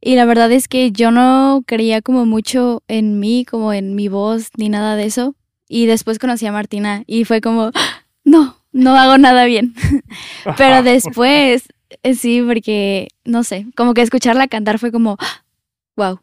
Y 0.00 0.16
la 0.16 0.24
verdad 0.24 0.50
es 0.50 0.66
que 0.66 0.90
yo 0.92 1.10
no 1.10 1.62
creía 1.66 2.00
como 2.00 2.24
mucho 2.24 2.82
en 2.88 3.20
mí, 3.20 3.44
como 3.44 3.72
en 3.72 3.94
mi 3.94 4.08
voz, 4.08 4.48
ni 4.56 4.70
nada 4.70 4.96
de 4.96 5.04
eso. 5.04 5.36
Y 5.68 5.86
después 5.86 6.18
conocí 6.18 6.46
a 6.46 6.52
Martina 6.52 7.04
y 7.06 7.24
fue 7.26 7.40
como, 7.40 7.70
no, 8.24 8.61
no 8.72 8.96
hago 8.96 9.18
nada 9.18 9.44
bien. 9.44 9.74
Pero 10.56 10.82
después, 10.82 11.68
eh, 12.02 12.14
sí, 12.14 12.42
porque, 12.42 13.08
no 13.24 13.44
sé, 13.44 13.66
como 13.76 13.94
que 13.94 14.02
escucharla 14.02 14.48
cantar 14.48 14.78
fue 14.78 14.90
como, 14.92 15.16
wow. 15.96 16.20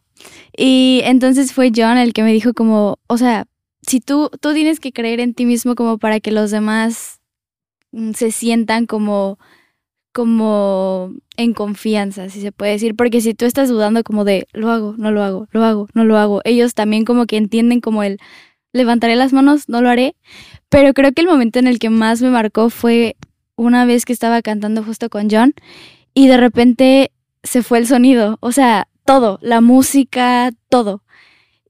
Y 0.55 1.01
entonces 1.05 1.53
fue 1.53 1.71
John 1.75 1.97
el 1.97 2.13
que 2.13 2.23
me 2.23 2.33
dijo 2.33 2.53
como, 2.53 2.99
o 3.07 3.17
sea, 3.17 3.45
si 3.81 4.01
tú, 4.01 4.29
tú 4.41 4.53
tienes 4.53 4.79
que 4.79 4.91
creer 4.91 5.19
en 5.19 5.33
ti 5.33 5.45
mismo 5.45 5.75
como 5.75 5.97
para 5.97 6.19
que 6.19 6.31
los 6.31 6.51
demás 6.51 7.21
mm, 7.91 8.11
se 8.11 8.31
sientan 8.31 8.85
como, 8.85 9.39
como 10.11 11.13
en 11.37 11.53
confianza, 11.53 12.29
si 12.29 12.41
se 12.41 12.51
puede 12.51 12.73
decir, 12.73 12.95
porque 12.95 13.21
si 13.21 13.33
tú 13.33 13.45
estás 13.45 13.69
dudando 13.69 14.03
como 14.03 14.25
de, 14.25 14.47
lo 14.51 14.69
hago, 14.69 14.95
no 14.97 15.11
lo 15.11 15.23
hago, 15.23 15.47
lo 15.51 15.63
hago, 15.63 15.87
no 15.93 16.03
lo 16.03 16.17
hago, 16.17 16.41
ellos 16.43 16.73
también 16.73 17.05
como 17.05 17.25
que 17.25 17.37
entienden 17.37 17.79
como 17.79 18.03
el, 18.03 18.19
levantaré 18.74 19.15
las 19.15 19.34
manos, 19.34 19.70
no 19.70 19.82
lo 19.82 19.89
haré, 19.89 20.15
pero 20.70 20.93
creo 20.93 21.11
que 21.11 21.22
el 21.22 21.28
momento 21.28 21.59
en 21.59 21.67
el 21.67 21.80
que 21.80 21.89
más 21.89 22.22
me 22.22 22.30
marcó 22.30 22.70
fue 22.70 23.15
una 23.55 23.86
vez 23.86 24.05
que 24.05 24.13
estaba 24.13 24.41
cantando 24.41 24.84
justo 24.84 25.09
con 25.09 25.30
John 25.30 25.53
y 26.13 26.28
de 26.28 26.38
repente 26.38 27.11
se 27.43 27.63
fue 27.63 27.80
el 27.80 27.88
sonido, 27.88 28.38
o 28.41 28.51
sea, 28.51 28.88
todo, 29.05 29.39
la 29.41 29.61
música, 29.61 30.51
todo. 30.70 31.03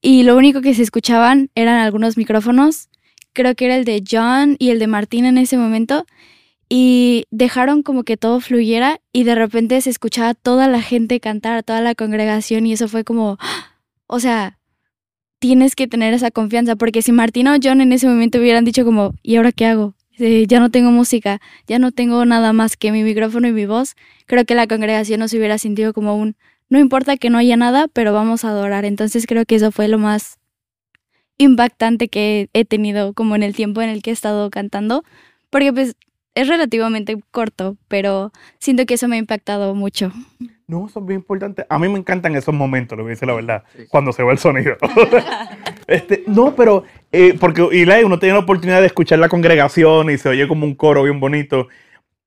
Y 0.01 0.23
lo 0.23 0.37
único 0.37 0.61
que 0.61 0.73
se 0.73 0.83
escuchaban 0.83 1.49
eran 1.55 1.77
algunos 1.79 2.17
micrófonos 2.17 2.89
creo 3.33 3.55
que 3.55 3.65
era 3.65 3.75
el 3.75 3.85
de 3.85 4.03
John 4.09 4.55
y 4.59 4.69
el 4.69 4.79
de 4.79 4.87
Martín 4.87 5.25
en 5.25 5.37
ese 5.37 5.57
momento, 5.57 6.05
y 6.67 7.25
dejaron 7.31 7.81
como 7.81 8.03
que 8.03 8.17
todo 8.17 8.41
fluyera 8.41 9.01
y 9.11 9.23
de 9.23 9.33
repente 9.33 9.79
se 9.81 9.89
escuchaba 9.89 10.33
toda 10.35 10.67
la 10.67 10.81
gente 10.81 11.19
cantar, 11.19 11.63
toda 11.63 11.81
la 11.81 11.95
congregación 11.95 12.67
y 12.67 12.73
eso 12.73 12.87
fue 12.87 13.03
como, 13.03 13.37
o 14.07 14.19
sea, 14.19 14.58
tienes 15.39 15.75
que 15.75 15.87
tener 15.87 16.13
esa 16.13 16.31
confianza 16.31 16.75
porque 16.75 17.01
si 17.01 17.11
Martín 17.11 17.47
o 17.47 17.55
John 17.61 17.81
en 17.81 17.91
ese 17.93 18.07
momento 18.07 18.39
hubieran 18.39 18.65
dicho 18.65 18.85
como, 18.85 19.13
¿y 19.23 19.37
ahora 19.37 19.51
qué 19.51 19.65
hago? 19.65 19.95
Ya 20.17 20.59
no 20.59 20.69
tengo 20.69 20.91
música, 20.91 21.39
ya 21.65 21.79
no 21.79 21.93
tengo 21.93 22.25
nada 22.25 22.51
más 22.51 22.75
que 22.75 22.91
mi 22.91 23.03
micrófono 23.03 23.47
y 23.47 23.53
mi 23.53 23.65
voz, 23.65 23.95
creo 24.25 24.43
que 24.43 24.53
la 24.53 24.67
congregación 24.67 25.21
no 25.21 25.29
se 25.29 25.37
hubiera 25.37 25.57
sentido 25.57 25.93
como 25.93 26.17
un, 26.17 26.35
no 26.67 26.77
importa 26.77 27.15
que 27.15 27.29
no 27.29 27.37
haya 27.37 27.55
nada, 27.55 27.87
pero 27.87 28.11
vamos 28.11 28.43
a 28.43 28.49
adorar. 28.49 28.83
Entonces 28.83 29.25
creo 29.25 29.45
que 29.45 29.55
eso 29.55 29.71
fue 29.71 29.87
lo 29.87 29.97
más 29.97 30.37
impactante 31.37 32.09
que 32.09 32.49
he 32.51 32.65
tenido 32.65 33.13
como 33.13 33.35
en 33.35 33.43
el 33.43 33.55
tiempo 33.55 33.81
en 33.81 33.89
el 33.89 34.01
que 34.01 34.09
he 34.09 34.13
estado 34.13 34.49
cantando, 34.49 35.05
porque 35.49 35.71
pues 35.71 35.95
es 36.35 36.47
relativamente 36.49 37.17
corto, 37.31 37.77
pero 37.87 38.33
siento 38.59 38.85
que 38.85 38.95
eso 38.95 39.07
me 39.07 39.15
ha 39.15 39.19
impactado 39.19 39.73
mucho. 39.73 40.11
No, 40.69 40.85
eso 40.85 40.99
es 40.99 41.05
bien 41.07 41.21
importante. 41.21 41.65
A 41.67 41.79
mí 41.79 41.89
me 41.89 41.97
encantan 41.97 42.35
esos 42.35 42.53
momentos, 42.53 42.95
lo 42.95 43.03
que 43.03 43.09
dice 43.09 43.25
la 43.25 43.33
verdad, 43.33 43.63
cuando 43.89 44.13
se 44.13 44.21
va 44.21 44.31
el 44.31 44.37
sonido. 44.37 44.77
este, 45.87 46.23
no, 46.27 46.55
pero 46.55 46.83
eh, 47.11 47.35
porque 47.39 47.67
Eli, 47.71 48.03
uno 48.03 48.19
tiene 48.19 48.33
la 48.33 48.41
oportunidad 48.41 48.79
de 48.79 48.85
escuchar 48.85 49.17
la 49.17 49.29
congregación 49.29 50.11
y 50.11 50.19
se 50.19 50.29
oye 50.29 50.47
como 50.47 50.67
un 50.67 50.75
coro 50.75 51.01
bien 51.01 51.19
bonito. 51.19 51.69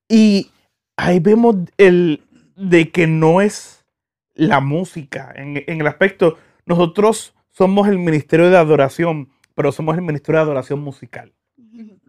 Y 0.09 0.51
ahí 0.97 1.21
vemos 1.21 1.55
el 1.77 2.21
de 2.57 2.89
que 2.89 3.07
no 3.07 3.39
es 3.39 3.85
la 4.33 4.59
música. 4.59 5.31
En, 5.33 5.63
en 5.65 5.79
el 5.79 5.87
aspecto, 5.87 6.37
nosotros 6.65 7.33
somos 7.49 7.87
el 7.87 7.97
ministerio 7.97 8.49
de 8.49 8.57
adoración, 8.57 9.29
pero 9.55 9.71
somos 9.71 9.95
el 9.95 10.01
ministerio 10.01 10.39
de 10.39 10.43
adoración 10.47 10.81
musical. 10.81 11.31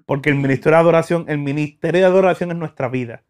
Porque 0.05 0.31
el 0.31 0.35
ministerio 0.35 0.79
de 0.79 0.83
adoración, 0.83 1.27
el 1.29 1.39
ministerio 1.39 2.01
de 2.01 2.07
adoración 2.07 2.51
es 2.51 2.57
nuestra 2.57 2.89
vida. 2.89 3.23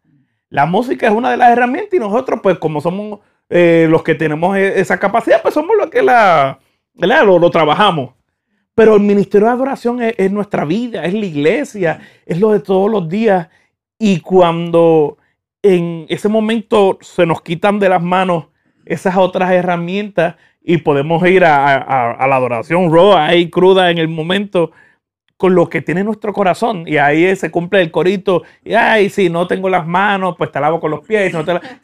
La 0.49 0.65
música 0.65 1.07
es 1.07 1.13
una 1.13 1.31
de 1.31 1.37
las 1.37 1.51
herramientas 1.51 1.93
y 1.93 1.99
nosotros, 1.99 2.39
pues 2.41 2.57
como 2.59 2.81
somos 2.81 3.19
eh, 3.49 3.87
los 3.89 4.03
que 4.03 4.15
tenemos 4.15 4.57
e, 4.57 4.79
esa 4.79 4.99
capacidad, 4.99 5.41
pues 5.41 5.53
somos 5.53 5.75
los 5.77 5.89
que 5.89 6.01
la, 6.01 6.59
Lo, 6.95 7.39
lo, 7.39 7.49
trabajamos. 7.49 8.13
Pero 8.73 8.95
el 8.95 9.01
ministerio 9.01 9.47
de 9.47 9.53
adoración 9.53 10.01
es, 10.01 10.15
es, 10.17 10.31
nuestra 10.31 10.65
vida, 10.65 11.05
es 11.05 11.13
la 11.13 11.25
iglesia, 11.25 12.01
es 12.25 12.39
lo 12.39 12.51
de 12.51 12.59
todos 12.59 12.89
los 12.89 13.07
días. 13.07 13.47
Y 13.97 14.19
cuando 14.19 15.17
en 15.61 16.05
ese 16.09 16.29
momento 16.29 16.97
se 17.01 17.25
nos 17.25 17.41
quitan 17.41 17.79
de 17.79 17.89
las 17.89 18.01
manos 18.01 18.47
esas 18.85 19.17
otras 19.17 19.51
herramientas 19.51 20.35
y 20.61 20.77
podemos 20.77 21.25
ir 21.27 21.45
a, 21.45 21.75
a, 21.75 22.11
a 22.11 22.27
la 22.27 22.35
adoración 22.35 22.91
raw, 22.93 23.13
ahí 23.13 23.49
cruda 23.49 23.91
en 23.91 23.97
el 23.97 24.07
momento, 24.07 24.71
con 25.37 25.53
lo 25.53 25.69
que 25.69 25.81
tiene 25.81 26.03
nuestro 26.03 26.33
corazón. 26.33 26.87
Y 26.87 26.97
ahí 26.97 27.35
se 27.35 27.51
cumple 27.51 27.81
el 27.81 27.91
corito. 27.91 28.43
Y 28.63 28.73
ay, 28.73 29.09
si 29.09 29.29
no 29.29 29.47
tengo 29.47 29.69
las 29.69 29.85
manos, 29.85 30.35
pues 30.37 30.51
te 30.51 30.59
lavo 30.59 30.79
con 30.79 30.91
los 30.91 31.05
pies. 31.05 31.33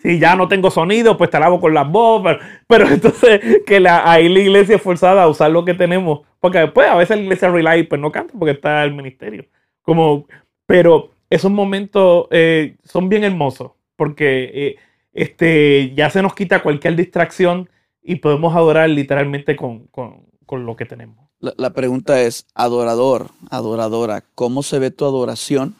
Si, 0.01 0.19
ya 0.19 0.35
no 0.35 0.47
tengo 0.47 0.71
sonido, 0.71 1.17
pues 1.17 1.29
te 1.29 1.39
lavo 1.39 1.59
con 1.59 1.73
las 1.73 1.89
voces. 1.89 2.37
Pero, 2.67 2.87
entonces, 2.89 3.61
que 3.65 3.79
la, 3.79 4.09
ahí 4.09 4.29
la 4.29 4.39
iglesia 4.39 4.77
es 4.77 4.81
forzada 4.81 5.23
a 5.23 5.27
usar 5.27 5.51
lo 5.51 5.65
que 5.65 5.73
tenemos. 5.73 6.21
Porque 6.39 6.59
después 6.59 6.87
a 6.87 6.95
veces 6.95 7.17
la 7.17 7.23
iglesia 7.23 7.49
relay, 7.49 7.83
pues 7.83 7.99
no 7.99 8.11
canta 8.11 8.33
porque 8.37 8.51
está 8.51 8.83
el 8.83 8.93
ministerio. 8.93 9.45
Como, 9.81 10.27
pero 10.65 11.11
esos 11.29 11.51
momentos 11.51 12.27
eh, 12.31 12.77
son 12.83 13.09
bien 13.09 13.23
hermosos. 13.23 13.71
Porque 13.97 14.51
eh, 14.53 14.75
este, 15.13 15.93
ya 15.95 16.09
se 16.09 16.21
nos 16.21 16.33
quita 16.33 16.63
cualquier 16.63 16.95
distracción 16.95 17.69
y 18.01 18.15
podemos 18.15 18.55
adorar 18.55 18.89
literalmente 18.89 19.55
con, 19.55 19.87
con, 19.87 20.25
con 20.45 20.65
lo 20.65 20.75
que 20.75 20.85
tenemos. 20.85 21.30
La, 21.41 21.73
pregunta 21.73 22.21
es, 22.21 22.45
adorador, 22.53 23.31
adoradora, 23.49 24.23
¿cómo 24.35 24.61
se 24.61 24.77
ve 24.77 24.91
tu 24.91 25.05
adoración 25.05 25.75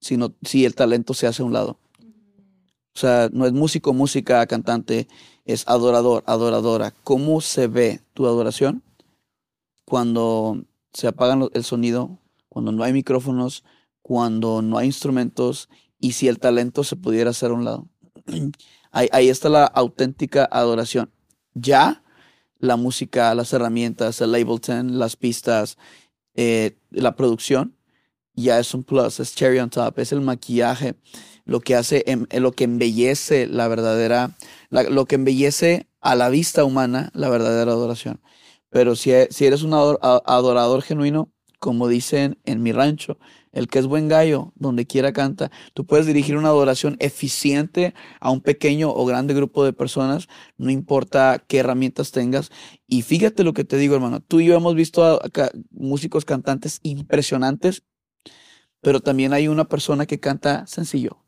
si, 0.00 0.16
si 0.42 0.64
el 0.64 0.76
talento 0.76 1.14
se 1.14 1.26
hace 1.26 1.42
a 1.42 1.44
un 1.44 1.52
lado? 1.52 1.78
O 2.94 2.98
sea, 3.00 3.28
no 3.32 3.44
es 3.44 3.52
músico, 3.52 3.92
música, 3.92 4.46
cantante, 4.46 5.08
es 5.44 5.66
adorador, 5.66 6.22
adoradora. 6.26 6.94
¿Cómo 7.02 7.40
se 7.40 7.66
ve 7.66 8.02
tu 8.12 8.26
adoración 8.26 8.84
cuando 9.84 10.62
se 10.92 11.08
apaga 11.08 11.48
el 11.52 11.64
sonido, 11.64 12.20
cuando 12.48 12.70
no 12.70 12.84
hay 12.84 12.92
micrófonos, 12.92 13.64
cuando 14.00 14.62
no 14.62 14.78
hay 14.78 14.86
instrumentos 14.86 15.68
y 15.98 16.12
si 16.12 16.28
el 16.28 16.38
talento 16.38 16.84
se 16.84 16.94
pudiera 16.94 17.30
hacer 17.30 17.50
a 17.50 17.54
un 17.54 17.64
lado? 17.64 17.88
Ahí 18.92 19.28
está 19.28 19.48
la 19.48 19.64
auténtica 19.64 20.48
adoración. 20.48 21.10
Ya 21.52 22.03
la 22.58 22.76
música, 22.76 23.34
las 23.34 23.52
herramientas, 23.52 24.20
el 24.20 24.34
Ableton, 24.34 24.98
las 24.98 25.16
pistas, 25.16 25.76
eh, 26.34 26.76
la 26.90 27.16
producción, 27.16 27.76
ya 28.34 28.58
es 28.58 28.74
un 28.74 28.82
plus, 28.82 29.20
es 29.20 29.34
cherry 29.34 29.58
on 29.58 29.70
top, 29.70 29.98
es 29.98 30.12
el 30.12 30.20
maquillaje, 30.20 30.94
lo 31.44 31.60
que 31.60 31.74
hace, 31.74 32.04
em, 32.06 32.26
lo 32.32 32.52
que 32.52 32.64
embellece 32.64 33.46
la 33.46 33.68
verdadera, 33.68 34.36
lo 34.70 35.06
que 35.06 35.14
embellece 35.14 35.88
a 36.00 36.14
la 36.16 36.28
vista 36.28 36.64
humana 36.64 37.10
la 37.14 37.28
verdadera 37.28 37.72
adoración. 37.72 38.20
Pero 38.70 38.96
si, 38.96 39.12
e, 39.12 39.28
si 39.30 39.46
eres 39.46 39.62
un 39.62 39.72
adorador 39.74 40.82
genuino, 40.82 41.30
como 41.60 41.88
dicen 41.88 42.38
en 42.44 42.62
mi 42.62 42.72
rancho, 42.72 43.18
el 43.54 43.68
que 43.68 43.78
es 43.78 43.86
buen 43.86 44.08
gallo, 44.08 44.52
donde 44.56 44.86
quiera 44.86 45.12
canta. 45.12 45.50
Tú 45.72 45.86
puedes 45.86 46.06
dirigir 46.06 46.36
una 46.36 46.48
adoración 46.48 46.96
eficiente 46.98 47.94
a 48.20 48.30
un 48.30 48.40
pequeño 48.40 48.90
o 48.90 49.06
grande 49.06 49.32
grupo 49.32 49.64
de 49.64 49.72
personas, 49.72 50.28
no 50.58 50.70
importa 50.70 51.42
qué 51.46 51.58
herramientas 51.58 52.10
tengas. 52.10 52.50
Y 52.86 53.02
fíjate 53.02 53.44
lo 53.44 53.54
que 53.54 53.64
te 53.64 53.78
digo, 53.78 53.94
hermano. 53.94 54.20
Tú 54.20 54.40
y 54.40 54.46
yo 54.46 54.56
hemos 54.56 54.74
visto 54.74 55.20
músicos 55.70 56.24
cantantes 56.24 56.80
impresionantes, 56.82 57.84
pero 58.80 59.00
también 59.00 59.32
hay 59.32 59.48
una 59.48 59.64
persona 59.64 60.04
que 60.04 60.20
canta 60.20 60.66
sencillo, 60.66 61.22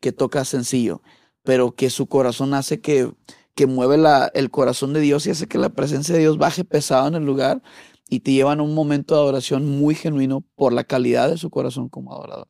que 0.00 0.12
toca 0.12 0.44
sencillo, 0.44 1.02
pero 1.44 1.74
que 1.74 1.90
su 1.90 2.06
corazón 2.06 2.54
hace 2.54 2.80
que, 2.80 3.12
que 3.54 3.66
mueve 3.66 3.96
el 4.34 4.50
corazón 4.50 4.94
de 4.94 5.00
Dios 5.00 5.26
y 5.26 5.30
hace 5.30 5.46
que 5.46 5.58
la 5.58 5.68
presencia 5.68 6.14
de 6.14 6.22
Dios 6.22 6.38
baje 6.38 6.64
pesado 6.64 7.08
en 7.08 7.14
el 7.14 7.24
lugar 7.24 7.62
y 8.08 8.20
te 8.20 8.32
llevan 8.32 8.60
a 8.60 8.62
un 8.62 8.74
momento 8.74 9.14
de 9.14 9.20
adoración 9.20 9.66
muy 9.66 9.94
genuino 9.94 10.42
por 10.56 10.72
la 10.72 10.84
calidad 10.84 11.28
de 11.28 11.36
su 11.36 11.50
corazón 11.50 11.88
como 11.88 12.14
adorador. 12.14 12.48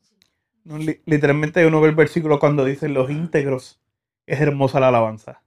literalmente 1.05 1.65
uno 1.65 1.81
ve 1.81 1.89
el 1.89 1.95
versículo 1.95 2.39
cuando 2.39 2.63
dice 2.63 2.87
los 2.87 3.09
íntegros, 3.11 3.79
es 4.25 4.39
hermosa 4.39 4.79
la 4.79 4.87
alabanza. 4.87 5.43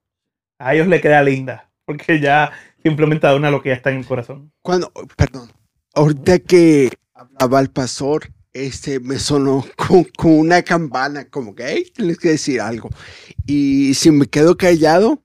A 0.59 0.75
ellos 0.75 0.87
le 0.87 1.01
queda 1.01 1.23
linda, 1.23 1.71
porque 1.87 2.21
ya 2.21 2.53
simplemente 2.83 3.33
una 3.35 3.51
lo 3.51 3.63
que 3.63 3.71
ya 3.71 3.75
está 3.75 3.91
en 3.91 3.99
el 3.99 4.07
corazón. 4.07 4.53
Cuando, 4.61 4.93
perdón, 5.17 5.51
ahorita 5.95 6.41
que 6.41 6.91
hablaba 7.15 7.61
el 7.61 7.71
pastor, 7.71 8.29
este 8.53 9.01
me 9.01 9.19
sonó 9.19 9.65
con, 9.77 10.05
con 10.17 10.39
una 10.39 10.63
campana, 10.63 11.25
como 11.31 11.55
que 11.55 11.65
hey, 11.67 11.93
tienes 11.95 12.19
que 12.19 12.31
decir 12.31 12.61
algo. 12.61 12.91
Y 13.47 13.95
si 13.95 14.11
me 14.11 14.27
quedo 14.27 14.57
callado, 14.57 15.23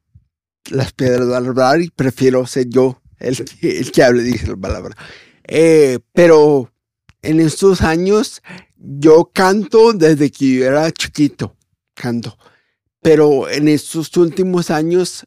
las 0.71 0.93
piedras 0.93 1.27
van 1.27 1.45
a 1.45 1.49
hablar 1.49 1.81
y 1.81 1.89
prefiero 1.89 2.45
ser 2.45 2.69
yo 2.69 3.01
el, 3.19 3.45
el 3.61 3.91
que 3.91 4.03
hable, 4.03 4.23
dice 4.23 4.47
la 4.47 4.57
palabra. 4.57 4.95
Eh, 5.47 5.99
pero 6.13 6.71
en 7.21 7.39
estos 7.39 7.81
años 7.81 8.41
yo 8.77 9.31
canto 9.33 9.93
desde 9.93 10.31
que 10.31 10.55
yo 10.55 10.65
era 10.65 10.91
chiquito, 10.91 11.55
canto. 11.93 12.37
Pero 13.01 13.49
en 13.49 13.67
estos 13.67 14.15
últimos 14.17 14.69
años, 14.69 15.25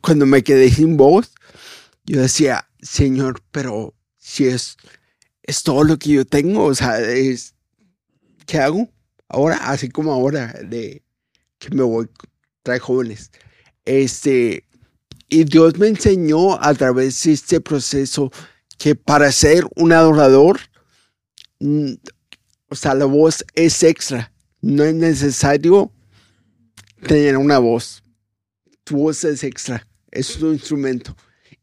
cuando 0.00 0.26
me 0.26 0.42
quedé 0.42 0.70
sin 0.70 0.96
voz, 0.96 1.32
yo 2.04 2.20
decía, 2.20 2.68
Señor, 2.80 3.42
pero 3.50 3.94
si 4.16 4.46
es, 4.46 4.76
es 5.42 5.62
todo 5.62 5.84
lo 5.84 5.98
que 5.98 6.10
yo 6.10 6.24
tengo, 6.24 6.64
o 6.64 6.74
sea, 6.74 7.00
es, 7.00 7.54
¿qué 8.46 8.58
hago? 8.58 8.88
Ahora, 9.28 9.56
así 9.56 9.88
como 9.88 10.12
ahora, 10.12 10.54
de 10.64 11.02
que 11.58 11.70
me 11.74 11.82
voy, 11.82 12.08
trae 12.62 12.78
jóvenes. 12.78 13.30
Este, 13.84 14.64
y 15.32 15.44
Dios 15.44 15.78
me 15.78 15.88
enseñó 15.88 16.62
a 16.62 16.74
través 16.74 17.22
de 17.22 17.32
este 17.32 17.58
proceso 17.58 18.30
que 18.76 18.94
para 18.94 19.32
ser 19.32 19.64
un 19.76 19.92
adorador, 19.92 20.60
mm, 21.58 21.94
o 22.68 22.74
sea, 22.74 22.94
la 22.94 23.06
voz 23.06 23.42
es 23.54 23.82
extra. 23.82 24.30
No 24.60 24.84
es 24.84 24.94
necesario 24.94 25.90
tener 27.06 27.38
una 27.38 27.58
voz. 27.58 28.02
Tu 28.84 28.98
voz 28.98 29.24
es 29.24 29.42
extra, 29.42 29.88
es 30.10 30.36
tu 30.36 30.52
instrumento. 30.52 31.16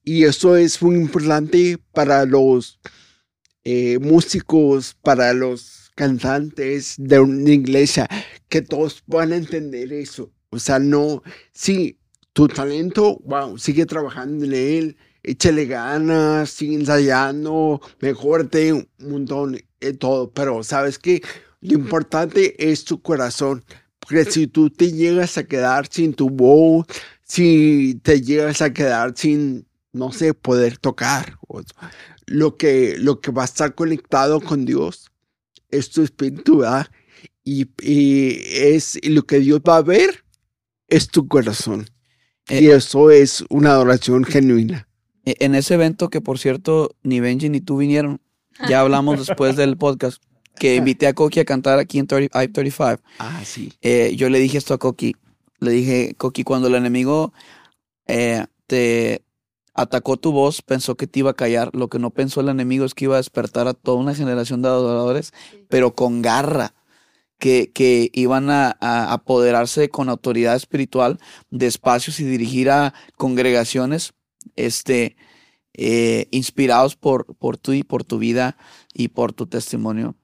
Y 0.04 0.24
eso 0.24 0.56
es 0.56 0.82
muy 0.82 0.96
importante 0.96 1.78
para 1.94 2.26
los 2.26 2.80
eh, 3.64 4.00
músicos, 4.00 4.96
para 5.04 5.32
los 5.34 5.92
cantantes 5.94 6.96
de 6.98 7.20
una 7.20 7.52
iglesia, 7.52 8.08
que 8.48 8.64
todos 8.64 9.04
puedan 9.08 9.32
entender 9.32 9.94
eso. 9.94 10.34
O 10.50 10.58
sea, 10.58 10.80
no, 10.80 11.22
sí, 11.52 11.99
tu 12.34 12.48
talento, 12.48 13.20
wow, 13.26 13.58
sigue 13.58 13.86
trabajando 13.86 14.46
en 14.46 14.54
él, 14.54 14.98
échale 15.24 15.66
ganas, 15.66 16.50
sigue 16.50 16.76
ensayando, 16.76 17.82
mejorate 18.00 18.74
un 18.74 18.88
montón, 19.00 19.54
de 19.54 19.66
eh, 19.82 19.94
todo. 19.94 20.32
Pero 20.32 20.64
sabes 20.64 21.00
que 21.00 21.22
lo 21.62 21.74
importante 21.74 22.72
es 22.72 22.86
tu 22.86 23.02
corazón. 23.02 23.64
Porque 24.00 24.26
si 24.26 24.48
tú 24.48 24.70
te 24.70 24.92
llegas 24.92 25.38
a 25.38 25.44
quedar 25.44 25.88
sin 25.90 26.14
tu 26.14 26.30
voz, 26.30 26.88
si 27.24 28.00
te 28.04 28.22
llegas 28.22 28.62
a 28.62 28.74
quedar 28.74 29.14
sin, 29.16 29.68
no 29.92 30.12
sé, 30.12 30.34
poder 30.34 30.78
tocar, 30.78 31.38
lo 32.26 32.58
que, 32.58 32.96
lo 32.98 33.20
que 33.22 33.32
va 33.32 33.44
a 33.44 33.46
estar 33.46 33.76
conectado 33.76 34.40
con 34.42 34.66
Dios 34.66 35.12
es 35.70 35.90
tu 35.90 36.02
espíritu, 36.02 36.60
¿verdad? 36.60 36.88
Y, 37.44 37.68
y 37.82 38.42
es 38.46 38.98
y 39.02 39.10
lo 39.10 39.24
que 39.24 39.40
Dios 39.40 39.62
va 39.68 39.78
a 39.78 39.82
ver 39.82 40.24
es 40.88 41.08
tu 41.08 41.28
corazón. 41.28 41.86
Eh, 42.50 42.62
y 42.64 42.68
eso 42.70 43.12
es 43.12 43.44
una 43.50 43.72
adoración 43.72 44.24
genuina. 44.24 44.88
E- 45.26 45.36
En 45.40 45.56
ese 45.56 45.76
evento 45.76 46.10
que, 46.10 46.22
por 46.22 46.40
cierto, 46.40 46.92
ni 47.04 47.20
Benji 47.20 47.50
ni 47.50 47.62
tú 47.62 47.78
vinieron, 47.78 48.20
ya 48.68 48.82
hablamos 48.82 49.26
después 49.28 49.56
del 49.56 49.78
podcast, 49.78 50.22
que 50.56 50.76
invité 50.76 51.08
a 51.08 51.14
Coqui 51.14 51.40
a 51.40 51.46
cantar 51.46 51.80
aquí 51.80 52.00
en 52.00 52.08
30 52.08 52.44
I-35. 52.44 53.00
Ah, 53.20 53.42
sí. 53.46 53.74
Eh, 53.82 54.14
yo 54.18 54.30
le 54.30 54.40
dije 54.40 54.58
esto 54.58 54.74
a 54.74 54.78
Coqui. 54.78 55.16
Le 55.60 55.72
dije, 55.72 56.16
Coqui, 56.18 56.44
cuando 56.44 56.68
el 56.68 56.76
enemigo 56.76 57.34
eh, 58.08 58.46
te 58.68 59.24
atacó 59.74 60.18
tu 60.18 60.32
voz, 60.32 60.62
pensó 60.62 60.96
que 60.96 61.08
te 61.08 61.20
iba 61.20 61.32
a 61.32 61.36
callar. 61.36 61.70
Lo 61.74 61.88
que 61.90 62.00
no 62.00 62.10
pensó 62.10 62.42
el 62.42 62.50
enemigo 62.50 62.86
es 62.86 62.94
que 62.94 63.06
iba 63.06 63.16
a 63.16 63.18
despertar 63.18 63.68
a 63.68 63.74
toda 63.74 63.98
una 63.98 64.16
generación 64.16 64.62
de 64.62 64.70
adoradores, 64.70 65.34
pero 65.70 65.94
con 65.96 66.22
garra. 66.22 66.74
Que, 67.40 67.72
que 67.72 68.12
iban 68.14 68.50
a, 68.50 68.78
a 68.82 69.14
apoderarse 69.14 69.88
con 69.88 70.10
autoridad 70.10 70.56
espiritual 70.58 71.20
de 71.50 71.68
espacios 71.68 72.20
y 72.20 72.26
dirigir 72.26 72.70
a 72.70 72.94
congregaciones 73.16 74.14
este, 74.58 75.16
eh, 75.74 76.28
inspirados 76.32 76.98
por, 76.98 77.36
por 77.38 77.58
tú 77.58 77.72
y 77.72 77.84
por 77.84 78.04
tu 78.04 78.18
vida 78.18 78.58
y 78.94 79.10
por 79.10 79.32
tu 79.32 79.48
testimonio. 79.48 80.16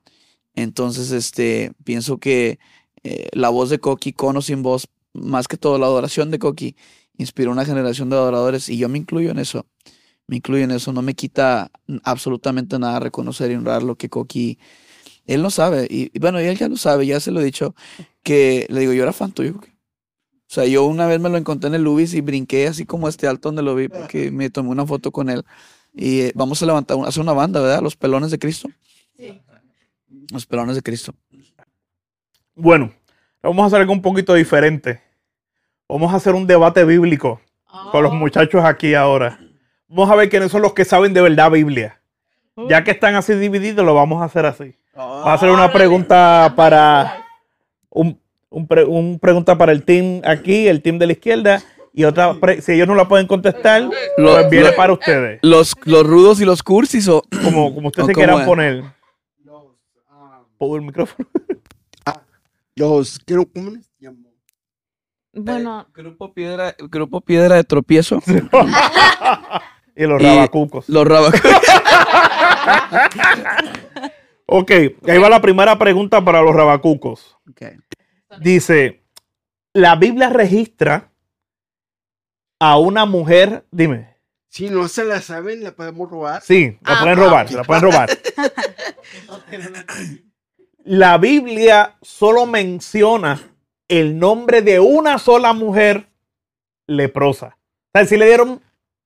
Entonces, 0.53 1.11
este, 1.11 1.71
pienso 1.83 2.17
que 2.17 2.59
eh, 3.03 3.29
la 3.31 3.49
voz 3.49 3.69
de 3.69 3.79
Coqui, 3.79 4.11
con 4.11 4.35
o 4.37 4.41
sin 4.41 4.63
voz, 4.63 4.89
más 5.13 5.47
que 5.47 5.57
todo 5.57 5.77
la 5.77 5.85
adoración 5.85 6.31
de 6.31 6.39
Coqui, 6.39 6.75
inspiró 7.17 7.51
una 7.51 7.65
generación 7.65 8.09
de 8.09 8.17
adoradores 8.17 8.67
y 8.67 8.77
yo 8.77 8.89
me 8.89 8.97
incluyo 8.97 9.31
en 9.31 9.39
eso. 9.39 9.65
Me 10.27 10.37
incluyo 10.37 10.63
en 10.63 10.71
eso. 10.71 10.91
No 10.91 11.01
me 11.01 11.13
quita 11.13 11.71
absolutamente 12.03 12.79
nada 12.79 12.99
reconocer 12.99 13.51
y 13.51 13.55
honrar 13.55 13.83
lo 13.83 13.95
que 13.95 14.09
Coqui. 14.09 14.59
Él 15.25 15.41
no 15.41 15.49
sabe, 15.49 15.87
y, 15.89 16.11
y 16.13 16.19
bueno, 16.19 16.41
y 16.41 16.45
él 16.45 16.57
ya 16.57 16.67
lo 16.67 16.77
sabe, 16.77 17.05
ya 17.05 17.19
se 17.19 17.31
lo 17.31 17.41
he 17.41 17.43
dicho, 17.43 17.75
que 18.23 18.67
le 18.69 18.81
digo, 18.81 18.93
yo 18.93 19.03
era 19.03 19.13
fan 19.13 19.31
tuyo. 19.31 19.59
O 20.47 20.53
sea, 20.55 20.65
yo 20.65 20.85
una 20.85 21.07
vez 21.07 21.19
me 21.19 21.29
lo 21.29 21.37
encontré 21.37 21.67
en 21.67 21.75
el 21.75 21.83
Lubis 21.83 22.13
y 22.13 22.21
brinqué 22.21 22.67
así 22.67 22.85
como 22.85 23.09
este 23.09 23.27
alto 23.27 23.49
donde 23.49 23.63
lo 23.63 23.73
vi, 23.75 23.87
porque 23.87 24.29
me 24.31 24.49
tomé 24.49 24.69
una 24.69 24.85
foto 24.85 25.11
con 25.11 25.29
él. 25.29 25.43
Y 25.91 26.21
eh, 26.21 26.31
vamos 26.35 26.61
a 26.61 26.65
levantar, 26.65 26.97
hacer 27.05 27.21
una 27.21 27.33
banda, 27.33 27.59
¿verdad? 27.61 27.81
Los 27.81 27.95
pelones 27.95 28.29
de 28.29 28.37
Cristo. 28.37 28.69
Los 30.31 30.45
pelones 30.45 30.75
de 30.75 30.81
Cristo. 30.83 31.13
Bueno, 32.53 32.93
vamos 33.41 33.63
a 33.63 33.67
hacer 33.67 33.81
algo 33.81 33.93
un 33.93 34.01
poquito 34.01 34.33
diferente. 34.33 35.01
Vamos 35.89 36.13
a 36.13 36.17
hacer 36.17 36.35
un 36.35 36.47
debate 36.47 36.85
bíblico 36.85 37.41
con 37.91 38.03
los 38.03 38.13
muchachos 38.13 38.63
aquí 38.63 38.93
ahora. 38.93 39.39
Vamos 39.87 40.09
a 40.09 40.15
ver 40.15 40.29
quiénes 40.29 40.51
son 40.51 40.61
los 40.61 40.73
que 40.73 40.85
saben 40.85 41.13
de 41.13 41.21
verdad 41.21 41.51
Biblia. 41.51 42.01
Ya 42.69 42.83
que 42.83 42.91
están 42.91 43.15
así 43.15 43.33
divididos, 43.33 43.85
lo 43.85 43.93
vamos 43.93 44.21
a 44.21 44.25
hacer 44.25 44.45
así. 44.45 44.75
Vamos 44.95 45.27
a 45.27 45.33
hacer 45.33 45.49
una 45.49 45.71
pregunta 45.71 46.53
para 46.55 47.25
un, 47.89 48.19
un 48.49 48.67
pre- 48.67 48.85
un 48.85 49.19
pregunta 49.19 49.57
para 49.57 49.71
el 49.71 49.83
team 49.83 50.21
aquí, 50.25 50.67
el 50.67 50.81
team 50.81 50.97
de 50.99 51.07
la 51.07 51.13
izquierda, 51.13 51.61
y 51.93 52.03
otra, 52.05 52.33
pre- 52.35 52.61
si 52.61 52.71
ellos 52.73 52.87
no 52.87 52.95
la 52.95 53.07
pueden 53.07 53.27
contestar, 53.27 53.89
Lo- 54.17 54.33
pues 54.33 54.49
viene 54.49 54.71
para 54.71 54.93
ustedes, 54.93 55.39
Los, 55.41 55.73
los 55.83 56.05
rudos 56.07 56.39
y 56.39 56.45
los 56.45 56.63
cursis 56.63 57.07
o 57.09 57.21
como, 57.43 57.73
como 57.75 57.87
ustedes 57.89 58.05
¿O 58.05 58.07
se 58.07 58.13
quieran 58.13 58.41
es? 58.41 58.47
poner. 58.47 58.83
Pongo 60.57 60.77
el 60.77 60.83
micrófono. 60.83 61.27
Los, 62.77 63.19
¿qué 63.19 63.33
no- 63.35 63.45
¿cómo 63.53 63.71
les 63.71 63.91
llamo? 63.99 64.17
Bueno, 65.33 65.85
grupo 65.93 66.33
piedra, 66.33 66.73
grupo 66.89 67.19
piedra 67.19 67.55
de 67.55 67.65
tropiezo. 67.65 68.21
y 69.97 70.03
los 70.05 70.21
Y- 70.21 70.25
rabacucos. 70.25 70.87
Los 70.87 71.05
rabacos. 71.05 71.41
Ok, 74.47 74.71
ahí 74.71 75.17
va 75.17 75.29
la 75.29 75.41
primera 75.41 75.77
pregunta 75.77 76.23
para 76.23 76.41
los 76.41 76.53
rabacucos. 76.55 77.37
Dice, 78.39 79.03
la 79.73 79.95
Biblia 79.95 80.29
registra 80.29 81.11
a 82.59 82.77
una 82.77 83.05
mujer, 83.05 83.65
dime, 83.71 84.15
Si 84.47 84.69
no 84.69 84.87
se 84.87 85.03
la 85.03 85.21
saben, 85.21 85.63
la 85.63 85.71
podemos 85.71 86.09
robar. 86.09 86.41
sí, 86.41 86.77
la 86.81 86.93
Ah, 86.93 87.01
pueden 87.01 87.19
ah, 87.19 87.23
robar, 87.23 87.51
la 87.51 87.63
pueden 87.63 87.83
robar. 87.83 88.09
La 90.83 91.17
Biblia 91.17 91.95
solo 92.03 92.45
menciona 92.45 93.41
el 93.87 94.19
nombre 94.19 94.61
de 94.61 94.79
una 94.79 95.17
sola 95.17 95.51
mujer 95.53 96.09
leprosa. 96.85 97.57
O 97.57 97.89
sea, 97.97 98.05
sí 98.05 98.17
le 98.17 98.27
dieron 98.27 98.61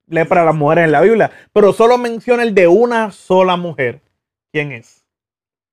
lepra 0.06 0.42
a 0.42 0.44
las 0.44 0.54
mujeres 0.54 0.84
en 0.84 0.92
la 0.92 1.00
Biblia, 1.00 1.30
pero 1.54 1.72
solo 1.72 1.96
menciona 1.96 2.42
el 2.42 2.54
de 2.54 2.66
una 2.68 3.10
sola 3.12 3.56
mujer. 3.56 4.02
¿Quién 4.52 4.72
es? 4.72 4.99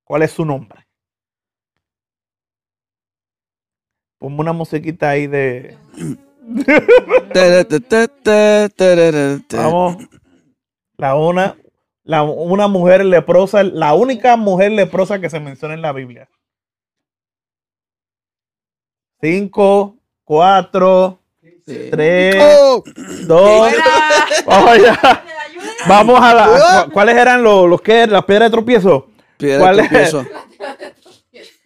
¿Cuál 0.08 0.24
es 0.24 0.32
su 0.32 0.46
nombre? 0.46 0.86
Ponme 4.20 4.40
una 4.40 4.54
musiquita 4.54 5.10
ahí 5.10 5.28
de... 5.28 5.78
Vamos. 9.52 9.98
La 10.98 11.16
una, 11.16 11.58
la, 12.04 12.24
una 12.24 12.68
mujer 12.68 13.06
leprosa, 13.06 13.64
la 13.64 13.94
única 13.94 14.36
mujer 14.38 14.72
leprosa 14.72 15.20
que 15.20 15.30
se 15.30 15.40
menciona 15.40 15.74
en 15.74 15.82
la 15.82 15.92
Biblia. 15.92 16.30
Cinco, 19.22 19.98
cuatro, 20.24 21.20
tres, 21.66 22.36
¡Oh! 22.40 22.84
dos. 23.28 23.72
Vamos 24.46 24.70
allá. 24.70 25.24
Vamos 25.88 26.20
a 26.22 26.34
la. 26.34 26.86
cu- 26.86 26.92
¿Cuáles 26.94 27.18
eran 27.18 27.44
los, 27.44 27.70
los 27.70 27.82
que 27.82 28.08
las 28.08 28.24
piedras 28.26 28.50
de 28.50 28.56
tropiezo? 28.56 29.10
Piedra 29.38 29.60
¿Cuál 29.60 29.78
de 29.90 30.04
es? 30.04 30.16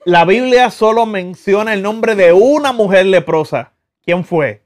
La 0.05 0.25
Biblia 0.25 0.69
solo 0.71 1.05
menciona 1.05 1.73
el 1.73 1.81
nombre 1.81 2.15
de 2.15 2.33
una 2.33 2.71
mujer 2.73 3.05
leprosa. 3.05 3.73
¿Quién 4.03 4.25
fue? 4.25 4.63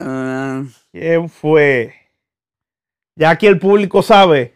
Ah, 0.00 0.64
¿Quién 0.92 1.28
fue? 1.28 1.94
Ya 3.14 3.30
aquí 3.30 3.46
el 3.46 3.58
público 3.58 4.02
sabe. 4.02 4.54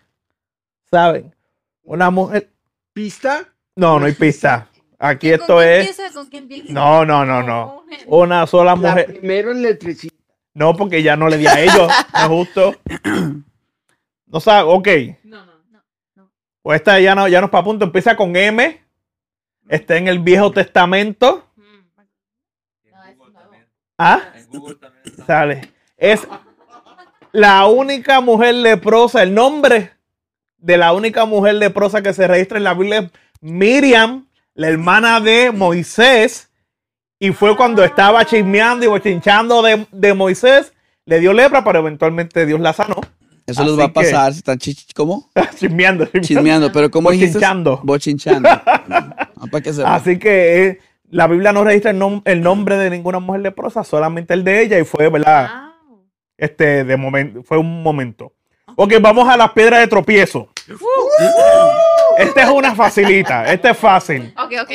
¿Saben? 0.90 1.34
Una 1.82 2.10
mujer. 2.10 2.50
¿Pista? 2.92 3.48
No, 3.76 3.98
no 3.98 4.06
hay 4.06 4.12
pista. 4.12 4.68
Aquí 4.98 5.30
¿con 5.30 5.40
esto 5.40 5.56
quién 5.58 5.68
es. 5.70 5.88
empieza? 5.88 6.12
¿Con 6.12 6.26
quién 6.26 6.42
empieza? 6.42 6.72
No, 6.72 7.04
no, 7.06 7.24
no, 7.24 7.42
no. 7.42 7.84
Una 8.06 8.46
sola 8.46 8.72
La 8.72 8.76
mujer. 8.76 9.06
primera 9.06 9.54
letrecita. 9.54 10.14
No, 10.52 10.74
porque 10.74 11.02
ya 11.02 11.16
no 11.16 11.28
le 11.28 11.38
di 11.38 11.46
a 11.46 11.60
ellos. 11.60 11.90
No 12.12 12.20
es 12.20 12.26
justo. 12.28 12.74
No 14.26 14.40
sabe. 14.40 14.68
Ok. 14.70 14.88
No, 15.24 15.46
no, 15.46 15.49
no. 16.60 16.62
Pues 16.62 16.80
esta 16.80 17.00
ya 17.00 17.14
no, 17.14 17.28
ya 17.28 17.40
no 17.40 17.46
es 17.46 17.50
para 17.50 17.64
punto. 17.64 17.84
Empieza 17.84 18.16
con 18.16 18.36
M. 18.36 18.80
Está 19.68 19.96
en 19.96 20.08
el 20.08 20.18
Viejo 20.18 20.50
Testamento. 20.50 21.46
¿Ah? 23.98 24.20
Sale. 25.26 25.72
Es 25.96 26.26
la 27.32 27.66
única 27.66 28.20
mujer 28.20 28.54
leprosa. 28.54 29.22
El 29.22 29.34
nombre 29.34 29.92
de 30.56 30.76
la 30.76 30.92
única 30.92 31.24
mujer 31.24 31.54
leprosa 31.54 32.02
que 32.02 32.12
se 32.12 32.26
registra 32.26 32.58
en 32.58 32.64
la 32.64 32.74
Biblia 32.74 32.98
es 33.00 33.10
Miriam, 33.40 34.26
la 34.54 34.68
hermana 34.68 35.20
de 35.20 35.52
Moisés. 35.52 36.50
Y 37.18 37.32
fue 37.32 37.56
cuando 37.56 37.84
estaba 37.84 38.24
chismeando 38.24 38.84
y 38.84 38.88
bochinchando 38.88 39.62
de, 39.62 39.86
de 39.92 40.14
Moisés. 40.14 40.72
Le 41.04 41.20
dio 41.20 41.32
lepra, 41.32 41.62
pero 41.62 41.80
eventualmente 41.80 42.46
Dios 42.46 42.60
la 42.60 42.72
sanó. 42.72 43.00
Eso 43.50 43.62
les 43.62 43.70
Así 43.72 43.78
va 43.78 43.84
a 43.84 43.92
pasar. 43.92 44.32
si 44.32 44.38
Están 44.38 44.58
chich- 44.58 44.92
¿Cómo? 44.94 45.30
chismeando, 45.58 46.04
chismeando. 46.06 46.20
Chismeando. 46.20 46.72
Pero 46.72 46.90
¿cómo 46.90 47.10
dijiste? 47.10 47.34
Bochinchando. 47.38 47.80
Bochinchando. 47.84 48.48
Ah, 49.42 49.46
para 49.50 49.62
que 49.62 49.72
sepa. 49.72 49.94
Así 49.94 50.18
que 50.18 50.66
eh, 50.66 50.78
la 51.08 51.26
Biblia 51.26 51.50
no 51.52 51.64
registra 51.64 51.90
el, 51.92 51.98
nom- 51.98 52.20
el 52.26 52.42
nombre 52.42 52.76
de 52.76 52.90
ninguna 52.90 53.20
mujer 53.20 53.40
leprosa, 53.40 53.82
solamente 53.84 54.34
el 54.34 54.44
de 54.44 54.60
ella 54.62 54.78
y 54.78 54.84
fue, 54.84 55.08
¿verdad? 55.08 55.48
Wow. 55.88 56.04
Este, 56.36 56.84
de 56.84 56.96
momento, 56.98 57.42
fue 57.42 57.56
un 57.56 57.82
momento. 57.82 58.34
Ok, 58.76 58.92
vamos 59.00 59.26
a 59.28 59.36
las 59.38 59.52
piedras 59.52 59.80
de 59.80 59.86
tropiezo. 59.86 60.50
Esta 62.18 62.42
es 62.42 62.50
una 62.50 62.74
facilita, 62.74 63.50
esta 63.50 63.70
es 63.70 63.78
fácil. 63.78 64.34
Ok, 64.36 64.52
ok? 64.62 64.70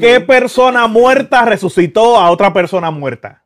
¿Qué 0.00 0.20
persona 0.26 0.86
muerta 0.88 1.44
resucitó 1.44 2.16
a 2.18 2.30
otra 2.30 2.52
persona 2.52 2.90
muerta? 2.90 3.44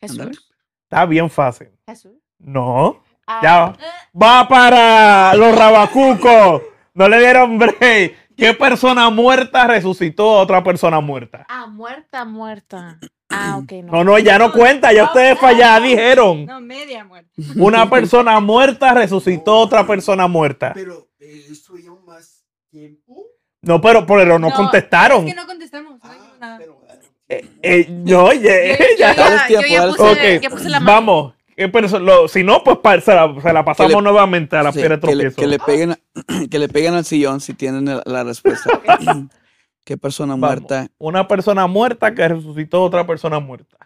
Jesús. 0.00 0.45
Está 0.88 1.04
bien 1.04 1.28
fácil. 1.28 1.68
Jesús. 1.86 2.12
No. 2.38 3.02
Ah, 3.26 3.40
Ya. 3.42 3.72
Va 4.20 4.46
para 4.46 5.34
los 5.34 5.56
rabacucos. 5.56 6.62
No 6.94 7.08
le 7.08 7.18
dieron 7.18 7.58
break. 7.58 8.14
¿Qué 8.36 8.54
persona 8.54 9.10
muerta 9.10 9.66
resucitó 9.66 10.36
a 10.38 10.42
otra 10.42 10.62
persona 10.62 11.00
muerta? 11.00 11.44
Ah, 11.48 11.66
muerta, 11.66 12.24
muerta. 12.24 12.98
Ah, 13.30 13.56
ok, 13.62 13.72
no. 13.84 13.92
No, 13.92 14.04
no, 14.04 14.18
ya 14.18 14.38
no 14.38 14.52
cuenta, 14.52 14.92
ya 14.92 15.04
ustedes 15.04 15.38
fallaron, 15.40 15.88
dijeron. 15.88 16.46
No, 16.46 16.60
media 16.60 17.02
muerte. 17.04 17.30
Una 17.56 17.90
persona 17.90 18.38
muerta 18.38 18.94
resucitó 18.94 19.52
a 19.54 19.58
otra 19.60 19.86
persona 19.86 20.28
muerta. 20.28 20.72
Pero 20.74 21.08
eh, 21.18 21.46
eso 21.50 21.74
lleva 21.74 21.96
más 22.06 22.44
tiempo. 22.70 23.24
No, 23.62 23.80
pero, 23.80 24.06
pero 24.06 24.38
no, 24.38 24.52
contestaron. 24.52 25.26
Es 25.26 25.34
que 25.34 25.40
no 25.40 25.46
contestamos. 25.46 25.98
No 26.04 26.10
dijimos 26.10 26.38
nada. 26.38 26.58
pero, 26.58 26.78
Eh, 27.28 27.48
eh, 27.62 27.86
no, 27.90 28.24
oye, 28.26 28.76
Yo, 28.78 28.84
yo 28.84 28.96
ya. 28.98 29.14
Ya, 29.48 29.48
yo 29.48 29.66
ya 29.66 29.88
puse, 29.88 30.02
Ok, 30.36 30.42
ya 30.42 30.50
puse 30.50 30.68
la 30.68 30.80
mano. 30.80 30.92
vamos. 30.92 31.34
¿Qué 31.56 31.72
perso- 31.72 31.98
lo- 31.98 32.28
si 32.28 32.44
no, 32.44 32.62
pues 32.62 32.76
pa- 32.78 33.00
se 33.00 33.14
la, 33.14 33.34
se 33.42 33.52
la 33.52 33.64
pasamos 33.64 33.94
le- 33.94 34.02
nuevamente 34.02 34.56
a 34.56 34.62
la 34.62 34.72
Sí, 34.72 34.78
piedra 34.78 34.96
de 34.96 35.00
que, 35.08 35.14
le, 35.16 35.30
tropiezo. 35.30 35.36
que 35.40 35.46
le 35.46 35.58
peguen, 35.58 35.90
a- 35.92 35.98
que 36.50 36.58
le 36.58 36.68
peguen 36.68 36.94
al 36.94 37.04
sillón 37.04 37.40
si 37.40 37.54
tienen 37.54 38.00
la 38.04 38.24
respuesta. 38.24 38.70
¿Qué 39.84 39.96
persona 39.96 40.34
Vamos. 40.34 40.48
muerta? 40.60 40.88
Una 40.98 41.26
persona 41.26 41.66
muerta 41.66 42.14
que 42.14 42.28
resucitó 42.28 42.78
a 42.78 42.82
otra 42.82 43.06
persona 43.06 43.40
muerta. 43.40 43.76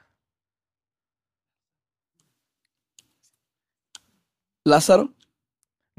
¿Lázaro? 4.64 5.10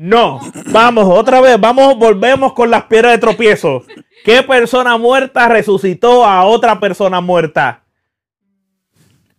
No, 0.03 0.39
vamos, 0.71 1.05
otra 1.07 1.41
vez, 1.41 1.61
vamos, 1.61 1.95
volvemos 1.95 2.53
con 2.53 2.71
las 2.71 2.85
piedras 2.85 3.11
de 3.11 3.19
tropiezo. 3.19 3.83
¿Qué 4.25 4.41
persona 4.41 4.97
muerta 4.97 5.47
resucitó 5.47 6.25
a 6.25 6.43
otra 6.43 6.79
persona 6.79 7.21
muerta? 7.21 7.83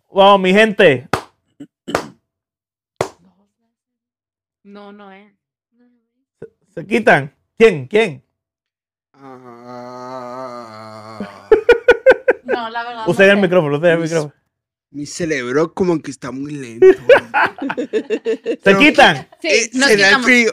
Vamos, 0.09 0.39
mi 0.41 0.53
gente. 0.53 1.09
No, 4.63 4.93
no 4.93 5.11
es. 5.11 5.33
¿Se 6.73 6.87
quitan? 6.87 7.35
¿Quién? 7.59 7.89
¿Quién? 7.89 8.23
Ah, 9.15 11.19
No, 12.45 12.71
la 12.71 12.85
verdad. 12.85 13.09
Usen 13.09 13.27
no 13.27 13.33
el 13.33 13.39
sé. 13.39 13.43
micrófono, 13.43 13.77
usen 13.79 13.91
el 13.91 13.99
micrófono. 13.99 14.33
Mi 14.93 15.07
cerebro 15.07 15.73
como 15.75 16.01
que 16.01 16.11
está 16.11 16.31
muy 16.31 16.53
lento. 16.53 16.87
¿Se 18.63 18.77
quitan? 18.79 19.29
Sí, 19.41 19.49
Eh, 19.49 19.71
nos 19.75 19.89
¿Será 19.89 19.93
el 19.93 19.97
quitamos. 20.07 20.27
frío? 20.27 20.53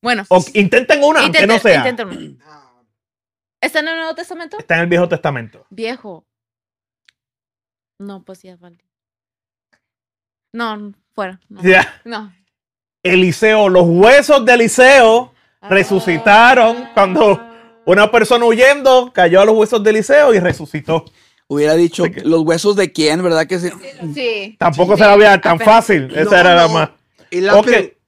Bueno, 0.00 0.24
O 0.28 0.44
intenten 0.54 1.02
una, 1.02 1.20
aunque 1.20 1.40
intenten, 1.42 1.48
no 1.48 1.58
sea. 1.58 1.88
intenten. 1.88 2.38
¿Está 3.60 3.80
en 3.80 3.88
el 3.88 3.96
Nuevo 3.96 4.14
Testamento? 4.14 4.58
Está 4.58 4.76
en 4.76 4.80
el 4.82 4.86
Viejo 4.86 5.08
Testamento. 5.08 5.66
Viejo. 5.70 6.24
No, 7.98 8.22
pues 8.24 8.42
ya 8.42 8.56
vale. 8.56 8.78
No, 10.52 10.92
fuera. 11.14 11.40
No. 11.48 11.62
Ya. 11.62 12.00
no. 12.04 12.32
Eliseo, 13.02 13.68
los 13.68 13.84
huesos 13.86 14.44
de 14.44 14.54
Eliseo 14.54 15.32
resucitaron 15.62 16.88
cuando 16.94 17.40
una 17.86 18.10
persona 18.10 18.44
huyendo 18.44 19.12
cayó 19.12 19.40
a 19.40 19.44
los 19.44 19.56
huesos 19.56 19.82
de 19.82 19.90
Eliseo 19.90 20.34
y 20.34 20.38
resucitó. 20.40 21.04
Hubiera 21.50 21.74
dicho 21.74 22.04
los 22.24 22.42
huesos 22.42 22.76
de 22.76 22.92
quién, 22.92 23.22
¿verdad? 23.22 23.46
Que 23.46 23.58
sí? 23.58 23.70
Sí. 24.14 24.56
Tampoco 24.58 24.96
se 24.98 25.04
la 25.04 25.16
veía 25.16 25.40
tan 25.40 25.58
fácil. 25.58 26.10
Esa 26.14 26.30
No, 26.30 26.36
era 26.36 26.54
la 26.54 26.68
más. 26.68 26.90
Y 27.30 27.40
la 27.40 27.56
Ok. 27.56 27.66
pre- 27.66 27.98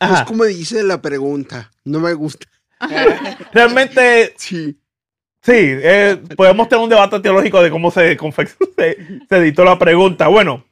Ajá. 0.00 0.20
Es 0.20 0.22
como 0.26 0.44
dice 0.44 0.84
la 0.84 1.02
pregunta. 1.02 1.72
No 1.84 1.98
me 1.98 2.12
gusta. 2.14 2.46
Realmente, 3.52 4.32
Sí. 4.36 4.78
sí, 5.42 5.52
eh, 5.56 6.22
podemos 6.36 6.68
tener 6.68 6.84
un 6.84 6.88
debate 6.90 7.18
teológico 7.18 7.60
de 7.60 7.70
cómo 7.70 7.90
se, 7.90 8.16
se, 8.16 8.96
se 9.28 9.36
editó 9.36 9.64
la 9.64 9.76
pregunta. 9.76 10.28
Bueno, 10.28 10.64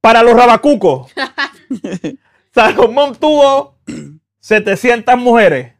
para 0.00 0.24
los 0.24 0.34
rabacucos, 0.34 1.12
Salomón 2.52 3.14
tuvo 3.14 3.78
700 4.40 5.16
mujeres. 5.18 5.72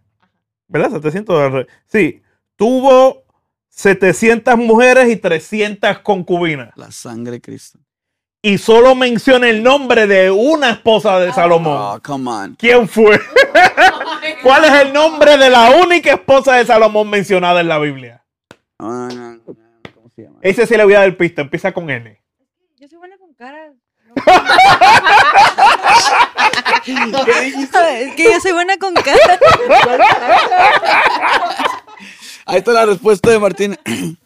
¿Verdad? 0.68 0.92
700. 0.92 1.66
Sí, 1.86 2.22
tuvo 2.56 3.23
700 3.74 4.56
mujeres 4.56 5.10
y 5.10 5.16
300 5.16 5.98
concubinas. 5.98 6.70
La 6.76 6.92
sangre 6.92 7.32
de 7.32 7.40
Cristo. 7.40 7.80
Y 8.40 8.58
solo 8.58 8.94
menciona 8.94 9.48
el 9.48 9.62
nombre 9.62 10.06
de 10.06 10.30
una 10.30 10.70
esposa 10.70 11.18
de 11.18 11.32
Salomón. 11.32 11.76
Oh, 11.76 12.00
come 12.02 12.30
on. 12.30 12.54
¿Quién 12.56 12.88
fue? 12.88 13.18
¿Cuál 14.42 14.64
es 14.66 14.72
el 14.82 14.92
nombre 14.92 15.36
de 15.38 15.50
la 15.50 15.70
única 15.82 16.12
esposa 16.12 16.54
de 16.56 16.66
Salomón 16.66 17.10
mencionada 17.10 17.60
en 17.62 17.68
la 17.68 17.78
Biblia? 17.78 18.24
No, 18.78 19.08
no, 19.08 19.32
no, 19.32 19.40
¿Cómo 19.94 20.10
se 20.14 20.22
llama? 20.22 20.38
Ese 20.42 20.66
sí 20.66 20.76
le 20.76 20.84
voy 20.84 20.94
a 20.94 21.00
dar 21.00 21.16
pista, 21.16 21.42
empieza 21.42 21.72
con 21.72 21.90
N. 21.90 22.20
Yo 22.76 22.86
soy 22.86 22.98
buena 22.98 23.16
con 23.18 23.34
caras. 23.34 23.72
Es 26.84 28.14
que 28.14 28.24
yo 28.24 28.40
soy 28.40 28.52
buena 28.52 28.76
con 28.76 28.94
caras. 28.94 29.40
Ahí 32.46 32.58
está 32.58 32.72
la 32.72 32.86
respuesta 32.86 33.30
de 33.30 33.38
Martín. 33.38 33.76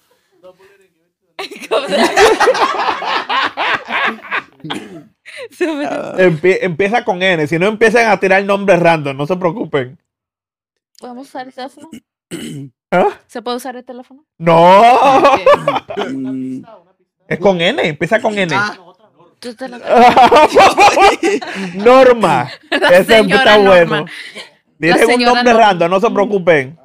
Empie- 6.18 6.58
empieza 6.62 7.04
con 7.04 7.22
N. 7.22 7.46
Si 7.46 7.58
no 7.58 7.66
empiezan 7.66 8.10
a 8.10 8.18
tirar 8.18 8.42
nombres 8.44 8.80
random, 8.80 9.16
no 9.16 9.26
se 9.26 9.36
preocupen. 9.36 9.98
¿Podemos 10.98 11.28
usar 11.28 11.46
el 11.46 11.52
teléfono? 11.54 11.88
¿Ah? 12.90 13.08
¿Se 13.26 13.42
puede 13.42 13.58
usar 13.58 13.76
el 13.76 13.84
teléfono? 13.84 14.24
No, 14.38 14.82
es 17.28 17.38
con 17.38 17.60
N, 17.60 17.82
empieza 17.86 18.20
con 18.20 18.36
N. 18.38 18.54
La- 18.54 18.78
Norma. 21.74 22.50
Ese 22.70 23.20
está 23.20 23.58
Norma. 23.58 23.68
bueno. 23.68 24.06
Digan 24.78 24.98
un 25.04 25.22
nombre 25.22 25.44
Norma. 25.44 25.60
random, 25.66 25.90
no 25.90 26.00
se 26.00 26.10
preocupen. 26.10 26.78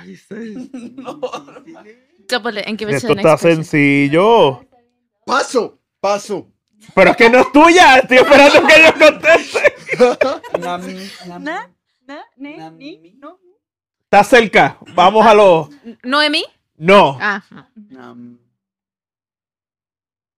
Ay, 0.00 0.12
está- 0.12 0.34
Double 2.28 2.58
it 2.60 2.66
and 2.68 2.78
give 2.78 2.88
it 2.88 2.92
to 2.92 2.96
Esto 2.96 3.08
the 3.08 3.20
está 3.20 3.30
next 3.30 3.42
person. 3.42 3.64
sencillo. 3.64 4.60
Paso, 5.26 5.78
paso. 6.00 6.46
Pero 6.94 7.10
es 7.10 7.16
que 7.16 7.28
no 7.28 7.40
es 7.40 7.52
tuya. 7.52 7.98
Estoy 7.98 8.18
esperando 8.18 8.66
que 8.66 8.82
yo 8.84 8.92
conteste. 9.10 9.74
Nami, 10.60 10.94
Nami, 11.26 11.44
Na, 11.44 11.70
na, 12.06 12.24
ne, 12.36 12.56
Nami. 12.56 12.98
ni, 12.98 13.12
no. 13.14 13.38
Está 14.04 14.24
cerca. 14.24 14.78
Vamos 14.94 15.26
a 15.26 15.34
los. 15.34 15.68
¿Noemí? 16.02 16.44
No. 16.76 17.18
Ah, 17.20 17.42
no. 17.50 17.66
Nam. 17.90 18.38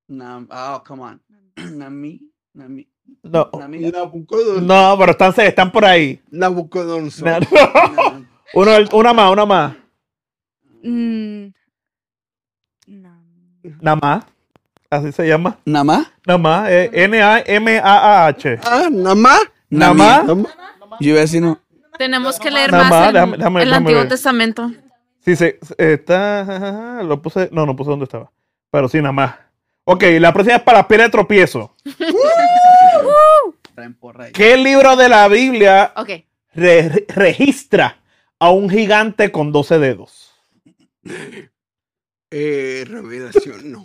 Nam. 0.08 0.48
Oh, 0.50 0.82
come 0.86 1.02
on. 1.02 1.20
Nami. 1.78 2.20
Nami. 2.54 2.88
No. 3.22 3.50
Nami. 3.58 3.78
Nabucodonosor. 3.90 4.62
No, 4.62 4.96
pero 4.98 5.12
están, 5.12 5.34
están 5.38 5.70
por 5.70 5.84
ahí. 5.84 6.20
Nabucodonosor. 6.30 7.46
No, 7.52 7.92
Nam. 8.10 8.28
Uno, 8.54 8.72
una 8.92 9.12
más, 9.12 9.32
una 9.32 9.46
más. 9.46 9.72
Mm, 10.82 11.46
no. 12.86 13.22
Nada 13.80 13.96
más. 13.96 14.24
Así 14.90 15.12
se 15.12 15.26
llama. 15.26 15.58
¿Nama? 15.64 16.12
Nada 16.26 16.38
más. 16.38 16.70
eh, 16.70 16.90
N-A-M-A-A-H. 16.92 18.58
Ah, 18.64 18.88
nada 18.90 19.14
más. 19.14 19.40
Nada 19.70 19.94
más. 19.94 20.26
Yo 21.00 21.10
iba 21.10 21.18
a 21.18 21.22
decir 21.22 21.40
no. 21.40 21.58
Tenemos 21.96 22.38
que 22.38 22.50
leer 22.50 22.72
más 22.72 23.08
el, 23.08 23.14
déjame- 23.14 23.36
déjame- 23.36 23.62
el 23.62 23.68
déjame 23.68 23.76
Antiguo 23.76 24.00
ver. 24.00 24.08
Testamento. 24.08 24.70
Sí, 25.24 25.36
se, 25.36 25.58
se- 25.62 25.92
está. 25.94 27.02
Lo 27.04 27.22
puse. 27.22 27.48
No, 27.52 27.64
no 27.64 27.74
puse 27.76 27.90
dónde 27.90 28.04
estaba. 28.04 28.30
Pero 28.70 28.88
sí, 28.88 28.98
nada 28.98 29.12
más. 29.12 29.34
Ok, 29.84 30.02
la 30.20 30.32
próxima 30.32 30.56
es 30.56 30.62
para 30.62 30.78
la 30.78 30.88
piedra 30.88 31.04
de 31.04 31.10
tropiezo. 31.10 31.74
¿Qué 34.34 34.56
libro 34.56 34.96
de 34.96 35.08
la 35.08 35.28
Biblia 35.28 35.92
re- 36.54 37.06
registra 37.08 37.96
a 38.42 38.50
un 38.50 38.68
gigante 38.68 39.30
con 39.30 39.52
12 39.52 39.78
dedos? 39.78 40.32
Eh, 42.30 42.84
revelación, 42.88 43.70
no. 43.70 43.82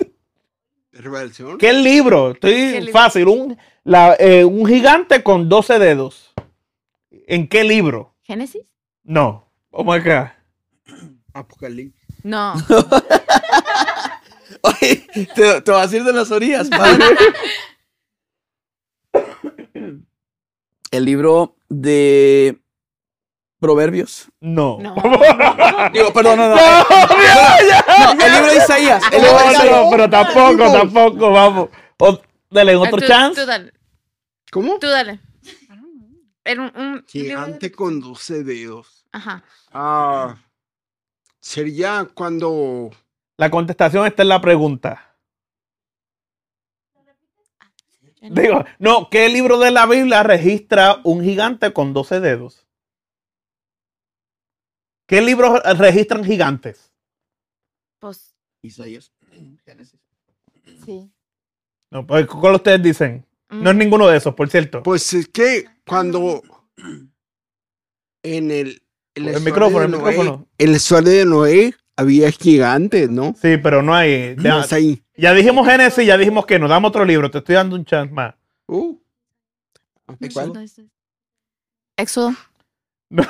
Revelación. 0.94 1.60
¿Qué 1.60 1.74
libro? 1.74 2.32
Estoy 2.32 2.54
¿Qué 2.54 2.82
libro? 2.82 2.92
fácil. 2.94 3.28
Un, 3.28 3.58
la- 3.84 4.16
eh, 4.20 4.44
un 4.46 4.66
gigante 4.66 5.22
con 5.22 5.48
12 5.48 5.78
dedos. 5.78 6.34
¿En 7.28 7.48
qué 7.48 7.64
libro? 7.64 8.16
¿Génesis? 8.24 8.64
No. 9.04 9.48
Oh 9.70 9.84
my 9.84 10.00
God. 10.00 10.30
Apocalipsis. 11.34 12.02
No. 12.24 12.56
Oye, 14.64 15.08
te, 15.36 15.62
te 15.62 15.72
vas 15.72 15.94
a 15.94 15.98
ir 15.98 16.04
de 16.04 16.14
las 16.14 16.32
orillas, 16.32 16.68
padre. 16.68 17.06
El 20.92 21.06
libro 21.06 21.58
de 21.70 22.60
Proverbios. 23.60 24.28
No. 24.40 24.78
No. 24.80 24.94
Digo, 25.94 26.14
perdón, 26.14 26.38
no, 26.40 26.50
no. 26.50 26.56
Ya. 26.56 27.86
No, 28.16 28.26
el 28.26 28.32
libro 28.32 28.48
de 28.48 28.58
Isaías. 28.58 29.04
El 29.12 29.22
libro 29.22 29.38
de 29.40 29.46
No, 29.46 29.52
Isaías. 29.52 29.72
no, 29.86 29.90
pero 29.90 30.10
tampoco, 30.10 30.72
tampoco, 30.72 31.32
vamos. 31.32 31.70
O- 32.00 32.22
dale 32.52 32.76
otro 32.76 32.98
Ah, 32.98 33.00
tú- 33.00 33.08
chance. 33.08 33.42
Tú 33.42 33.48
dale. 33.48 33.74
¿Cómo? 34.52 34.78
Tú 34.80 34.88
dale. 34.88 35.20
Era 36.44 36.62
un, 36.62 36.72
un- 36.82 37.06
Gigante 37.08 37.72
con 37.72 38.00
12 38.00 38.44
dedos. 38.44 39.06
Ajá. 39.12 39.44
Ah, 39.74 40.36
sería 41.40 42.08
cuando 42.14 42.92
La 43.38 43.50
contestación 43.50 44.06
está 44.06 44.22
en 44.22 44.30
la 44.30 44.40
pregunta. 44.40 45.16
Digo, 48.22 48.66
no, 48.80 49.10
¿qué 49.10 49.30
libro 49.30 49.58
de 49.60 49.72
la 49.72 49.86
Biblia 49.86 50.24
registra 50.24 51.00
un 51.04 51.24
gigante 51.24 51.72
con 51.72 51.94
12 51.94 52.20
dedos? 52.20 52.67
¿Qué 55.08 55.22
libros 55.22 55.62
registran 55.78 56.24
gigantes? 56.24 56.92
Pues 58.00 58.36
Isaías. 58.62 59.12
Génesis. 59.66 60.00
sí. 60.86 61.10
No, 61.90 62.06
pues, 62.06 62.28
¿Cuál 62.28 62.56
ustedes 62.56 62.84
dicen? 62.84 63.26
No 63.50 63.70
es 63.70 63.76
Mm. 63.76 63.80
ninguno 63.80 64.08
de 64.08 64.18
esos, 64.18 64.36
por 64.36 64.50
cierto. 64.50 64.84
Pues 64.84 65.14
es 65.14 65.30
que 65.30 65.66
cuando 65.88 66.42
en 68.24 68.52
el, 68.52 68.82
en 69.16 69.24
El 69.24 69.28
historia 69.28 69.40
micrófono, 69.40 69.80
de 69.80 69.86
el 69.86 69.92
Noé- 69.94 69.98
micrófono. 70.10 70.48
En 70.58 70.72
la 70.72 70.78
historia 70.78 71.12
de 71.14 71.26
Noé 71.26 71.74
había 71.96 72.30
gigantes, 72.32 73.10
¿no? 73.10 73.34
Sí, 73.42 73.56
pero 73.58 73.82
no 73.82 73.96
hay. 73.96 74.36
No 74.38 74.60
es 74.62 74.74
ahí. 74.74 75.02
Ya 75.16 75.34
dijimos 75.34 75.66
Génesis, 75.66 76.06
ya 76.06 76.18
dijimos 76.18 76.46
que 76.46 76.60
nos 76.60 76.70
damos 76.70 76.90
otro 76.90 77.06
libro. 77.06 77.32
Te 77.32 77.38
estoy 77.38 77.56
dando 77.56 77.76
un 77.78 77.86
chance 77.86 78.14
más. 78.14 78.36
Uh. 78.68 78.98
¿Cuál? 80.34 80.54
Éxodo. 81.98 82.32
No. 83.10 83.24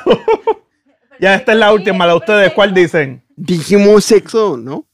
Ya 1.20 1.36
esta 1.36 1.52
es 1.54 1.58
la 1.58 1.74
última, 1.74 2.06
la 2.06 2.14
de 2.14 2.18
ustedes. 2.18 2.54
¿Cuál 2.54 2.74
dicen? 2.74 3.24
Dijimos 3.36 4.06
sexo, 4.06 4.58
¿no? 4.58 4.88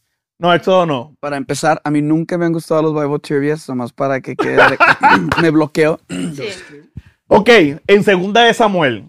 No, 0.43 0.53
Éxodo 0.53 0.85
no. 0.85 1.15
Para 1.21 1.37
empezar, 1.37 1.79
a 1.83 1.89
mí 1.89 2.01
nunca 2.01 2.37
me 2.37 2.45
han 2.45 2.51
gustado 2.51 2.81
los 2.81 2.93
Bible 2.93 3.19
Trivias, 3.19 3.69
nomás 3.69 3.93
para 3.93 4.19
que 4.19 4.35
quede. 4.35 4.77
me 5.41 5.49
bloqueo. 5.51 5.99
Ok, 7.27 7.49
en 7.87 8.03
segunda 8.03 8.43
de 8.43 8.53
Samuel. 8.53 9.05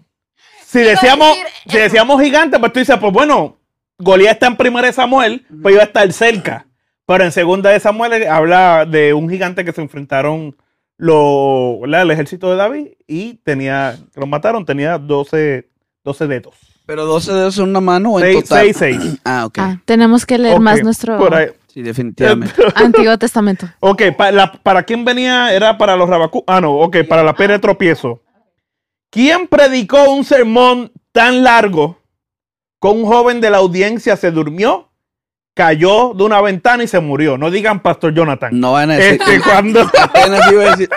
Si 0.65 0.79
decíamos, 0.79 1.35
si 1.67 1.77
decíamos 1.77 2.21
gigante, 2.21 2.57
pues 2.57 2.71
tú 2.71 2.79
dices, 2.79 2.97
pues 2.99 3.11
bueno, 3.11 3.57
Goliat 3.97 4.33
está 4.33 4.47
en 4.47 4.55
primera 4.55 4.87
de 4.87 4.93
Samuel, 4.93 5.45
pues 5.61 5.73
iba 5.73 5.83
a 5.83 5.87
estar 5.87 6.11
cerca. 6.13 6.67
Pero 7.05 7.23
en 7.23 7.31
segunda 7.31 7.69
de 7.69 7.79
Samuel 7.79 8.13
eh, 8.13 8.27
habla 8.27 8.85
de 8.85 9.13
un 9.13 9.29
gigante 9.29 9.63
que 9.63 9.71
se 9.71 9.81
enfrentaron 9.81 10.55
lo, 10.97 11.81
el 11.83 12.11
ejército 12.11 12.49
de 12.49 12.55
David 12.55 12.87
y 13.07 13.35
tenía, 13.43 13.97
que 14.13 14.19
lo 14.19 14.25
mataron, 14.25 14.65
tenía 14.65 14.97
12, 14.97 15.69
12 16.03 16.27
dedos. 16.27 16.55
Pero 16.85 17.05
12 17.05 17.33
dedos 17.33 17.57
en 17.57 17.63
una 17.69 17.81
mano 17.81 18.11
o 18.13 18.19
en 18.19 18.25
6, 18.33 18.43
total. 18.43 18.59
6, 18.73 18.77
6. 18.77 19.19
Ah, 19.25 19.45
ok. 19.45 19.57
Ah, 19.59 19.81
tenemos 19.85 20.25
que 20.25 20.37
leer 20.37 20.59
más 20.59 20.83
nuestro 20.83 21.17
Por 21.17 21.33
ahí. 21.35 21.47
Sí, 21.73 21.81
definitivamente. 21.81 22.53
Antiguo 22.75 23.17
Testamento. 23.17 23.67
Ok, 23.81 24.03
pa- 24.17 24.31
la- 24.31 24.51
¿para 24.51 24.83
quién 24.83 25.03
venía? 25.03 25.51
Era 25.53 25.77
para 25.77 25.95
los 25.97 26.07
rabacú. 26.07 26.43
Ah, 26.47 26.61
no, 26.61 26.73
ok, 26.73 26.97
para 27.07 27.23
la 27.23 27.35
pena 27.35 27.53
de 27.53 27.59
tropiezo. 27.59 28.21
¿Quién 29.09 29.47
predicó 29.47 30.09
un 30.11 30.23
sermón 30.23 30.91
tan 31.11 31.43
largo 31.43 31.99
que 32.81 32.87
un 32.87 33.05
joven 33.05 33.41
de 33.41 33.49
la 33.49 33.57
audiencia 33.57 34.15
se 34.17 34.31
durmió, 34.31 34.89
cayó 35.53 36.13
de 36.13 36.23
una 36.23 36.39
ventana 36.41 36.83
y 36.83 36.87
se 36.87 36.99
murió? 36.99 37.37
No 37.37 37.49
digan 37.51 37.81
Pastor 37.81 38.13
Jonathan. 38.13 38.57
No 38.59 38.73
van 38.73 38.91
a 38.91 38.95
decir. 38.97 39.21
Este, 39.21 39.41
cuando. 39.41 39.81
Apenas 40.01 40.51
iba 40.51 40.63
a 40.63 40.71
decir. 40.71 40.89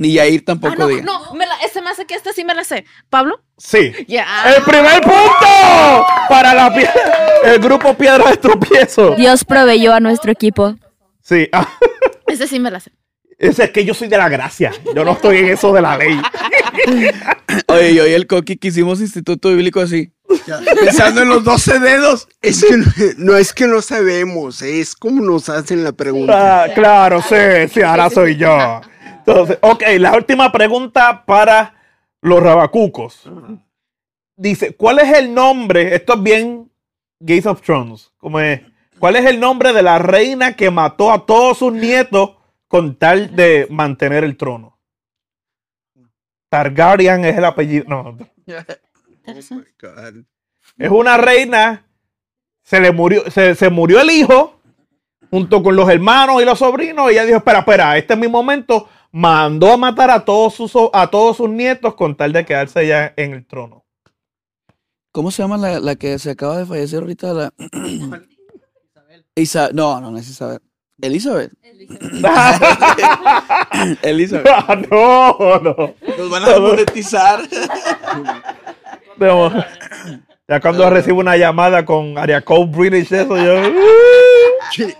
Ni 0.00 0.12
Yair 0.12 0.40
Ah, 0.42 0.44
tampoco 0.46 0.76
no, 0.76 0.86
diga. 0.86 1.02
no, 1.02 1.34
me 1.34 1.44
la, 1.44 1.56
ese 1.64 1.82
me 1.82 1.90
hace 1.90 2.06
que 2.06 2.14
esta 2.28 2.40
sí 2.40 2.44
me 2.44 2.54
la 2.54 2.64
sé. 2.64 2.84
¿Pablo? 3.08 3.40
Sí. 3.56 3.92
Ya. 4.06 4.26
El 4.54 4.62
primer 4.62 5.00
punto 5.00 6.06
para 6.28 6.54
la 6.54 6.74
pie- 6.74 6.90
el 7.44 7.58
grupo 7.58 7.94
Piedras 7.94 8.30
de 8.30 8.36
Tropiezo. 8.36 9.14
Dios 9.16 9.44
proveyó 9.44 9.94
a 9.94 10.00
nuestro 10.00 10.30
equipo. 10.30 10.76
Sí. 11.22 11.48
ah, 11.52 11.66
Ese 12.26 12.46
sí 12.46 12.58
me 12.58 12.70
la 12.70 12.80
sé. 12.80 12.92
Ese 13.38 13.64
es 13.64 13.70
que 13.70 13.84
yo 13.84 13.94
soy 13.94 14.08
de 14.08 14.18
la 14.18 14.28
gracia. 14.28 14.72
Yo 14.94 15.04
no 15.04 15.12
estoy 15.12 15.38
en 15.38 15.48
eso 15.50 15.72
de 15.72 15.80
la 15.80 15.96
ley. 15.96 16.20
Oye, 17.68 17.94
yo 17.94 18.06
y 18.06 18.12
el 18.12 18.26
Coqui 18.26 18.56
que 18.56 18.68
hicimos 18.68 19.00
instituto 19.00 19.48
bíblico 19.50 19.80
así. 19.80 20.12
Pensando 20.80 21.22
en 21.22 21.28
los 21.28 21.44
12 21.44 21.78
dedos. 21.78 22.28
Es 22.42 22.64
que 22.64 22.76
no, 22.76 22.86
no 23.18 23.36
es 23.36 23.52
que 23.52 23.66
no 23.66 23.80
sabemos, 23.80 24.60
es 24.62 24.94
como 24.96 25.22
nos 25.22 25.48
hacen 25.48 25.84
la 25.84 25.92
pregunta. 25.92 26.64
Ah, 26.64 26.68
claro, 26.74 27.22
sí, 27.22 27.36
sí, 27.72 27.80
ahora 27.82 28.10
soy 28.10 28.36
yo. 28.36 28.80
Entonces, 29.18 29.58
ok, 29.60 29.82
la 29.98 30.14
última 30.16 30.50
pregunta 30.50 31.24
para 31.24 31.77
los 32.20 32.42
rabacucos. 32.42 33.28
Dice, 34.36 34.74
¿cuál 34.74 35.00
es 35.00 35.16
el 35.16 35.34
nombre? 35.34 35.94
Esto 35.94 36.14
es 36.14 36.22
bien 36.22 36.70
Gates 37.20 37.46
of 37.46 37.62
Thrones. 37.62 38.12
Como 38.18 38.40
es, 38.40 38.60
¿Cuál 38.98 39.16
es 39.16 39.26
el 39.26 39.38
nombre 39.38 39.72
de 39.72 39.82
la 39.82 39.98
reina 39.98 40.56
que 40.56 40.70
mató 40.70 41.12
a 41.12 41.24
todos 41.24 41.58
sus 41.58 41.72
nietos 41.72 42.32
con 42.66 42.96
tal 42.96 43.34
de 43.36 43.66
mantener 43.70 44.24
el 44.24 44.36
trono? 44.36 44.78
Targaryen 46.50 47.24
es 47.24 47.36
el 47.36 47.44
apellido. 47.44 47.84
No, 47.88 48.16
Oh 49.26 49.34
es 50.78 50.90
una 50.90 51.16
reina. 51.16 51.84
Se 52.62 52.80
le 52.80 52.92
murió, 52.92 53.30
se, 53.30 53.54
se 53.54 53.70
murió 53.70 54.00
el 54.00 54.10
hijo 54.10 54.60
junto 55.30 55.62
con 55.62 55.76
los 55.76 55.88
hermanos 55.88 56.42
y 56.42 56.44
los 56.44 56.58
sobrinos. 56.58 57.10
Y 57.10 57.14
ella 57.14 57.24
dijo: 57.24 57.38
Espera, 57.38 57.60
espera, 57.60 57.98
este 57.98 58.14
es 58.14 58.18
mi 58.18 58.28
momento. 58.28 58.88
Mandó 59.10 59.72
a 59.72 59.76
matar 59.76 60.10
a 60.10 60.24
todos 60.24 60.54
sus, 60.54 60.72
a 60.92 61.06
todos 61.08 61.36
sus 61.36 61.48
nietos 61.48 61.94
con 61.94 62.16
tal 62.16 62.32
de 62.32 62.44
quedarse 62.44 62.86
ya 62.86 63.12
en 63.16 63.32
el 63.32 63.46
trono. 63.46 63.84
¿Cómo 65.12 65.30
se 65.30 65.42
llama 65.42 65.56
la, 65.56 65.80
la 65.80 65.96
que 65.96 66.18
se 66.18 66.30
acaba 66.30 66.58
de 66.58 66.66
fallecer 66.66 67.00
ahorita? 67.00 67.32
La... 67.32 67.52
Isa... 69.34 69.70
No, 69.72 70.00
no, 70.00 70.10
no 70.10 70.18
es 70.18 70.28
Isabel. 70.28 70.60
Elizabeth. 71.00 71.52
Elizabeth. 74.02 74.46
Ah, 74.50 74.74
no, 74.90 75.58
no. 75.60 75.94
Nos 76.18 76.30
van 76.30 76.44
a 76.44 76.58
monetizar. 76.58 77.40
No. 79.18 79.50
Ya 80.46 80.60
cuando 80.60 80.88
recibo 80.88 81.18
una 81.18 81.36
llamada 81.36 81.84
con 81.84 82.16
Area 82.16 82.40
Code 82.40 82.66
British, 82.66 83.12
eso 83.12 83.36
yo. 83.36 83.72
¿Qué? 84.72 84.96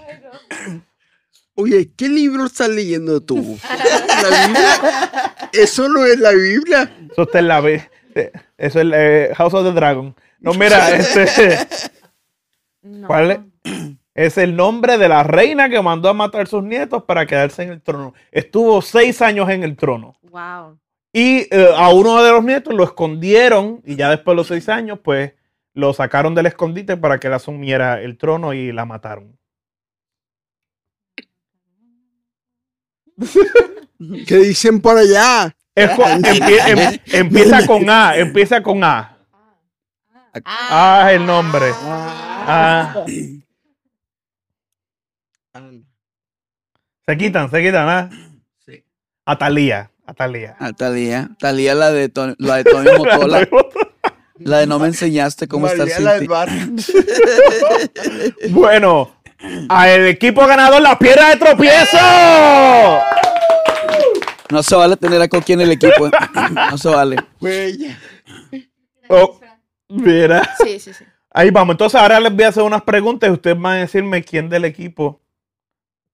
Oye, 1.60 1.90
¿qué 1.97 2.09
libro 2.09 2.47
estás 2.47 2.68
leyendo 2.68 3.20
tú? 3.20 3.59
¿La 4.22 4.47
Biblia? 4.47 5.51
Eso 5.52 5.89
no 5.89 6.05
es 6.05 6.20
la 6.20 6.30
Biblia. 6.30 6.89
Eso 7.10 7.22
está 7.22 7.40
en 7.40 7.48
la 7.48 7.60
B. 7.60 7.90
Eso 8.14 8.30
es 8.56 8.76
el 8.76 8.93
eh, 8.94 9.32
House 9.35 9.55
of 9.55 9.64
the 9.64 9.72
Dragon. 9.72 10.14
No, 10.39 10.55
mira, 10.55 10.89
este. 10.97 11.59
¿Cuál 13.06 13.30
es? 13.32 13.40
Es 14.14 14.36
el 14.36 14.56
nombre 14.56 14.98
de 14.98 15.09
la 15.09 15.22
reina 15.22 15.68
que 15.68 15.80
mandó 15.80 16.09
a 16.09 16.12
matar 16.12 16.40
a 16.40 16.47
sus 16.47 16.64
nietos 16.64 17.05
para 17.05 17.24
quedarse 17.24 17.62
en 17.62 17.70
el 17.70 17.80
trono. 17.80 18.14
Estuvo 18.32 18.82
seis 18.82 19.22
años 19.22 19.48
en 19.48 19.62
el 19.62 19.76
trono. 19.76 20.16
Wow. 20.22 20.76
Y 21.12 21.47
eh, 21.55 21.68
a 21.76 21.90
uno 21.90 22.20
de 22.20 22.32
los 22.32 22.43
nietos 22.43 22.74
lo 22.74 22.82
escondieron 22.82 23.80
y 23.86 23.94
ya 23.94 24.10
después 24.10 24.32
de 24.32 24.36
los 24.36 24.48
seis 24.48 24.68
años, 24.68 24.98
pues 25.05 25.35
lo 25.72 25.93
sacaron 25.93 26.35
del 26.35 26.47
escondite 26.47 26.97
para 26.97 27.20
que 27.20 27.28
él 27.28 27.35
asumiera 27.35 28.02
el 28.02 28.18
trono 28.18 28.55
y 28.55 28.72
la 28.72 28.86
mataron. 28.86 29.38
¿Qué 34.26 34.36
dicen 34.38 34.80
por 34.80 34.96
allá? 34.96 35.54
Es 35.74 35.90
empie- 35.90 36.62
em- 36.66 37.00
empieza 37.12 37.66
con 37.66 37.88
A, 37.90 38.16
empieza 38.16 38.62
con 38.62 38.82
A. 38.84 39.16
Ah, 40.44 41.06
es 41.10 41.16
el 41.16 41.26
nombre. 41.26 41.72
Ah. 41.82 43.04
Se 47.06 47.16
quitan, 47.16 47.50
se 47.50 47.62
quitan, 47.62 47.88
¿ah? 47.88 48.10
Sí. 48.66 48.84
Atalía, 49.24 49.90
Atalía. 50.06 50.56
Ah, 50.60 50.72
Talía. 50.72 51.30
Talía 51.38 51.74
la 51.74 51.90
de, 51.90 52.08
Tony- 52.08 52.34
la 52.38 52.56
de 52.56 52.64
Tony 52.64 52.88
Motola. 52.98 53.48
La 54.38 54.58
de 54.58 54.66
no 54.66 54.78
me 54.78 54.86
enseñaste 54.88 55.48
cómo 55.48 55.66
estar 55.66 55.88
sin 55.88 56.04
la 56.04 56.14
ti. 56.14 56.18
del 56.20 56.28
bar. 56.28 56.48
Bueno, 58.50 59.17
al 59.69 60.06
equipo 60.06 60.47
ganador 60.47 60.82
la 60.82 60.98
piedra 60.98 61.31
de 61.31 61.36
tropiezo. 61.36 61.98
No 64.51 64.62
se 64.62 64.74
vale 64.77 64.97
tener 64.97 65.20
a 65.20 65.28
Coqui 65.28 65.52
en 65.52 65.60
el 65.60 65.73
equipo. 65.73 66.06
eh. 66.06 66.10
No 66.70 66.78
se 66.78 66.89
vale. 66.89 67.16
Oh, 69.09 69.39
mira. 69.89 70.56
Sí, 70.65 70.81
sí, 70.81 70.93
sí. 70.93 71.05
Ahí 71.31 71.51
vamos. 71.51 71.74
Entonces 71.74 72.01
ahora 72.01 72.19
les 72.19 72.35
voy 72.35 72.44
a 72.44 72.48
hacer 72.48 72.62
unas 72.62 72.82
preguntas 72.82 73.28
y 73.28 73.32
ustedes 73.32 73.60
van 73.60 73.77
a 73.77 73.81
decirme 73.81 74.24
quién 74.24 74.48
del 74.48 74.65
equipo 74.65 75.20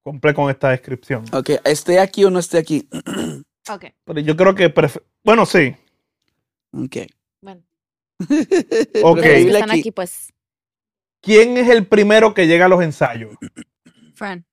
cumple 0.02 0.34
con 0.34 0.50
esta 0.50 0.70
descripción. 0.70 1.24
Ok, 1.32 1.50
¿esté 1.64 1.98
aquí 2.00 2.24
o 2.24 2.30
no 2.30 2.40
esté 2.40 2.58
aquí? 2.58 2.88
Ok. 3.70 3.86
Pero 4.04 4.20
yo 4.20 4.36
creo 4.36 4.54
que... 4.54 4.72
Bueno, 5.22 5.46
sí. 5.46 5.74
Ok. 6.72 6.96
Bueno. 7.40 7.62
Ok. 8.20 8.28
Los 8.28 9.14
que 9.14 9.22
Preferible 9.22 9.58
están 9.60 9.70
aquí, 9.70 9.90
pues. 9.92 10.33
¿Quién 11.24 11.56
es 11.56 11.68
el 11.68 11.86
primero 11.86 12.34
que 12.34 12.46
llega 12.46 12.66
a 12.66 12.68
los 12.68 12.82
ensayos? 12.82 13.36
Fran, 14.14 14.44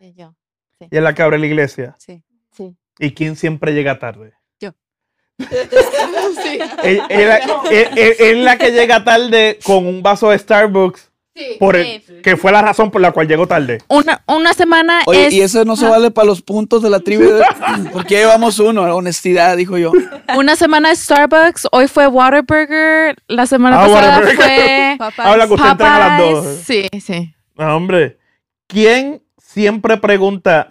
Sí, 0.00 0.14
yo. 0.16 0.34
Y 0.80 0.96
es 0.96 1.02
la 1.02 1.14
que 1.14 1.22
abre 1.22 1.38
la 1.38 1.46
iglesia. 1.46 1.94
sí. 1.98 2.22
Sí. 2.50 2.76
¿Y 2.98 3.12
quién 3.14 3.36
siempre 3.36 3.72
llega 3.72 3.98
tarde? 3.98 4.34
Yo. 4.60 4.72
sí. 5.38 6.58
Es 6.82 8.36
la 8.36 8.58
que 8.58 8.70
llega 8.72 9.02
tarde 9.04 9.58
con 9.64 9.86
un 9.86 10.02
vaso 10.02 10.30
de 10.30 10.38
Starbucks, 10.38 11.11
Sí. 11.34 11.56
por 11.58 11.76
el- 11.76 12.02
que 12.22 12.36
fue 12.36 12.52
la 12.52 12.60
razón 12.60 12.90
por 12.90 13.00
la 13.00 13.12
cual 13.12 13.26
llegó 13.26 13.46
tarde. 13.46 13.78
Una, 13.88 14.22
una 14.26 14.52
semana 14.52 15.00
Oye, 15.06 15.28
es 15.28 15.32
y 15.32 15.40
eso 15.40 15.64
no 15.64 15.76
se 15.76 15.88
vale 15.88 16.10
para 16.10 16.26
los 16.26 16.42
puntos 16.42 16.82
de 16.82 16.90
la 16.90 17.00
trivia. 17.00 17.26
Porque 17.92 18.16
llevamos 18.16 18.58
uno, 18.58 18.82
honestidad, 18.94 19.56
dijo 19.56 19.78
yo. 19.78 19.92
una 20.36 20.56
semana 20.56 20.90
es 20.92 20.98
Starbucks, 21.00 21.68
hoy 21.72 21.88
fue 21.88 22.06
Waterburger, 22.06 23.16
la 23.28 23.46
semana 23.46 23.82
Ah, 23.82 23.86
pasada 23.86 24.18
Whataburger. 24.18 24.36
fue 24.36 24.94
Papá. 24.98 25.22
Habla 25.32 25.46
que 25.46 25.54
usted 25.54 25.68
entrega 25.70 25.98
las 25.98 26.18
dos. 26.18 26.46
Sí, 26.66 26.88
sí. 27.04 27.34
No, 27.56 27.76
hombre. 27.76 28.18
¿Quién 28.66 29.22
siempre 29.38 29.96
pregunta, 29.96 30.68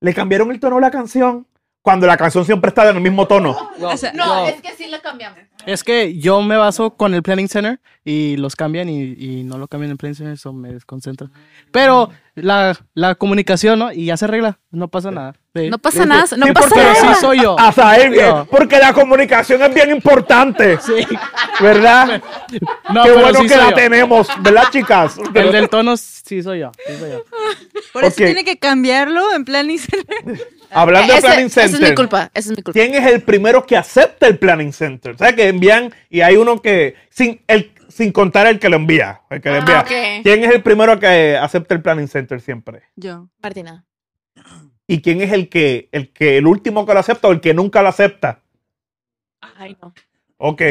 ¿le 0.00 0.14
cambiaron 0.14 0.50
el 0.50 0.58
tono 0.60 0.76
de 0.76 0.82
la 0.82 0.90
canción? 0.90 1.46
Cuando 1.80 2.06
la 2.06 2.16
canción 2.16 2.44
siempre 2.44 2.68
está 2.68 2.88
en 2.88 2.96
el 2.96 3.02
mismo 3.02 3.26
tono. 3.26 3.56
O 3.80 3.96
sea, 3.96 4.12
No, 4.12 4.46
es 4.46 4.60
que 4.62 4.72
sí 4.74 4.86
la 4.86 5.00
cambiamos. 5.00 5.38
Es 5.66 5.82
que 5.82 6.16
yo 6.18 6.40
me 6.42 6.56
baso 6.56 6.94
con 6.96 7.12
el 7.14 7.22
Planning 7.24 7.48
Center 7.48 7.80
y 8.04 8.36
los 8.36 8.56
cambian 8.56 8.88
y, 8.88 9.12
y 9.12 9.44
no 9.44 9.58
lo 9.58 9.68
cambian 9.68 9.92
en 9.92 9.98
Center, 10.14 10.32
eso 10.34 10.52
me 10.52 10.72
desconcentra. 10.72 11.28
Pero 11.70 12.10
la, 12.34 12.76
la 12.94 13.14
comunicación, 13.14 13.78
¿no? 13.78 13.92
Y 13.92 14.06
ya 14.06 14.16
se 14.16 14.24
arregla, 14.24 14.58
no 14.70 14.88
pasa 14.88 15.10
nada. 15.10 15.34
Sí. 15.54 15.68
No 15.68 15.78
pasa 15.78 16.06
nada, 16.06 16.24
no 16.36 16.46
Sí, 16.46 16.52
pasa 16.52 16.68
porque 16.68 16.80
Pero 16.82 17.02
nada. 17.04 17.14
sí 17.14 17.20
soy 17.20 17.42
yo. 17.42 17.58
Azael, 17.60 18.14
eh, 18.14 18.22
No. 18.26 18.46
porque 18.50 18.78
la 18.78 18.92
comunicación 18.94 19.62
es 19.62 19.74
bien 19.74 19.90
importante, 19.90 20.78
Sí. 20.80 20.94
¿verdad? 21.60 22.22
No, 22.92 23.02
Qué 23.04 23.10
pero 23.10 23.20
bueno 23.20 23.40
sí 23.40 23.46
que 23.48 23.56
la 23.56 23.70
yo. 23.70 23.74
tenemos, 23.76 24.28
¿verdad, 24.40 24.64
chicas? 24.72 25.16
El 25.34 25.52
del 25.52 25.68
tono 25.68 25.96
sí 25.96 26.42
soy 26.42 26.60
yo. 26.60 26.72
sí 26.86 26.94
soy 26.98 27.10
yo. 27.10 27.22
Por 27.92 28.04
eso 28.04 28.16
tiene 28.16 28.44
que 28.44 28.56
cambiarlo 28.58 29.32
en 29.34 29.44
plan 29.44 29.70
y 29.70 29.76
Hablando 30.70 31.12
de 31.12 31.18
Ese- 31.18 31.26
Planning 31.28 31.46
esa 31.46 31.64
es 31.64 31.70
Center. 31.72 31.90
mi 31.90 31.94
culpa, 31.94 32.30
esa 32.32 32.50
es 32.50 32.56
mi 32.56 32.62
culpa. 32.62 32.72
¿Quién 32.72 32.94
es 32.94 33.06
el 33.12 33.20
primero 33.22 33.66
que 33.66 33.76
acepta 33.76 34.26
el 34.26 34.38
Planning 34.38 34.72
Center? 34.72 35.14
O 35.14 35.18
sea, 35.18 35.34
que 35.36 35.48
envían 35.48 35.92
y 36.08 36.22
hay 36.22 36.36
uno 36.36 36.62
que, 36.62 36.94
sin, 37.10 37.42
el, 37.46 37.72
sin 37.92 38.12
contar 38.12 38.46
el 38.46 38.58
que 38.58 38.68
lo 38.68 38.76
envía, 38.76 39.22
el 39.30 39.40
que 39.40 39.48
lo 39.50 39.56
Ah, 39.56 39.58
envía. 39.58 39.84
¿Quién 40.22 40.44
es 40.44 40.50
el 40.54 40.62
primero 40.62 40.98
que 40.98 41.36
acepta 41.36 41.74
el 41.74 41.82
Planning 41.82 42.08
Center 42.08 42.40
siempre? 42.40 42.82
yo. 42.96 43.28
Martina. 43.42 43.84
¿Y 44.86 45.00
quién 45.00 45.22
es 45.22 45.32
el 45.32 45.48
que, 45.48 45.88
el 45.92 46.12
que, 46.12 46.36
el 46.38 46.46
último 46.46 46.84
que 46.84 46.92
lo 46.94 47.00
acepta 47.00 47.28
o 47.28 47.32
el 47.32 47.40
que 47.40 47.54
nunca 47.54 47.82
lo 47.82 47.88
acepta? 47.88 48.42
Ay, 49.56 49.76
no. 49.80 49.94
Ok. 50.38 50.62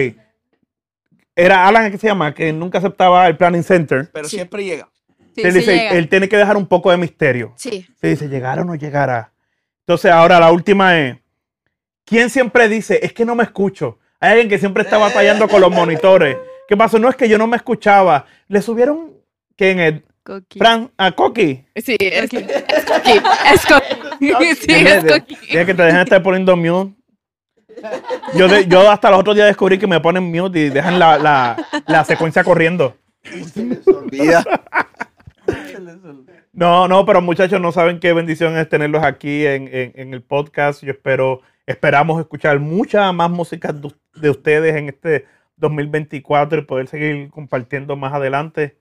Era 1.36 1.68
Alan, 1.68 1.92
¿qué 1.92 1.98
se 1.98 2.08
llama? 2.08 2.34
Que 2.34 2.52
nunca 2.52 2.80
aceptaba 2.80 3.26
el 3.28 3.38
Planning 3.38 3.64
Center. 3.64 4.10
Pero 4.12 4.28
Sí. 4.28 4.36
siempre 4.38 4.64
llega. 4.64 4.90
Sí, 5.34 5.42
él 5.44 5.54
sí 5.54 5.60
dice, 5.60 5.76
llega. 5.78 5.92
él 5.92 6.10
tiene 6.10 6.28
que 6.28 6.38
dejar 6.38 6.58
un 6.58 6.68
poco 6.68 6.92
de 6.92 6.98
misterio. 6.98 7.54
Sí. 7.56 7.88
Se 8.00 8.08
dice, 8.08 8.28
¿llegará 8.28 8.62
o 8.64 8.66
no 8.66 8.76
llegará? 8.76 9.32
Entonces, 9.88 10.12
ahora 10.12 10.40
la 10.40 10.52
última 10.52 11.00
es, 11.00 11.18
¿quién 12.06 12.30
siempre 12.30 12.68
dice, 12.68 13.00
es 13.02 13.14
que 13.14 13.24
no 13.26 13.34
me 13.36 13.44
escucho? 13.44 14.00
Hay 14.20 14.32
alguien 14.32 14.50
que 14.50 14.60
siempre 14.60 14.84
está 14.84 14.98
batallando 14.98 15.48
con 15.48 15.62
los 15.62 15.72
monitores. 15.72 16.38
¿Qué 16.72 16.78
pasó? 16.78 16.98
No 17.00 17.10
es 17.10 17.18
que 17.18 17.28
yo 17.28 17.38
no 17.38 17.48
me 17.48 17.58
escuchaba. 17.58 18.26
Le 18.48 18.62
subieron, 18.62 19.12
¿quién 19.58 19.78
es? 19.82 20.02
Coqui. 20.24 20.58
Fran, 20.58 20.90
a 20.96 21.12
Coqui. 21.12 21.66
Sí, 21.76 21.98
es, 22.00 22.30
es 22.34 22.86
Coqui. 22.86 23.12
Es 23.54 23.66
Coqui. 23.66 24.56
Sí, 24.56 24.72
es 24.88 25.04
Coqui. 25.04 25.36
Tiene 25.50 25.66
que 25.66 25.74
te 25.74 25.84
dejan 25.84 26.00
estar 26.04 26.24
poniendo 26.24 26.56
mute. 26.56 26.94
Yo, 28.36 28.48
de- 28.48 28.66
yo 28.68 28.90
hasta 28.90 29.10
los 29.12 29.20
otros 29.20 29.36
días 29.36 29.48
descubrí 29.48 29.78
que 29.78 29.86
me 29.86 30.00
ponen 30.00 30.24
mute 30.32 30.60
y 30.60 30.70
dejan 30.70 30.98
la, 30.98 31.18
la, 31.18 31.58
la 31.88 32.06
secuencia 32.06 32.42
corriendo. 32.42 32.96
Olvida. 33.88 34.42
No, 36.54 36.88
no, 36.88 37.06
pero 37.06 37.22
muchachos, 37.22 37.60
no 37.60 37.74
saben 37.74 38.00
qué 38.00 38.14
bendición 38.14 38.56
es 38.58 38.70
tenerlos 38.70 39.04
aquí 39.04 39.46
en, 39.46 39.68
en- 39.68 39.92
en 39.96 40.14
el 40.14 40.22
podcast. 40.22 40.82
Yo 40.86 40.92
espero, 40.92 41.42
esperamos 41.66 42.18
escuchar 42.22 42.62
mucha 42.62 43.12
más 43.12 43.30
música 43.30 43.74
de, 43.74 43.92
de 44.16 44.30
ustedes 44.30 44.74
en 44.78 44.88
este 44.88 45.26
2024 45.62 46.60
y 46.60 46.64
poder 46.64 46.88
seguir 46.88 47.30
compartiendo 47.30 47.96
más 47.96 48.14
adelante. 48.14 48.78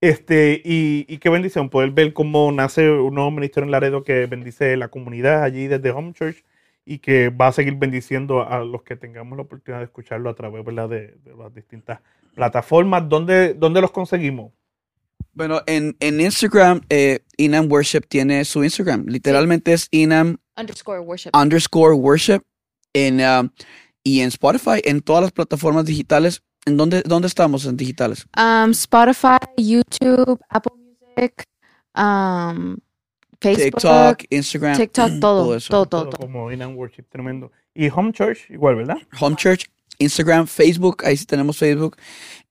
Este, 0.00 0.60
y, 0.64 1.06
y 1.08 1.18
qué 1.18 1.28
bendición 1.30 1.70
poder 1.70 1.92
ver 1.92 2.12
cómo 2.12 2.50
nace 2.50 2.90
un 2.90 3.14
nuevo 3.14 3.30
ministerio 3.30 3.66
en 3.66 3.70
Laredo 3.70 4.02
que 4.02 4.26
bendice 4.26 4.76
la 4.76 4.88
comunidad 4.88 5.44
allí 5.44 5.68
desde 5.68 5.92
Home 5.92 6.12
Church 6.12 6.44
y 6.84 6.98
que 6.98 7.28
va 7.28 7.46
a 7.48 7.52
seguir 7.52 7.76
bendiciendo 7.76 8.42
a 8.42 8.64
los 8.64 8.82
que 8.82 8.96
tengamos 8.96 9.36
la 9.36 9.44
oportunidad 9.44 9.78
de 9.78 9.84
escucharlo 9.84 10.28
a 10.28 10.34
través 10.34 10.64
¿verdad? 10.64 10.88
De, 10.88 11.14
de 11.24 11.36
las 11.38 11.54
distintas 11.54 12.00
plataformas. 12.34 13.08
¿Dónde, 13.08 13.54
dónde 13.54 13.80
los 13.80 13.92
conseguimos? 13.92 14.52
Bueno, 15.34 15.62
en, 15.66 15.96
en 16.00 16.20
Instagram, 16.20 16.82
eh, 16.90 17.20
Inam 17.36 17.70
Worship 17.70 18.02
tiene 18.08 18.44
su 18.44 18.64
Instagram. 18.64 19.06
Literalmente 19.06 19.72
es 19.72 19.88
Inam 19.90 20.36
Underscore 20.58 21.00
worship. 21.00 21.30
underscore 21.32 21.94
worship. 21.94 22.40
En, 22.92 23.20
um, 23.20 23.48
y 24.02 24.20
en 24.20 24.28
Spotify, 24.28 24.80
en 24.84 25.00
todas 25.00 25.22
las 25.22 25.32
plataformas 25.32 25.84
digitales. 25.84 26.42
¿En 26.64 26.76
dónde, 26.76 27.02
dónde 27.04 27.26
estamos 27.26 27.66
en 27.66 27.76
digitales? 27.76 28.26
Um, 28.36 28.70
Spotify, 28.70 29.38
YouTube, 29.56 30.40
Apple 30.48 30.72
Music, 30.76 31.44
um, 31.96 32.76
Facebook, 33.40 33.80
TikTok, 33.80 34.22
Instagram, 34.30 34.76
TikTok, 34.76 35.10
todo, 35.20 35.42
todo 35.42 35.56
eso. 35.56 35.68
todo, 35.70 35.86
todo, 35.86 36.10
como 36.10 36.52
In 36.52 36.62
and 36.62 36.76
Worship, 36.76 37.04
tremendo. 37.10 37.50
Y 37.74 37.88
Home 37.88 38.12
Church, 38.12 38.48
igual, 38.48 38.76
¿verdad? 38.76 38.98
Home 39.18 39.34
Church, 39.34 39.68
Instagram, 39.98 40.46
Facebook, 40.46 41.02
ahí 41.04 41.16
sí 41.16 41.26
tenemos 41.26 41.58
Facebook. 41.58 41.96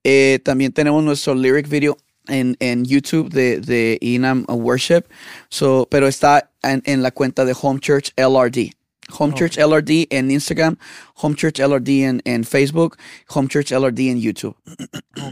Eh, 0.04 0.40
también 0.44 0.72
tenemos 0.72 1.02
nuestro 1.02 1.34
lyric 1.34 1.68
video 1.68 1.96
en, 2.28 2.56
en 2.60 2.84
YouTube 2.84 3.30
de, 3.30 3.60
de 3.60 3.98
Inam 4.00 4.44
Worship, 4.48 5.04
so, 5.48 5.88
pero 5.90 6.06
está 6.06 6.50
en, 6.62 6.82
en 6.84 7.02
la 7.02 7.12
cuenta 7.12 7.44
de 7.44 7.56
Home 7.60 7.80
Church 7.80 8.12
LRD. 8.16 8.72
Home 9.18 9.34
Church 9.34 9.58
LRD 9.58 10.06
en 10.10 10.30
Instagram, 10.30 10.76
Home 11.16 11.34
Church 11.34 11.58
LRD 11.58 11.88
en, 12.04 12.22
en 12.24 12.44
Facebook, 12.44 12.96
Home 13.28 13.48
Church 13.48 13.72
LRD 13.72 14.10
en 14.10 14.20
YouTube. 14.20 14.56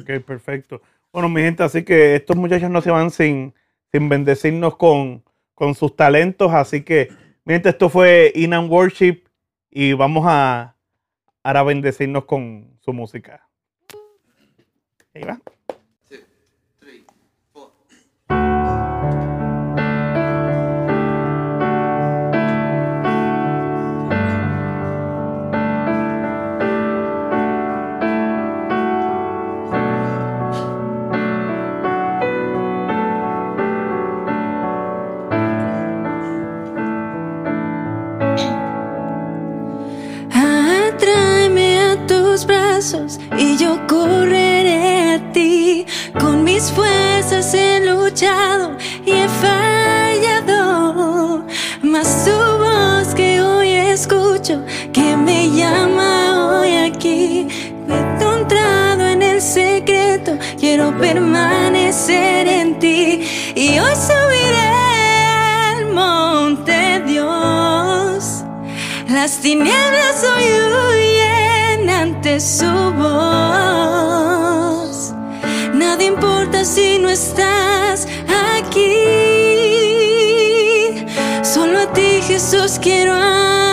Ok, 0.00 0.24
perfecto. 0.26 0.82
Bueno, 1.12 1.28
mi 1.28 1.42
gente, 1.42 1.62
así 1.62 1.82
que 1.82 2.16
estos 2.16 2.36
muchachos 2.36 2.70
no 2.70 2.80
se 2.82 2.90
van 2.90 3.10
sin, 3.10 3.54
sin 3.90 4.08
bendecirnos 4.08 4.76
con, 4.76 5.24
con 5.54 5.74
sus 5.74 5.96
talentos. 5.96 6.52
Así 6.52 6.82
que, 6.82 7.08
mi 7.44 7.54
gente, 7.54 7.70
esto 7.70 7.88
fue 7.88 8.32
In 8.34 8.54
and 8.54 8.70
Worship 8.70 9.24
y 9.70 9.92
vamos 9.92 10.24
a, 10.26 10.76
ahora 11.42 11.62
bendecirnos 11.62 12.24
con 12.24 12.78
su 12.80 12.92
música. 12.92 13.48
Ahí 15.14 15.22
va. 15.22 15.40
Y 43.36 43.58
yo 43.58 43.78
correré 43.86 45.12
a 45.12 45.32
ti. 45.32 45.84
Con 46.18 46.44
mis 46.44 46.70
fuerzas 46.70 47.52
he 47.52 47.80
luchado 47.80 48.78
y 49.04 49.10
he 49.10 49.28
fallado. 49.28 51.44
Mas 51.82 52.24
tu 52.24 52.32
voz 52.32 53.14
que 53.14 53.42
hoy 53.42 53.68
escucho, 53.68 54.64
que 54.94 55.14
me 55.14 55.50
llama 55.50 56.60
hoy 56.60 56.74
aquí. 56.74 57.48
Encontrado 57.86 59.08
en 59.08 59.20
el 59.20 59.42
secreto, 59.42 60.38
quiero 60.58 60.98
permanecer 60.98 62.48
en 62.48 62.78
ti. 62.78 63.28
Y 63.56 63.78
hoy 63.78 63.94
subiré 63.94 64.70
al 65.68 65.92
monte 65.92 67.02
Dios. 67.06 68.42
Las 69.06 69.38
tinieblas 69.40 70.24
hoy 70.34 70.99
ante 72.20 72.38
su 72.38 72.66
voz. 72.98 73.14
Nada 75.72 76.04
importa 76.04 76.66
si 76.66 76.98
no 76.98 77.08
estás 77.08 78.06
aquí. 78.58 78.96
Solo 81.42 81.78
a 81.78 81.92
ti, 81.94 82.20
Jesús, 82.22 82.78
quiero 82.78 83.14
adorar. 83.14 83.69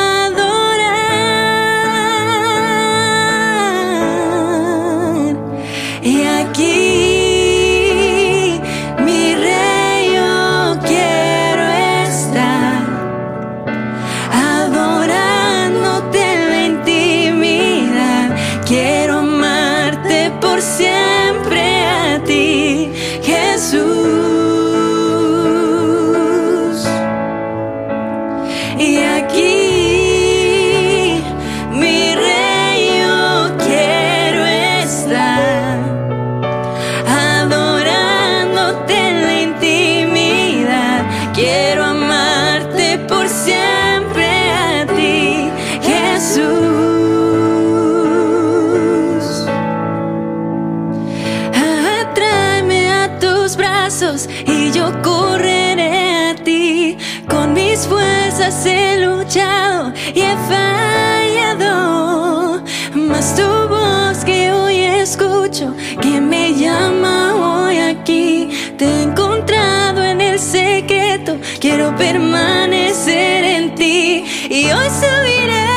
quiero 71.68 71.94
permanecer 71.98 73.44
en 73.44 73.76
ti 73.76 74.24
y 74.50 74.72
hoy 74.72 74.90
subiré 75.02 75.68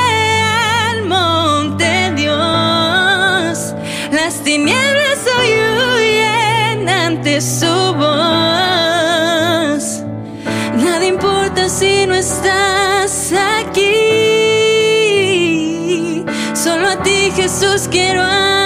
al 0.88 1.02
monte 1.02 2.12
Dios. 2.14 3.74
Las 4.12 4.40
tinieblas 4.44 5.18
hoy 5.36 5.50
huyen 5.50 6.88
ante 6.88 7.40
su 7.40 7.74
voz. 8.02 8.14
Nada 10.76 11.04
importa 11.04 11.68
si 11.68 12.06
no 12.06 12.14
estás 12.14 13.32
aquí. 13.58 13.84
Solo 16.54 16.88
a 16.88 17.02
ti 17.02 17.32
Jesús 17.34 17.88
quiero 17.90 18.22
amar. 18.22 18.59